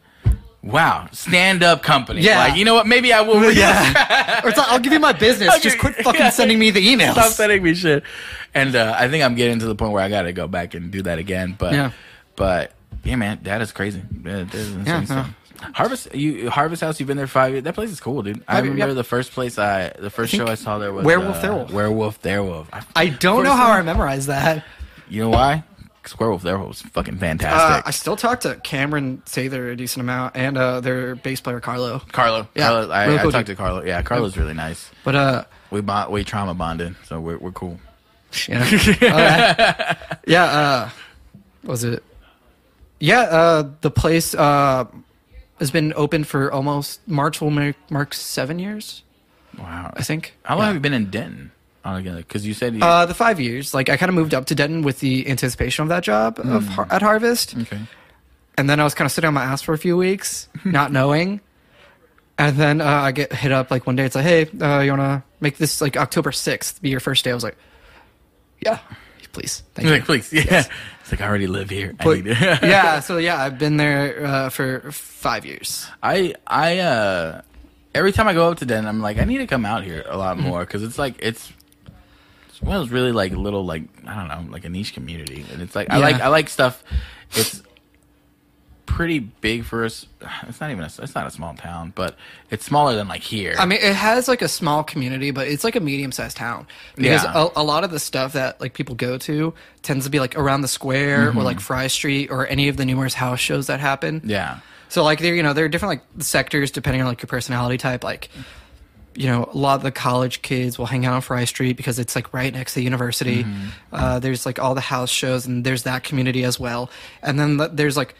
wow, 0.72 1.08
stand 1.12 1.64
up 1.64 1.82
company. 1.84 2.22
Yeah. 2.22 2.38
like 2.40 2.56
you 2.58 2.66
know 2.66 2.74
what? 2.76 2.88
Maybe 2.88 3.14
I 3.14 3.22
will. 3.22 3.52
yeah. 3.52 4.42
or 4.44 4.50
it's 4.50 4.58
like, 4.58 4.68
I'll 4.70 4.80
give 4.80 4.94
you 4.94 5.00
my 5.00 5.14
business. 5.14 5.50
Okay, 5.50 5.62
Just 5.62 5.80
quit 5.80 5.96
fucking 5.96 6.20
yeah. 6.22 6.30
sending 6.40 6.60
me 6.60 6.70
the 6.72 6.86
emails. 6.86 7.14
Stop 7.14 7.32
sending 7.32 7.64
me 7.64 7.74
shit. 7.74 8.04
And 8.54 8.76
uh, 8.76 8.96
I 8.98 9.08
think 9.08 9.24
I'm 9.24 9.36
getting 9.36 9.60
to 9.60 9.66
the 9.66 9.76
point 9.76 9.92
where 9.94 10.04
I 10.04 10.10
got 10.10 10.24
to 10.24 10.34
go 10.34 10.48
back 10.48 10.74
and 10.74 10.92
do 10.92 11.02
that 11.04 11.18
again. 11.20 11.56
But 11.58 11.74
Yeah. 11.74 11.92
but 12.36 12.72
yeah, 13.04 13.16
man, 13.16 13.40
that 13.44 13.62
is 13.62 13.72
crazy. 13.72 14.02
That- 14.24 14.52
that 14.52 14.56
is 14.58 14.76
Yeah, 15.10 15.28
Harvest, 15.74 16.14
you 16.14 16.50
Harvest 16.52 16.82
House. 16.82 17.00
You've 17.00 17.08
been 17.08 17.18
there 17.18 17.26
five 17.28 17.52
years. 17.52 17.64
That 17.64 17.74
place 17.74 17.90
is 17.90 18.00
cool, 18.00 18.22
dude. 18.22 18.44
I 18.48 18.60
years, 18.60 18.70
remember 18.70 18.94
the 18.94 19.04
first 19.04 19.32
place 19.32 19.58
I, 19.58 19.90
the 19.90 20.12
first 20.12 20.32
think 20.32 20.44
show 20.44 20.52
I 20.52 20.54
saw 20.56 20.78
there 20.78 20.94
was 20.94 21.04
Werewolf 21.04 21.38
uh, 21.38 21.42
Therewolf. 21.42 21.72
Werewolf 21.72 22.22
Therewolf. 22.22 22.68
I, 22.72 22.84
I 22.96 23.10
don't 23.10 23.44
know 23.44 23.56
how? 23.56 23.72
I 23.72 23.82
memorized 23.82 24.28
that. 24.28 24.64
you 25.10 25.24
know 25.24 25.30
why? 25.30 25.64
Werewolf 26.20 26.44
Thewolf 26.44 26.68
was 26.68 26.82
fucking 26.82 27.16
Uh, 27.16 27.20
fantastic. 27.20 27.88
I 27.88 27.92
still 27.92 28.16
talk 28.16 28.42
to 28.42 28.56
Cameron 28.64 29.22
Sather 29.26 29.72
a 29.72 29.76
decent 29.76 30.02
amount, 30.02 30.36
and 30.36 30.58
uh, 30.58 30.80
their 30.82 31.16
bass 31.16 31.42
player 31.42 31.60
Carlo. 31.60 32.00
Carlo, 32.12 32.48
Yeah, 32.56 32.68
Carlo, 32.70 32.90
I, 32.92 33.06
real 33.08 33.20
I 33.20 33.32
talked 33.32 33.48
to 33.48 33.56
Carlo. 33.56 33.84
Yeah, 33.84 34.02
Carlo's 34.02 34.38
really 34.38 34.54
nice. 34.54 34.90
But 35.04 35.16
uh, 35.16 35.44
We 35.72 35.82
bond, 35.82 36.12
we 36.12 36.24
trauma 36.24 36.54
bonded, 36.54 36.96
so 37.06 37.20
we're 37.20 37.38
we're 37.38 37.52
cool. 37.52 37.80
uh, 38.50 39.96
yeah. 40.28 40.44
Uh, 40.44 40.90
was 41.64 41.84
it? 41.84 42.04
Yeah, 43.00 43.22
uh, 43.22 43.70
the 43.82 43.92
place 43.92 44.34
uh, 44.36 44.86
has 45.60 45.72
been 45.72 45.94
open 45.96 46.24
for 46.24 46.52
almost 46.52 47.06
March 47.08 47.42
will 47.42 47.52
mark, 47.52 47.76
mark 47.90 48.14
seven 48.14 48.60
years, 48.60 49.04
Wow. 49.58 49.94
I 49.96 50.04
think. 50.04 50.34
How 50.44 50.56
long 50.56 50.62
Yeah. 50.64 50.66
have 50.68 50.76
you 50.76 50.80
been 50.82 50.94
in 50.94 51.10
Denton? 51.10 51.52
Altogether, 51.88 52.18
because 52.18 52.46
you 52.46 52.54
said 52.54 52.76
you, 52.76 52.82
Uh, 52.84 53.06
the 53.06 53.14
five 53.14 53.40
years. 53.40 53.74
Like 53.74 53.90
I 53.90 53.96
kind 53.98 54.10
of 54.10 54.16
moved 54.16 54.34
up 54.34 54.46
to 54.48 54.56
Denton 54.56 54.82
with 54.82 55.00
the 55.00 55.28
anticipation 55.30 55.84
of 55.84 55.90
that 55.90 56.04
job 56.04 56.40
of 56.40 56.68
Har- 56.68 56.88
at 56.92 57.02
Harvest, 57.02 57.56
okay. 57.58 57.80
and 58.58 58.70
then 58.70 58.80
I 58.80 58.84
was 58.84 58.94
kind 58.94 59.06
of 59.06 59.12
sitting 59.12 59.28
on 59.30 59.34
my 59.34 59.44
ass 59.44 59.62
for 59.62 59.74
a 59.74 59.78
few 59.78 59.96
weeks, 59.96 60.50
not 60.66 60.92
knowing. 60.92 61.40
And 62.40 62.56
then 62.58 62.82
uh, 62.82 62.86
I 62.86 63.12
get 63.14 63.34
hit 63.34 63.52
up 63.52 63.72
like 63.72 63.88
one 63.88 63.96
day. 63.96 64.06
It's 64.06 64.16
like, 64.16 64.26
hey, 64.26 64.48
uh, 64.62 64.82
you 64.82 64.92
wanna 64.92 65.24
make 65.40 65.58
this 65.58 65.82
like 65.82 65.98
October 65.98 66.32
sixth 66.32 66.82
be 66.82 66.90
your 66.90 67.00
first 67.00 67.24
day? 67.24 67.32
I 67.32 67.34
was 67.34 67.44
like, 67.44 67.58
yeah, 68.62 68.80
please, 69.32 69.64
thank 69.74 69.88
you. 69.88 69.94
like, 69.94 70.06
please, 70.06 70.32
yeah. 70.34 70.66
It's 71.02 71.12
like 71.12 71.22
I 71.22 71.28
already 71.28 71.48
live 71.48 71.70
here. 71.70 71.96
I 72.00 72.04
But, 72.04 72.16
need 72.18 72.36
to- 72.36 72.60
yeah, 72.64 73.00
so 73.00 73.18
yeah, 73.18 73.42
I've 73.42 73.58
been 73.58 73.78
there 73.78 74.26
uh, 74.26 74.50
for 74.50 74.92
five 74.92 75.46
years. 75.46 75.88
I 76.04 76.36
I 76.46 76.80
uh 76.80 77.42
every 77.96 78.12
time 78.12 78.28
I 78.28 78.34
go 78.34 78.52
up 78.52 78.58
to 78.60 78.66
Denton, 78.66 78.88
I'm 78.88 79.02
like 79.02 79.18
I 79.18 79.24
need 79.24 79.40
to 79.40 79.48
come 79.48 79.66
out 79.66 79.84
here 79.84 80.04
a 80.08 80.18
lot 80.18 80.38
more 80.38 80.60
because 80.62 80.84
it's 80.84 81.00
like 81.00 81.16
it's 81.20 81.52
it's 82.58 82.66
one 82.66 82.82
of 82.82 82.92
really 82.92 83.12
like 83.12 83.34
little 83.34 83.66
like 83.66 83.84
I 84.06 84.16
don't 84.16 84.28
know 84.28 84.52
like 84.52 84.66
a 84.66 84.70
niche 84.70 84.94
community, 84.94 85.46
and 85.52 85.62
it's 85.62 85.76
like 85.76 85.92
I 85.92 85.98
Yeah. 86.00 86.04
like 86.06 86.22
I 86.22 86.28
like 86.30 86.50
stuff. 86.50 86.84
It's 87.36 87.62
pretty 88.88 89.20
big 89.20 89.64
for 89.64 89.86
us. 89.86 90.08
It's 90.48 90.60
not 90.60 90.72
even 90.72 90.84
a, 90.84 90.88
it's 90.88 91.14
not 91.14 91.28
a 91.28 91.32
small 91.32 91.54
town, 91.54 91.94
but 91.94 92.16
it's 92.50 92.66
smaller 92.66 92.96
than 92.96 93.08
like 93.08 93.22
here. 93.22 93.54
I 93.60 93.66
mean, 93.68 93.80
it 93.82 93.94
has 93.94 94.28
like 94.28 94.42
a 94.42 94.48
small 94.48 94.84
community, 94.84 95.30
but 95.30 95.48
it's 95.48 95.64
like 95.64 95.76
a 95.76 95.80
medium-sized 95.80 96.36
town 96.36 96.66
because 96.96 97.24
Yeah. 97.24 97.48
a, 97.56 97.62
a 97.62 97.64
lot 97.64 97.84
of 97.84 97.92
the 97.92 98.00
stuff 98.00 98.34
that 98.34 98.60
like 98.60 98.74
people 98.74 98.96
go 98.96 99.20
to 99.20 99.54
tends 99.84 100.06
to 100.06 100.12
be 100.12 100.20
like 100.20 100.36
around 100.36 100.62
the 100.62 100.68
square 100.68 101.28
or 101.28 101.30
mm-hmm. 101.32 101.40
like 101.40 101.60
Fry 101.60 101.86
Street 101.88 102.32
or 102.32 102.48
any 102.48 102.70
of 102.70 102.78
the 102.78 102.86
numerous 102.86 103.14
house 103.14 103.40
shows 103.40 103.68
that 103.68 103.80
happen. 103.80 104.22
yeah. 104.26 104.60
So 104.90 105.04
like 105.04 105.20
there, 105.20 105.36
you 105.36 105.44
know, 105.44 105.52
there 105.54 105.66
are 105.66 105.70
different 105.70 106.00
like 106.00 106.24
sectors 106.24 106.72
depending 106.72 107.02
on 107.02 107.08
like 107.10 107.22
your 107.22 107.28
personality 107.28 107.78
type. 107.78 108.04
Like, 108.06 108.30
you 109.18 109.28
know, 109.28 109.50
a 109.52 109.58
lot 109.58 109.76
of 109.76 109.84
the 109.84 109.92
college 109.92 110.42
kids 110.42 110.78
will 110.78 110.86
hang 110.86 111.06
out 111.06 111.14
on 111.14 111.22
Fry 111.22 111.46
Street 111.46 111.76
because 111.78 111.98
it's 112.00 112.16
like 112.16 112.34
right 112.34 112.54
next 112.54 112.74
to 112.74 112.80
the 112.80 112.84
university. 112.84 113.46
Uh, 113.92 114.20
there's 114.20 114.46
like 114.46 114.60
all 114.60 114.76
the 114.76 114.82
house 114.82 115.10
shows, 115.10 115.46
and 115.48 115.64
there's 115.66 115.84
that 115.84 116.04
community 116.04 116.44
as 116.44 116.60
well. 116.60 116.90
And 117.24 117.40
then 117.40 117.58
the, 117.58 117.68
there's 117.68 117.98
like 117.98 118.16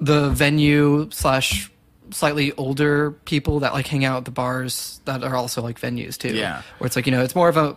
the 0.00 0.30
venue 0.30 1.08
slash 1.10 1.70
slightly 2.10 2.52
older 2.52 3.12
people 3.24 3.60
that 3.60 3.72
like 3.72 3.86
hang 3.86 4.04
out 4.04 4.18
at 4.18 4.24
the 4.24 4.30
bars 4.30 5.00
that 5.06 5.22
are 5.24 5.34
also 5.36 5.62
like 5.62 5.80
venues 5.80 6.18
too. 6.18 6.34
Yeah. 6.34 6.62
where 6.78 6.86
it's 6.86 6.96
like 6.96 7.06
you 7.06 7.12
know 7.12 7.22
it's 7.22 7.34
more 7.34 7.48
of 7.48 7.56
a, 7.56 7.76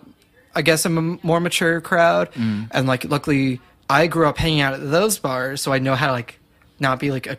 I 0.54 0.62
guess 0.62 0.86
a 0.86 0.90
m- 0.90 1.20
more 1.24 1.40
mature 1.40 1.80
crowd, 1.82 2.32
Mm. 2.34 2.68
and 2.72 2.88
like 2.88 3.06
luckily 3.06 3.62
I 3.90 4.08
grew 4.08 4.28
up 4.28 4.38
hanging 4.38 4.62
out 4.62 4.74
at 4.74 4.82
those 4.92 5.20
bars, 5.20 5.62
so 5.62 5.72
I 5.72 5.80
know 5.80 5.96
how 5.96 6.08
to 6.08 6.12
like 6.14 6.40
not 6.80 7.00
be 7.00 7.12
like 7.12 7.28
a 7.28 7.38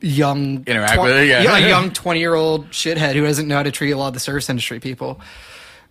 young. 0.00 0.64
Interact 0.66 1.00
with 1.02 1.16
it, 1.16 1.28
yeah. 1.28 1.56
a 1.56 1.68
young 1.68 1.90
20 1.92 2.20
year 2.20 2.34
old 2.34 2.70
shithead 2.70 3.14
who 3.14 3.22
doesn't 3.24 3.48
know 3.48 3.56
how 3.56 3.62
to 3.62 3.70
treat 3.72 3.90
a 3.92 3.96
lot 3.96 4.08
of 4.08 4.14
the 4.14 4.20
service 4.20 4.48
industry 4.48 4.80
people 4.80 5.20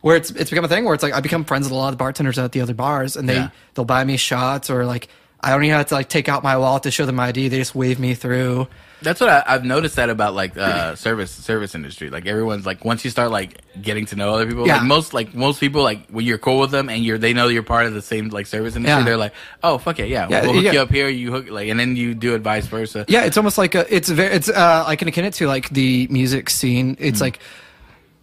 where 0.01 0.15
it's 0.15 0.31
it's 0.31 0.49
become 0.49 0.65
a 0.65 0.67
thing 0.67 0.83
where 0.85 0.93
it's 0.93 1.03
like 1.03 1.13
I 1.13 1.19
become 1.19 1.43
friends 1.45 1.65
with 1.65 1.73
a 1.73 1.75
lot 1.75 1.89
of 1.89 1.93
the 1.93 1.97
bartenders 1.97 2.39
at 2.39 2.51
the 2.53 2.61
other 2.61 2.73
bars 2.73 3.15
and 3.15 3.27
they 3.29 3.35
Yeah. 3.35 3.49
they'll 3.75 3.85
buy 3.85 4.03
me 4.03 4.17
shots 4.17 4.69
or 4.69 4.85
like 4.85 5.09
I 5.43 5.49
don't 5.51 5.63
even 5.63 5.75
have 5.77 5.87
to 5.87 5.95
like 5.95 6.09
take 6.09 6.29
out 6.29 6.43
my 6.43 6.57
wallet 6.57 6.83
to 6.83 6.91
show 6.91 7.05
them 7.05 7.15
my 7.15 7.27
ID 7.27 7.47
they 7.47 7.57
just 7.57 7.73
wave 7.75 7.99
me 7.99 8.13
through 8.13 8.67
That's 9.01 9.19
what 9.19 9.29
I, 9.29 9.43
I've 9.47 9.65
noticed 9.65 9.95
that 9.95 10.09
about 10.11 10.35
like 10.35 10.55
uh, 10.55 10.93
service 11.05 11.31
service 11.31 11.73
industry. 11.73 12.11
Like 12.11 12.27
everyone's 12.27 12.65
like 12.67 12.85
once 12.85 13.03
you 13.03 13.09
start 13.09 13.31
like 13.31 13.59
getting 13.81 14.05
to 14.07 14.15
know 14.15 14.35
other 14.35 14.45
people, 14.45 14.67
Yeah. 14.67 14.77
like 14.77 14.85
most 14.85 15.13
like 15.15 15.33
most 15.33 15.59
people 15.59 15.81
like 15.81 16.07
when 16.09 16.23
you're 16.25 16.37
cool 16.37 16.59
with 16.59 16.69
them 16.69 16.87
and 16.89 17.03
you're 17.03 17.17
they 17.17 17.33
know 17.33 17.47
you're 17.47 17.63
part 17.63 17.87
of 17.87 17.93
the 17.95 18.01
same 18.03 18.29
like 18.29 18.45
service 18.45 18.75
industry, 18.75 18.99
Yeah. 18.99 19.03
they're 19.05 19.17
like, 19.17 19.33
oh 19.63 19.79
fuck 19.79 19.97
it, 19.99 20.09
yeah, 20.09 20.27
Yeah, 20.29 20.43
we'll 20.43 20.53
hook 20.61 20.73
you 20.73 20.79
up 20.79 20.91
here, 20.91 21.09
you 21.09 21.31
hook 21.31 21.49
like, 21.49 21.69
and 21.69 21.79
then 21.79 21.95
you 21.95 22.13
do 22.13 22.35
it 22.35 22.41
vice 22.43 22.67
versa. 22.67 23.05
yeah 23.07 23.23
it's 23.25 23.37
almost 23.37 23.57
like 23.57 23.73
a 23.73 23.83
it's 23.93 24.09
very 24.09 24.35
it's 24.35 24.49
uh 24.49 24.83
I 24.85 24.95
can 24.95 25.07
akin 25.07 25.25
it 25.25 25.33
to 25.35 25.47
like 25.47 25.69
the 25.69 26.05
music 26.11 26.51
scene 26.51 26.95
it's 26.99 27.17
Mm. 27.17 27.21
like 27.21 27.39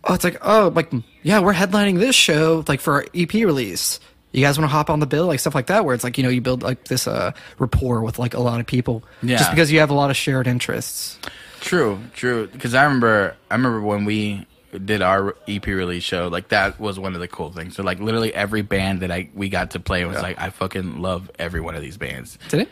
oh 0.04 0.14
it's 0.14 0.22
like 0.22 0.38
oh 0.42 0.70
like 0.74 0.92
yeah 1.24 1.40
we're 1.40 1.54
headlining 1.54 1.98
this 1.98 2.14
show 2.14 2.62
like 2.68 2.80
for 2.80 2.92
our 2.94 3.06
EP 3.14 3.32
release 3.34 3.98
you 4.33 4.43
guys 4.43 4.59
want 4.59 4.68
to 4.70 4.72
hop 4.74 4.91
on 4.91 5.01
the 5.01 5.07
bill 5.07 5.26
like 5.26 5.41
stuff 5.41 5.55
like 5.55 5.66
that 5.68 5.85
where 5.85 5.95
it's 5.95 6.05
like 6.05 6.18
you 6.18 6.22
know 6.24 6.29
you 6.31 6.41
build 6.41 6.62
like 6.62 6.85
this 6.85 7.07
uh 7.09 7.33
rapport 7.59 8.03
with 8.03 8.18
like 8.18 8.35
a 8.35 8.41
lot 8.41 8.61
of 8.61 8.66
people 8.66 9.03
Yeah. 9.22 9.39
just 9.39 9.51
because 9.51 9.72
you 9.72 9.81
have 9.81 9.91
a 9.91 9.95
lot 9.95 10.11
of 10.11 10.16
shared 10.16 10.47
interests 10.47 11.18
True, 11.61 11.99
true. 12.14 12.47
Because 12.47 12.72
I 12.72 12.85
remember, 12.85 13.35
I 13.51 13.55
remember 13.57 13.81
when 13.81 14.05
we 14.05 14.47
did 14.85 15.03
our 15.03 15.35
EP 15.49 15.66
release 15.66 16.05
show, 16.05 16.29
like 16.29 16.49
that 16.51 16.79
was 16.79 17.01
one 17.01 17.14
of 17.14 17.20
the 17.20 17.26
cool 17.26 17.51
things. 17.51 17.74
So 17.74 17.83
like 17.83 17.99
literally 17.99 18.33
every 18.33 18.62
band 18.62 19.01
that 19.01 19.11
I 19.11 19.29
we 19.35 19.49
got 19.49 19.72
to 19.72 19.81
play 19.81 20.05
was 20.05 20.22
like 20.22 20.39
I 20.41 20.51
fucking 20.51 21.03
love 21.03 21.29
every 21.37 21.61
one 21.61 21.74
of 21.74 21.83
these 21.83 21.97
bands. 21.97 22.39
Did 22.49 22.61
it? 22.61 22.68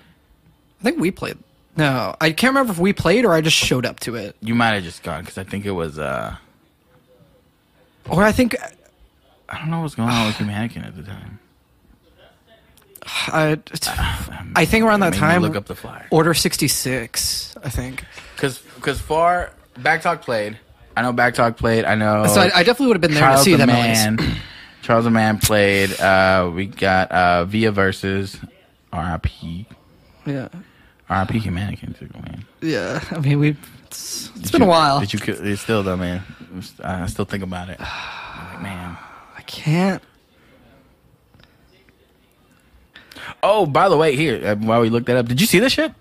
I 0.81 0.85
think 0.85 1.01
we 1.01 1.11
played. 1.11 1.37
No, 1.77 2.15
I 2.21 2.31
can't 2.31 2.51
remember 2.53 2.73
if 2.73 2.79
we 2.79 2.93
played 2.93 3.25
or 3.25 3.33
I 3.35 3.41
just 3.41 3.57
showed 3.57 3.85
up 3.85 3.99
to 4.01 4.15
it. 4.15 4.37
You 4.41 4.55
might 4.55 4.75
have 4.75 4.85
just 4.85 5.03
gone 5.03 5.23
because 5.23 5.37
I 5.37 5.43
think 5.43 5.67
it 5.67 5.73
was 5.73 5.99
uh 5.99 6.37
Or 8.09 8.23
I 8.23 8.31
think 8.31 8.55
I 9.49 9.59
don't 9.59 9.71
know 9.71 9.81
what's 9.81 9.97
going 9.97 10.11
on 10.11 10.27
with 10.29 10.37
Humanican 10.37 10.87
at 10.87 10.95
the 10.97 11.03
time. 11.03 11.41
I, 13.07 13.59
I 14.57 14.65
think 14.65 14.85
around 14.85 15.01
that 15.01 15.11
Made 15.11 15.17
me 15.17 15.21
time. 15.21 15.43
look 15.43 15.57
up 15.57 15.67
the 15.67 15.75
flyer. 15.77 16.07
Order 16.11 16.35
sixty 16.35 16.69
six. 16.69 17.55
I 17.63 17.69
think. 17.71 18.05
Because 18.35 18.59
because 18.77 19.01
far 19.01 19.53
Backtalk 19.77 20.23
played. 20.23 20.59
I 20.97 21.03
know 21.03 21.13
Backtalk 21.13 21.57
played. 21.57 21.85
I 21.85 21.95
know. 21.95 22.27
So 22.27 22.41
I, 22.41 22.45
I 22.47 22.63
definitely 22.63 22.87
would 22.89 22.95
have 22.97 23.01
been 23.03 23.13
there 23.15 23.21
to 23.23 23.27
Charles 23.29 23.45
see 23.45 23.53
the 23.53 23.59
them. 23.59 23.71
at 23.71 23.89
least. 24.17 24.21
Man. 24.29 24.37
Trials 24.83 25.05
of 25.07 25.13
Man 25.13 25.39
played. 25.39 25.99
Uh, 26.01 26.51
we 26.55 26.67
got 26.67 27.11
uh, 27.11 27.45
Via 27.45 27.73
versus 27.73 28.39
R.I.P. 28.93 29.67
Yeah, 30.25 30.49
R.I.P. 31.09 31.41
Humanican 31.41 31.99
too, 31.99 32.09
man. 32.15 32.45
yeah. 32.63 33.03
I 33.11 33.19
mean, 33.19 33.39
we. 33.41 33.57
It's, 33.87 34.31
it's 34.37 34.51
Did 34.51 34.53
been 34.53 34.61
you- 34.63 34.67
a 34.67 34.71
while. 34.71 35.01
Did 35.01 35.13
you? 35.13 35.21
It's 35.27 35.61
still 35.63 35.83
though, 35.83 35.97
man. 35.97 36.23
I 36.83 37.07
still 37.07 37.25
think 37.25 37.43
about 37.43 37.69
it. 37.69 37.79
I'm 37.81 38.55
like, 38.55 38.63
man. 38.63 38.97
I 39.37 39.43
can't. 39.43 40.03
Oh, 43.49 43.67
by 43.67 43.89
the 43.89 43.97
way, 43.97 44.17
here 44.17 44.45
uh, 44.45 44.57
while 44.57 44.81
we 44.81 44.91
looked 44.91 45.07
that 45.07 45.17
up, 45.17 45.27
did 45.27 45.41
you 45.41 45.47
see 45.47 45.59
this 45.59 45.73
shit? 45.73 45.93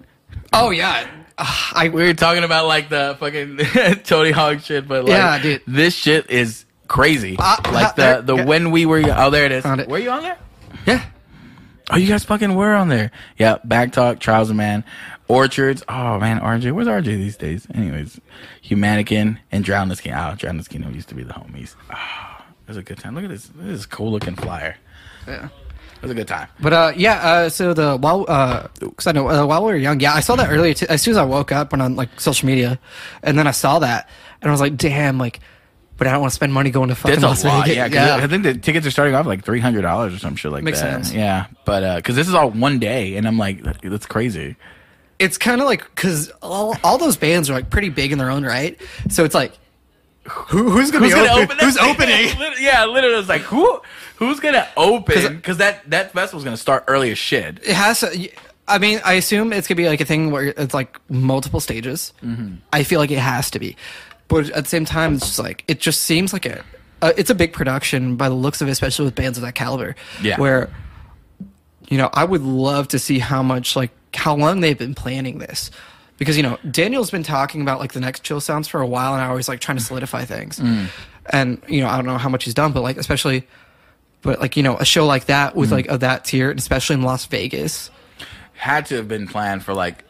Oh 0.54 0.70
yeah. 0.72 1.08
Uh, 1.38 1.46
I 1.74 1.90
We 1.90 2.04
were 2.04 2.14
talking 2.14 2.44
about 2.44 2.66
like 2.68 2.90
the 2.90 3.16
fucking 3.20 3.58
Tony 4.04 4.32
Hawk 4.32 4.60
shit, 4.62 4.88
but 4.88 5.04
like, 5.04 5.12
Yeah, 5.14 5.40
dude. 5.42 5.62
this 5.68 5.94
shit 5.94 6.30
is 6.30 6.66
crazy. 6.88 7.36
Uh, 7.38 7.58
like 7.72 7.88
uh, 7.88 7.92
the 7.94 8.02
there- 8.02 8.22
the 8.22 8.36
yeah. 8.38 8.46
when 8.46 8.72
we 8.72 8.86
were 8.86 9.02
oh 9.06 9.30
there 9.30 9.46
it 9.46 9.52
is. 9.52 9.64
Found 9.64 9.82
it. 9.82 9.88
Were 9.90 10.00
you 10.00 10.10
on 10.12 10.24
there? 10.24 10.38
yeah. 10.86 11.06
Oh, 11.92 11.98
you 11.98 12.08
guys 12.08 12.24
fucking 12.24 12.56
were 12.56 12.74
on 12.74 12.90
there. 12.90 13.12
Yeah, 13.38 13.58
Back 13.64 13.92
Talk, 13.92 14.20
Trials 14.20 14.50
of 14.50 14.56
Man, 14.56 14.84
Orchards. 15.28 15.84
Oh 15.88 16.20
man, 16.20 16.40
RJ, 16.40 16.72
where's 16.72 16.88
RJ 16.88 17.04
these 17.06 17.38
days? 17.38 17.68
Anyways, 17.76 18.20
Humanican 18.64 19.38
and 19.52 19.64
Drown 19.64 19.90
the 19.90 19.96
Skin. 19.96 20.14
Oh, 20.16 20.34
Drown 20.36 20.58
the 20.58 20.64
Skin 20.64 20.82
used 20.96 21.10
to 21.10 21.16
be 21.16 21.22
the 21.24 21.34
homies. 21.34 21.76
Oh, 21.94 22.44
it 22.64 22.68
was 22.70 22.78
a 22.78 22.82
good 22.82 22.98
time. 22.98 23.14
Look 23.14 23.24
at 23.26 23.30
this. 23.30 23.52
This 23.56 23.80
is 23.82 23.86
cool 23.86 24.12
looking 24.12 24.36
flyer. 24.36 24.78
Yeah. 25.28 25.50
It 26.06 26.10
was 26.10 26.12
a 26.12 26.16
good 26.16 26.28
time. 26.28 26.48
But 26.60 26.74
uh, 26.74 26.94
yeah. 26.96 27.14
Uh, 27.16 27.50
so 27.50 27.74
the 27.74 27.98
while 27.98 28.26
uh, 28.28 28.68
cause 28.96 29.08
I 29.08 29.12
know 29.12 29.30
uh, 29.30 29.46
while 29.46 29.64
we 29.66 29.72
were 29.74 29.78
young, 29.78 30.00
yeah, 30.00 30.14
I 30.14 30.20
saw 30.22 30.36
that 30.38 30.50
earlier. 30.52 30.74
As 30.90 31.02
soon 31.02 31.12
as 31.14 31.18
I 31.18 31.24
woke 31.24 31.52
up, 31.52 31.72
went 31.72 31.82
on 31.82 31.96
like 31.96 32.20
social 32.20 32.46
media, 32.48 32.80
and 33.24 33.38
then 33.38 33.48
I 33.48 33.52
saw 33.52 33.80
that, 33.80 34.08
and 34.42 34.50
I 34.50 34.52
was 34.52 34.62
like, 34.62 34.78
damn, 34.78 35.18
like, 35.18 35.40
but 35.98 36.08
I 36.08 36.12
don't 36.12 36.22
want 36.22 36.32
to 36.32 36.36
spend 36.36 36.54
money 36.54 36.70
going 36.72 36.90
to 36.90 36.96
fucking 36.96 37.20
That's 37.20 37.24
Las 37.24 37.44
a 37.44 37.48
lot. 37.48 37.66
Vegas. 37.68 37.76
Yeah, 37.78 37.90
'cause 38.18 38.24
I 38.24 38.28
think 38.28 38.44
the 38.44 38.54
tickets 38.56 38.86
are 38.86 38.92
starting 38.92 39.16
off 39.16 39.26
like 39.26 39.44
three 39.44 39.60
hundred 39.60 39.82
dollars 39.82 40.14
or 40.14 40.20
some 40.20 40.36
shit 40.36 40.52
like 40.52 40.64
Makes 40.64 40.82
that. 40.82 41.06
sense. 41.06 41.14
Yeah, 41.14 41.48
but 41.66 41.84
uh 41.84 41.96
because 41.98 42.16
this 42.16 42.28
is 42.28 42.34
all 42.34 42.50
one 42.52 42.80
day, 42.80 43.16
and 43.18 43.28
I'm 43.28 43.38
like, 43.38 43.62
that's 43.82 44.06
crazy. 44.06 44.56
it's 45.18 45.38
kind 45.38 45.62
of 45.62 45.68
like 45.68 45.84
because 45.96 46.30
all, 46.42 46.76
all 46.84 46.98
those 46.98 47.16
bands 47.18 47.50
are 47.50 47.54
like 47.54 47.70
pretty 47.70 47.90
big 47.90 48.12
in 48.12 48.18
their 48.18 48.30
own 48.30 48.44
right. 48.46 48.80
So 49.10 49.24
it's 49.24 49.34
like, 49.34 49.54
who, 50.28 50.70
who's 50.72 50.92
gonna 50.92 51.06
Who's 51.06 51.14
be 51.14 51.20
gonna 51.20 51.32
open? 51.34 51.44
open? 51.44 51.58
Who's 51.60 51.78
thing? 51.78 51.90
opening? 51.90 52.40
Lit- 52.40 52.60
yeah, 52.60 52.86
literally, 52.86 53.18
it's 53.18 53.30
like 53.30 53.42
who 53.42 53.82
who's 54.18 54.40
gonna 54.40 54.68
open? 54.76 55.36
Because 55.36 55.58
that 55.58 55.90
that 55.90 56.14
festival's 56.14 56.44
gonna 56.44 56.58
start 56.58 56.84
early 56.88 57.12
as 57.12 57.18
shit. 57.18 57.60
It 57.64 57.74
has. 57.76 58.00
To, 58.00 58.30
I 58.68 58.80
mean, 58.80 59.00
I 59.06 59.14
assume 59.14 59.54
it's 59.54 59.68
gonna 59.68 59.78
be 59.78 59.88
like 59.88 60.02
a 60.02 60.06
thing 60.06 60.32
where 60.32 60.46
it's 60.46 60.74
like 60.74 61.00
multiple 61.10 61.60
stages. 61.60 62.14
Mm-hmm. 62.24 62.56
I 62.74 62.84
feel 62.84 63.00
like 63.00 63.12
it 63.12 63.20
has 63.20 63.52
to 63.52 63.60
be, 63.60 63.78
but 64.28 64.50
at 64.50 64.64
the 64.64 64.70
same 64.70 64.86
time, 64.86 65.16
it's 65.16 65.26
just 65.26 65.40
like 65.40 65.64
it 65.68 65.80
just 65.80 66.02
seems 66.04 66.34
like 66.34 66.46
a. 66.46 66.64
Uh, 67.02 67.12
it's 67.18 67.30
a 67.30 67.36
big 67.36 67.52
production 67.54 68.16
by 68.16 68.30
the 68.30 68.36
looks 68.36 68.62
of 68.62 68.68
it, 68.68 68.72
especially 68.72 69.06
with 69.06 69.14
bands 69.16 69.38
of 69.38 69.44
that 69.44 69.54
caliber. 69.54 69.96
Yeah. 70.24 70.40
Where, 70.40 70.70
you 71.90 71.98
know, 71.98 72.10
I 72.14 72.24
would 72.24 72.42
love 72.42 72.88
to 72.88 73.00
see 73.00 73.20
how 73.20 73.44
much 73.44 73.76
like 73.76 73.92
how 74.16 74.34
long 74.36 74.62
they've 74.62 74.78
been 74.78 74.96
planning 74.96 75.38
this, 75.38 75.70
because 76.18 76.38
you 76.38 76.44
know 76.44 76.58
Daniel's 76.70 77.12
been 77.12 77.24
talking 77.24 77.62
about 77.62 77.80
like 77.80 77.94
the 77.94 78.00
next 78.00 78.24
chill 78.24 78.40
sounds 78.42 78.68
for 78.68 78.82
a 78.82 78.88
while, 78.88 79.14
and 79.14 79.22
I 79.22 79.28
always 79.28 79.48
like 79.48 79.60
trying 79.60 79.78
to 79.78 79.84
solidify 79.84 80.26
things. 80.26 80.60
Mm. 80.60 80.88
And 81.32 81.62
you 81.68 81.82
know, 81.82 81.88
I 81.88 81.96
don't 81.98 82.06
know 82.06 82.18
how 82.18 82.30
much 82.30 82.44
he's 82.46 82.54
done, 82.54 82.72
but 82.72 82.82
like 82.82 82.98
especially, 82.98 83.48
but 84.22 84.40
like 84.40 84.56
you 84.58 84.64
know, 84.64 84.78
a 84.78 84.86
show 84.86 85.06
like 85.06 85.26
that 85.26 85.54
Mm. 85.54 85.58
with 85.58 85.72
like 85.72 85.88
of 85.88 86.00
that 86.02 86.26
tier, 86.26 86.50
and 86.50 86.60
especially 86.60 86.96
in 86.96 87.02
Las 87.02 87.26
Vegas. 87.26 87.90
had 88.54 88.86
to 88.88 88.96
have 88.96 89.08
been 89.08 89.28
planned 89.28 89.64
for 89.64 89.74
like 89.74 90.04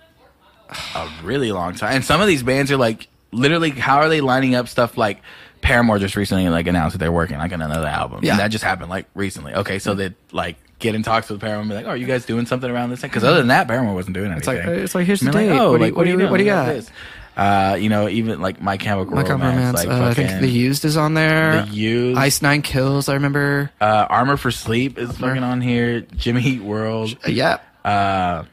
a 0.96 1.10
really 1.24 1.52
long 1.52 1.74
time. 1.76 1.96
And 1.96 2.06
some 2.06 2.22
of 2.22 2.28
these 2.28 2.44
bands 2.44 2.72
are 2.72 2.78
like 2.78 3.08
literally 3.32 3.72
how 3.72 3.98
are 3.98 4.10
they 4.10 4.22
lining 4.22 4.56
up 4.56 4.68
stuff 4.68 4.98
like 4.98 5.22
Paramore 5.62 6.00
just 6.00 6.16
recently 6.16 6.48
like 6.50 6.68
announced 6.68 6.94
that 6.94 7.00
they're 7.00 7.12
working 7.12 7.38
like 7.38 7.52
on 7.54 7.62
another 7.62 7.88
album. 7.88 8.20
Yeah. 8.24 8.32
And 8.32 8.40
that 8.40 8.48
just 8.50 8.64
happened 8.64 8.90
like 8.90 9.08
recently. 9.16 9.54
Okay, 9.54 9.80
so 9.80 9.96
they 9.96 10.14
like 10.32 10.58
get 10.80 10.96
in 10.96 11.04
talks 11.04 11.30
with 11.30 11.40
Paramore 11.42 11.62
and 11.62 11.70
be 11.70 11.76
like, 11.76 11.86
Oh, 11.86 11.90
are 11.90 11.98
you 11.98 12.06
guys 12.08 12.26
doing 12.26 12.46
something 12.46 12.70
around 12.70 12.90
this? 12.90 13.02
Thing? 13.02 13.10
Because 13.10 13.24
other 13.24 13.38
than 13.38 13.48
that, 13.48 13.68
Paramore 13.68 13.94
wasn't 13.96 14.16
doing 14.16 14.32
anything. 14.32 14.56
like- 14.58 14.66
it's 14.66 14.94
like, 14.96 15.06
here's 15.08 15.20
the 15.22 15.32
they're 15.32 15.54
date. 15.54 15.60
What 15.70 15.80
do 15.80 15.86
you- 15.86 15.94
what 15.94 16.04
do 16.04 16.10
you- 16.12 16.18
doing? 16.18 16.32
what 16.32 16.38
do 16.38 16.44
you 16.44 16.50
got? 16.50 16.66
this. 16.68 16.90
Uh, 17.38 17.76
you 17.78 17.90
know, 17.90 18.08
even 18.08 18.40
like 18.42 18.62
My 18.62 18.78
Chemical 18.78 19.14
My 19.14 19.24
Romance, 19.24 19.76
like 19.78 19.90
uh, 19.90 20.06
I 20.06 20.14
think 20.14 20.40
the 20.40 20.48
Used 20.50 20.86
is 20.86 20.96
on 20.96 21.16
there. 21.16 21.64
The 21.66 21.72
Used. 21.74 22.18
Ice 22.18 22.42
Nine 22.42 22.62
Kills. 22.62 23.10
I 23.10 23.16
remember. 23.16 23.72
uh, 23.82 24.08
Armor 24.10 24.38
for 24.38 24.52
Sleep 24.52 24.98
is 24.98 25.12
fucking 25.18 25.44
on 25.44 25.60
here. 25.60 26.00
Jimmy 26.16 26.42
Eat 26.44 26.62
World. 26.62 27.18
Uh, 27.28 27.32
yeah. 27.32 27.58
Uh, 27.84 28.44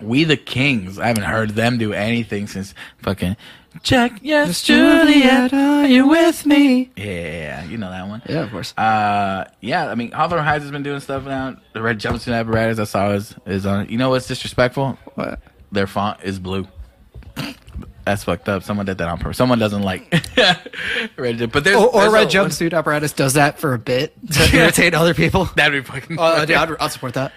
We 0.00 0.24
the 0.24 0.36
Kings. 0.36 0.98
I 0.98 1.06
haven't 1.06 1.22
heard 1.24 1.50
them 1.50 1.78
do 1.78 1.92
anything 1.92 2.48
since 2.48 2.74
fucking 3.02 3.36
Check. 3.82 4.18
Yes, 4.22 4.62
Juliet. 4.62 5.52
are 5.52 5.86
you 5.86 6.08
with 6.08 6.44
me? 6.46 6.90
Yeah, 6.96 7.64
you 7.64 7.76
know 7.78 7.90
that 7.90 8.08
one. 8.08 8.22
Yeah, 8.28 8.42
of 8.44 8.50
course. 8.50 8.72
Uh, 8.76 9.44
yeah. 9.60 9.88
I 9.88 9.94
mean, 9.94 10.10
Hawthorne 10.12 10.44
Heights 10.44 10.62
has 10.62 10.70
been 10.70 10.82
doing 10.82 11.00
stuff 11.00 11.24
now. 11.24 11.56
The 11.72 11.82
red 11.82 11.98
jumpsuit 12.00 12.34
apparatus 12.38 12.78
I 12.78 12.84
saw 12.84 13.10
is 13.12 13.34
is 13.46 13.66
on. 13.66 13.88
You 13.88 13.98
know 13.98 14.10
what's 14.10 14.26
disrespectful? 14.26 14.98
What? 15.14 15.40
Their 15.72 15.86
font 15.86 16.20
is 16.22 16.38
blue. 16.38 16.66
That's 18.04 18.22
fucked 18.22 18.48
up. 18.48 18.62
Someone 18.62 18.86
did 18.86 18.98
that 18.98 19.08
on 19.08 19.18
purpose. 19.18 19.36
Someone 19.36 19.58
doesn't 19.58 19.82
like 19.82 20.12
red. 21.16 21.38
jump- 21.38 21.52
But 21.52 21.64
there's 21.64 21.76
Or, 21.76 21.88
or 21.88 22.00
there's 22.02 22.12
red 22.12 22.26
a- 22.28 22.30
jumpsuit 22.30 22.72
apparatus 22.72 23.12
does 23.12 23.32
that 23.34 23.58
for 23.58 23.74
a 23.74 23.78
bit 23.80 24.14
to 24.32 24.56
irritate 24.56 24.94
other 24.94 25.12
people. 25.12 25.46
That'd 25.56 25.84
be 25.84 25.90
fucking. 25.90 26.16
Uh, 26.18 26.44
dude, 26.44 26.56
I'd, 26.56 26.70
I'd 26.78 26.92
support 26.92 27.14
that. 27.14 27.32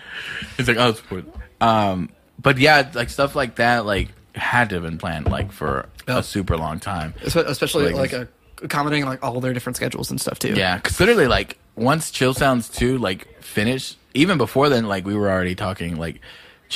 It's 0.59 0.67
like 0.67 0.77
oh, 0.77 0.93
support. 0.93 1.25
Um, 1.59 2.09
but 2.39 2.59
yeah, 2.59 2.89
like 2.93 3.09
stuff 3.09 3.35
like 3.35 3.55
that, 3.55 3.85
like 3.87 4.09
had 4.35 4.69
to 4.69 4.75
have 4.75 4.83
been 4.83 4.99
planned 4.99 5.25
like 5.25 5.51
for 5.51 5.89
Yeah. 6.09 6.19
a 6.19 6.23
super 6.23 6.57
long 6.57 6.79
time. 6.79 7.13
Especially 7.23 7.91
Like- 7.93 8.11
like, 8.13 8.27
accommodating 8.61 9.05
like 9.05 9.23
all 9.23 9.39
their 9.39 9.53
different 9.53 9.77
schedules 9.77 10.09
and 10.11 10.19
stuff 10.19 10.39
too. 10.39 10.53
Yeah, 10.53 10.75
because 10.75 10.99
literally, 10.99 11.27
like 11.27 11.57
once 11.75 12.11
Chill 12.11 12.33
Sounds 12.33 12.67
two 12.67 12.97
like 12.97 13.41
finished, 13.41 13.97
even 14.13 14.37
before 14.37 14.67
then, 14.69 14.87
like 14.87 15.05
we 15.05 15.15
were 15.15 15.29
already 15.29 15.55
talking 15.55 15.97
like. 15.97 16.19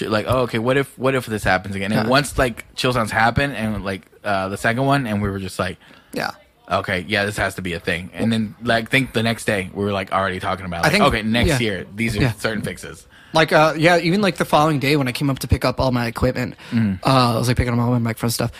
Like 0.01 0.25
oh 0.27 0.39
okay 0.49 0.57
what 0.57 0.75
if 0.75 0.97
what 0.97 1.13
if 1.13 1.27
this 1.27 1.43
happens 1.43 1.75
again 1.75 1.91
and 1.91 2.05
Yeah. 2.05 2.09
once 2.09 2.35
like 2.35 2.65
chill 2.73 2.93
sounds 2.93 3.11
happen 3.11 3.51
and 3.51 3.85
like 3.85 4.01
uh 4.23 4.49
the 4.49 4.57
second 4.57 4.87
one 4.87 5.05
and 5.05 5.21
we 5.21 5.29
were 5.29 5.37
just 5.37 5.59
like 5.59 5.77
Yeah. 6.13 6.31
okay 6.67 7.05
yeah 7.07 7.25
this 7.25 7.37
has 7.37 7.53
to 7.55 7.61
be 7.61 7.73
a 7.73 7.79
thing 7.79 8.09
and 8.11 8.33
then 8.33 8.55
like 8.63 8.89
think 8.89 9.13
the 9.13 9.21
next 9.21 9.45
day 9.45 9.69
we 9.71 9.83
were 9.85 9.91
like 9.91 10.11
already 10.11 10.39
talking 10.39 10.65
about 10.65 10.79
I 10.79 10.87
like, 10.87 10.91
think- 10.93 11.03
okay 11.03 11.21
next 11.21 11.47
yeah. 11.49 11.59
year 11.59 11.85
these 11.95 12.17
are 12.17 12.21
Yeah. 12.21 12.31
certain 12.31 12.63
fixes 12.63 13.05
Like 13.33 13.51
uh 13.53 13.75
yeah, 13.77 13.99
even 13.99 14.19
like 14.21 14.37
the 14.37 14.45
following 14.45 14.79
day 14.79 14.95
when 14.95 15.07
I 15.07 15.11
came 15.11 15.29
up 15.29 15.37
to 15.39 15.47
pick 15.47 15.63
up 15.63 15.79
all 15.79 15.91
my 15.91 16.07
equipment, 16.07 16.55
Mm. 16.71 16.97
uh 17.05 17.35
I 17.35 17.37
was 17.37 17.47
like 17.47 17.57
picking 17.57 17.73
up 17.73 17.79
all 17.79 17.91
my 17.91 17.99
microphone 17.99 18.31
stuff. 18.31 18.51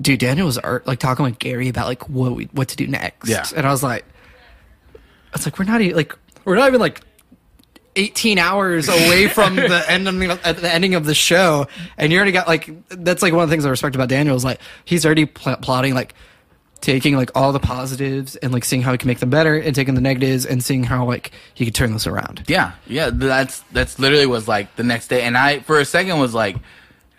Dude, 0.00 0.20
Daniel 0.20 0.46
was 0.46 0.58
art 0.58 0.86
like 0.86 0.98
talking 0.98 1.24
with 1.24 1.38
Gary 1.38 1.68
about 1.68 1.86
like 1.86 2.08
what 2.08 2.32
we, 2.34 2.44
what 2.46 2.68
to 2.68 2.76
do 2.76 2.86
next. 2.86 3.28
Yeah. 3.28 3.44
And 3.54 3.66
I 3.66 3.70
was 3.70 3.82
like 3.82 4.04
it's 5.34 5.46
like 5.46 5.58
we're 5.58 5.64
not 5.64 5.80
even 5.80 5.96
like 5.96 6.16
we're 6.44 6.56
not 6.56 6.68
even 6.68 6.80
like 6.80 7.00
18 7.96 8.38
hours 8.38 8.88
away 8.88 9.28
from 9.34 9.56
the 9.56 9.84
ending 9.86 10.30
of, 10.30 10.40
at 10.44 10.56
the 10.56 10.72
ending 10.72 10.94
of 10.94 11.04
the 11.04 11.14
show 11.14 11.66
and 11.98 12.10
you 12.10 12.18
already 12.18 12.32
got 12.32 12.48
like 12.48 12.70
that's 12.88 13.22
like 13.22 13.32
one 13.32 13.42
of 13.42 13.50
the 13.50 13.52
things 13.52 13.66
I 13.66 13.70
respect 13.70 13.94
about 13.94 14.08
Daniel 14.08 14.34
is 14.34 14.44
like 14.44 14.60
he's 14.84 15.04
already 15.04 15.26
pl- 15.26 15.56
plotting 15.56 15.94
like 15.94 16.14
taking 16.82 17.16
like 17.16 17.30
all 17.34 17.52
the 17.52 17.60
positives 17.60 18.36
and 18.36 18.52
like 18.52 18.64
seeing 18.64 18.82
how 18.82 18.92
he 18.92 18.98
can 18.98 19.06
make 19.06 19.20
them 19.20 19.30
better 19.30 19.56
and 19.56 19.74
taking 19.74 19.94
the 19.94 20.00
negatives 20.00 20.44
and 20.44 20.62
seeing 20.62 20.84
how 20.84 21.06
like 21.06 21.30
he 21.54 21.64
could 21.64 21.74
turn 21.74 21.92
this 21.92 22.06
around. 22.06 22.44
Yeah, 22.48 22.72
yeah, 22.86 23.10
that's 23.10 23.60
that's 23.72 23.98
literally 23.98 24.26
was 24.26 24.46
like 24.48 24.74
the 24.76 24.82
next 24.82 25.06
day, 25.08 25.22
and 25.22 25.38
I 25.38 25.60
for 25.60 25.78
a 25.78 25.84
second 25.84 26.18
was 26.18 26.34
like, 26.34 26.56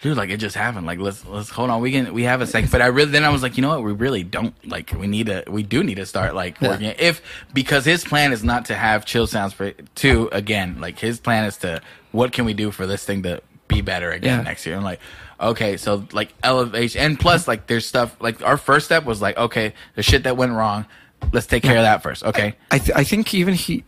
dude, 0.04 0.16
like 0.18 0.30
it 0.30 0.38
just 0.38 0.56
happened. 0.56 0.86
Like 0.86 0.99
let's 0.99 1.26
let's 1.26 1.49
hold 1.49 1.72
on, 1.72 1.82
we 1.82 1.91
can 1.91 2.14
we 2.14 2.24
have 2.24 2.41
a 2.41 2.45
second. 2.45 2.70
But 2.72 2.82
I 2.84 2.88
really 2.88 3.10
then 3.12 3.24
I 3.24 3.30
was 3.30 3.41
like, 3.41 3.58
you 3.58 3.62
know 3.64 3.70
what, 3.70 3.84
we 3.84 3.93
really 3.93 4.24
don't 4.24 4.54
like 4.70 4.91
we 4.99 5.08
need 5.08 5.26
to 5.28 5.43
we 5.47 5.64
do 5.64 5.84
need 5.84 5.95
to 5.95 6.06
start 6.06 6.36
like 6.36 6.60
Yeah. 6.62 6.70
working 6.70 6.93
if 6.99 7.22
because 7.54 7.86
his 7.86 8.04
plan 8.04 8.32
is 8.34 8.43
not 8.43 8.66
to 8.66 8.76
have 8.76 9.06
chill 9.06 9.26
sounds 9.26 9.54
for 9.54 9.72
two 9.95 10.30
again. 10.32 10.80
Like 10.80 10.99
his 10.99 11.20
plan 11.20 11.45
is 11.45 11.58
to 11.58 11.82
what 12.12 12.32
can 12.34 12.45
we 12.45 12.54
do 12.54 12.70
for 12.70 12.86
this 12.86 13.04
thing 13.06 13.24
to 13.24 13.41
be 13.68 13.82
better 13.82 14.12
again 14.12 14.39
Yeah. 14.39 14.43
next 14.43 14.66
year. 14.68 14.76
I'm 14.76 14.84
like. 14.84 14.99
Okay, 15.41 15.76
so 15.76 16.08
like 16.14 16.34
elevation, 16.41 17.01
and 17.01 17.20
plus 17.20 17.49
like 17.49 17.68
there's 17.68 17.86
stuff 17.86 18.16
like 18.22 18.41
our 18.43 18.56
first 18.56 18.86
step 18.86 19.04
was 19.04 19.22
like 19.22 19.36
okay, 19.38 19.74
the 19.95 20.04
shit 20.04 20.24
that 20.24 20.38
went 20.38 20.54
wrong, 20.54 20.86
let's 21.34 21.47
take 21.47 21.64
care 21.64 21.76
of 21.76 21.82
that 21.84 22.01
first. 22.01 22.24
Okay, 22.24 22.56
I 22.72 22.78
th- 22.78 22.95
I 22.95 23.04
think 23.04 23.34
even 23.34 23.54
he. 23.54 23.84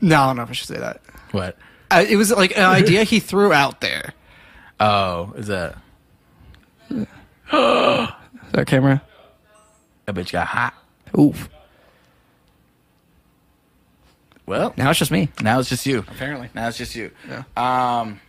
No, 0.00 0.20
I 0.22 0.26
don't 0.28 0.36
know 0.36 0.42
if 0.44 0.48
I 0.48 0.52
should 0.52 0.68
say 0.68 0.78
that. 0.78 1.02
what? 1.32 1.58
Uh, 1.90 2.04
it 2.08 2.16
was 2.16 2.30
like 2.30 2.56
an 2.56 2.64
idea 2.64 3.02
he 3.04 3.20
threw 3.20 3.52
out 3.52 3.82
there. 3.82 4.14
Oh, 4.80 5.32
is 5.36 5.46
that 5.48 5.76
Is 6.90 7.06
that 8.52 8.66
camera? 8.66 9.02
that 10.06 10.14
bitch 10.14 10.32
got 10.32 10.46
hot? 10.46 10.74
Oof. 11.18 11.48
Well, 14.46 14.74
Now 14.76 14.90
it's 14.90 14.98
just 14.98 15.10
me. 15.12 15.28
now 15.42 15.60
it's 15.60 15.68
just 15.68 15.86
you. 15.86 15.98
Apparently. 16.00 16.48
Now 16.54 16.68
it's 16.68 16.78
just 16.78 16.96
you. 16.96 17.10
Yeah. 17.28 17.44
Um, 18.00 18.20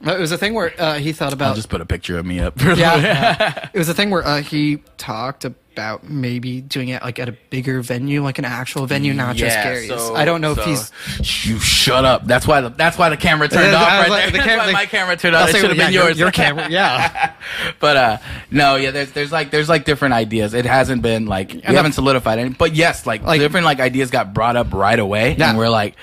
It 0.00 0.18
was 0.20 0.30
a 0.32 0.38
thing 0.38 0.54
where 0.54 0.72
uh, 0.80 0.94
he 0.98 1.12
thought 1.12 1.32
about. 1.32 1.46
I'll 1.46 1.50
about. 1.52 1.56
just 1.56 1.68
put 1.70 1.80
a 1.80 1.86
picture 1.86 2.18
of 2.18 2.24
me 2.26 2.38
up. 2.40 2.58
For 2.60 2.72
yeah. 2.74 3.68
it 3.74 3.78
was 3.78 3.88
a 3.88 3.94
thing 3.94 4.10
where 4.10 4.24
uh, 4.24 4.42
he 4.42 4.76
talked 4.96 5.44
about 5.44 6.08
maybe 6.08 6.60
doing 6.60 6.88
it 6.90 7.02
like 7.02 7.18
at 7.18 7.28
a 7.28 7.36
bigger 7.50 7.80
venue, 7.82 8.22
like 8.22 8.38
an 8.38 8.44
actual 8.44 8.86
venue, 8.86 9.12
not 9.12 9.34
just 9.36 9.56
Yeah, 9.56 9.64
Gary's. 9.64 9.88
so- 9.88 10.14
I 10.14 10.24
don't 10.24 10.40
know 10.40 10.54
so- 10.54 10.60
if 10.62 10.66
he's. 10.68 11.46
You 11.48 11.58
shut 11.58 12.04
up. 12.04 12.26
That's 12.26 12.46
why. 12.46 12.60
The, 12.60 12.68
that's 12.68 12.96
why 12.96 13.08
the 13.08 13.16
camera 13.16 13.48
turned 13.48 13.74
off 13.74 13.88
right 13.88 14.08
like- 14.08 14.22
there. 14.22 14.30
the 14.30 14.36
That's 14.38 14.48
cam- 14.48 14.58
why 14.58 14.72
my 14.72 14.86
camera 14.86 15.16
turned 15.16 15.34
off. 15.34 15.48
It 15.50 15.56
should 15.56 15.68
have 15.70 15.76
yeah, 15.76 15.86
been 15.86 15.94
yours. 15.94 16.18
Your 16.18 16.30
camera, 16.42 16.68
yeah. 16.70 17.34
but 17.80 17.96
uh, 17.96 18.18
no, 18.52 18.76
yeah. 18.76 18.92
There's 18.92 19.10
there's 19.12 19.32
like 19.32 19.50
there's 19.50 19.68
like 19.68 19.84
different 19.84 20.14
ideas. 20.14 20.54
It 20.54 20.64
hasn't 20.64 21.02
been 21.02 21.26
like 21.26 21.52
we 21.52 21.60
haven't 21.74 21.92
solidified 21.92 22.38
any. 22.38 22.50
But 22.50 22.74
yes, 22.76 23.04
like, 23.04 23.22
Like- 23.22 23.40
different 23.40 23.64
like 23.66 23.80
ideas 23.80 24.10
got 24.12 24.32
brought 24.32 24.54
up 24.54 24.72
right 24.72 24.98
away, 24.98 25.34
Yeah. 25.36 25.48
and 25.50 25.58
we're 25.58 25.68
like, 25.70 25.96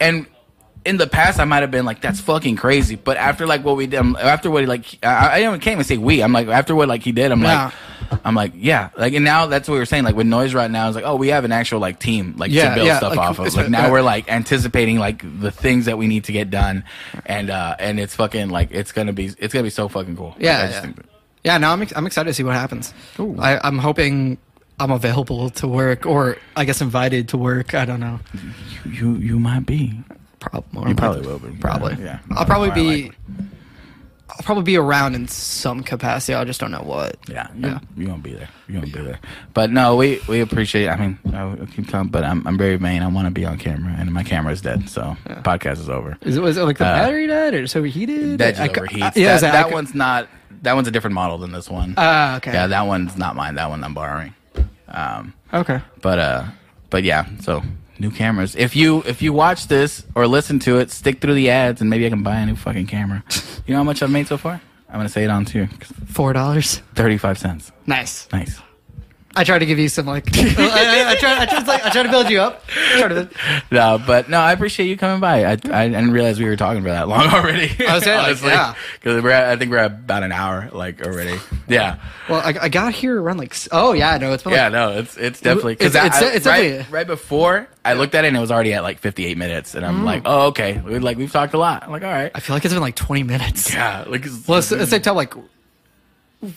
and. 0.00 0.26
In 0.84 0.98
the 0.98 1.06
past, 1.06 1.40
I 1.40 1.44
might 1.44 1.60
have 1.62 1.70
been 1.70 1.86
like, 1.86 2.02
"That's 2.02 2.20
fucking 2.20 2.56
crazy," 2.56 2.96
but 2.96 3.16
after 3.16 3.46
like 3.46 3.64
what 3.64 3.76
we 3.76 3.86
did, 3.86 3.98
um, 3.98 4.18
after 4.20 4.50
what 4.50 4.60
he 4.62 4.66
like, 4.66 4.98
I, 5.02 5.46
I 5.46 5.58
can't 5.58 5.66
even 5.68 5.84
say 5.84 5.96
we. 5.96 6.22
I'm 6.22 6.32
like, 6.32 6.46
after 6.48 6.74
what 6.74 6.88
like 6.88 7.02
he 7.02 7.10
did, 7.12 7.32
I'm 7.32 7.40
Yeah. 7.42 7.70
like, 8.10 8.20
I'm 8.22 8.34
like, 8.34 8.52
yeah, 8.54 8.90
like, 8.98 9.14
and 9.14 9.24
now 9.24 9.46
that's 9.46 9.66
what 9.66 9.76
we 9.76 9.80
are 9.80 9.86
saying. 9.86 10.04
Like 10.04 10.14
with 10.14 10.26
noise 10.26 10.52
right 10.52 10.70
now, 10.70 10.86
it's 10.86 10.94
like, 10.94 11.06
oh, 11.06 11.16
we 11.16 11.28
have 11.28 11.44
an 11.46 11.52
actual 11.52 11.80
like 11.80 11.98
team, 12.00 12.34
like 12.36 12.50
Yeah, 12.52 12.68
to 12.68 12.74
build 12.74 12.86
yeah, 12.86 12.98
stuff 12.98 13.16
like, 13.16 13.18
off 13.30 13.38
of. 13.38 13.54
Like 13.54 13.70
now 13.70 13.90
we're 13.90 14.02
like 14.02 14.30
anticipating 14.30 14.98
like 14.98 15.22
the 15.40 15.50
things 15.50 15.86
that 15.86 15.96
we 15.96 16.06
need 16.06 16.24
to 16.24 16.32
get 16.32 16.50
done, 16.50 16.84
and 17.24 17.48
uh 17.48 17.76
and 17.78 17.98
it's 17.98 18.14
fucking 18.14 18.50
like 18.50 18.68
it's 18.70 18.92
gonna 18.92 19.14
be 19.14 19.30
it's 19.38 19.54
gonna 19.54 19.62
be 19.64 19.70
so 19.70 19.88
fucking 19.88 20.16
cool. 20.16 20.30
Like, 20.32 20.42
Yeah, 20.42 20.58
I 20.58 20.66
just 20.66 20.84
yeah. 20.84 20.92
that- 20.92 21.06
Yeah, 21.44 21.58
no, 21.58 21.70
I'm 21.70 21.80
ex- 21.80 21.94
I'm 21.96 22.06
excited 22.06 22.28
to 22.28 22.34
see 22.34 22.42
what 22.44 22.54
happens. 22.56 22.92
I, 23.18 23.58
I'm 23.64 23.78
hoping 23.78 24.36
I'm 24.78 24.90
available 24.90 25.48
to 25.50 25.66
work, 25.66 26.04
or 26.04 26.36
I 26.56 26.66
guess 26.66 26.82
invited 26.82 27.28
to 27.30 27.38
work. 27.38 27.72
I 27.74 27.86
don't 27.86 28.00
know. 28.00 28.20
you 28.84 29.14
you 29.16 29.38
might 29.38 29.64
be. 29.64 29.94
Probably, 30.50 30.88
You 30.90 30.94
probably 30.94 31.26
will 31.26 31.38
be. 31.38 31.50
Probably. 31.58 31.96
Yeah. 32.02 32.18
I'll 32.32 32.44
probably 32.46 32.70
be. 32.70 33.02
likely. 33.04 33.12
I'll 34.30 34.42
probably 34.42 34.64
be 34.64 34.76
around 34.76 35.14
in 35.14 35.28
some 35.28 35.82
capacity. 35.84 36.34
I 36.34 36.44
just 36.44 36.58
don't 36.58 36.72
know 36.72 36.82
what. 36.82 37.16
Yeah, 37.28 37.46
Yeah. 37.56 37.66
yeah, 37.68 37.78
you 37.96 38.08
won't 38.08 38.22
be 38.22 38.32
there. 38.32 38.48
You 38.68 38.78
won't 38.80 38.92
be 38.92 39.00
there. 39.00 39.20
But 39.52 39.70
no, 39.70 39.94
we 39.96 40.20
we 40.28 40.40
appreciate. 40.40 40.88
I 40.88 40.96
mean, 40.96 41.18
I 41.32 41.44
will 41.44 41.66
keep 41.66 41.88
telling, 41.88 42.08
but 42.08 42.24
I'm 42.24 42.44
I'm 42.46 42.58
very 42.58 42.76
vain. 42.76 43.02
I 43.02 43.06
want 43.08 43.26
to 43.26 43.30
be 43.30 43.44
on 43.44 43.58
camera, 43.58 43.94
and 43.96 44.12
my 44.12 44.22
camera 44.24 44.52
is 44.52 44.60
dead, 44.60 44.88
so 44.88 45.16
podcast 45.42 45.78
is 45.78 45.88
over. 45.88 46.16
Is 46.22 46.36
it 46.36 46.40
was 46.42 46.56
it 46.56 46.62
like 46.64 46.78
the 46.78 46.86
Uh, 46.86 46.96
battery 46.96 47.26
died 47.28 47.54
or 47.54 47.62
just 47.62 47.76
overheated? 47.76 48.38
That 48.38 48.58
I 48.58 48.66
just 48.66 48.74
cou- 48.74 48.80
overheats. 48.86 49.02
uh, 49.02 49.12
yeah, 49.14 49.26
that 49.28 49.34
is 49.36 49.40
that, 49.42 49.52
that 49.52 49.70
one's 49.72 49.94
not. 49.94 50.28
That 50.62 50.74
one's 50.74 50.88
a 50.88 50.90
different 50.90 51.14
model 51.14 51.38
than 51.38 51.52
this 51.52 51.68
one. 51.70 51.94
Ah, 51.98 52.36
okay. 52.38 52.52
Yeah, 52.52 52.66
that 52.66 52.82
one's 52.86 53.16
not 53.18 53.36
mine. 53.36 53.54
That 53.56 53.68
one 53.68 53.84
I'm 53.84 53.94
borrowing. 53.94 54.34
Um, 54.88 55.34
Okay. 55.52 55.80
but 56.00 56.18
uh, 56.18 56.44
but 56.90 57.04
yeah. 57.04 57.26
So 57.40 57.62
new 57.98 58.10
cameras. 58.10 58.56
If 58.56 58.76
you 58.76 59.02
if 59.06 59.22
you 59.22 59.32
watch 59.32 59.68
this 59.68 60.04
or 60.14 60.26
listen 60.26 60.58
to 60.60 60.78
it, 60.78 60.90
stick 60.90 61.20
through 61.20 61.34
the 61.34 61.50
ads, 61.50 61.80
and 61.80 61.90
maybe 61.90 62.06
I 62.06 62.10
can 62.10 62.22
buy 62.22 62.36
a 62.36 62.46
new 62.46 62.56
fucking 62.56 62.86
camera. 62.86 63.22
you 63.66 63.72
know 63.72 63.78
how 63.78 63.84
much 63.84 64.02
I've 64.02 64.10
made 64.10 64.26
so 64.26 64.36
far? 64.36 64.60
I'm 64.88 64.96
gonna 64.96 65.08
say 65.08 65.24
it 65.24 65.30
on 65.30 65.44
too. 65.44 65.66
Four 66.06 66.32
dollars. 66.32 66.80
Thirty 66.94 67.18
five 67.18 67.38
cents. 67.38 67.72
Nice. 67.86 68.28
Nice. 68.32 68.60
I 69.36 69.44
try 69.44 69.58
to 69.58 69.66
give 69.66 69.78
you 69.78 69.88
some 69.88 70.06
like. 70.06 70.26
I, 70.36 70.40
I, 70.40 71.10
I 71.10 71.16
try. 71.16 71.40
I 71.40 71.46
try, 71.46 71.60
to, 71.60 71.66
like, 71.66 71.84
I 71.84 71.90
try 71.90 72.02
to 72.02 72.08
build 72.08 72.30
you 72.30 72.40
up. 72.40 72.66
To, 72.66 73.28
No, 73.70 74.00
but 74.04 74.28
no, 74.28 74.38
I 74.38 74.52
appreciate 74.52 74.86
you 74.86 74.96
coming 74.96 75.20
by. 75.20 75.44
I, 75.44 75.52
I 75.52 75.88
didn't 75.88 76.12
realize 76.12 76.38
we 76.38 76.44
were 76.46 76.56
talking 76.56 76.82
for 76.82 76.90
that 76.90 77.08
long 77.08 77.26
already. 77.32 77.70
I 77.86 77.94
was 77.94 78.04
saying, 78.04 78.18
like, 78.18 78.42
yeah. 78.42 78.74
because 78.94 79.22
we're 79.22 79.30
at, 79.30 79.48
I 79.48 79.56
think 79.56 79.70
we're 79.70 79.78
at 79.78 79.90
about 79.90 80.22
an 80.22 80.32
hour 80.32 80.68
like 80.72 81.04
already. 81.04 81.38
Yeah, 81.68 81.98
well, 82.28 82.40
I, 82.40 82.54
I 82.62 82.68
got 82.68 82.94
here 82.94 83.20
around 83.20 83.38
like. 83.38 83.54
Oh 83.72 83.92
yeah, 83.92 84.16
no, 84.18 84.32
it's 84.32 84.42
been 84.42 84.52
yeah, 84.52 84.68
no, 84.68 84.98
it's 84.98 85.16
it's 85.16 85.40
definitely 85.40 85.74
because 85.74 85.94
It's- 85.94 86.16
it's- 86.16 86.36
it's 86.36 86.46
right, 86.46 86.62
definitely- 86.62 86.92
right 86.92 87.06
before 87.06 87.68
I 87.84 87.94
looked 87.94 88.14
at 88.14 88.24
it 88.24 88.28
and 88.28 88.36
it 88.36 88.40
was 88.40 88.50
already 88.50 88.72
at 88.74 88.82
like 88.82 88.98
58 88.98 89.36
minutes, 89.36 89.74
and 89.74 89.84
I'm 89.84 90.02
mm. 90.02 90.04
like, 90.04 90.22
oh 90.24 90.46
okay, 90.48 90.80
we 90.80 90.98
like 90.98 91.16
we've 91.16 91.32
talked 91.32 91.54
a 91.54 91.58
lot. 91.58 91.82
I'm 91.82 91.90
like, 91.90 92.02
all 92.02 92.10
right, 92.10 92.30
I 92.34 92.40
feel 92.40 92.54
like 92.54 92.64
it's 92.64 92.74
been 92.74 92.82
like 92.82 92.96
20 92.96 93.22
minutes. 93.24 93.72
yeah, 93.72 94.04
like 94.06 94.22
it's- 94.22 94.46
Well, 94.46 94.58
it's, 94.58 94.68
the 94.68 94.86
same 94.86 95.02
time, 95.02 95.16
like 95.16 95.34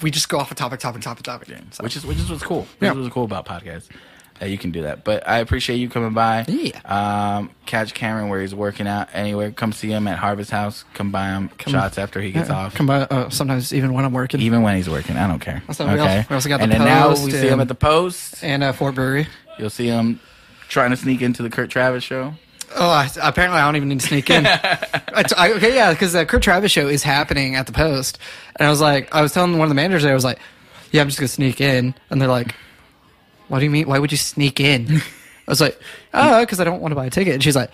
we 0.01 0.11
just 0.11 0.29
go 0.29 0.37
off 0.39 0.51
a 0.51 0.55
topic, 0.55 0.79
topic, 0.79 1.01
topic, 1.01 1.23
topic. 1.23 1.49
So. 1.71 1.83
which 1.83 1.95
is 1.95 2.05
which 2.05 2.17
is 2.17 2.29
what's 2.29 2.43
cool. 2.43 2.61
Which 2.61 2.69
Yeah. 2.81 2.91
is 2.91 2.97
what's 2.97 3.13
cool 3.13 3.23
about 3.25 3.45
podcasts. 3.45 3.87
That 4.39 4.51
you 4.51 4.57
can 4.59 4.69
do 4.69 4.83
that, 4.83 5.03
but 5.03 5.27
I 5.27 5.39
appreciate 5.39 5.77
you 5.77 5.89
coming 5.89 6.13
by. 6.13 6.45
Yeah. 6.47 6.79
Um, 6.85 7.49
catch 7.65 7.95
Cameron 7.95 8.29
where 8.29 8.39
he's 8.39 8.53
working 8.53 8.85
out 8.87 9.07
anywhere. 9.11 9.49
Come 9.49 9.71
see 9.73 9.89
him 9.89 10.07
at 10.07 10.19
Harvest 10.19 10.51
House. 10.51 10.85
Come 10.93 11.11
buy 11.11 11.29
him 11.29 11.49
shots 11.65 11.97
after 11.97 12.21
he 12.21 12.31
gets 12.31 12.49
Yeah, 12.49 12.55
off. 12.55 12.75
Come 12.75 12.85
by. 12.85 13.01
Uh, 13.01 13.31
sometimes 13.31 13.73
even 13.73 13.93
when 13.93 14.05
I'm 14.05 14.13
working. 14.13 14.39
Even 14.41 14.61
when 14.61 14.75
he's 14.75 14.87
working, 14.87 15.17
I 15.17 15.27
don't 15.27 15.39
care. 15.39 15.63
Also, 15.67 15.91
we 15.91 15.97
also- 15.99 16.25
we 16.29 16.35
also 16.35 16.49
got 16.49 16.61
and 16.61 16.71
the 16.71 16.77
then 16.77 16.85
now 16.85 17.07
Post 17.07 17.25
we 17.25 17.31
see 17.31 17.47
him 17.47 17.59
at 17.59 17.67
the 17.67 17.73
post. 17.73 18.43
and 18.43 18.63
uh, 18.63 18.73
Fort 18.73 18.93
Brewery. 18.93 19.25
You'll 19.57 19.71
see 19.71 19.87
him 19.87 20.19
trying 20.69 20.91
to 20.91 20.97
sneak 20.97 21.23
into 21.23 21.41
the 21.41 21.49
Kurt 21.49 21.71
Travis 21.71 22.03
show. 22.03 22.35
Oh, 22.79 22.89
I, 22.89 23.09
apparently 23.21 23.59
I 23.59 23.65
don't 23.65 23.75
even 23.75 23.89
need 23.89 23.99
to 24.01 24.07
sneak 24.07 24.29
in. 24.29 24.45
I, 24.47 25.23
I- 25.35 25.51
okay, 25.53 25.73
yeah, 25.75 25.91
because 25.93 26.13
the 26.13 26.25
Kurt 26.25 26.43
Travis 26.43 26.71
show 26.71 26.87
is 26.87 27.03
happening 27.03 27.55
at 27.55 27.65
the 27.65 27.71
Post, 27.73 28.19
and 28.55 28.67
I 28.67 28.69
was 28.69 28.79
like, 28.81 29.13
I 29.13 29.21
was 29.21 29.33
telling 29.33 29.53
one 29.57 29.63
of 29.63 29.69
the 29.69 29.75
managers 29.75 30.03
there, 30.03 30.11
I 30.11 30.15
was 30.15 30.23
like, 30.23 30.39
yeah, 30.91 31.01
I'm 31.01 31.07
just 31.07 31.19
gonna 31.19 31.27
sneak 31.27 31.59
in, 31.59 31.95
and 32.09 32.21
they're 32.21 32.27
like, 32.29 32.55
what 33.47 33.59
do 33.59 33.65
you 33.65 33.71
mean? 33.71 33.87
Why 33.87 33.97
would 33.99 34.11
you 34.11 34.17
sneak 34.17 34.59
in? 34.59 34.97
I 35.47 35.51
was 35.51 35.61
like, 35.61 35.79
oh, 36.13 36.41
because 36.41 36.59
I 36.59 36.63
don't 36.65 36.81
want 36.81 36.91
to 36.91 36.95
buy 36.95 37.05
a 37.05 37.09
ticket. 37.09 37.33
And 37.33 37.43
she's 37.43 37.55
like, 37.55 37.71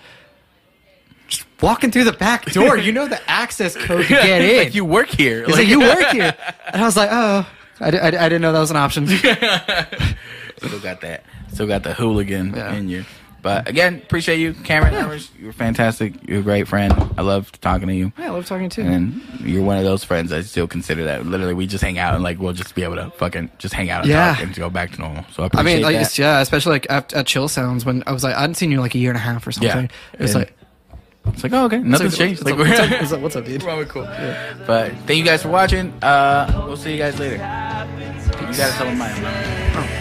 just 1.28 1.44
walking 1.60 1.90
through 1.90 2.04
the 2.04 2.12
back 2.12 2.44
door, 2.52 2.76
you 2.78 2.92
know 2.92 3.06
the 3.08 3.20
access 3.30 3.74
code 3.76 4.02
to 4.04 4.08
get 4.08 4.40
in. 4.42 4.56
like 4.58 4.74
you 4.74 4.84
work 4.84 5.08
here. 5.08 5.44
He's 5.44 5.56
like, 5.56 5.66
you 5.68 5.80
work 5.80 6.06
here, 6.12 6.34
and 6.72 6.82
I 6.82 6.84
was 6.84 6.96
like, 6.96 7.08
oh, 7.12 7.46
I, 7.80 7.86
I, 7.90 8.06
I 8.06 8.10
didn't 8.10 8.42
know 8.42 8.52
that 8.52 8.60
was 8.60 8.70
an 8.70 8.76
option. 8.76 9.06
still 9.08 10.80
got 10.80 11.00
that. 11.00 11.24
Still 11.52 11.66
got 11.66 11.82
the 11.82 11.94
hooligan 11.94 12.54
Yeah. 12.54 12.72
in 12.74 12.88
you. 12.88 13.04
But 13.44 13.68
again, 13.68 13.96
appreciate 14.02 14.38
you, 14.38 14.54
Cameron. 14.54 14.94
Ermish. 14.94 15.28
You're 15.38 15.52
fantastic. 15.52 16.14
You're 16.26 16.40
a 16.40 16.42
great 16.42 16.66
friend. 16.66 16.92
I 17.18 17.20
love 17.22 17.52
talking 17.60 17.86
to 17.88 17.94
you. 17.94 18.10
Yeah, 18.18 18.28
I 18.28 18.30
love 18.30 18.46
talking 18.46 18.70
too. 18.70 18.80
And 18.82 19.20
you're 19.40 19.62
one 19.62 19.76
of 19.76 19.84
those 19.84 20.02
friends 20.02 20.32
I 20.32 20.40
still 20.40 20.66
consider 20.66 21.04
that. 21.04 21.26
Literally, 21.26 21.52
we 21.52 21.66
just 21.66 21.84
hang 21.84 21.98
out 21.98 22.14
and 22.14 22.24
like 22.24 22.38
we'll 22.40 22.54
just 22.54 22.74
be 22.74 22.82
able 22.84 22.96
to 22.96 23.10
fucking 23.10 23.50
just 23.58 23.74
hang 23.74 23.90
out 23.90 24.00
and 24.04 24.10
Yeah. 24.10 24.34
talk 24.34 24.42
and 24.44 24.54
go 24.56 24.70
back 24.70 24.92
to 24.92 25.00
normal. 25.00 25.24
So 25.32 25.42
I 25.42 25.44
I 25.44 25.46
appreciate 25.48 25.74
mean, 25.74 25.82
like, 25.82 25.96
that. 25.96 26.18
yeah, 26.18 26.40
especially 26.40 26.72
like 26.72 26.86
at, 26.90 27.12
at 27.12 27.26
Chill 27.26 27.46
Sounds 27.48 27.84
when 27.84 28.02
I 28.06 28.12
was 28.12 28.24
like, 28.24 28.34
I 28.34 28.40
hadn't 28.40 28.54
seen 28.54 28.70
you 28.70 28.78
in 28.78 28.82
like 28.82 28.94
a 28.94 28.98
year 28.98 29.10
and 29.10 29.18
a 29.18 29.20
half 29.20 29.46
or 29.46 29.52
something. 29.52 29.68
Yeah. 29.70 29.88
It 30.14 30.20
was 30.20 30.34
And- 30.34 30.40
like, 30.46 30.56
It's 31.34 31.42
like, 31.42 31.52
oh, 31.52 31.64
okay, 31.66 31.78
nothing's 31.80 32.12
what's 32.12 32.16
changed. 32.18 32.40
up, 32.40 32.46
Like, 32.46 32.58
what's 32.58 32.80
up, 32.80 32.90
what's 33.00 33.12
up, 33.12 33.20
what's 33.20 33.36
up, 33.36 33.44
dude? 33.44 33.62
we're 33.62 33.70
all 33.72 33.84
cool. 33.84 34.04
But 34.66 34.92
thank 35.06 35.18
you 35.18 35.24
guys 35.24 35.42
for 35.42 35.48
watching. 35.50 35.92
Uh, 36.02 36.64
we'll 36.66 36.78
see 36.78 36.92
you 36.92 36.98
guys 36.98 37.18
later. 37.20 37.34
You 37.36 38.56
gotta 38.56 38.72
tell 38.72 38.86
them 38.86 38.96
mine. 38.98 40.00